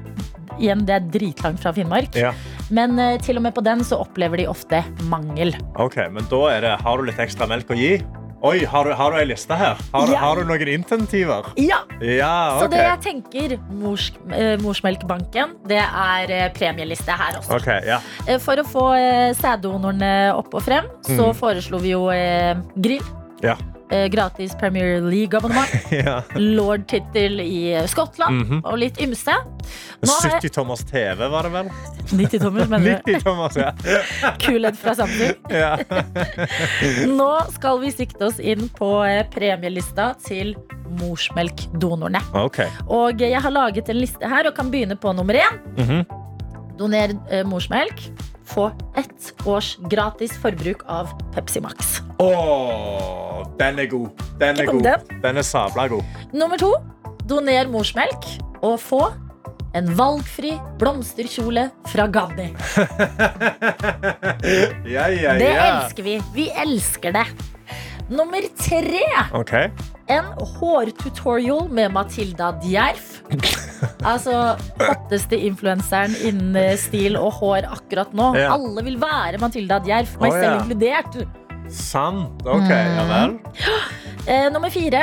igjen, 0.59 0.85
det 0.85 0.95
er 0.97 1.05
dritlangt 1.13 1.59
fra 1.63 1.71
Finnmark. 1.73 2.15
Ja. 2.19 2.33
Men 2.71 2.97
eh, 2.99 3.17
til 3.23 3.37
og 3.39 3.43
med 3.43 3.53
på 3.55 3.63
den 3.63 3.79
så 3.87 3.99
opplever 4.03 4.37
de 4.37 4.47
ofte 4.51 4.83
mangel. 5.11 5.53
Ok, 5.79 5.97
men 6.11 6.23
da 6.31 6.41
er 6.55 6.61
det 6.61 6.73
Har 6.81 6.97
du 6.97 7.03
litt 7.07 7.19
ekstra 7.19 7.47
melk 7.47 7.71
å 7.71 7.77
gi? 7.79 7.93
Oi, 8.43 8.63
har 8.65 8.87
du, 8.87 8.91
har 8.97 9.11
du 9.13 9.17
ei 9.19 9.25
liste 9.29 9.53
her? 9.53 9.77
Har, 9.93 10.07
du- 10.07 10.13
Ja. 10.15 10.19
har 10.23 10.35
du 10.39 10.45
noen 10.49 10.67
intensiver? 10.67 11.45
Ja, 11.61 11.83
Ja, 12.01 12.57
Så 12.59 12.65
ok. 12.65 12.71
det 12.71 12.79
jeg 12.81 12.99
tenker, 13.05 13.57
mors, 13.69 14.11
eh, 14.33 14.57
Morsmelkbanken, 14.57 15.53
det 15.69 15.77
er 15.77 16.31
eh, 16.31 16.47
premieliste 16.51 17.11
her 17.13 17.37
også. 17.37 17.59
Ok, 17.59 17.67
ja. 17.85 17.99
Eh, 18.27 18.39
For 18.39 18.55
å 18.57 18.65
få 18.65 18.87
eh, 18.97 19.33
sæddonorene 19.37 20.33
opp 20.35 20.53
og 20.55 20.63
frem, 20.63 20.85
så 21.05 21.27
Mhm. 21.29 21.35
foreslo 21.37 21.77
vi 21.79 21.89
jo 21.93 22.09
eh, 22.09 22.55
grill. 22.81 23.03
Ja. 23.43 23.55
Eh, 23.91 24.07
gratis 24.11 24.55
Premier 24.59 25.01
League-abonnement. 25.01 25.69
ja. 26.05 26.21
Lord-tittel 26.35 27.39
i 27.41 27.87
Skottland 27.87 28.11
Skottland. 28.11 28.45
-hmm. 28.45 28.71
Og 28.71 28.77
litt 28.77 29.01
ymse. 29.01 29.31
Nå 30.01 30.11
har 30.11 30.29
jeg 30.29 30.41
70 30.41 30.49
tommers 30.49 30.83
TV, 30.83 31.27
var 31.27 31.43
det 31.43 31.49
vel? 31.49 31.69
90 32.11 32.39
tommer, 32.39 32.65
mener 32.65 33.01
du? 33.05 33.13
90 33.13 33.55
ja. 33.59 33.71
Kulhet 34.39 34.77
fra 34.77 34.95
Samsung. 34.95 35.33
ja. 35.49 35.77
Nå 37.07 37.39
skal 37.51 37.79
vi 37.79 37.91
sikte 37.91 38.25
oss 38.25 38.39
inn 38.39 38.69
på 38.69 39.03
eh, 39.05 39.25
premielista 39.29 40.13
til 40.25 40.55
morsmelkdonorene. 40.99 42.19
Okay. 42.33 42.67
Og 42.87 43.21
jeg 43.21 43.41
har 43.41 43.51
laget 43.51 43.89
en 43.89 43.97
liste 43.97 44.27
her 44.27 44.47
og 44.47 44.55
kan 44.55 44.71
begynne 44.71 44.95
på 44.95 45.13
nummer 45.13 45.33
én. 45.33 45.61
Mhm. 45.77 46.20
Doner 46.81 47.13
eh, 47.29 47.43
morsmelk. 47.45 48.07
Få 48.51 48.71
ett 48.97 49.33
års 49.47 49.75
gratis 49.89 50.33
forbruk 50.41 50.81
av 50.89 51.11
Pepsi 51.35 51.61
Max. 51.63 52.01
Åh, 52.19 53.45
den 53.59 53.79
er 53.79 53.85
god. 53.91 54.09
Den 54.41 54.59
er 54.59 54.69
om 54.71 54.79
god. 54.81 54.87
den. 54.89 55.21
Den 55.23 55.37
er 55.39 55.45
sabla 55.45 55.85
god. 55.91 56.03
Nummer 56.33 56.57
to. 56.59 56.73
Doner 57.29 57.69
morsmelk 57.71 58.25
og 58.65 58.79
få 58.81 59.03
en 59.77 59.87
valgfri 59.95 60.55
blomsterkjole 60.81 61.69
fra 61.93 62.09
Ganni. 62.11 62.49
Ja, 64.91 65.05
ja, 65.07 65.33
Det 65.37 65.47
ja. 65.53 65.67
elsker 65.69 66.03
vi. 66.03 66.17
Vi 66.35 66.49
elsker 66.65 67.13
det. 67.15 67.25
Nummer 68.11 68.43
tre. 68.59 69.05
Ok. 69.37 69.53
En 70.09 70.25
hårtutorial 70.57 71.69
med 71.69 71.91
Matilda 71.93 72.53
Djerf. 72.63 73.19
Altså 74.05 74.33
hotteste 74.77 75.37
influenseren 75.41 76.13
innen 76.25 76.55
eh, 76.59 76.75
stil 76.77 77.15
og 77.17 77.31
hår 77.39 77.65
akkurat 77.69 78.11
nå. 78.17 78.27
Ja. 78.37 78.51
Alle 78.53 78.83
vil 78.85 78.97
være 79.01 79.39
Matilda 79.41 79.79
Djerf, 79.81 80.11
meg 80.21 80.33
Å, 80.33 80.35
selv 80.37 80.51
ja. 80.51 80.59
inkludert. 80.59 81.17
Sant. 81.73 82.43
Ok, 82.45 82.69
ja 82.69 83.05
vel. 83.09 83.37
Eh, 84.29 84.51
nummer 84.53 84.69
fire. 84.69 84.99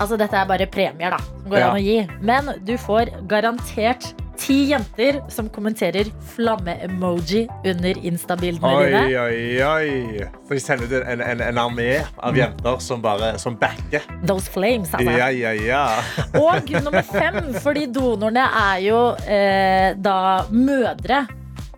Altså, 0.00 0.16
dette 0.16 0.32
er 0.32 0.46
bare 0.48 0.64
premier, 0.72 1.12
da. 1.12 1.18
Som 1.42 1.50
går 1.52 1.58
Ja. 1.60 1.66
an 1.68 1.76
å 1.76 1.82
gi. 1.84 1.98
Men 2.24 2.48
du 2.64 2.72
får 2.80 3.10
garantert 3.28 4.06
ti 4.40 4.56
jenter 4.70 5.20
som 5.32 5.48
kommenterer 5.52 6.08
flamme-emoji 6.34 7.42
under 7.68 7.98
Insta-bildene 8.06 8.70
Oi, 8.76 8.86
dine. 8.86 9.02
oi, 9.20 9.40
oi. 9.64 10.28
Så 10.48 10.56
de 10.56 10.62
sender 10.64 10.86
ut 10.88 10.94
en, 11.04 11.24
en, 11.24 11.42
en 11.44 11.60
armé 11.60 11.90
av 12.16 12.38
jenter 12.38 12.80
som 12.82 13.02
bare 13.04 13.34
som 13.42 13.58
backer. 13.60 14.06
Those 14.26 14.50
flames, 14.50 14.94
altså. 14.96 15.16
Ja, 15.18 15.28
ja, 15.34 15.52
ja. 15.52 15.84
Og 16.40 16.72
nummer 16.80 17.04
fem, 17.06 17.52
fordi 17.60 17.86
donorene 17.92 18.46
er 18.62 18.80
jo 18.86 19.02
eh, 19.28 19.90
da 20.00 20.16
mødre 20.50 21.26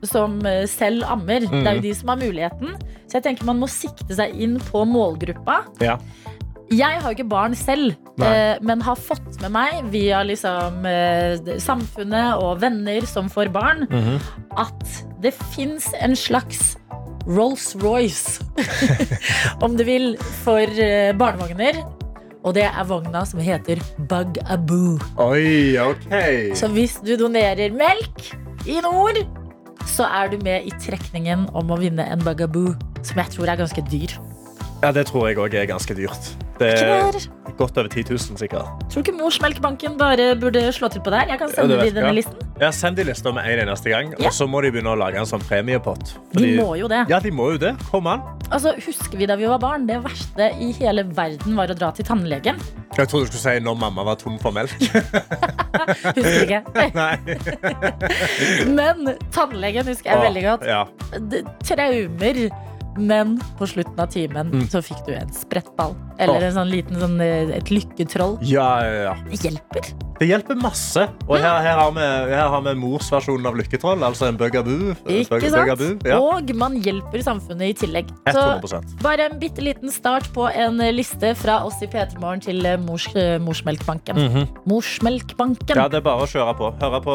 som 0.06 0.38
eh, 0.46 0.64
selv 0.70 1.06
ammer. 1.10 1.46
Det 1.46 1.66
er 1.66 1.78
jo 1.78 1.86
de 1.88 1.94
som 1.98 2.14
har 2.14 2.22
muligheten. 2.22 2.76
Så 3.06 3.18
jeg 3.18 3.26
tenker 3.28 3.48
man 3.48 3.60
må 3.60 3.68
sikte 3.70 4.14
seg 4.16 4.34
inn 4.40 4.58
på 4.70 4.84
målgruppa. 4.88 5.62
Ja. 5.82 5.98
Jeg 6.72 7.00
har 7.02 7.10
jo 7.12 7.16
ikke 7.18 7.28
barn 7.28 7.54
selv, 7.58 7.94
Nei. 8.20 8.28
eh, 8.32 8.58
men 8.64 8.80
har 8.84 8.96
fått 8.96 9.40
med 9.42 9.52
meg 9.54 9.84
via 9.92 10.22
liksom, 10.24 10.84
eh, 10.88 11.36
samfunnet 11.60 12.40
og 12.40 12.60
venner 12.62 13.04
som 13.06 13.28
får 13.32 13.50
barn, 13.52 13.86
Mhm. 13.90 14.20
at 14.56 15.04
det 15.22 15.34
fins 15.54 15.92
en 16.00 16.16
slags 16.16 16.76
Rolls-Royce, 17.26 18.42
om 19.64 19.76
du 19.76 19.84
vil, 19.86 20.16
for 20.42 20.58
eh, 20.66 21.12
barnevogner. 21.14 21.78
Og 22.42 22.54
det 22.56 22.64
er 22.66 22.84
vogna 22.88 23.20
som 23.28 23.38
heter 23.38 23.78
Bug-a-boo. 24.10 24.96
Oi, 25.22 25.76
ok. 25.78 26.08
Så 26.58 26.66
hvis 26.74 26.96
du 27.04 27.12
donerer 27.20 27.70
melk 27.70 28.32
i 28.66 28.80
nord, 28.82 29.20
så 29.86 30.08
er 30.10 30.32
du 30.32 30.38
med 30.42 30.66
i 30.66 30.72
trekningen 30.82 31.46
om 31.54 31.70
å 31.70 31.78
vinne 31.78 32.02
en 32.10 32.18
Bugaboo, 32.24 32.74
som 33.06 33.20
jeg 33.22 33.30
tror 33.36 33.52
er 33.52 33.60
ganske 33.62 33.84
dyr. 33.90 34.16
Ja, 34.82 34.90
det 34.90 35.06
tror 35.06 35.28
jeg 35.28 35.38
òg 35.38 35.54
er 35.54 35.68
ganske 35.70 35.94
dyrt. 35.94 36.32
Det 36.58 36.72
er 36.78 37.14
godt 37.58 37.78
over 37.78 37.88
10 37.88 38.02
000, 38.10 38.38
sikkert. 38.38 38.66
Tror 38.90 39.02
du 39.02 39.10
ikke 39.10 39.14
Morsmelkbanken 39.18 39.94
bare 39.98 40.32
burde 40.38 40.62
slå 40.74 40.88
til 40.92 41.02
på 41.04 41.10
der? 41.14 41.28
Jeg 41.30 41.38
kan 41.38 41.50
sende 41.54 41.76
ja, 41.78 41.84
de 41.86 41.94
denne 41.96 42.12
listen. 42.16 42.38
Ja, 42.60 42.70
Send 42.74 42.96
de 42.98 43.04
lista 43.06 43.32
med 43.34 43.46
en 43.46 43.62
eneste 43.68 43.90
gang, 43.90 44.12
Ja. 44.18 44.26
og 44.26 44.34
så 44.34 44.46
må 44.46 44.60
de 44.62 44.70
begynne 44.74 44.92
å 44.92 44.98
lage 44.98 45.18
en 45.18 45.26
sånn 45.26 45.42
premiepott. 45.42 46.14
De 46.34 46.56
må 46.58 46.74
jo 46.78 46.88
det. 46.90 47.04
Ja, 47.10 47.18
de 47.22 47.30
må 47.34 47.52
jo 47.54 47.58
det. 47.62 47.72
Kom 47.90 48.06
an. 48.10 48.22
Altså, 48.50 48.74
Husker 48.84 49.18
vi 49.18 49.26
da 49.26 49.36
vi 49.36 49.46
var 49.48 49.58
barn? 49.62 49.86
Det 49.88 50.00
verste 50.04 50.50
i 50.60 50.72
hele 50.76 51.06
verden 51.16 51.56
var 51.56 51.70
å 51.72 51.78
dra 51.78 51.90
til 51.96 52.06
tannlegen. 52.06 52.58
Jeg 52.98 53.08
trodde 53.08 53.26
du 53.26 53.32
skulle 53.32 53.56
si 53.56 53.64
når 53.64 53.78
mamma 53.80 54.04
var 54.04 54.18
tom 54.20 54.38
for 54.42 54.52
melk. 54.54 54.74
Husker 56.18 56.42
ikke. 56.44 56.62
Nei. 57.00 57.16
Men 58.78 59.14
tannlegen 59.32 59.88
husker 59.88 60.12
jeg 60.12 60.26
veldig 60.26 60.44
godt. 60.50 60.68
Ja. 60.68 60.84
Traumer. 61.64 62.44
Men 62.98 63.38
på 63.58 63.66
slutten 63.66 63.98
av 64.00 64.06
timen 64.12 64.50
Mm. 64.52 64.66
så 64.68 64.82
fikk 64.82 65.06
du 65.06 65.12
en 65.14 65.32
sprettball. 65.32 65.94
Eller 66.18 66.42
en 66.48 66.52
sånn 66.54 66.70
liten 66.70 66.96
sånn, 67.00 67.20
eh, 67.20 67.56
et 67.56 67.70
lykketroll. 67.70 68.38
Ja, 68.42 68.80
ja, 68.84 69.02
ja. 69.10 69.14
Det 69.30 69.40
hjelper. 69.40 69.92
Det 70.22 70.28
hjelper 70.28 70.54
masse. 70.60 71.08
Og 71.26 71.38
her, 71.38 71.60
her, 71.64 71.74
har 71.80 71.90
vi, 71.90 72.00
her 72.30 72.48
har 72.48 72.60
vi 72.62 72.74
mors 72.78 73.08
versjon 73.10 73.44
av 73.46 73.56
lykketroll, 73.58 74.04
altså 74.06 74.28
en 74.28 74.36
bugaboo. 74.36 74.92
Ikke 75.08 75.40
Bug- 75.40 75.50
sant? 75.50 76.04
Ja. 76.06 76.18
Og 76.20 76.52
man 76.54 76.76
hjelper 76.80 77.18
samfunnet 77.24 77.72
i 77.72 77.72
tillegg. 77.74 78.06
Så 78.30 78.60
100 78.60 79.02
bare 79.02 79.26
en 79.32 79.38
bitte 79.40 79.58
liten 79.64 79.90
start 79.90 80.28
på 80.32 80.46
en 80.54 80.78
liste 80.94 81.34
fra 81.34 81.64
oss 81.66 81.80
i 81.82 81.86
P3 81.86 82.20
Morgen 82.20 82.40
til 82.40 82.64
eh, 82.66 82.76
mors, 82.78 83.08
Morsmelkbanken. 83.12 84.14
Morsmelkbanken. 84.16 84.16
-hmm. 84.16 84.48
Morsmelkbanken. 84.66 85.76
Ja, 85.76 85.88
det 85.88 85.96
er 85.96 86.04
bare 86.06 86.22
å 86.22 86.26
kjøre 86.30 86.54
på. 86.56 86.70
På 87.02 87.14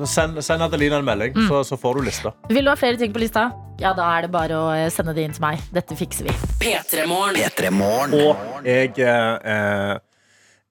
eh, 0.00 0.06
send, 0.06 0.40
send 0.44 0.62
Adelina 0.62 0.96
en 0.98 1.04
melding, 1.04 1.34
Mm. 1.34 1.48
så, 1.48 1.62
så 1.64 1.76
får 1.78 1.94
du 1.96 2.02
lista. 2.06 2.32
Vil 2.48 2.64
du 2.64 2.70
ha 2.70 2.76
flere 2.76 2.96
ting 2.96 3.12
på 3.12 3.20
lista? 3.20 3.50
Ja, 3.80 3.94
da 3.96 4.02
er 4.18 4.22
det 4.26 4.30
bare 4.32 4.50
å 4.60 4.70
eh, 4.76 4.90
sende 5.00 5.16
det 5.16 5.24
inn 5.26 5.34
til 5.36 5.44
meg. 5.48 5.64
Dette 5.74 5.96
fikser 5.98 6.28
vi. 6.28 6.36
P3morgen. 6.60 7.40
P3 7.40 7.72
Morgen. 7.74 8.14
Og 8.20 8.68
jeg 8.68 8.92
eh, 9.00 9.50
eh, 9.56 9.98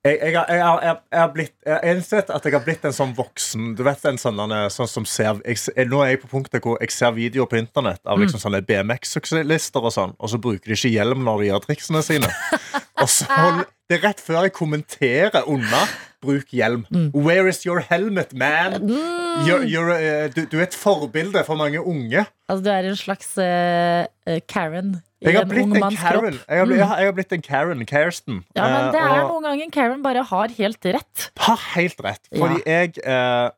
jeg, 0.05 0.19
jeg, 0.31 0.61
har- 0.63 1.01
jeg, 1.11 1.31
blitt 1.35 1.55
Jeg 1.65 1.73
har 1.75 1.83
innsett 1.91 2.29
at 2.31 2.45
jeg 2.47 2.53
har 2.55 2.61
blitt 2.63 2.85
en 2.87 2.93
sånn 2.95 3.11
voksen 3.17 3.73
Du 3.75 3.81
vet 3.83 4.05
en 4.07 4.15
sånn, 4.21 4.39
sånn 4.71 4.87
som 4.87 5.03
ser 5.05 5.41
jeg, 5.43 5.59
Nå 5.91 5.99
er 6.05 6.13
jeg 6.13 6.21
på 6.21 6.29
punktet 6.31 6.63
hvor 6.63 6.77
jeg 6.79 6.93
ser 6.95 7.11
videoer 7.17 7.49
på 7.51 7.59
internett 7.59 7.99
av 8.07 8.15
liksom 8.21 8.39
sånne 8.39 8.61
BMX-suksesslister 8.63 9.83
og 9.83 9.91
sånn, 9.91 10.13
og 10.15 10.31
så 10.31 10.39
bruker 10.39 10.71
de 10.71 10.77
ikke 10.79 10.93
hjelm 10.93 11.25
når 11.27 11.43
de 11.43 11.49
gjør 11.51 11.65
triksene 11.67 12.01
sine. 12.07 12.31
Og 13.01 13.09
så 13.09 13.25
Det 13.89 13.97
er 13.97 14.03
rett 14.05 14.19
før 14.21 14.43
jeg 14.45 14.53
kommenterer 14.53 15.47
unna. 15.49 15.81
Bruk 16.21 16.51
hjelm. 16.51 16.83
Where 17.15 17.47
is 17.47 17.63
your 17.65 17.79
helmet, 17.79 18.33
man? 18.35 18.75
You're, 19.47 19.63
you're, 19.63 19.93
uh, 19.95 20.27
du, 20.35 20.43
du 20.51 20.57
er 20.59 20.65
et 20.67 20.75
forbilde 20.75 21.41
for 21.47 21.55
mange 21.55 21.79
unge. 21.79 22.25
Altså, 22.49 22.63
du 22.65 22.69
er 22.73 22.89
en 22.89 22.97
slags 22.99 23.29
eh, 23.39 24.41
Karen 24.51 24.97
Jeg 25.23 25.35
har 25.37 25.45
blitt 25.47 25.63
en 25.71 25.95
Karen. 25.95 26.35
Jeg 26.43 26.59
har, 26.59 26.65
blitt, 26.67 26.77
jeg 26.79 26.87
har- 26.87 27.13
blitt 27.15 27.33
en 27.37 27.41
Karen. 27.45 27.85
Kirsten. 27.87 28.41
Ja, 28.55 28.67
men 28.67 28.91
det 28.93 28.99
er 29.01 29.21
og- 29.23 29.29
noen 29.31 29.47
ganger 29.47 29.71
Karen 29.71 30.03
bare 30.03 30.23
har 30.23 30.47
helt 30.57 30.85
rett. 30.85 31.29
har 31.39 31.59
helt 31.75 32.03
rett. 32.03 32.27
Fordi 32.35 32.61
jeg, 32.65 32.97
eh, 33.03 33.49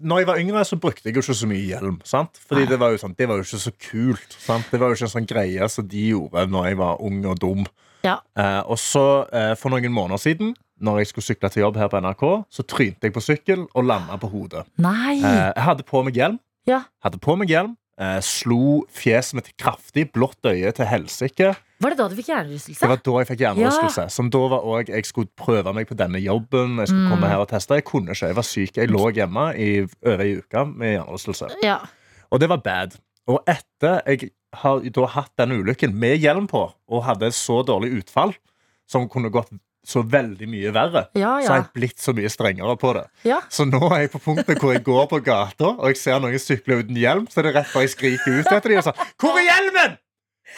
Når 0.00 0.18
jeg 0.18 0.26
var 0.26 0.36
yngre, 0.38 0.64
så 0.64 0.76
brukte 0.76 1.08
jeg 1.08 1.14
jo 1.16 1.20
ikke 1.24 1.34
så 1.40 1.46
mye 1.48 1.66
hjelm. 1.66 1.98
Sant? 2.04 2.38
Fordi 2.48 2.66
det 2.68 2.78
var, 2.78 2.90
jo 2.92 2.98
sånn, 3.00 3.16
det 3.16 3.26
var 3.28 3.36
jo 3.40 3.42
ikke 3.48 3.64
så 3.64 3.72
kult. 3.90 4.36
Sant? 4.38 4.70
Det 4.70 4.78
var 4.80 4.88
jo 4.92 4.94
ikke 4.94 5.08
en 5.08 5.16
sånn 5.20 5.26
greie 5.26 5.68
som 5.70 5.88
de 5.88 6.10
gjorde 6.12 6.46
når 6.50 6.68
jeg 6.68 6.76
var 6.78 7.00
ung 7.00 7.24
og 7.26 7.38
dum. 7.40 7.64
Ja. 8.04 8.18
Eh, 8.36 8.60
og 8.68 8.76
så, 8.78 9.04
eh, 9.32 9.54
for 9.56 9.70
noen 9.74 9.92
måneder 9.92 10.20
siden, 10.20 10.54
når 10.84 10.98
jeg 11.02 11.06
skulle 11.12 11.24
sykle 11.24 11.48
til 11.50 11.62
jobb 11.64 11.76
her 11.80 11.88
på 11.88 12.00
NRK, 12.02 12.24
så 12.52 12.62
trynte 12.68 13.08
jeg 13.08 13.14
på 13.14 13.22
sykkel 13.24 13.66
og 13.74 13.84
landa 13.88 14.18
på 14.20 14.28
hodet. 14.28 14.66
Nei! 14.78 15.16
Eh, 15.22 15.52
jeg 15.56 15.64
hadde 15.64 15.82
på 15.88 16.02
meg 16.04 16.14
hjelm. 16.18 16.38
Ja. 16.68 16.82
Hadde 17.04 17.18
på 17.20 17.36
meg 17.38 17.48
hjelm 17.48 17.76
eh, 18.00 18.18
Slo 18.20 18.82
fjeset 18.90 19.34
mitt 19.38 19.52
kraftig, 19.60 20.08
blått 20.12 20.42
øye 20.50 20.72
til 20.74 20.86
helsike. 20.90 21.54
Var 21.80 21.90
det 21.94 21.98
da 21.98 22.08
du 22.08 22.16
fikk 22.16 22.28
hjernerystelse? 22.32 22.80
Det 22.80 22.88
var 22.90 23.00
da 23.04 23.14
jeg 23.20 23.28
fikk 23.28 23.40
hjernerystelse. 23.44 24.06
Som 24.10 24.30
da 24.34 24.38
var 24.48 24.64
også, 24.64 24.88
Jeg 24.94 25.04
skulle 25.06 25.28
prøve 25.36 25.72
meg 25.76 25.86
på 25.88 25.94
denne 25.98 26.18
jobben. 26.22 26.78
Jeg 26.80 26.88
skulle 26.88 27.06
Mm. 27.06 27.10
komme 27.14 27.28
her 27.28 27.38
og 27.44 27.48
teste. 27.48 27.74
Jeg 27.74 27.84
kunne 27.84 28.10
ikke. 28.14 28.26
Jeg 28.26 28.36
var 28.36 28.42
syk. 28.42 28.76
Jeg 28.76 28.88
lå 28.90 29.10
hjemme 29.14 29.46
i 29.56 29.68
over 30.06 30.20
ei 30.24 30.36
uke 30.38 30.64
med 30.76 30.96
hjernerystelse. 30.98 31.48
Ja. 31.62 31.78
Og 32.32 32.40
det 32.40 32.48
var 32.48 32.56
bad. 32.64 32.96
Og 33.28 33.40
etter 33.46 34.00
jeg 34.06 34.30
har 34.62 34.80
da 34.96 35.06
hatt 35.14 35.32
den 35.40 35.52
ulykken 35.60 35.94
med 35.98 36.18
hjelm 36.22 36.46
på, 36.50 36.64
og 36.88 37.04
hadde 37.06 37.30
så 37.34 37.62
dårlig 37.66 37.92
utfall, 38.00 38.34
som 38.88 39.08
kunne 39.08 39.30
gått 39.32 39.50
så 39.84 40.00
veldig 40.00 40.46
mye 40.48 40.70
verre, 40.72 41.02
Ja, 41.12 41.34
så 41.44 41.50
har 41.52 41.58
jeg 41.60 41.72
blitt 41.76 42.00
så 42.00 42.14
mye 42.16 42.30
strengere 42.32 42.72
på 42.80 42.94
det. 42.96 43.02
ja. 43.28 43.42
Så 43.52 43.66
nå 43.68 43.82
er 43.92 44.06
jeg 44.06 44.12
på 44.14 44.20
punktet 44.24 44.56
hvor 44.62 44.72
jeg 44.72 44.84
går 44.86 45.06
på 45.10 45.18
gata, 45.26 45.74
og 45.76 45.90
jeg 45.92 45.98
ser 46.00 46.20
noen 46.24 46.40
sykle 46.40 46.78
uten 46.80 46.96
hjelm, 46.96 47.26
så 47.28 47.42
er 47.42 47.50
det 47.50 47.54
rett 47.58 47.68
før 47.68 47.84
jeg 47.84 47.92
skriker 47.92 48.38
ut 48.40 48.48
etter 48.48 48.72
dem 48.72 48.80
og 48.80 48.86
sier 48.88 49.12
Hvor 49.20 49.36
er 49.36 49.44
hjelmen?! 49.50 49.98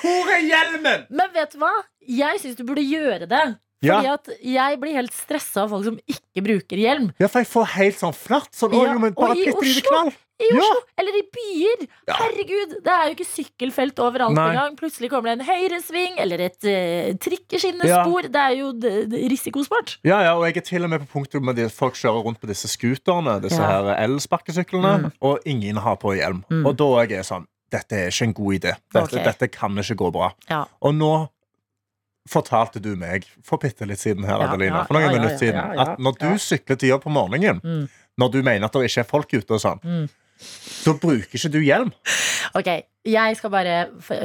Hvor 0.00 0.30
er 0.36 0.42
hjelmen?! 0.46 1.06
Men 1.10 1.32
vet 1.34 1.54
du 1.56 1.58
hva? 1.58 1.72
Jeg 2.06 2.38
syns 2.42 2.58
du 2.58 2.62
burde 2.68 2.84
gjøre 2.86 3.26
det. 3.26 3.44
Ja. 3.84 3.98
Fordi 3.98 4.12
at 4.14 4.30
jeg 4.46 4.78
blir 4.80 4.94
helt 4.96 5.12
stressa 5.14 5.64
av 5.66 5.72
folk 5.74 5.84
som 5.84 5.98
ikke 6.08 6.42
bruker 6.46 6.80
hjelm. 6.80 7.10
Ja, 7.20 7.28
for 7.28 7.42
jeg 7.42 7.50
får 7.50 7.66
helt 7.74 7.98
sånn 8.00 8.14
flatt. 8.16 8.52
Sånn, 8.56 8.72
Ja, 8.78 8.94
og 8.94 9.36
i 9.36 9.48
bitte 9.50 10.14
lite 10.38 10.56
Oslo. 10.56 10.56
I 10.56 10.56
Ja. 10.56 10.74
Eller 10.98 11.16
i 11.18 11.22
byer. 11.32 11.86
Ja. 12.08 12.14
Herregud, 12.20 12.74
det 12.84 12.92
er 12.92 13.04
jo 13.08 13.14
ikke 13.16 13.26
sykkelfelt 13.28 13.98
overalt 13.98 14.36
engang. 14.38 14.76
Plutselig 14.76 15.10
kommer 15.10 15.30
det 15.32 15.40
en 15.40 15.46
høyresving 15.46 16.18
eller 16.18 16.38
et 16.46 16.64
uh, 16.64 17.16
trikkeskinnespor. 17.24 18.28
Det 18.32 18.42
er 18.42 18.54
jo 18.58 18.72
d- 18.72 19.06
d- 19.08 19.22
risikosport. 19.32 19.98
Ja, 20.04 20.20
ja, 20.22 20.34
og 20.36 20.44
jeg 20.46 20.56
er 20.56 20.60
til 20.60 20.84
og 20.84 20.90
med 20.90 21.00
på 21.00 21.06
punktet 21.18 21.42
med 21.42 21.58
at 21.58 21.72
folk 21.72 21.94
kjører 21.94 22.22
rundt 22.24 22.40
på 22.40 22.46
disse 22.46 22.68
scooterne, 22.68 23.40
disse 23.42 23.60
Ja. 23.60 23.82
her 23.82 24.04
elsparkesyklene, 24.06 24.98
Mm. 25.06 25.12
og 25.20 25.38
ingen 25.46 25.76
har 25.76 25.96
på 25.96 26.12
hjelm. 26.16 26.44
Mm. 26.50 26.66
Og 26.66 26.76
da 26.76 26.84
er 27.02 27.06
jeg 27.08 27.24
sånn 27.24 27.46
Dette 27.68 27.92
er 27.98 28.06
ikke 28.12 28.22
en 28.24 28.32
god 28.32 28.52
idé. 28.54 28.72
Dette, 28.94 29.02
okay. 29.16 29.24
dette 29.24 29.48
kan 29.50 29.74
ikke 29.76 29.96
gå 29.98 30.12
bra. 30.12 30.28
Ja. 30.48 30.64
Og 30.80 30.94
nå 30.94 31.28
fortalte 32.30 32.80
du 32.82 32.92
meg 32.98 33.26
for 33.46 33.58
bitte 33.62 33.86
litt 33.86 33.98
siden 34.02 34.24
her, 34.26 34.38
Ja, 34.38 34.48
Adelina, 34.52 34.84
for 34.86 34.94
noen 34.94 35.02
ja, 35.06 35.10
ja, 35.10 35.16
minutter 35.18 35.34
ja, 35.34 35.38
siden, 35.38 35.58
ja, 35.60 35.74
ja. 35.74 35.92
at 35.92 35.98
når 36.02 36.18
du 36.18 36.26
Ja. 36.26 36.36
sykler 36.36 36.76
til 36.78 36.88
jobb 36.90 37.02
på 37.04 37.10
morgenen, 37.10 37.60
Mm. 37.62 37.88
når 38.18 38.32
du 38.32 38.42
mener 38.42 38.64
at 38.64 38.72
det 38.72 38.82
ikke 38.90 38.98
er 39.00 39.04
folk 39.04 39.28
ute 39.34 39.50
og 39.54 39.60
sånn, 39.60 39.80
Mm. 39.82 40.08
Da 40.84 40.92
bruker 41.00 41.38
ikke 41.38 41.50
du 41.52 41.58
hjelm. 41.64 41.90
Ok, 42.56 42.68
jeg 43.06 43.36
skal 43.38 43.50
bare, 43.52 43.74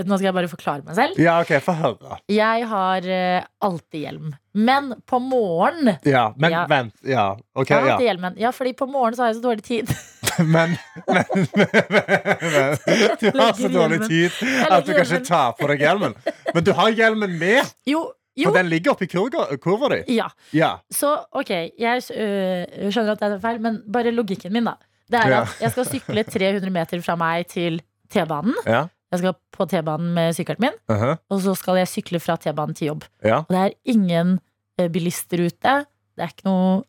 Nå 0.05 0.17
skal 0.17 0.27
jeg 0.27 0.35
bare 0.35 0.49
forklare 0.51 0.85
meg 0.85 0.95
selv. 0.97 1.19
Ja, 1.21 1.39
OK, 1.41 1.53
få 1.63 1.75
høre. 1.77 2.17
Jeg 2.31 2.67
har 2.69 3.07
uh, 3.07 3.47
alltid 3.67 4.05
hjelm. 4.05 4.31
Men 4.53 4.93
på 5.07 5.19
morgenen 5.23 5.97
Ja, 6.05 6.31
men 6.37 6.51
Ja. 6.51 6.65
vent. 6.69 6.95
Ja, 7.07 7.27
OK, 7.55 7.69
ja. 7.71 7.97
hjelmen. 8.01 8.35
Ja, 8.41 8.51
fordi 8.51 8.73
på 8.77 8.85
morgenen 8.89 9.15
så 9.17 9.25
har 9.25 9.31
jeg 9.33 9.39
så 9.41 9.45
dårlig 9.49 9.63
tid. 9.63 9.93
Men, 10.39 10.77
men, 11.07 11.25
men, 11.27 11.67
men 11.91 12.77
Du 13.19 13.35
har 13.35 13.53
så 13.53 13.67
dårlig 13.67 13.97
tid 14.07 14.31
at 14.71 14.85
du 14.87 14.93
kan 14.93 15.03
ikke 15.03 15.25
ta 15.27 15.41
på 15.59 15.67
deg 15.67 15.83
hjelmen. 15.83 16.15
Men 16.55 16.63
du 16.63 16.71
har 16.77 16.93
hjelmen 16.95 17.33
med, 17.37 17.67
Jo, 17.85 18.05
for 18.39 18.55
den 18.55 18.69
ligger 18.71 18.95
oppi 18.95 19.09
kurva, 19.11 19.49
kurva 19.61 19.89
di. 19.91 20.15
Ja. 20.15 20.29
Ja. 20.55 20.69
Så 20.93 21.11
ok, 21.35 21.51
jeg 21.51 22.05
øh, 22.15 22.87
skjønner 22.87 23.11
at 23.17 23.19
det 23.25 23.31
er 23.35 23.43
feil, 23.43 23.59
men 23.61 23.81
bare 23.91 24.13
logikken 24.15 24.55
min, 24.55 24.69
da. 24.71 24.77
Det 25.11 25.19
er 25.19 25.37
at 25.41 25.61
jeg 25.61 25.73
skal 25.75 25.87
sykle 25.89 26.23
300 26.27 26.73
meter 26.73 27.03
fra 27.05 27.17
meg 27.19 27.49
til 27.51 27.81
T-banen. 28.11 28.55
Ja. 28.65 28.85
Jeg 29.11 29.23
skal 29.23 29.35
på 29.51 29.67
T-banen 29.67 30.13
med 30.15 30.35
sykkelen 30.37 30.63
min, 30.63 30.77
uh-huh. 30.91 31.17
og 31.27 31.41
så 31.43 31.55
skal 31.59 31.81
jeg 31.81 31.89
sykle 31.91 32.21
fra 32.23 32.37
T-banen 32.39 32.77
til 32.77 32.93
jobb. 32.93 33.07
ja. 33.27 33.41
Og 33.43 33.51
det 33.51 33.63
er 33.65 33.73
ingen 33.91 34.37
øh, 34.79 34.87
bilister 34.91 35.43
ute. 35.43 35.73
Det 36.15 36.23
er 36.23 36.31
ikke 36.31 36.47
noe 36.47 36.83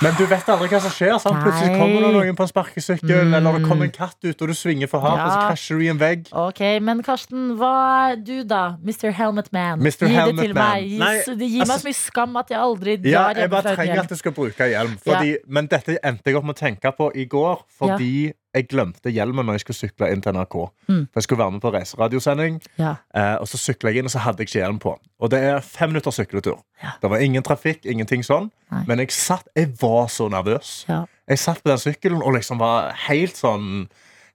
Men 0.00 0.14
du 0.18 0.24
vet 0.26 0.48
aldri 0.48 0.66
hva 0.72 0.78
som 0.80 0.90
skjer. 0.90 1.12
Sant? 1.20 1.36
Plutselig 1.44 1.76
kommer 1.78 2.00
det 2.00 2.10
noen 2.16 2.34
på 2.38 2.42
en 2.42 2.48
sparkesykkel, 2.50 3.26
Mm. 3.28 3.34
eller 3.36 3.58
det 3.58 3.68
kommer 3.68 3.84
en 3.84 3.90
katt 3.92 4.16
ut, 4.24 4.40
og 4.42 4.48
du 4.48 4.54
svinger 4.54 4.88
for 4.88 5.00
hardt, 5.04 5.20
og 5.20 5.30
så 5.30 5.42
krasjer 5.50 5.78
du 5.78 5.84
i 5.84 5.88
en 5.92 5.98
vegg. 6.00 6.26
Ok, 6.32 6.60
men 6.80 7.02
Karsten, 7.02 7.56
hva 7.60 8.10
er 8.12 8.16
du 8.16 8.42
da? 8.42 8.76
Mr. 8.82 9.12
Helmet 9.12 9.52
Man. 9.52 9.78
Mr. 9.80 10.06
Gi 10.08 10.14
Helmet 10.14 10.36
det 10.36 10.46
til 10.48 10.54
Man. 10.54 10.72
meg. 10.72 10.88
Gi, 10.88 10.98
Nei, 10.98 11.14
det 11.36 11.48
gir 11.50 11.58
meg 11.58 11.68
altså- 11.68 11.78
så 11.82 11.88
mye 11.88 11.94
skam 12.00 12.36
at 12.36 12.48
jeg 12.50 12.58
aldri 12.58 12.98
Ja, 13.04 13.28
hjem. 13.28 13.36
jeg 13.36 13.50
bare 13.50 13.76
trenger 13.76 14.00
at 14.00 14.08
du 14.08 14.16
skal 14.16 14.32
bruke 14.32 14.64
hjelm. 14.72 14.98
Fordi, 14.98 15.36
Men 15.46 15.66
dette 15.68 15.98
endte 16.02 16.24
jeg 16.26 16.36
opp 16.36 16.44
med 16.44 16.56
å 16.56 16.58
tenke 16.58 16.96
på 16.96 17.10
i 17.14 17.24
går, 17.26 17.58
fordi 17.78 18.32
jeg 18.54 18.66
glemte 18.68 19.10
hjelmen 19.10 19.46
når 19.48 19.56
jeg 19.58 19.60
skulle 19.64 19.78
sykle 19.80 20.10
inn 20.12 20.20
til 20.24 20.34
NRK. 20.36 20.56
Mm. 20.88 21.06
For 21.08 21.20
jeg 21.20 21.26
skulle 21.26 21.42
være 21.44 21.54
med 21.56 21.60
på 21.64 21.72
reiseradiosending, 21.72 22.60
Ja. 22.78 22.94
eh, 23.14 23.34
og 23.40 23.48
så 23.48 23.56
sykla 23.58 23.90
jeg 23.90 23.98
inn, 24.02 24.04
og 24.10 24.10
så 24.14 24.18
hadde 24.26 24.38
jeg 24.42 24.48
ikke 24.50 24.58
hjelm 24.60 24.78
på. 24.78 24.96
Og 25.20 25.30
det 25.30 25.40
er 25.40 25.60
fem 25.60 25.90
minutter 25.90 26.10
sykletur. 26.10 26.60
Ja. 26.82 26.90
Det 27.02 27.10
var 27.10 27.18
ingen 27.24 27.42
trafikk, 27.42 27.84
ingenting 27.86 28.22
sånn. 28.22 28.50
Nei. 28.70 28.84
Men 28.88 28.98
jeg 28.98 29.10
satt, 29.16 29.48
jeg 29.56 29.72
var 29.80 30.08
så 30.12 30.28
nervøs. 30.28 30.84
Ja. 30.88 31.04
Jeg 31.28 31.38
satt 31.38 31.62
på 31.62 31.70
den 31.70 31.78
sykkelen 31.78 32.22
og 32.22 32.34
liksom 32.34 32.58
var 32.58 32.92
helt 33.08 33.36
sånn 33.36 33.88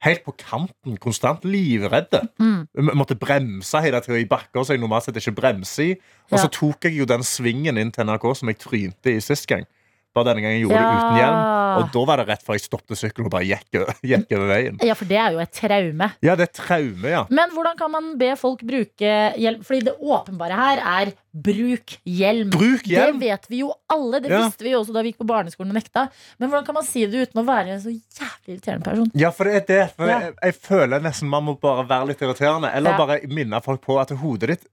Helt 0.06 0.22
på 0.24 0.32
kanten, 0.38 0.94
konstant 1.02 1.42
livredde. 1.44 2.20
Mm. 2.38 2.68
Jeg 2.78 2.96
måtte 3.00 3.16
bremse 3.18 3.80
hele 3.82 3.98
tida 4.06 4.20
i 4.22 4.28
bakker 4.30 4.62
som 4.64 4.76
jeg 4.76 4.80
normalt 4.84 5.08
sett 5.08 5.18
ikke 5.18 5.34
bremser 5.40 5.84
i. 5.88 5.96
Og 6.30 6.38
så 6.38 6.46
tok 6.54 6.86
jeg 6.86 7.00
jo 7.00 7.08
den 7.10 7.24
svingen 7.26 7.80
inn 7.82 7.90
til 7.92 8.06
NRK 8.06 8.28
som 8.38 8.48
jeg 8.52 8.60
trynte 8.62 9.10
i 9.16 9.20
sist 9.20 9.48
gang. 9.50 9.66
Bare 10.18 10.32
denne 10.32 10.42
gangen 10.46 10.64
gjorde 10.64 10.82
det 10.82 10.98
uten 10.98 11.20
hjelm. 11.22 11.42
Og 11.78 11.92
da 11.94 12.04
var 12.10 12.18
det 12.24 12.28
rett 12.32 12.44
før 12.48 12.58
jeg 12.58 12.64
stoppet 12.66 12.98
sykkelen 12.98 13.28
og 13.30 13.34
bare 13.36 13.46
gikk, 13.46 13.78
gikk 14.12 14.32
over 14.34 14.48
veien. 14.50 14.80
ja, 14.88 14.96
for 14.98 15.06
det 15.10 15.20
er 15.22 15.36
jo 15.38 15.44
et 15.44 15.54
traume. 15.54 16.10
Ja, 16.26 16.36
det 16.40 16.48
er 16.50 16.54
traume, 16.58 17.12
ja. 17.14 17.24
Men 17.30 17.54
hvordan 17.54 17.78
kan 17.78 17.92
man 17.94 18.12
be 18.18 18.32
folk 18.40 18.64
bruke 18.66 19.12
hjelm? 19.38 19.62
Fordi 19.68 19.84
det 19.92 19.94
åpenbare 20.02 20.58
her 20.58 20.82
er 20.82 21.12
bruk 21.38 21.98
hjelm. 22.10 22.50
Bruk 22.50 22.88
hjelm! 22.90 23.20
Det 23.22 23.28
vet 23.30 23.46
vi 23.52 23.60
jo 23.62 23.70
alle. 23.94 24.20
Det 24.24 24.32
Ja. 24.32 24.40
visste 24.48 24.66
vi 24.66 24.72
jo 24.74 24.80
også 24.82 24.94
da 24.96 25.04
vi 25.06 25.12
gikk 25.12 25.20
på 25.22 25.28
barneskolen 25.30 25.70
og 25.70 25.78
nekta. 25.78 26.08
Men 26.42 26.50
hvordan 26.50 26.66
kan 26.66 26.76
man 26.80 26.88
si 26.88 27.06
det 27.06 27.28
uten 27.30 27.44
å 27.44 27.46
være 27.46 27.76
en 27.76 27.84
så 27.84 27.94
jævlig 27.94 28.56
irriterende 28.56 28.88
person? 28.90 29.12
Ja, 29.14 29.30
for 29.32 29.46
det 29.46 29.60
er 29.60 29.68
det. 29.70 29.84
For 29.96 30.10
Ja. 30.10 30.20
jeg, 30.26 30.34
jeg 30.42 30.56
føler 30.66 31.04
nesten 31.06 31.30
man 31.30 31.46
må 31.46 31.54
bare 31.62 31.86
være 31.86 32.08
litt 32.10 32.22
irriterende. 32.26 32.74
Eller 32.74 32.92
Ja. 32.92 32.98
bare 32.98 33.20
minne 33.30 33.62
folk 33.62 33.82
på 33.86 34.00
at 34.02 34.10
hodet 34.18 34.50
ditt 34.56 34.66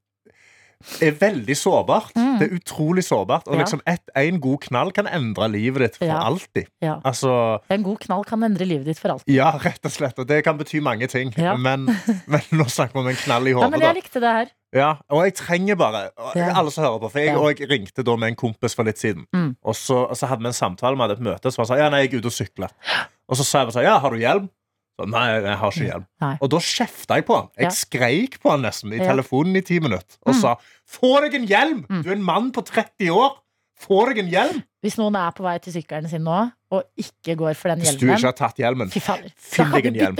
er 1.02 1.12
veldig 1.18 1.56
sårbart. 1.56 2.12
Mm. 2.16 2.38
Det 2.38 2.46
er 2.50 2.56
utrolig 2.58 3.04
sårbart. 3.04 3.46
Og 3.48 3.54
Ja. 3.56 3.60
liksom 3.62 3.80
et, 3.86 4.00
en 4.16 4.40
god 4.40 4.60
knall 4.60 4.92
kan 4.92 5.06
endre 5.06 5.48
livet 5.48 5.80
ditt 5.82 5.96
for 5.96 6.04
Ja. 6.06 6.20
alltid. 6.24 6.66
Ja. 6.82 7.00
Altså 7.04 7.60
En 7.70 7.82
god 7.82 7.98
knall 8.00 8.24
kan 8.24 8.42
endre 8.42 8.64
livet 8.66 8.84
ditt 8.86 8.98
for 8.98 9.08
alltid. 9.10 9.34
Ja, 9.34 9.50
rett 9.58 9.84
og 9.84 9.90
slett. 9.90 10.18
Og 10.18 10.26
det 10.26 10.42
kan 10.44 10.58
bety 10.58 10.80
mange 10.80 11.06
ting. 11.08 11.32
Ja. 11.36 11.56
Men, 11.56 11.86
men 12.26 12.40
nå 12.52 12.64
snakker 12.68 12.92
vi 12.94 13.00
om 13.00 13.08
en 13.08 13.16
knall 13.16 13.46
i 13.46 13.50
Ja, 13.50 13.56
hodet. 13.56 13.70
men 13.70 13.80
da. 13.80 13.86
jeg 13.92 14.02
likte 14.02 14.20
det 14.20 14.32
her. 14.38 14.46
Ja, 14.74 14.96
og 15.08 15.22
jeg 15.24 15.34
trenger 15.34 15.76
bare 15.76 16.10
Ja. 16.34 16.52
Alle 16.58 16.70
som 16.70 16.82
hører 16.84 16.98
på 17.00 17.10
For 17.12 17.18
jeg, 17.20 17.34
Ja. 17.34 17.48
jeg 17.54 17.70
ringte 17.70 18.02
da 18.04 18.16
med 18.16 18.28
en 18.28 18.36
kompis 18.36 18.74
for 18.74 18.82
litt 18.84 18.98
siden. 18.98 19.26
Mm. 19.34 19.56
Og, 19.64 19.74
så, 19.74 20.08
og 20.10 20.16
så 20.16 20.26
hadde 20.26 20.40
vi 20.42 20.46
en 20.48 20.52
samtale 20.52 20.96
vi 20.96 21.02
hadde 21.02 21.12
et 21.18 21.20
møte. 21.22 21.50
Så 21.52 21.56
han 21.62 21.66
sa 21.66 21.76
ja, 21.76 21.88
nei, 21.90 22.02
jeg 22.06 22.14
er 22.14 22.18
ute 22.18 22.26
og 22.26 22.32
sykler. 22.32 22.70
Og 23.30 23.36
så 23.38 23.44
sa 23.44 23.58
jeg 23.62 23.68
bare 23.68 23.72
sånn, 23.78 23.84
ja, 23.88 23.98
har 23.98 24.10
du 24.10 24.16
hjelm? 24.20 24.50
Så, 24.94 25.06
nei, 25.10 25.24
jeg 25.42 25.56
har 25.58 25.70
ikke 25.72 25.86
hjelm. 25.88 26.04
Nei. 26.22 26.34
Og 26.40 26.50
da 26.52 26.58
kjefta 26.62 27.16
jeg 27.18 27.26
på 27.26 27.34
han. 27.34 27.48
Jeg 27.58 27.64
Ja. 27.66 27.70
skreik 27.70 28.36
på 28.40 28.50
han 28.52 28.62
nesten 28.62 28.92
i 28.94 28.98
telefonen 29.02 29.56
i 29.56 29.60
ti 29.66 29.80
minutter 29.80 30.16
og 30.24 30.34
Mm. 30.34 30.40
sa 30.40 30.56
få 30.86 31.20
deg 31.24 31.34
en 31.34 31.46
hjelm! 31.48 31.86
Mm. 31.90 32.02
Du 32.04 32.10
er 32.10 32.14
en 32.14 32.22
mann 32.22 32.52
på 32.52 32.62
30 32.64 33.10
år. 33.10 33.38
Få 33.76 34.06
deg 34.06 34.18
en 34.22 34.30
hjelm! 34.30 34.62
Hvis 34.84 34.98
noen 35.00 35.16
er 35.16 35.32
på 35.32 35.42
vei 35.46 35.56
til 35.64 35.72
sykkelen 35.78 36.10
sin 36.12 36.22
nå 36.26 36.42
og 36.74 36.82
ikke 36.98 37.36
går 37.38 37.54
for 37.54 37.70
den 37.70 37.84
hjelmen 37.84 37.94
Hvis 37.94 38.00
du 38.00 38.08
ikke 38.10 38.26
har 38.26 38.34
tatt 38.34 38.56
hjelmen, 38.58 38.88
Fy 38.90 38.98
fader. 39.04 39.30
fyll 39.38 39.68
deg 39.70 39.86
en 39.86 39.94
hjelm. 39.94 40.16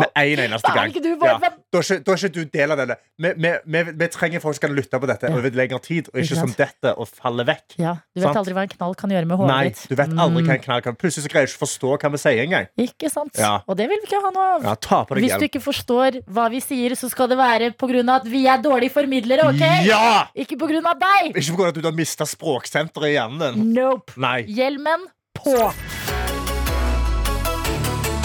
med 0.00 0.08
en 0.16 0.40
eneste 0.46 0.72
gang. 0.72 0.88
ikke 0.90 1.02
du 1.04 1.10
Ja. 1.20 1.36
Da 1.70 1.78
er 1.78 1.82
ikke, 1.84 1.98
da 2.06 2.12
er 2.12 2.16
ikke 2.16 2.32
du 2.32 2.44
del 2.46 2.70
av 2.72 2.78
denne. 2.80 2.96
Vi, 3.20 3.32
vi, 3.36 3.50
vi, 3.66 3.82
vi 4.00 4.06
trenger 4.08 4.40
folk 4.40 4.56
som 4.56 4.62
kan 4.68 4.74
lytte 4.76 4.96
på 5.02 5.06
dette 5.10 5.28
Ja. 5.28 5.34
over 5.36 5.50
lengre 5.50 5.78
tid, 5.84 6.08
og 6.08 6.14
Ikke 6.18 6.32
ikke 6.32 6.40
som 6.40 6.54
dette 6.56 6.94
og 6.96 7.06
falle 7.08 7.44
vekk. 7.44 7.76
Ja, 7.78 7.94
Du 8.14 8.20
vet 8.22 8.24
Sant. 8.32 8.36
aldri 8.40 8.54
hva 8.56 8.62
en 8.62 8.72
knall 8.72 8.94
kan 8.94 9.10
gjøre 9.10 9.26
med 9.26 9.36
håret 9.38 9.48
Nei, 9.52 9.64
ditt. 9.68 9.86
du 9.90 9.94
vet 9.94 10.08
aldri 10.08 10.40
Mm. 10.42 10.46
hva 10.48 10.54
en 10.54 10.64
knall 10.64 10.80
kan 10.82 10.96
Plutselig 10.96 11.24
så 11.26 11.30
greier 11.34 11.46
du 11.46 11.52
ikke 11.52 11.66
forstå 11.66 11.98
hva 12.00 12.10
vi 12.10 12.16
sier 12.18 12.42
engang. 12.46 12.66
Ikke 12.78 13.10
sant? 13.10 13.34
Ja. 13.38 13.60
Og 13.68 13.76
det 13.76 13.88
vil 13.90 13.98
vi 14.00 14.06
ikke 14.08 14.22
ha 14.24 14.30
noe 14.30 14.48
av. 14.56 14.62
Ja, 14.64 14.74
ta 14.74 15.04
på 15.04 15.14
deg 15.14 15.24
Hvis 15.24 15.38
du 15.38 15.46
ikke 15.46 15.60
forstår 15.62 16.22
hva 16.26 16.48
vi 16.50 16.60
sier, 16.60 16.90
så 16.96 17.10
skal 17.10 17.28
det 17.28 17.36
være 17.38 17.70
pga. 17.76 18.16
at 18.16 18.24
vi 18.24 18.46
er 18.46 18.56
dårlige 18.58 18.90
formidlere, 18.90 19.44
ok? 19.52 19.84
Ja! 19.84 20.26
Ikke 20.34 20.56
av 20.56 20.98
deg! 20.98 21.36
Ikke 21.36 21.56
pga. 21.56 21.68
at 21.68 21.74
du 21.74 21.82
har 21.82 21.92
mista 21.92 22.24
språksenteret 22.24 23.04
i 23.04 23.14
hjernen 23.18 23.54
din. 23.54 23.74
Nope. 23.74 23.99
Nei. 24.20 24.42
Hjelmen 24.48 25.06
på. 25.36 25.54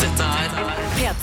Dette 0.02 0.28
er 0.28 0.52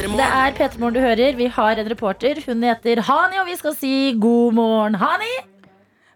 Det 0.03 0.27
er 0.27 0.57
P3 0.59 0.79
Morgen 0.81 0.97
du 0.97 1.01
hører. 1.03 1.37
Vi 1.39 1.47
har 1.57 1.81
en 1.81 1.89
reporter. 1.93 2.41
Hun 2.47 2.63
heter 2.67 3.03
Hani, 3.07 3.39
og 3.43 3.47
vi 3.49 3.57
skal 3.61 3.75
si 3.79 3.95
god 4.21 4.57
morgen, 4.59 4.99
Hani. 5.01 5.33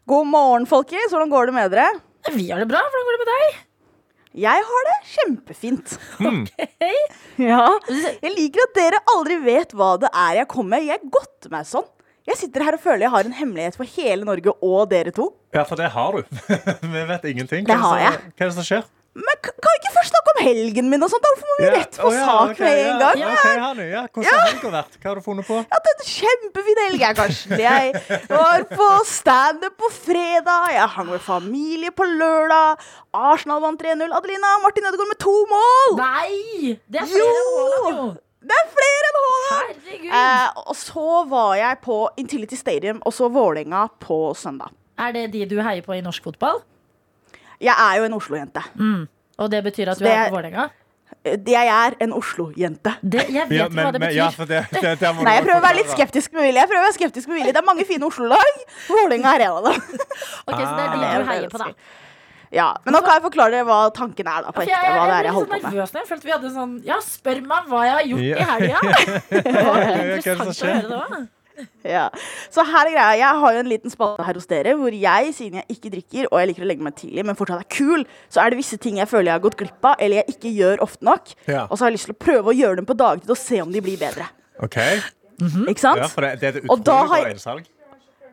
God 0.07 0.29
morgen, 0.31 0.67
folkens. 0.71 1.11
Hvordan 1.13 1.33
går 1.33 1.51
det 1.51 1.55
med 1.57 1.73
dere? 1.75 1.89
Vi 2.35 2.49
har 2.51 2.63
det 2.63 2.69
bra. 2.71 2.83
Hvordan 2.85 3.09
går 3.09 3.17
det 3.17 3.23
med 3.25 3.33
deg? 3.33 3.63
Jeg 4.47 4.65
har 4.69 4.89
det 4.91 4.97
kjempefint. 5.15 5.97
Ok. 6.21 6.51
Ja. 7.41 7.65
Jeg 8.23 8.33
liker 8.33 8.65
at 8.65 8.75
dere 8.77 9.01
aldri 9.13 9.37
vet 9.45 9.73
hva 9.77 9.95
det 10.01 10.09
er 10.13 10.43
jeg 10.43 10.49
kommer 10.53 10.77
med. 10.77 10.87
Jeg 10.89 11.11
godter 11.13 11.53
meg 11.53 11.67
sånn. 11.69 11.87
Jeg 12.27 12.41
sitter 12.41 12.67
her 12.67 12.75
og 12.75 12.83
føler 12.83 13.07
jeg 13.07 13.15
har 13.15 13.29
en 13.29 13.37
hemmelighet 13.39 13.79
for 13.79 13.87
hele 13.97 14.27
Norge 14.27 14.55
og 14.67 14.91
dere 14.91 15.15
to. 15.15 15.31
Ja, 15.55 15.63
for 15.63 15.79
det 15.79 15.93
har 15.95 16.17
du. 16.17 16.23
vi 16.95 17.03
vet 17.13 17.31
ingenting. 17.31 17.67
Det 17.69 17.79
har 17.79 18.01
jeg. 18.03 18.23
Hva 18.35 18.47
er 18.47 18.51
det 18.51 18.57
som 18.59 18.67
skjer? 18.67 18.87
Men 19.17 19.39
kan 19.41 19.55
vi 19.57 19.79
ikke 19.79 19.93
først 19.95 20.13
snakke 20.13 20.33
om 20.35 20.41
helgen 20.45 20.91
min 20.93 21.05
og 21.07 21.09
sånt? 21.09 21.25
Hvorfor 21.25 21.49
må 21.49 21.55
vi 21.63 21.69
rett 21.73 21.95
på 21.97 22.09
oh, 22.11 22.13
ja, 22.13 22.25
sak 22.27 22.51
okay, 22.53 22.67
med 22.67 22.81
en 22.83 22.99
gang? 23.01 23.21
Ja, 23.23 23.31
ok, 23.33 23.47
Hanni, 23.63 23.87
ja. 23.89 24.03
Hvordan 24.13 24.35
har 24.35 24.51
helga 24.51 24.73
vært? 24.75 24.99
Hva 25.01 25.09
har 25.09 25.21
du 25.21 25.25
funnet 25.25 25.49
på? 25.49 25.61
Ja, 25.63 25.79
det 25.87 25.93
er 25.93 26.03
en 26.03 26.11
kjempefin 26.11 26.83
helg, 26.83 27.05
jeg, 27.07 27.19
Karsten. 27.21 27.55
Jeg 27.63 28.21
var 28.35 28.67
på 28.75 28.91
standup 29.09 29.79
på 29.81 29.91
fredag. 29.95 30.69
Jeg 30.75 30.91
hang 30.99 31.09
med 31.15 31.25
familie 31.25 31.95
på 31.97 32.11
lørdag. 32.11 32.85
Arsenal 33.17 33.65
vant 33.65 33.81
3-0. 33.87 34.05
Adelina 34.21 34.53
Martin 34.67 34.91
Ødegaard 34.91 35.13
med 35.15 35.21
to 35.25 35.37
mål! 35.55 35.97
Nei! 36.03 36.77
Det 36.85 37.01
er 37.01 37.09
flere 37.15 37.43
mål 37.55 37.77
Haaland, 37.79 38.01
jo. 38.03 38.09
Det 38.47 38.55
er 38.55 38.69
flere 38.77 39.09
enn 39.11 39.19
Haaland! 39.25 39.75
Herregud. 39.83 40.15
Eh, 40.21 40.63
og 40.71 40.77
så 40.79 41.07
var 41.31 41.53
jeg 41.59 41.79
på 41.83 41.99
Intility 42.23 42.55
Stadium 42.61 43.01
og 43.07 43.13
så 43.17 43.29
Vålerenga 43.33 43.87
på 44.03 44.21
søndag. 44.39 44.71
Er 44.99 45.13
det 45.13 45.27
de 45.35 45.45
du 45.51 45.59
heier 45.61 45.83
på 45.85 45.97
i 45.97 46.01
norsk 46.05 46.23
fotball? 46.25 46.63
Jeg 47.61 47.75
er 47.75 47.99
jo 48.01 48.05
en 48.09 48.15
Oslo-jente. 48.17 48.63
Og 49.39 49.51
det 49.53 49.63
betyr 49.65 49.91
at 49.93 49.99
du 49.99 50.05
Det 50.05 50.13
er 50.13 50.29
på 50.31 50.37
Vålerenga? 50.39 50.69
Eh, 51.25 51.37
Jeg 51.47 51.67
er 51.73 51.95
en 52.01 52.13
Oslo-jente. 52.13 52.95
Jeg 53.03 53.27
vet 53.49 53.53
Ja, 53.53 53.69
hva 53.69 53.93
det 53.93 54.01
men- 54.01 54.09
betyr. 54.09 54.17
ja, 54.17 54.31
det- 54.31 54.49
det- 54.73 54.99
det 55.01 55.15
Nei, 55.27 55.35
jeg 55.37 55.45
prøver 55.45 55.61
å 55.61 55.67
være 55.67 55.77
litt 55.83 55.91
skeptisk 55.91 56.33
med 56.33 56.43
vilje. 56.47 56.61
Jeg 56.63 56.69
prøver 56.69 56.83
å 56.83 56.87
være 56.87 56.99
skeptisk 57.01 57.29
med 57.29 57.37
vilje. 57.41 57.53
Det 57.53 57.61
er 57.63 57.67
mange 57.67 57.85
fine 57.85 58.03
Oslo-lag. 58.07 58.55
Vålerenga 58.89 59.35
er 59.35 59.41
en 59.41 59.51
av 59.59 59.65
dem. 59.65 59.81
Ok, 60.47 60.61
Så 60.61 60.77
det 60.77 60.85
er 60.85 60.91
de 60.95 60.99
du 61.25 61.31
heier 61.31 61.49
på, 61.51 61.59
da. 61.59 61.71
Ja, 62.55 62.69
Men 62.85 62.95
nå 62.95 63.01
kan 63.03 63.17
jeg 63.19 63.23
forklare 63.27 63.51
dere 63.57 63.65
hva 63.67 63.79
tanken 63.95 64.27
er. 64.31 64.43
da 64.47 64.53
på 64.55 64.63
ekte, 64.63 64.81
hva 64.83 65.07
det 65.07 65.15
er 65.17 65.25
jeg 65.31 65.35
holder 65.35 65.47
sånn 65.47 65.49
på 65.49 65.63
med. 65.63 65.73
nervøs 65.73 65.93
når 65.95 66.01
jeg 66.03 66.09
følte 66.11 66.29
vi 66.29 66.35
hadde 66.37 66.51
sånn 66.55 66.75
Ja, 66.87 66.99
spør 67.03 67.41
meg 67.47 67.71
hva 67.73 67.81
jeg 67.87 67.95
har 67.97 68.05
gjort 68.13 68.27
i 68.27 68.51
helga! 68.51 68.81
Det 69.31 69.65
var 69.67 69.81
er 69.81 69.97
det 69.97 70.21
interessant 70.21 70.63
å 70.63 70.71
høre 70.71 70.87
det 70.93 71.01
òg. 71.01 71.27
Ja. 71.89 72.03
Så 72.53 72.61
her 72.69 72.85
er 72.85 72.93
greia. 72.93 73.13
Jeg 73.17 73.41
har 73.41 73.55
jo 73.57 73.61
en 73.63 73.69
liten 73.71 73.89
spalte 73.93 74.25
her 74.27 74.37
hos 74.37 74.45
dere 74.51 74.75
hvor 74.77 74.93
jeg, 74.93 75.31
siden 75.33 75.63
jeg 75.63 75.65
ikke 75.73 75.93
drikker 75.95 76.27
og 76.29 76.37
jeg 76.43 76.51
liker 76.51 76.67
å 76.67 76.69
legge 76.69 76.85
meg 76.85 76.97
tidlig, 76.99 77.25
men 77.25 77.39
fortsatt 77.39 77.63
er 77.65 77.71
kul, 77.73 78.05
så 78.29 78.43
er 78.43 78.53
det 78.53 78.59
visse 78.61 78.77
ting 78.77 78.99
jeg 79.01 79.09
føler 79.09 79.31
jeg 79.31 79.39
har 79.39 79.45
gått 79.47 79.57
glipp 79.63 79.89
av, 79.89 79.95
eller 79.99 80.21
jeg 80.21 80.37
ikke 80.37 80.53
gjør 80.53 80.83
ofte 80.85 81.09
nok. 81.09 81.33
Ja. 81.49 81.63
Og 81.71 81.79
så 81.79 81.87
har 81.87 81.91
jeg 81.95 81.97
lyst 81.97 82.11
til 82.11 82.17
å 82.17 82.21
prøve 82.27 82.53
å 82.53 82.57
gjøre 82.59 82.77
dem 82.83 82.89
på 82.91 82.99
dagtid 83.01 83.33
og 83.33 83.41
se 83.41 83.63
om 83.65 83.73
de 83.73 83.81
blir 83.89 83.97
bedre. 84.05 84.29
Ok. 84.61 84.77
Ikke 85.41 85.81
sant? 85.81 86.01
Ja, 86.05 86.11
for 86.13 86.25
det, 86.29 86.35
det 86.45 86.51
er 86.51 86.61
et 86.61 86.69
Og 86.69 86.85
da 86.85 86.99
utrolig 87.01 87.09
har 87.09 87.25
bra 87.25 87.33
jeg-. 87.57 87.67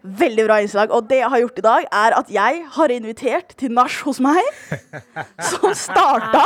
Veldig 0.04 0.44
bra 0.50 0.58
innslag. 0.60 0.92
Og 0.92 1.06
det 1.08 1.22
jeg 1.22 1.30
har 1.32 1.40
gjort 1.40 1.60
i 1.62 1.64
dag, 1.64 1.86
er 1.96 2.16
at 2.18 2.32
jeg 2.34 2.64
har 2.76 2.92
invitert 2.92 3.54
til 3.60 3.72
nach 3.72 3.96
hos 4.04 4.20
meg, 4.24 4.42
som 5.50 5.72
starta 5.78 6.44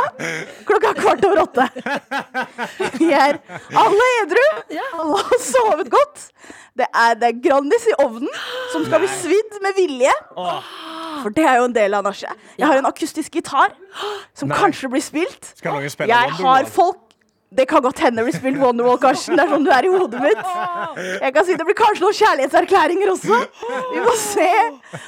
klokka 0.68 0.92
kvart 1.00 1.26
over 1.26 1.42
åtte. 1.42 1.66
Vi 3.00 3.10
er 3.10 3.40
alle 3.74 4.08
edru, 4.22 4.44
alle 5.02 5.24
har 5.24 5.42
sovet 5.42 5.90
godt. 5.90 6.28
Det 6.78 6.86
er, 6.94 7.16
det 7.18 7.32
er 7.32 7.40
Grandis 7.42 7.88
i 7.90 7.96
ovnen 7.98 8.30
som 8.70 8.84
skal 8.86 9.02
bli 9.02 9.10
svidd 9.10 9.58
med 9.64 9.74
vilje. 9.80 10.14
For 11.24 11.34
det 11.34 11.48
er 11.50 11.58
jo 11.58 11.66
en 11.66 11.74
del 11.74 11.98
av 11.98 12.06
nachet. 12.06 12.46
Jeg 12.60 12.70
har 12.70 12.78
en 12.78 12.86
akustisk 12.86 13.34
gitar 13.40 13.74
som 14.38 14.54
kanskje 14.54 14.90
blir 14.92 15.02
spilt. 15.02 15.50
Skal 15.58 15.74
noen 15.74 15.90
spille 15.90 16.14
Jeg 16.14 16.38
har 16.38 16.70
folk 16.70 17.07
det 17.50 17.64
kan 17.68 17.80
godt 17.82 18.00
hende 18.04 18.20
det 18.20 18.26
blir 18.28 18.36
spilt 18.36 18.58
Wonderwall, 18.60 18.98
Karsten. 19.00 19.36
Det 19.38 19.44
er 19.46 19.52
sånn 19.54 19.64
du 19.64 19.70
er 19.72 19.86
i 19.88 19.90
hodet 19.92 20.20
mitt. 20.20 20.40
Jeg 21.22 21.32
kan 21.32 21.46
si 21.48 21.56
Det 21.56 21.64
blir 21.64 21.76
kanskje 21.78 22.04
noen 22.04 22.16
kjærlighetserklæringer 22.18 23.12
også. 23.14 23.38
Vi 23.94 24.02
må 24.04 24.14
se 24.20 24.48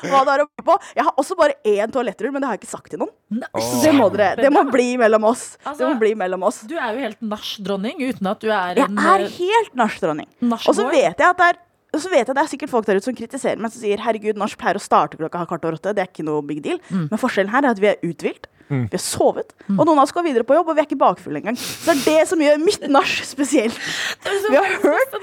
hva 0.09 0.23
det 0.25 0.35
er 0.35 0.45
å 0.45 0.49
by 0.49 0.65
på. 0.71 0.77
Jeg 0.97 1.07
har 1.09 1.21
også 1.21 1.37
bare 1.39 1.59
én 1.69 1.93
toalettrull, 1.93 2.33
men 2.33 2.41
det 2.41 2.49
har 2.49 2.57
jeg 2.57 2.63
ikke 2.63 2.73
sagt 2.73 2.93
til 2.95 3.03
noen. 3.03 3.43
Så 3.61 3.83
det 3.85 3.93
må, 3.97 4.09
dere, 4.15 4.41
det 4.41 4.53
må 4.55 4.65
bli 4.73 4.95
mellom 5.01 5.29
oss. 5.31 5.45
Det 5.69 5.85
må 5.85 5.95
bli 6.01 6.15
mellom 6.19 6.47
oss. 6.49 6.63
Du 6.71 6.77
er 6.79 6.95
jo 6.97 7.05
helt 7.05 7.21
nachdronning 7.25 8.01
uten 8.01 8.31
at 8.33 8.41
du 8.41 8.49
er 8.49 8.81
Jeg 8.81 8.89
er 8.89 9.27
eh, 9.27 9.35
helt 9.41 9.77
nachdronning. 9.77 10.31
Og 10.61 10.73
så 10.77 10.87
vet 10.89 11.13
jeg 11.21 11.29
at 11.29 11.43
det 11.43 11.51
er 11.55 11.67
og 11.91 11.99
så 11.99 12.07
vet 12.07 12.29
jeg 12.29 12.37
det 12.39 12.43
er 12.45 12.47
sikkert 12.53 12.71
folk 12.71 12.87
der 12.87 13.01
ute 13.01 13.09
som 13.09 13.17
kritiserer 13.19 13.59
meg 13.59 13.73
som 13.75 13.83
sier 13.83 13.99
herregud, 13.99 14.37
norsk 14.39 14.61
pleier 14.61 14.79
å 14.79 14.83
starte 14.83 15.19
klokka 15.19 15.43
kvart 15.51 15.65
over 15.67 15.75
åtte. 15.81 15.91
Det 15.97 16.05
er 16.05 16.11
ikke 16.13 16.23
noe 16.23 16.45
big 16.47 16.61
deal. 16.63 16.79
Men 16.95 17.19
forskjellen 17.19 17.51
her 17.51 17.67
er 17.67 17.75
at 17.75 17.83
vi 17.83 17.89
er 17.91 17.99
uthvilt. 18.07 18.47
Vi 18.71 18.95
har 18.95 19.03
sovet, 19.03 19.51
og 19.67 19.83
noen 19.83 19.99
av 19.99 20.05
oss 20.05 20.15
går 20.15 20.25
videre 20.29 20.47
på 20.47 20.55
jobb, 20.55 20.71
og 20.71 20.77
vi 20.79 20.83
er 20.85 20.87
ikke 20.87 21.01
bakfulle 21.01 21.41
engang. 21.41 21.57
Så 21.59 21.91
det 21.91 21.97
er 21.97 22.03
det 22.07 22.29
som 22.31 22.43
gjør 22.45 22.61
mitt 22.63 22.87
nach 22.93 23.15
spesielt. 23.27 23.77
Vi 24.23 24.55
har 24.55 24.77
hørt 24.85 25.17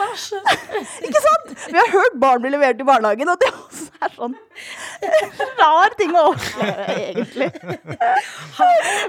Ikke 1.08 1.22
sant? 1.24 1.54
Vi 1.72 1.78
har 1.78 1.94
hørt 1.94 2.18
barn 2.20 2.44
bli 2.44 2.52
levert 2.52 2.82
i 2.84 2.88
barnehagen, 2.88 3.32
og 3.32 3.40
det 3.40 3.50
også 3.56 3.88
er 4.04 4.14
sånn 4.18 4.36
rar 5.58 5.94
ting 5.98 6.14
å 6.18 6.26
oppleve, 6.34 6.86
egentlig. 6.98 7.48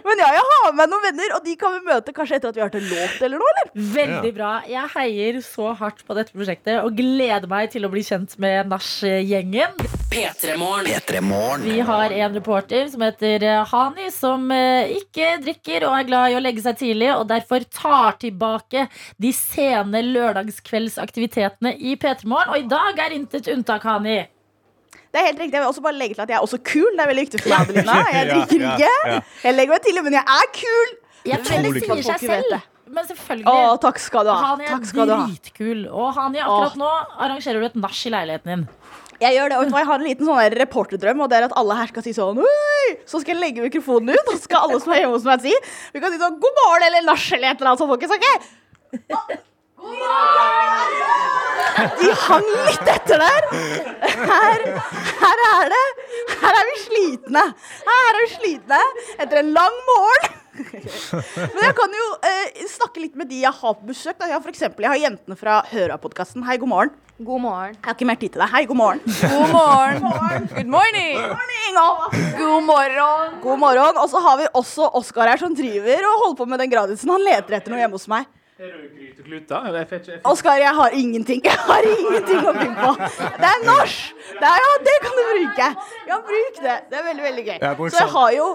Men 0.06 0.22
ja, 0.22 0.30
jeg 0.36 0.44
har 0.44 0.64
med 0.68 0.78
meg 0.78 0.90
noen 0.92 1.06
venner, 1.08 1.34
og 1.36 1.44
de 1.46 1.56
kan 1.60 1.74
vi 1.74 1.82
møte 1.88 2.14
kanskje 2.16 2.38
etter 2.38 2.52
at 2.52 2.58
vi 2.58 2.62
har 2.62 2.70
hørt 2.70 2.78
en 2.78 2.88
låt 2.92 3.22
eller 3.26 3.42
noe, 3.42 3.52
eller? 3.54 3.72
Veldig 3.98 4.32
bra. 4.36 4.52
Jeg 4.68 4.92
heier 4.94 5.40
så 5.44 5.72
hardt 5.80 6.04
på 6.06 6.16
dette 6.18 6.34
prosjektet 6.36 6.82
og 6.84 6.94
gleder 6.98 7.48
meg 7.50 7.72
til 7.74 7.88
å 7.88 7.92
bli 7.92 8.04
kjent 8.06 8.38
med 8.42 8.70
nach-gjengen. 8.70 9.74
P3morgen. 10.12 10.88
P3morgen. 10.88 11.66
Vi 11.68 11.80
har 11.84 12.14
en 12.14 12.38
reporter 12.38 12.88
som 12.92 13.04
heter 13.04 13.48
Hani. 13.68 13.88
Hani, 13.98 14.10
som 14.28 14.48
eh, 14.54 14.94
ikke 15.00 15.34
drikker 15.42 15.88
og 15.88 15.96
er 15.98 16.08
glad 16.08 16.32
i 16.32 16.38
å 16.38 16.42
legge 16.44 16.62
seg 16.64 16.78
tidlig, 16.80 17.10
og 17.16 17.26
derfor 17.32 17.64
tar 17.72 18.18
tilbake 18.22 18.86
de 19.20 19.32
sene 19.34 20.04
lørdagskveldsaktivitetene 20.12 21.74
i 21.80 21.96
P3 21.96 22.28
Morgen. 22.28 22.52
Og 22.52 22.62
i 22.62 22.68
dag 22.70 23.00
er 23.06 23.16
intet 23.16 23.48
unntak, 23.52 23.86
Hani. 23.88 24.20
Det 25.08 25.20
er 25.20 25.30
helt 25.30 25.38
riktig. 25.40 25.56
Jeg 25.56 25.62
vil 25.64 25.70
også 25.70 25.84
bare 25.84 25.96
legge 25.96 26.16
til 26.18 26.24
at 26.26 26.32
jeg 26.32 26.36
er 26.36 26.44
også 26.44 26.58
kul. 26.68 26.88
Det 26.92 27.00
er 27.04 27.08
veldig 27.10 27.22
viktig 27.24 27.38
for 27.40 27.52
meg, 27.54 27.70
Adelina. 27.70 28.00
Jeg 28.18 28.26
drikker 28.28 28.64
ja, 28.64 28.72
ikke. 28.74 29.12
ja. 29.12 29.20
Jeg 29.46 29.56
legger 29.56 29.74
meg 29.74 29.86
tidlig, 29.86 30.02
men 30.04 30.16
jeg 30.18 30.34
er 30.34 30.50
kul. 30.58 30.90
Jeg 31.28 31.46
tror 31.46 31.64
det 31.64 31.72
sier 31.86 32.02
seg 32.10 32.26
selv. 32.26 32.58
Men 32.88 32.94
Men 32.94 33.04
Å, 33.04 33.08
selvfølgelig. 33.08 33.80
takk 33.84 33.98
skal 34.00 34.24
du 34.24 34.30
ha. 34.32 34.36
Han 34.44 34.60
er 34.64 35.10
dritkul. 35.12 35.80
Og 35.88 36.12
Hani, 36.16 36.40
akkurat 36.44 36.76
nå 36.80 36.92
arrangerer 37.24 37.60
du 37.60 37.66
et 37.68 37.80
nach 37.80 37.98
i 38.04 38.12
leiligheten 38.12 38.52
din. 38.54 38.62
Jeg 39.18 39.34
gjør 39.34 39.50
det, 39.50 39.56
og 39.58 39.72
jeg 39.74 39.88
har 39.88 39.98
en 39.98 40.06
liten 40.06 40.28
sånn 40.28 40.54
reporterdrøm, 40.60 41.24
og 41.24 41.30
det 41.30 41.40
er 41.40 41.46
at 41.48 41.56
alle 41.58 41.74
her 41.80 41.90
skal 41.90 42.04
si 42.06 42.12
sånn 42.14 42.38
Oi! 42.44 42.86
Så 43.08 43.18
skal 43.22 43.34
jeg 43.34 43.42
legge 43.42 43.64
mikrofonen 43.64 44.14
ut, 44.14 44.30
og 44.30 44.36
så 44.36 44.44
skal 44.44 44.68
alle 44.68 44.78
som 44.84 44.94
er 44.94 45.02
hjemme 45.02 45.16
hos 45.16 45.26
meg 45.26 45.42
si 45.42 45.54
Vi 45.94 46.02
kan 46.02 46.14
si 46.14 46.20
sånn 46.22 46.38
God 46.38 46.62
morgen 46.62 46.86
eller 46.86 47.06
nach 47.08 47.26
eller 47.34 47.50
et 47.50 47.58
eller 47.58 47.72
annet 47.72 47.82
sånt, 47.82 47.90
folkens. 47.90 48.14
ok? 48.14 49.38
De 51.98 52.10
hang 52.24 52.48
litt 52.66 52.88
etter 52.90 53.20
der. 53.22 53.46
Her, 54.28 54.64
her 55.22 55.42
er 55.48 55.70
det. 55.72 55.84
Her 56.40 56.58
er 56.58 56.66
vi 56.66 56.76
slitne. 56.82 57.44
Her 57.86 58.08
er 58.10 58.18
vi 58.18 58.30
slitne 58.34 58.80
etter 59.18 59.42
en 59.42 59.52
lang 59.54 59.76
morgen. 59.86 60.34
Men 60.58 61.60
jeg 61.62 61.74
kan 61.78 61.92
jo 61.94 62.06
eh, 62.26 62.64
snakke 62.66 63.04
litt 63.04 63.18
med 63.18 63.30
de 63.30 63.44
jeg 63.44 63.54
har 63.54 63.76
på 63.78 63.86
besøk. 63.86 64.16
Da. 64.18 64.26
Jeg 64.26 64.34
har 64.34 64.42
for 64.42 64.50
eksempel, 64.50 64.88
jeg 64.88 64.94
har 64.96 65.04
jentene 65.04 65.38
fra 65.38 65.60
Høra-podkasten. 65.70 66.42
Hei, 66.48 66.56
god 66.58 66.72
morgen. 66.72 66.96
God 67.18 67.42
morgen. 67.42 67.76
Jeg 67.78 67.86
har 67.86 67.94
ikke 67.94 68.08
mer 68.10 68.18
tid 68.18 68.34
til 68.34 68.42
deg. 68.42 68.50
Hei, 68.50 68.64
god 68.66 68.78
morgen. 68.78 69.00
God 69.06 69.54
morgen. 69.54 70.48
Good 70.56 70.72
morning. 70.74 71.14
morning, 71.22 71.78
Alva. 71.84 72.10
God 72.40 72.66
morgen. 72.66 73.38
God 73.46 73.62
morgen. 73.62 74.02
Og 74.02 74.10
så 74.10 74.22
har 74.26 74.42
vi 74.42 74.50
også 74.58 74.90
Oskar 74.98 75.30
her 75.30 75.38
som 75.46 75.54
driver 75.54 76.10
og 76.10 76.24
holder 76.24 76.40
på 76.42 76.48
med 76.50 76.62
den 76.64 76.74
gradisen. 76.74 77.14
Han 77.14 77.22
leter 77.26 77.58
etter 77.60 77.74
noe 77.74 77.82
hjemme 77.84 77.98
hos 77.98 78.10
meg. 78.10 78.26
Oskar, 80.26 80.56
jeg 80.58 80.74
har 80.74 80.94
ingenting. 80.98 81.42
Jeg 81.44 81.58
har 81.68 81.86
ingenting 81.86 82.40
å 82.42 82.54
finne 82.56 82.74
på. 82.80 82.94
Det 83.38 83.50
er 83.50 83.60
norsk! 83.66 84.16
Det 84.32 84.48
er, 84.48 84.64
ja, 84.64 84.72
det 84.88 84.94
kan 85.04 85.14
du 85.14 85.20
bruke. 85.28 85.68
Ja, 86.08 86.18
bruk 86.30 86.58
det. 86.64 86.74
Det 86.90 86.98
er 86.98 87.04
veldig, 87.06 87.24
veldig 87.28 87.44
gøy. 87.46 87.60
Så 87.60 87.86
jeg 87.86 87.94
sånn. 88.00 88.10
har 88.16 88.32
jo 88.34 88.48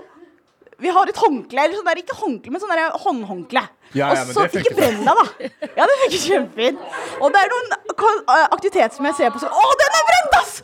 vi 0.83 0.91
har 0.91 1.07
et 1.07 1.19
håndkle, 1.21 1.63
eller 1.63 1.77
sånn 1.79 1.87
der, 1.87 1.99
ikke 2.01 2.15
håndkle, 2.17 2.51
men 2.51 2.61
sånn 2.61 2.71
der 2.73 2.95
håndhåndkle. 3.05 3.61
Ja, 3.93 4.09
ja, 4.17 4.23
og 4.25 4.33
så 4.35 4.45
ikke 4.49 4.73
brenn 4.75 5.03
deg, 5.05 5.19
da. 5.19 5.49
Ja, 5.77 5.85
det 5.87 5.97
funker 6.01 6.23
kjempefint. 6.23 6.81
Og 7.21 7.31
det 7.31 7.43
er 7.43 7.51
noen 7.53 7.69
aktiviteter 8.49 8.95
som 8.97 9.07
jeg 9.07 9.19
ser 9.21 9.31
på 9.31 9.43
som 9.43 9.53
Å, 9.53 9.67
den 9.79 9.99
er 9.99 10.07
brent, 10.09 10.37
ass! 10.41 10.55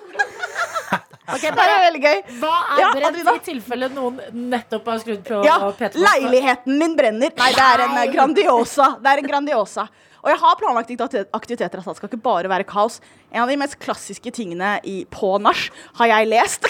Ok, 1.33 1.41
Det 1.41 1.49
er 1.51 1.55
bare, 1.55 1.77
veldig 1.85 2.01
gøy. 2.03 2.21
hva 2.39 2.53
er 2.75 2.79
Ja, 2.81 2.91
brent 2.93 3.05
Adelina? 3.09 3.33
i 3.35 3.39
tilfelle 3.45 3.89
noen 3.93 4.19
nettopp 4.49 4.85
har 4.91 4.99
skrudd 4.99 5.23
på 5.27 5.43
Ja, 5.45 5.57
P3 5.71 5.93
leiligheten 6.05 6.77
min 6.77 6.95
brenner. 6.95 7.31
Nei, 7.37 7.51
det 7.53 7.65
er 7.65 7.85
en 7.85 8.11
Grandiosa. 8.13 8.95
Det 9.01 9.11
er 9.13 9.17
en 9.23 9.27
Grandiosa. 9.27 9.87
Og 10.19 10.29
jeg 10.33 10.39
har 10.41 10.57
planlagt 10.59 10.89
aktiviteter, 10.89 11.27
aktiviteter, 11.35 11.79
altså. 11.79 11.93
Det 11.93 11.99
skal 12.01 12.11
ikke 12.11 12.23
bare 12.25 12.51
være 12.51 12.67
kaos. 12.67 12.99
En 13.31 13.43
av 13.43 13.51
de 13.51 13.57
mest 13.59 13.77
klassiske 13.79 14.31
tingene 14.35 14.77
i, 14.87 15.03
på 15.11 15.37
nach 15.43 15.67
har 15.99 16.11
jeg 16.11 16.29
lest. 16.31 16.65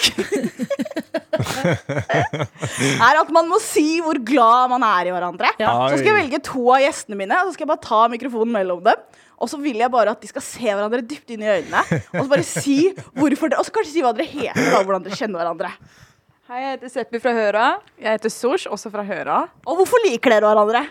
er 3.06 3.20
at 3.20 3.32
man 3.34 3.48
må 3.50 3.58
si 3.62 4.00
hvor 4.04 4.20
glad 4.22 4.70
man 4.74 4.84
er 4.86 5.10
i 5.10 5.14
hverandre. 5.14 5.50
Ja. 5.62 5.72
Så 5.90 5.98
skal 5.98 6.12
jeg 6.12 6.18
velge 6.20 6.42
to 6.46 6.62
av 6.74 6.84
gjestene 6.84 7.18
mine, 7.18 7.40
og 7.40 7.50
så 7.50 7.56
skal 7.56 7.66
jeg 7.66 7.72
bare 7.72 7.86
ta 7.88 8.04
mikrofonen 8.12 8.54
mellom 8.60 8.84
dem. 8.86 9.02
Og 9.40 9.48
så 9.48 9.56
vil 9.56 9.80
jeg 9.80 9.88
bare 9.92 10.12
at 10.12 10.20
de 10.20 10.28
skal 10.28 10.44
se 10.44 10.68
hverandre 10.68 11.00
dypt 11.00 11.32
inn 11.32 11.42
i 11.42 11.48
øynene. 11.48 11.80
Og 12.12 12.20
så 12.20 12.28
bare 12.28 12.44
si 12.44 12.78
hvorfor 13.16 13.48
dere 13.48 13.62
Og 13.62 13.66
så 13.66 13.72
kanskje 13.72 13.94
si 13.94 14.04
hva 14.04 14.12
dere 14.12 14.28
heter, 14.28 14.66
da, 14.68 14.82
hvordan 14.84 15.06
dere 15.06 15.16
kjenner 15.16 15.40
hverandre. 15.40 15.72
Hei, 16.50 16.60
jeg 16.60 16.72
heter 16.74 16.90
Seppi 16.92 17.20
fra 17.22 17.32
Høra. 17.32 17.66
Jeg 17.96 18.18
heter 18.18 18.32
Sosh, 18.34 18.68
også 18.68 18.90
fra 18.92 19.04
Høra. 19.06 19.44
Og 19.64 19.80
hvorfor 19.80 20.02
liker 20.04 20.34
dere 20.34 20.50
hverandre? 20.50 20.82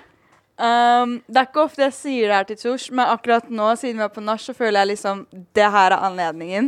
Um, 0.59 1.21
det 1.31 1.39
er 1.39 1.45
ikke 1.47 1.61
ofte 1.63 1.85
jeg 1.85 1.93
sier 1.95 2.27
det 2.27 2.35
her 2.35 2.47
til 2.49 2.57
Sosh, 2.59 2.89
men 2.91 3.07
akkurat 3.07 3.45
nå, 3.47 3.69
siden 3.79 4.01
vi 4.01 4.03
er 4.03 4.11
på 4.11 4.23
nach, 4.23 4.41
så 4.43 4.51
føler 4.57 4.81
jeg 4.81 4.89
liksom 4.91 5.21
det 5.55 5.67
her 5.71 5.93
er 5.95 6.03
anledningen. 6.03 6.67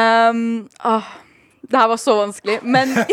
um, 0.00 0.40
åh, 0.88 1.10
det 1.70 1.76
her 1.76 1.90
var 1.92 2.00
så 2.00 2.14
vanskelig, 2.16 2.56
men 2.64 2.88
jeg, 2.96 3.04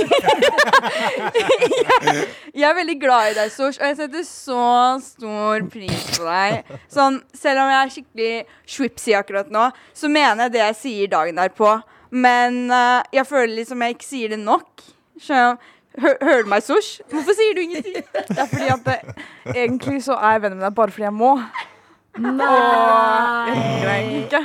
jeg 2.55 2.69
er 2.69 2.79
veldig 2.79 2.97
glad 3.01 3.33
i 3.33 3.37
deg, 3.41 3.51
Sosh, 3.51 3.81
og 3.81 3.87
jeg 3.91 3.99
setter 3.99 4.23
så 4.29 4.63
stor 5.03 5.67
pris 5.73 6.07
på 6.15 6.23
deg. 6.29 6.51
Sånn, 6.87 7.19
selv 7.35 7.65
om 7.65 7.73
jeg 7.73 7.81
er 7.81 7.95
skikkelig 7.97 8.33
swipsy 8.77 9.11
akkurat 9.19 9.51
nå, 9.53 9.65
så 9.91 10.07
mener 10.07 10.47
jeg 10.47 10.55
det 10.55 10.63
jeg 10.63 10.81
sier 10.85 11.07
dagen 11.11 11.43
derpå. 11.43 11.75
Men 12.15 12.71
uh, 12.71 13.03
jeg 13.11 13.27
føler 13.27 13.51
liksom 13.59 13.83
jeg 13.83 13.91
ikke 13.97 14.13
sier 14.15 14.31
det 14.31 14.39
nok. 14.47 14.71
Skjønner 15.19 15.59
hører 16.01 16.43
du 16.43 16.49
meg, 16.51 16.63
Sosh? 16.65 16.99
Hvorfor 17.11 17.37
sier 17.37 17.55
du 17.57 17.61
ingenting? 17.63 18.03
Det 18.13 18.37
er 18.37 18.49
fordi 18.51 18.67
at 18.73 18.85
det, 18.85 18.97
egentlig 19.55 20.03
så 20.05 20.17
er 20.17 20.37
jeg 20.37 20.43
venn 20.45 20.57
med 20.59 20.65
deg 20.67 20.75
bare 20.77 20.93
fordi 20.93 21.07
jeg 21.07 21.15
må. 21.17 21.31
Nei. 22.17 22.51
Jeg 23.47 23.57
liker 23.57 23.87
deg 23.87 23.97
egentlig 23.97 24.23
ikke. 24.25 24.43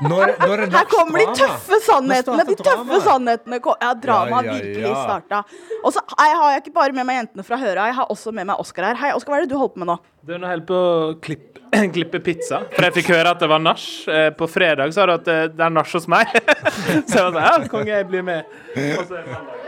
Nå 0.00 0.16
er, 0.24 0.30
nå 0.40 0.46
er 0.54 0.62
det 0.62 0.68
Her 0.72 0.86
kommer 0.88 1.20
de 1.20 1.26
tøffe 1.36 1.78
sannhetene. 1.84 2.44
De 2.48 2.54
tøffe 2.56 3.00
sannhetene 3.04 3.58
Ja, 3.60 3.90
dramaet 3.92 4.32
har 4.32 4.46
Ja, 4.48 4.54
ja, 4.54 4.60
virkelig 4.62 4.92
starta. 4.96 5.40
Og 5.84 5.92
så 5.92 6.00
jeg 6.08 6.38
har 6.40 6.54
jeg 6.54 6.62
ikke 6.64 6.72
bare 6.78 6.96
med 6.96 7.06
meg 7.08 7.18
jentene 7.20 7.44
fra 7.44 7.58
Høra, 7.60 7.88
jeg 7.90 7.96
har 7.98 8.08
også 8.12 8.32
med 8.32 8.48
meg 8.48 8.62
Oskar 8.62 8.86
her. 8.88 8.96
Hei, 9.00 9.10
Oskar, 9.16 9.34
hva 9.34 9.40
er 9.40 9.44
det 9.44 9.52
du 9.52 9.58
holder 9.60 9.74
på 9.74 9.82
med 9.82 9.90
nå? 9.92 9.96
Du, 10.24 10.32
nå 10.40 10.48
holder 10.48 10.66
på 10.70 10.78
å 10.80 11.12
klippe, 11.24 11.60
klippe 11.96 12.20
pizza, 12.24 12.62
for 12.72 12.88
jeg 12.88 12.96
fikk 13.00 13.10
høre 13.12 13.34
at 13.34 13.44
det 13.44 13.48
var 13.52 13.60
nach. 13.64 13.84
Eh, 14.08 14.28
På 14.36 14.48
fredag 14.50 14.94
sa 14.96 15.04
du 15.08 15.14
at 15.18 15.28
eh, 15.32 15.42
det 15.52 15.66
er 15.68 15.74
nach 15.74 15.92
hos 15.96 16.08
meg. 16.12 16.32
Så 17.08 17.20
jeg 17.20 17.26
var 17.26 17.36
sånn, 17.36 17.40
ja, 17.44 17.52
konge, 17.72 17.92
jeg 17.92 18.08
blir 18.08 18.24
med. 18.26 18.56
Er 18.76 19.04
det. 19.04 19.24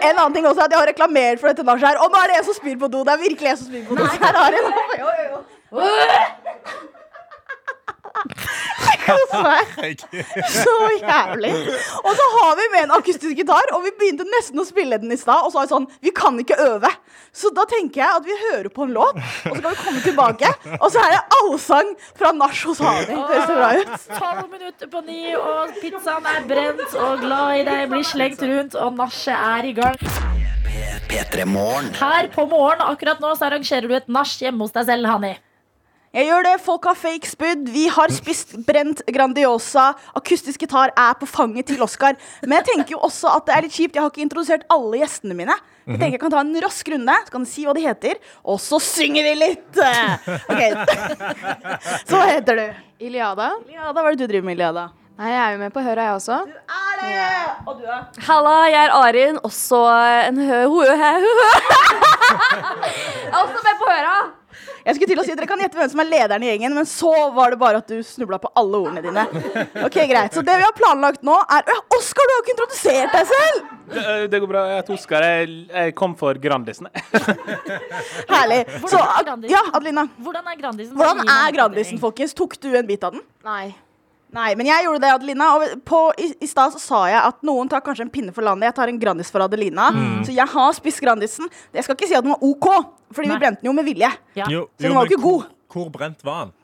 En 0.09 0.17
annen 0.17 0.37
ting 0.39 0.49
også 0.49 0.65
er 0.65 0.71
at 0.71 0.77
jeg 0.77 0.81
har 0.81 0.91
reklamert 0.95 1.43
for 1.45 1.53
dette 1.53 1.67
nachet 1.69 1.91
her. 1.91 2.01
Og 2.05 2.13
nå 2.13 2.25
er 2.25 2.33
det 2.33 2.41
en 2.41 2.49
som 2.49 2.57
spyr 2.57 2.81
på 2.81 2.89
do. 2.93 3.05
Det 3.05 3.17
er 3.19 3.23
virkelig 3.27 3.53
en 3.53 3.61
som 3.61 3.69
spyr 3.69 3.85
på 3.91 4.01
do. 4.01 4.09
Her 4.17 4.41
har 4.41 4.57
jeg. 4.57 4.73
Jo, 5.03 5.13
jo, 5.21 5.29
jo. 5.37 6.89
Jeg 8.83 8.99
koser 9.03 9.43
meg 9.43 10.03
så 10.53 10.75
jævlig. 11.01 11.53
Og 12.03 12.13
så 12.19 12.27
har 12.37 12.53
vi 12.59 12.67
med 12.75 12.85
en 12.87 12.95
akustisk 12.99 13.37
gitar, 13.39 13.73
og 13.75 13.85
vi 13.87 13.93
begynte 13.99 14.27
nesten 14.31 14.63
å 14.63 14.67
spille 14.69 14.99
den 15.03 15.15
i 15.15 15.19
stad. 15.21 15.47
Og 15.47 15.53
så 15.55 15.63
er 15.63 15.69
det 15.69 15.75
sånn 15.75 15.89
Vi 16.05 16.13
kan 16.15 16.39
ikke 16.43 16.59
øve. 16.63 16.91
Så 17.33 17.51
da 17.57 17.65
tenker 17.69 18.03
jeg 18.03 18.21
at 18.21 18.27
vi 18.29 18.35
hører 18.43 18.69
på 18.73 18.85
en 18.85 18.93
låt, 18.93 19.17
og 19.49 19.55
så 19.57 19.61
kan 19.63 19.71
vi 19.71 19.79
komme 19.83 20.03
tilbake. 20.05 20.51
Og 20.79 20.89
så 20.93 21.01
er 21.01 21.15
det 21.17 21.23
allsang 21.39 21.95
fra 22.19 22.33
nach 22.37 22.65
hos 22.69 22.83
Hani. 22.83 23.17
Høres 23.17 23.47
det 23.49 23.57
bra 23.57 23.71
ut? 23.79 24.09
Tolv 24.19 24.51
minutter 24.53 24.91
på 24.93 25.01
ni, 25.07 25.23
og 25.39 25.73
pizzaen 25.81 26.29
er 26.29 26.45
brent, 26.51 26.85
og 26.99 27.23
glad 27.25 27.63
i 27.63 27.65
deg 27.69 27.87
blir 27.93 28.05
slengt 28.07 28.43
rundt, 28.45 28.77
og 28.77 28.99
nachet 29.01 29.33
er 29.39 29.71
i 29.71 29.73
gang. 29.79 29.97
Her 32.03 32.29
på 32.33 32.45
morgen 32.49 32.85
akkurat 32.85 33.21
nå 33.23 33.33
så 33.37 33.49
arrangerer 33.49 33.89
du 33.89 33.97
et 33.97 34.09
nach 34.13 34.37
hjemme 34.41 34.65
hos 34.65 34.73
deg 34.77 34.87
selv, 34.89 35.09
Hanni. 35.09 35.33
Jeg 36.13 36.27
gjør 36.29 36.43
det. 36.45 36.55
Folk 36.61 36.85
har 36.91 36.97
fake 37.01 37.29
spydd. 37.31 37.69
Vi 37.73 37.87
har 37.89 38.13
spist 38.13 38.51
brent 38.69 39.01
Grandiosa. 39.09 39.87
Akustisk 40.19 40.61
gitar 40.67 40.93
er 40.93 41.15
på 41.17 41.25
fanget 41.31 41.71
til 41.73 41.81
Oscar. 41.85 42.19
Men 42.43 42.59
jeg 42.59 42.67
tenker 42.69 42.93
jo 42.97 43.01
også 43.09 43.31
at 43.33 43.47
det 43.49 43.55
er 43.57 43.65
litt 43.65 43.73
kjipt. 43.79 43.97
Jeg 43.97 44.05
har 44.05 44.11
ikke 44.13 44.25
introdusert 44.27 44.67
alle 44.73 45.01
gjestene 45.01 45.35
mine. 45.39 45.57
Jeg 45.87 45.97
tenker 45.99 46.15
jeg 46.19 46.21
kan 46.23 46.31
ta 46.35 46.41
en 46.45 46.53
rask 46.63 46.89
runde, 46.93 47.15
så 47.27 47.33
kan 47.33 47.43
du 47.43 47.49
si 47.51 47.65
hva 47.67 47.73
de 47.75 47.83
heter, 47.83 48.21
og 48.47 48.61
så 48.63 48.79
synger 48.79 49.25
vi 49.27 49.33
litt. 49.41 49.81
Ok. 50.47 50.63
Så 52.07 52.15
hva 52.21 52.27
heter 52.29 52.55
du? 52.61 52.67
Iliada. 53.09 53.49
Iliada, 53.67 53.97
Hva 53.97 54.05
er 54.13 54.15
det 54.15 54.21
du 54.29 54.31
driver 54.31 54.47
med, 54.47 54.55
Iliada? 54.61 54.85
Nei, 55.19 55.29
jeg 55.33 55.41
er 55.43 55.51
jo 55.57 55.59
med 55.65 55.73
på 55.75 55.83
Høra, 55.85 56.05
jeg 56.07 56.15
også. 56.21 56.37
Du 56.47 56.53
Er 56.53 56.95
det? 57.03 57.67
Og 57.67 57.75
du, 57.81 57.83
da? 57.89 57.99
Halla, 58.29 58.55
jeg 58.71 58.79
er 58.85 58.95
Arin, 59.01 59.41
også 59.45 59.81
en 60.29 60.39
hø... 60.47 60.61
ho- 60.71 60.87
hø- 60.87 60.93
Jeg 62.23 63.33
er 63.33 63.43
også 63.43 63.61
med 63.67 63.77
på 63.83 63.91
Høra. 63.91 64.15
Jeg 64.83 64.97
skulle 64.97 65.11
til 65.13 65.21
å 65.23 65.25
si 65.27 65.33
at 65.35 65.39
Dere 65.39 65.49
kan 65.51 65.61
gjette 65.63 65.79
hvem 65.79 65.91
som 65.93 66.03
er 66.03 66.09
lederen 66.11 66.43
i 66.45 66.49
gjengen, 66.51 66.75
men 66.77 66.89
så 66.89 67.13
var 67.37 67.55
det 67.55 67.59
bare 67.61 67.83
at 67.83 67.91
du 67.91 68.01
snubla 68.07 68.39
på 68.43 68.51
alle 68.59 68.81
ordene 68.83 69.05
dine. 69.05 69.27
Ok, 69.87 70.01
greit. 70.11 70.35
Så 70.35 70.43
det 70.47 70.57
vi 70.59 70.67
har 70.67 70.75
planlagt 70.77 71.23
nå, 71.27 71.37
er 71.57 71.71
Oskar, 71.99 72.27
du 72.27 72.35
har 72.35 72.43
ikke 72.43 72.55
introdusert 72.57 73.15
deg 73.15 73.31
selv! 73.31 73.71
Det, 73.93 74.03
det 74.33 74.41
går 74.43 74.51
bra. 74.51 74.65
Jeg 74.71 74.81
heter 74.83 74.97
Oskar. 74.97 75.27
Jeg, 75.29 75.55
jeg 75.69 75.95
kom 75.99 76.17
for 76.19 76.39
Grandisen. 76.43 76.89
Herlig. 78.33 78.63
Så, 78.89 78.99
er 78.99 79.27
Grandisen? 79.27 79.53
ja, 79.53 79.63
Adelina. 79.73 80.07
Hvordan 80.23 80.53
er 80.53 80.61
Grandisen? 80.61 80.97
Hvordan 80.99 81.25
er 81.37 81.57
Grandisen, 81.57 82.03
folkens? 82.03 82.35
Tok 82.39 82.59
du 82.63 82.71
en 82.73 82.89
bit 82.89 83.05
av 83.05 83.17
den? 83.17 83.25
Nei. 83.47 83.73
Nei, 84.33 84.55
men 84.57 84.65
jeg 84.69 84.87
gjorde 84.87 85.03
det, 85.05 85.11
Adelina. 85.13 85.49
Og 85.59 85.73
på, 85.89 85.99
i, 86.17 86.31
i 86.41 86.49
stad 86.49 86.73
sa 86.81 87.03
jeg 87.11 87.21
at 87.21 87.43
noen 87.45 87.69
tar 87.69 87.83
kanskje 87.85 88.07
en 88.07 88.13
pinne 88.15 88.33
for 88.33 88.45
landet. 88.47 88.71
Jeg 88.71 88.77
tar 88.79 88.89
en 88.93 89.01
Grandis 89.03 89.29
for 89.33 89.45
Adelina. 89.45 89.91
Så 90.25 90.33
jeg 90.33 90.47
har 90.55 90.73
spist 90.79 91.03
Grandisen. 91.05 91.51
Jeg 91.77 91.85
skal 91.85 91.99
ikke 91.99 92.09
si 92.09 92.17
at 92.17 92.25
den 92.25 92.33
var 92.33 92.41
OK, 92.49 92.69
fordi 93.13 93.29
Nei. 93.29 93.37
vi 93.37 93.43
brente 93.45 93.61
den 93.61 93.69
jo 93.69 93.75
med 93.77 93.89
vilje. 93.91 94.09
Ja. 94.39 94.49
Jo, 94.49 94.65
Så 94.79 94.87
den 94.87 94.97
var 94.97 95.05
jo, 95.05 95.13
ikke 95.13 95.23
god. 95.27 95.51
hvor 95.77 95.91
brent 95.93 96.25
var 96.25 96.47
den? 96.47 96.55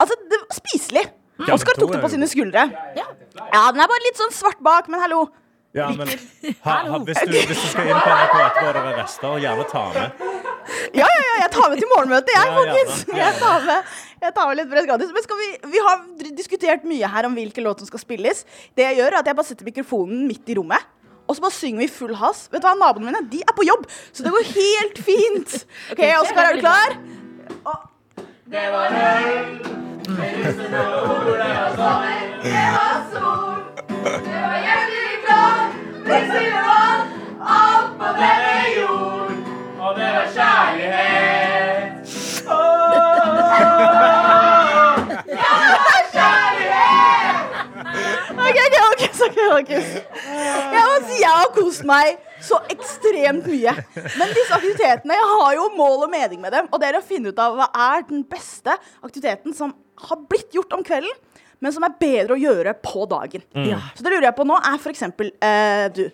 Altså, 0.00 0.16
det 0.30 0.40
var 0.44 0.56
spiselig. 0.56 1.04
Mm. 1.38 1.52
Oskar 1.54 1.76
tok 1.78 1.92
det 1.92 2.00
på 2.02 2.08
sine 2.10 2.26
skuldre. 2.30 2.64
Ja, 2.96 3.04
den 3.70 3.84
er 3.84 3.90
bare 3.92 4.04
litt 4.08 4.18
sånn 4.18 4.32
svart 4.34 4.58
bak, 4.64 4.88
men 4.90 5.04
hallo. 5.04 5.26
Ja, 5.76 5.90
men 5.92 6.08
ha, 6.64 6.74
ha, 6.88 6.98
hvis, 7.04 7.18
du, 7.28 7.34
hvis 7.36 7.60
du 7.60 7.66
skal 7.68 7.90
inn 7.92 7.98
på 8.00 8.08
NRK 8.08 8.36
etterpå 8.40 8.68
og 8.70 8.76
det 8.78 8.80
er 8.88 8.96
rester, 9.02 9.34
gjerne 9.44 9.66
ta 9.68 9.82
med. 9.92 10.22
Ja, 10.96 11.04
ja, 11.04 11.20
ja, 11.26 11.34
jeg 11.44 11.50
tar 11.54 11.68
med 11.70 11.80
til 11.82 11.90
morgenmøtet, 11.92 12.32
jeg, 12.32 12.48
Ja, 12.48 12.54
folkens. 12.56 13.02
Ja, 13.12 13.18
Jeg 13.20 13.36
tar 13.42 13.66
med, 13.68 13.92
jeg 14.22 14.34
tar 14.34 14.54
litt 14.58 14.70
brød 14.70 14.86
gratis. 14.90 15.10
Men 15.14 15.40
vi, 15.42 15.48
vi 15.72 15.82
har 15.86 16.04
diskutert 16.38 16.86
mye 16.88 17.10
her 17.10 17.28
om 17.28 17.34
hvilken 17.38 17.66
låt 17.66 17.82
som 17.82 17.88
skal 17.90 18.02
spilles. 18.02 18.44
Det 18.76 18.86
jeg 18.86 18.98
gjør, 19.00 19.12
er 19.12 19.20
at 19.22 19.30
jeg 19.30 19.38
bare 19.38 19.50
setter 19.50 19.68
mikrofonen 19.68 20.26
midt 20.28 20.48
i 20.50 20.56
rommet. 20.58 20.82
Og 21.28 21.36
så 21.36 21.44
bare 21.44 21.52
synger 21.52 21.82
vi 21.84 21.88
full 21.92 22.14
has. 22.16 22.46
Vet 22.52 22.62
du 22.64 22.66
hva, 22.68 22.74
Naboene 22.80 23.10
mine 23.10 23.20
de 23.30 23.42
er 23.44 23.54
på 23.56 23.66
jobb, 23.68 23.84
så 24.16 24.24
det 24.24 24.32
går 24.32 24.46
helt 24.54 24.98
fint. 25.10 25.58
OK, 25.92 26.02
Oskar, 26.22 26.42
er 26.44 26.56
du 26.56 26.60
klar? 26.64 26.96
Og... 27.64 27.78
Det 28.48 28.64
var 28.72 28.88
høy. 28.96 29.28
Det 30.08 30.14
var 32.72 32.96
sol, 33.12 33.58
det 34.24 34.38
var 34.40 34.58
hjertelig 34.64 35.18
klart. 35.26 35.76
Vi 36.08 36.18
stiller 36.30 36.64
oss 36.72 37.04
opp 37.44 37.92
på 38.00 38.08
denne 38.16 38.56
jord, 38.78 39.36
Og 39.84 39.90
det 40.00 40.08
var 40.16 40.26
kjærlighet. 40.38 41.67
Jeg 50.28 50.84
må 50.86 50.96
si 51.08 51.18
jeg 51.22 51.34
har 51.34 51.52
kost 51.56 51.84
meg 51.88 52.18
så 52.44 52.60
ekstremt 52.70 53.48
mye. 53.50 53.74
Men 54.18 54.34
disse 54.36 54.54
aktivitetene, 54.54 55.16
jeg 55.18 55.28
har 55.32 55.56
jo 55.58 55.68
mål 55.76 56.06
og 56.06 56.12
mening 56.12 56.40
med 56.42 56.54
dem. 56.54 56.68
Og 56.70 56.80
det 56.80 56.90
er 56.90 56.98
å 57.00 57.04
finne 57.04 57.32
ut 57.32 57.42
av 57.42 57.56
hva 57.58 57.68
er 57.88 58.06
den 58.08 58.22
beste 58.30 58.76
aktiviteten 59.04 59.56
som 59.56 59.74
har 60.08 60.20
blitt 60.30 60.54
gjort 60.54 60.76
om 60.76 60.84
kvelden, 60.86 61.14
men 61.58 61.74
som 61.74 61.82
er 61.82 61.96
bedre 61.98 62.36
å 62.36 62.38
gjøre 62.40 62.76
på 62.84 63.06
dagen. 63.10 63.42
Så 63.98 64.04
det 64.06 64.12
lurer 64.12 64.28
jeg 64.28 64.36
på 64.38 64.46
nå, 64.46 64.58
er 64.62 64.90
eksempel 64.92 65.32
eh, 65.42 65.86
du. 65.94 66.04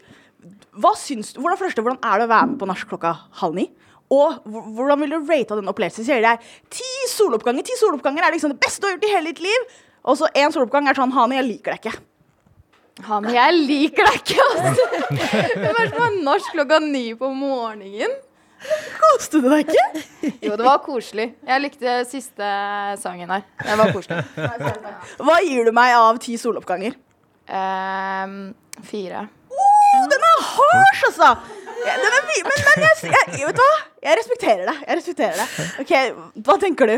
Hva 0.80 0.92
syns 0.98 1.34
du, 1.34 1.40
hvordan, 1.40 1.60
første, 1.60 1.84
hvordan 1.84 2.00
er 2.04 2.20
det 2.20 2.28
å 2.28 2.32
være 2.32 2.48
med 2.52 2.60
på 2.60 2.68
nach 2.68 2.84
klokka 2.88 3.12
halv 3.40 3.56
ni? 3.60 3.68
Og 4.12 4.40
hvordan 4.76 5.00
vil 5.00 5.14
du 5.14 5.18
rate 5.28 5.56
den 5.56 5.70
opplevelsen? 5.70 6.04
Sier 6.06 6.24
jeg 6.24 6.40
ti 6.72 6.88
soloppganger. 7.12 7.64
Ti 7.64 7.76
soloppganger 7.80 8.26
er 8.26 8.34
liksom 8.34 8.52
det 8.52 8.60
beste 8.60 8.82
du 8.82 8.88
har 8.88 8.96
gjort 8.96 9.06
i 9.08 9.12
hele 9.14 9.32
ditt 9.32 9.44
liv. 9.44 9.70
Og 10.04 10.18
så 10.20 10.28
én 10.36 10.52
soloppgang 10.52 10.88
er 10.88 10.98
sånn 10.98 11.14
Hani, 11.14 11.38
jeg 11.40 11.48
liker 11.48 11.74
deg 11.74 11.80
ikke. 11.86 12.02
Han, 13.02 13.26
jeg 13.34 13.54
liker 13.58 14.06
deg 14.06 14.20
ikke, 14.20 14.44
altså. 14.54 14.84
Hvem 15.58 15.80
er 15.80 15.88
som 15.90 15.98
har 16.04 16.18
norsk 16.28 16.52
klokka 16.54 16.78
ni 16.84 17.08
på 17.18 17.30
morgenen? 17.34 18.14
Koste 18.96 19.40
du 19.42 19.48
deg 19.50 19.66
ikke? 19.66 20.02
Jo, 20.46 20.54
det 20.56 20.64
var 20.64 20.78
koselig. 20.84 21.26
Jeg 21.44 21.62
likte 21.64 21.96
siste 22.08 22.50
sangen 23.02 23.32
her. 23.34 23.42
Det 23.60 23.78
var 23.80 23.90
koselig. 23.92 24.22
Hva 25.20 25.40
gir 25.44 25.66
du 25.66 25.74
meg 25.76 25.96
av 25.98 26.20
ti 26.22 26.38
soloppganger? 26.40 26.94
Um, 27.50 28.54
fire. 28.86 29.26
Oh, 29.52 30.06
den 30.10 30.24
er 30.30 30.46
harsh, 30.54 31.04
altså! 31.10 31.34
Den 31.84 32.06
er 32.08 32.14
men 32.14 32.22
men 32.24 32.84
jeg, 32.86 33.10
jeg, 33.12 33.44
vet 33.44 33.58
du 33.58 33.60
hva? 33.60 33.74
Jeg 34.06 34.16
respekterer 34.22 34.62
det. 34.70 34.76
Jeg 34.86 34.96
respekterer 35.00 35.42
det. 35.42 35.66
Ok, 35.82 35.92
Hva 36.46 36.56
tenker 36.62 36.88
du? 36.88 36.96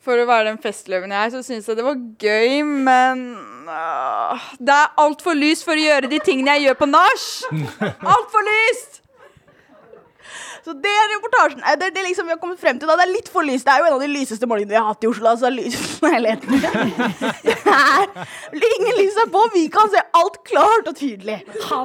For 0.00 0.16
å 0.16 0.24
være 0.24 0.48
den 0.48 0.60
festløven 0.62 1.12
jeg 1.12 1.26
er, 1.26 1.32
så 1.34 1.42
syns 1.44 1.66
jeg 1.68 1.76
det 1.76 1.84
var 1.84 1.98
gøy, 2.22 2.62
men 2.64 3.24
øh, 3.68 4.46
Det 4.56 4.72
er 4.72 4.94
altfor 5.02 5.36
lyst 5.36 5.66
for 5.66 5.76
å 5.76 5.84
gjøre 5.84 6.08
de 6.08 6.20
tingene 6.24 6.56
jeg 6.56 6.70
gjør 6.70 6.78
på 6.80 6.88
nach. 6.88 7.26
Altfor 8.14 8.46
lyst! 8.48 8.99
Så 10.64 10.74
det 10.76 10.90
er 10.92 11.06
reportasjen 11.14 11.62
Det 11.80 11.88
det 11.94 12.02
liksom 12.04 12.26
vi 12.28 12.34
har 12.34 12.40
kommet 12.42 12.60
frem 12.60 12.78
til 12.78 12.88
da. 12.90 12.96
Det 13.00 13.06
er 13.06 13.12
litt 13.14 13.28
for 13.32 13.42
lyst. 13.46 13.64
Det 13.66 13.72
er 13.72 13.78
jo 13.80 13.86
en 13.90 13.96
av 13.96 14.02
de 14.04 14.08
lyseste 14.12 14.46
morgenene 14.50 14.74
vi 14.74 14.78
har 14.80 14.88
hatt 14.90 15.04
i 15.04 15.08
Oslo. 15.10 15.30
Altså 15.32 15.48
lys. 15.52 15.78
Det 18.50 18.66
er 18.66 18.74
ingen 18.80 18.96
lys 18.98 19.16
er 19.22 19.28
på. 19.32 19.42
Vi 19.54 19.64
kan 19.72 19.90
se 19.92 20.02
alt 20.20 20.38
klart 20.48 20.88
og 20.90 20.96
tydelig. 20.98 21.38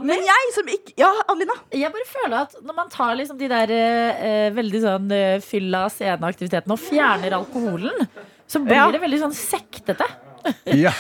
Men 0.06 0.24
jeg 0.26 0.54
som 0.56 0.70
ikke 0.72 0.96
Ja, 1.00 1.12
Adelina? 1.28 1.56
Jeg 1.76 1.92
bare 1.94 2.08
føler 2.10 2.38
at 2.46 2.56
når 2.64 2.78
man 2.78 2.92
tar 2.94 3.16
liksom 3.20 3.38
de 3.40 3.50
der 3.52 3.74
eh, 3.76 4.50
veldig 4.56 4.82
sånn 4.84 5.12
eh, 5.16 5.40
fylla 5.44 5.86
sceneaktivitetene 5.92 6.76
og 6.78 6.82
fjerner 6.82 7.36
alkoholen, 7.40 8.08
så 8.48 8.62
blir 8.64 8.78
Ja. 8.80 8.88
det 8.94 9.02
veldig 9.04 9.20
sånn 9.26 9.36
sektete. 9.36 10.08
Ja. 10.86 10.92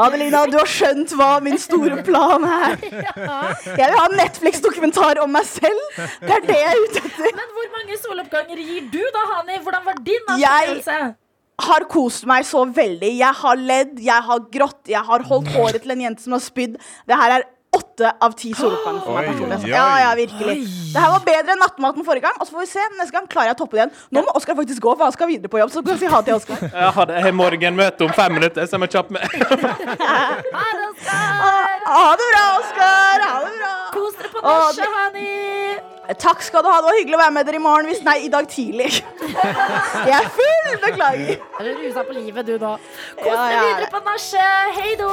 Adelina, 0.00 0.44
du 0.50 0.56
har 0.58 0.68
skjønt 0.70 1.12
hva 1.18 1.30
min 1.44 1.58
store 1.60 2.02
plan 2.06 2.44
er. 2.46 2.76
Jeg 3.78 3.78
vil 3.78 3.96
ha 3.98 4.04
en 4.08 4.16
Netflix-dokumentar 4.18 5.20
om 5.22 5.32
meg 5.34 5.46
selv. 5.48 5.80
Det 6.22 6.32
er 6.36 6.46
det 6.46 6.58
jeg 6.58 6.70
er 6.70 6.84
ute 6.86 7.02
etter. 7.02 7.34
Men 7.38 7.50
hvor 7.56 7.68
mange 7.76 7.98
soloppganger 8.02 8.62
gir 8.62 8.86
du 8.92 9.00
da, 9.14 9.24
Hani? 9.34 9.58
Hvordan 9.64 9.84
var 9.86 9.98
din 10.06 10.32
Jeg 10.40 11.14
har 11.62 11.86
kost 11.90 12.26
meg 12.26 12.46
så 12.48 12.64
veldig. 12.66 13.10
Jeg 13.20 13.40
har 13.42 13.60
ledd, 13.60 13.98
jeg 14.02 14.28
har 14.28 14.46
grått, 14.54 14.80
jeg 14.90 15.02
har 15.10 15.26
holdt 15.28 15.50
håret 15.54 15.82
til 15.84 15.94
en 15.94 16.06
jente 16.08 16.24
som 16.24 16.34
har 16.36 16.42
spydd. 16.42 16.78
Det 17.06 17.18
her 17.18 17.36
er 17.38 17.46
åtte 17.72 18.10
av 18.20 18.32
ti 18.36 18.50
soloppganger 18.56 19.00
for 19.04 19.16
meg. 19.16 19.28
Personlig. 19.30 19.54
altså. 19.56 19.68
Ja, 19.70 19.86
ja, 20.02 20.10
virkelig. 20.18 20.56
Det 20.92 21.00
her 21.00 21.12
var 21.14 21.22
bedre 21.24 21.54
enn 21.54 21.60
nattmaten 21.62 22.04
forrige 22.04 22.26
gang. 22.26 22.34
Og 22.40 22.46
så 22.48 22.52
får 22.56 22.64
vi 22.64 22.68
se. 22.72 22.84
Neste 22.98 23.14
gang 23.16 23.28
klarer 23.32 23.48
jeg 23.52 23.56
å 23.56 23.60
toppe 23.62 23.76
det 23.78 23.82
igjen. 23.82 23.94
Nå 24.12 24.24
må 24.26 24.34
Oskar 24.36 24.58
faktisk 24.58 24.82
gå, 24.84 24.92
for 24.96 25.06
han 25.08 25.14
skal 25.14 25.30
videre 25.30 25.48
på 25.52 25.60
jobb. 25.62 25.72
Så 25.72 25.82
kan 25.86 25.96
vi 25.96 26.02
si 26.04 26.10
ha 26.12 26.20
til 26.26 26.36
Oskar. 26.36 26.60
Jeg 26.82 26.92
hadde 26.98 27.16
jeg 27.16 27.24
har 27.28 27.36
morgenmøte 27.38 28.04
om 28.08 28.12
fem 28.16 28.34
minutter, 28.36 28.66
så 28.68 28.76
jeg 28.76 28.82
må 28.84 28.88
kjappe 28.92 29.16
meg. 29.16 29.24
Ha 30.52 30.66
det, 30.76 30.84
Oskar! 30.90 31.86
Ha 31.92 32.10
det 32.20 32.26
bra, 32.32 32.42
Oskar. 32.58 33.24
Ha 33.28 33.38
det 33.46 33.54
bra. 33.56 33.72
Kos 33.94 34.18
dere 34.18 34.30
på 34.32 34.42
Å, 34.42 34.52
nachet, 34.52 34.92
Hani! 34.98 36.16
Takk 36.20 36.42
skal 36.44 36.64
du 36.64 36.68
ha. 36.68 36.76
Det 36.82 36.88
var 36.90 36.96
hyggelig 36.98 37.16
å 37.16 37.20
være 37.22 37.34
med 37.38 37.46
dere 37.48 37.58
i 37.60 37.62
morgen. 37.62 37.88
Hvis 37.88 38.02
nei, 38.04 38.18
i 38.26 38.30
dag 38.32 38.48
tidlig. 38.52 38.90
Jeg 40.10 40.16
er 40.18 40.28
full! 40.36 40.68
Beklager. 40.84 41.40
Er 41.60 41.68
du 41.70 41.72
rusa 41.86 42.04
på 42.08 42.16
livet, 42.18 42.46
du 42.48 42.58
nå? 42.60 42.74
Kos 43.22 43.26
Ja, 43.30 43.38
deg 43.38 43.54
jeg 43.54 43.58
er 43.62 43.66
videre 43.70 43.86
det. 43.86 43.90
på 43.94 44.02
nachet. 44.10 44.76
Hei 44.80 44.92
då! 45.00 45.12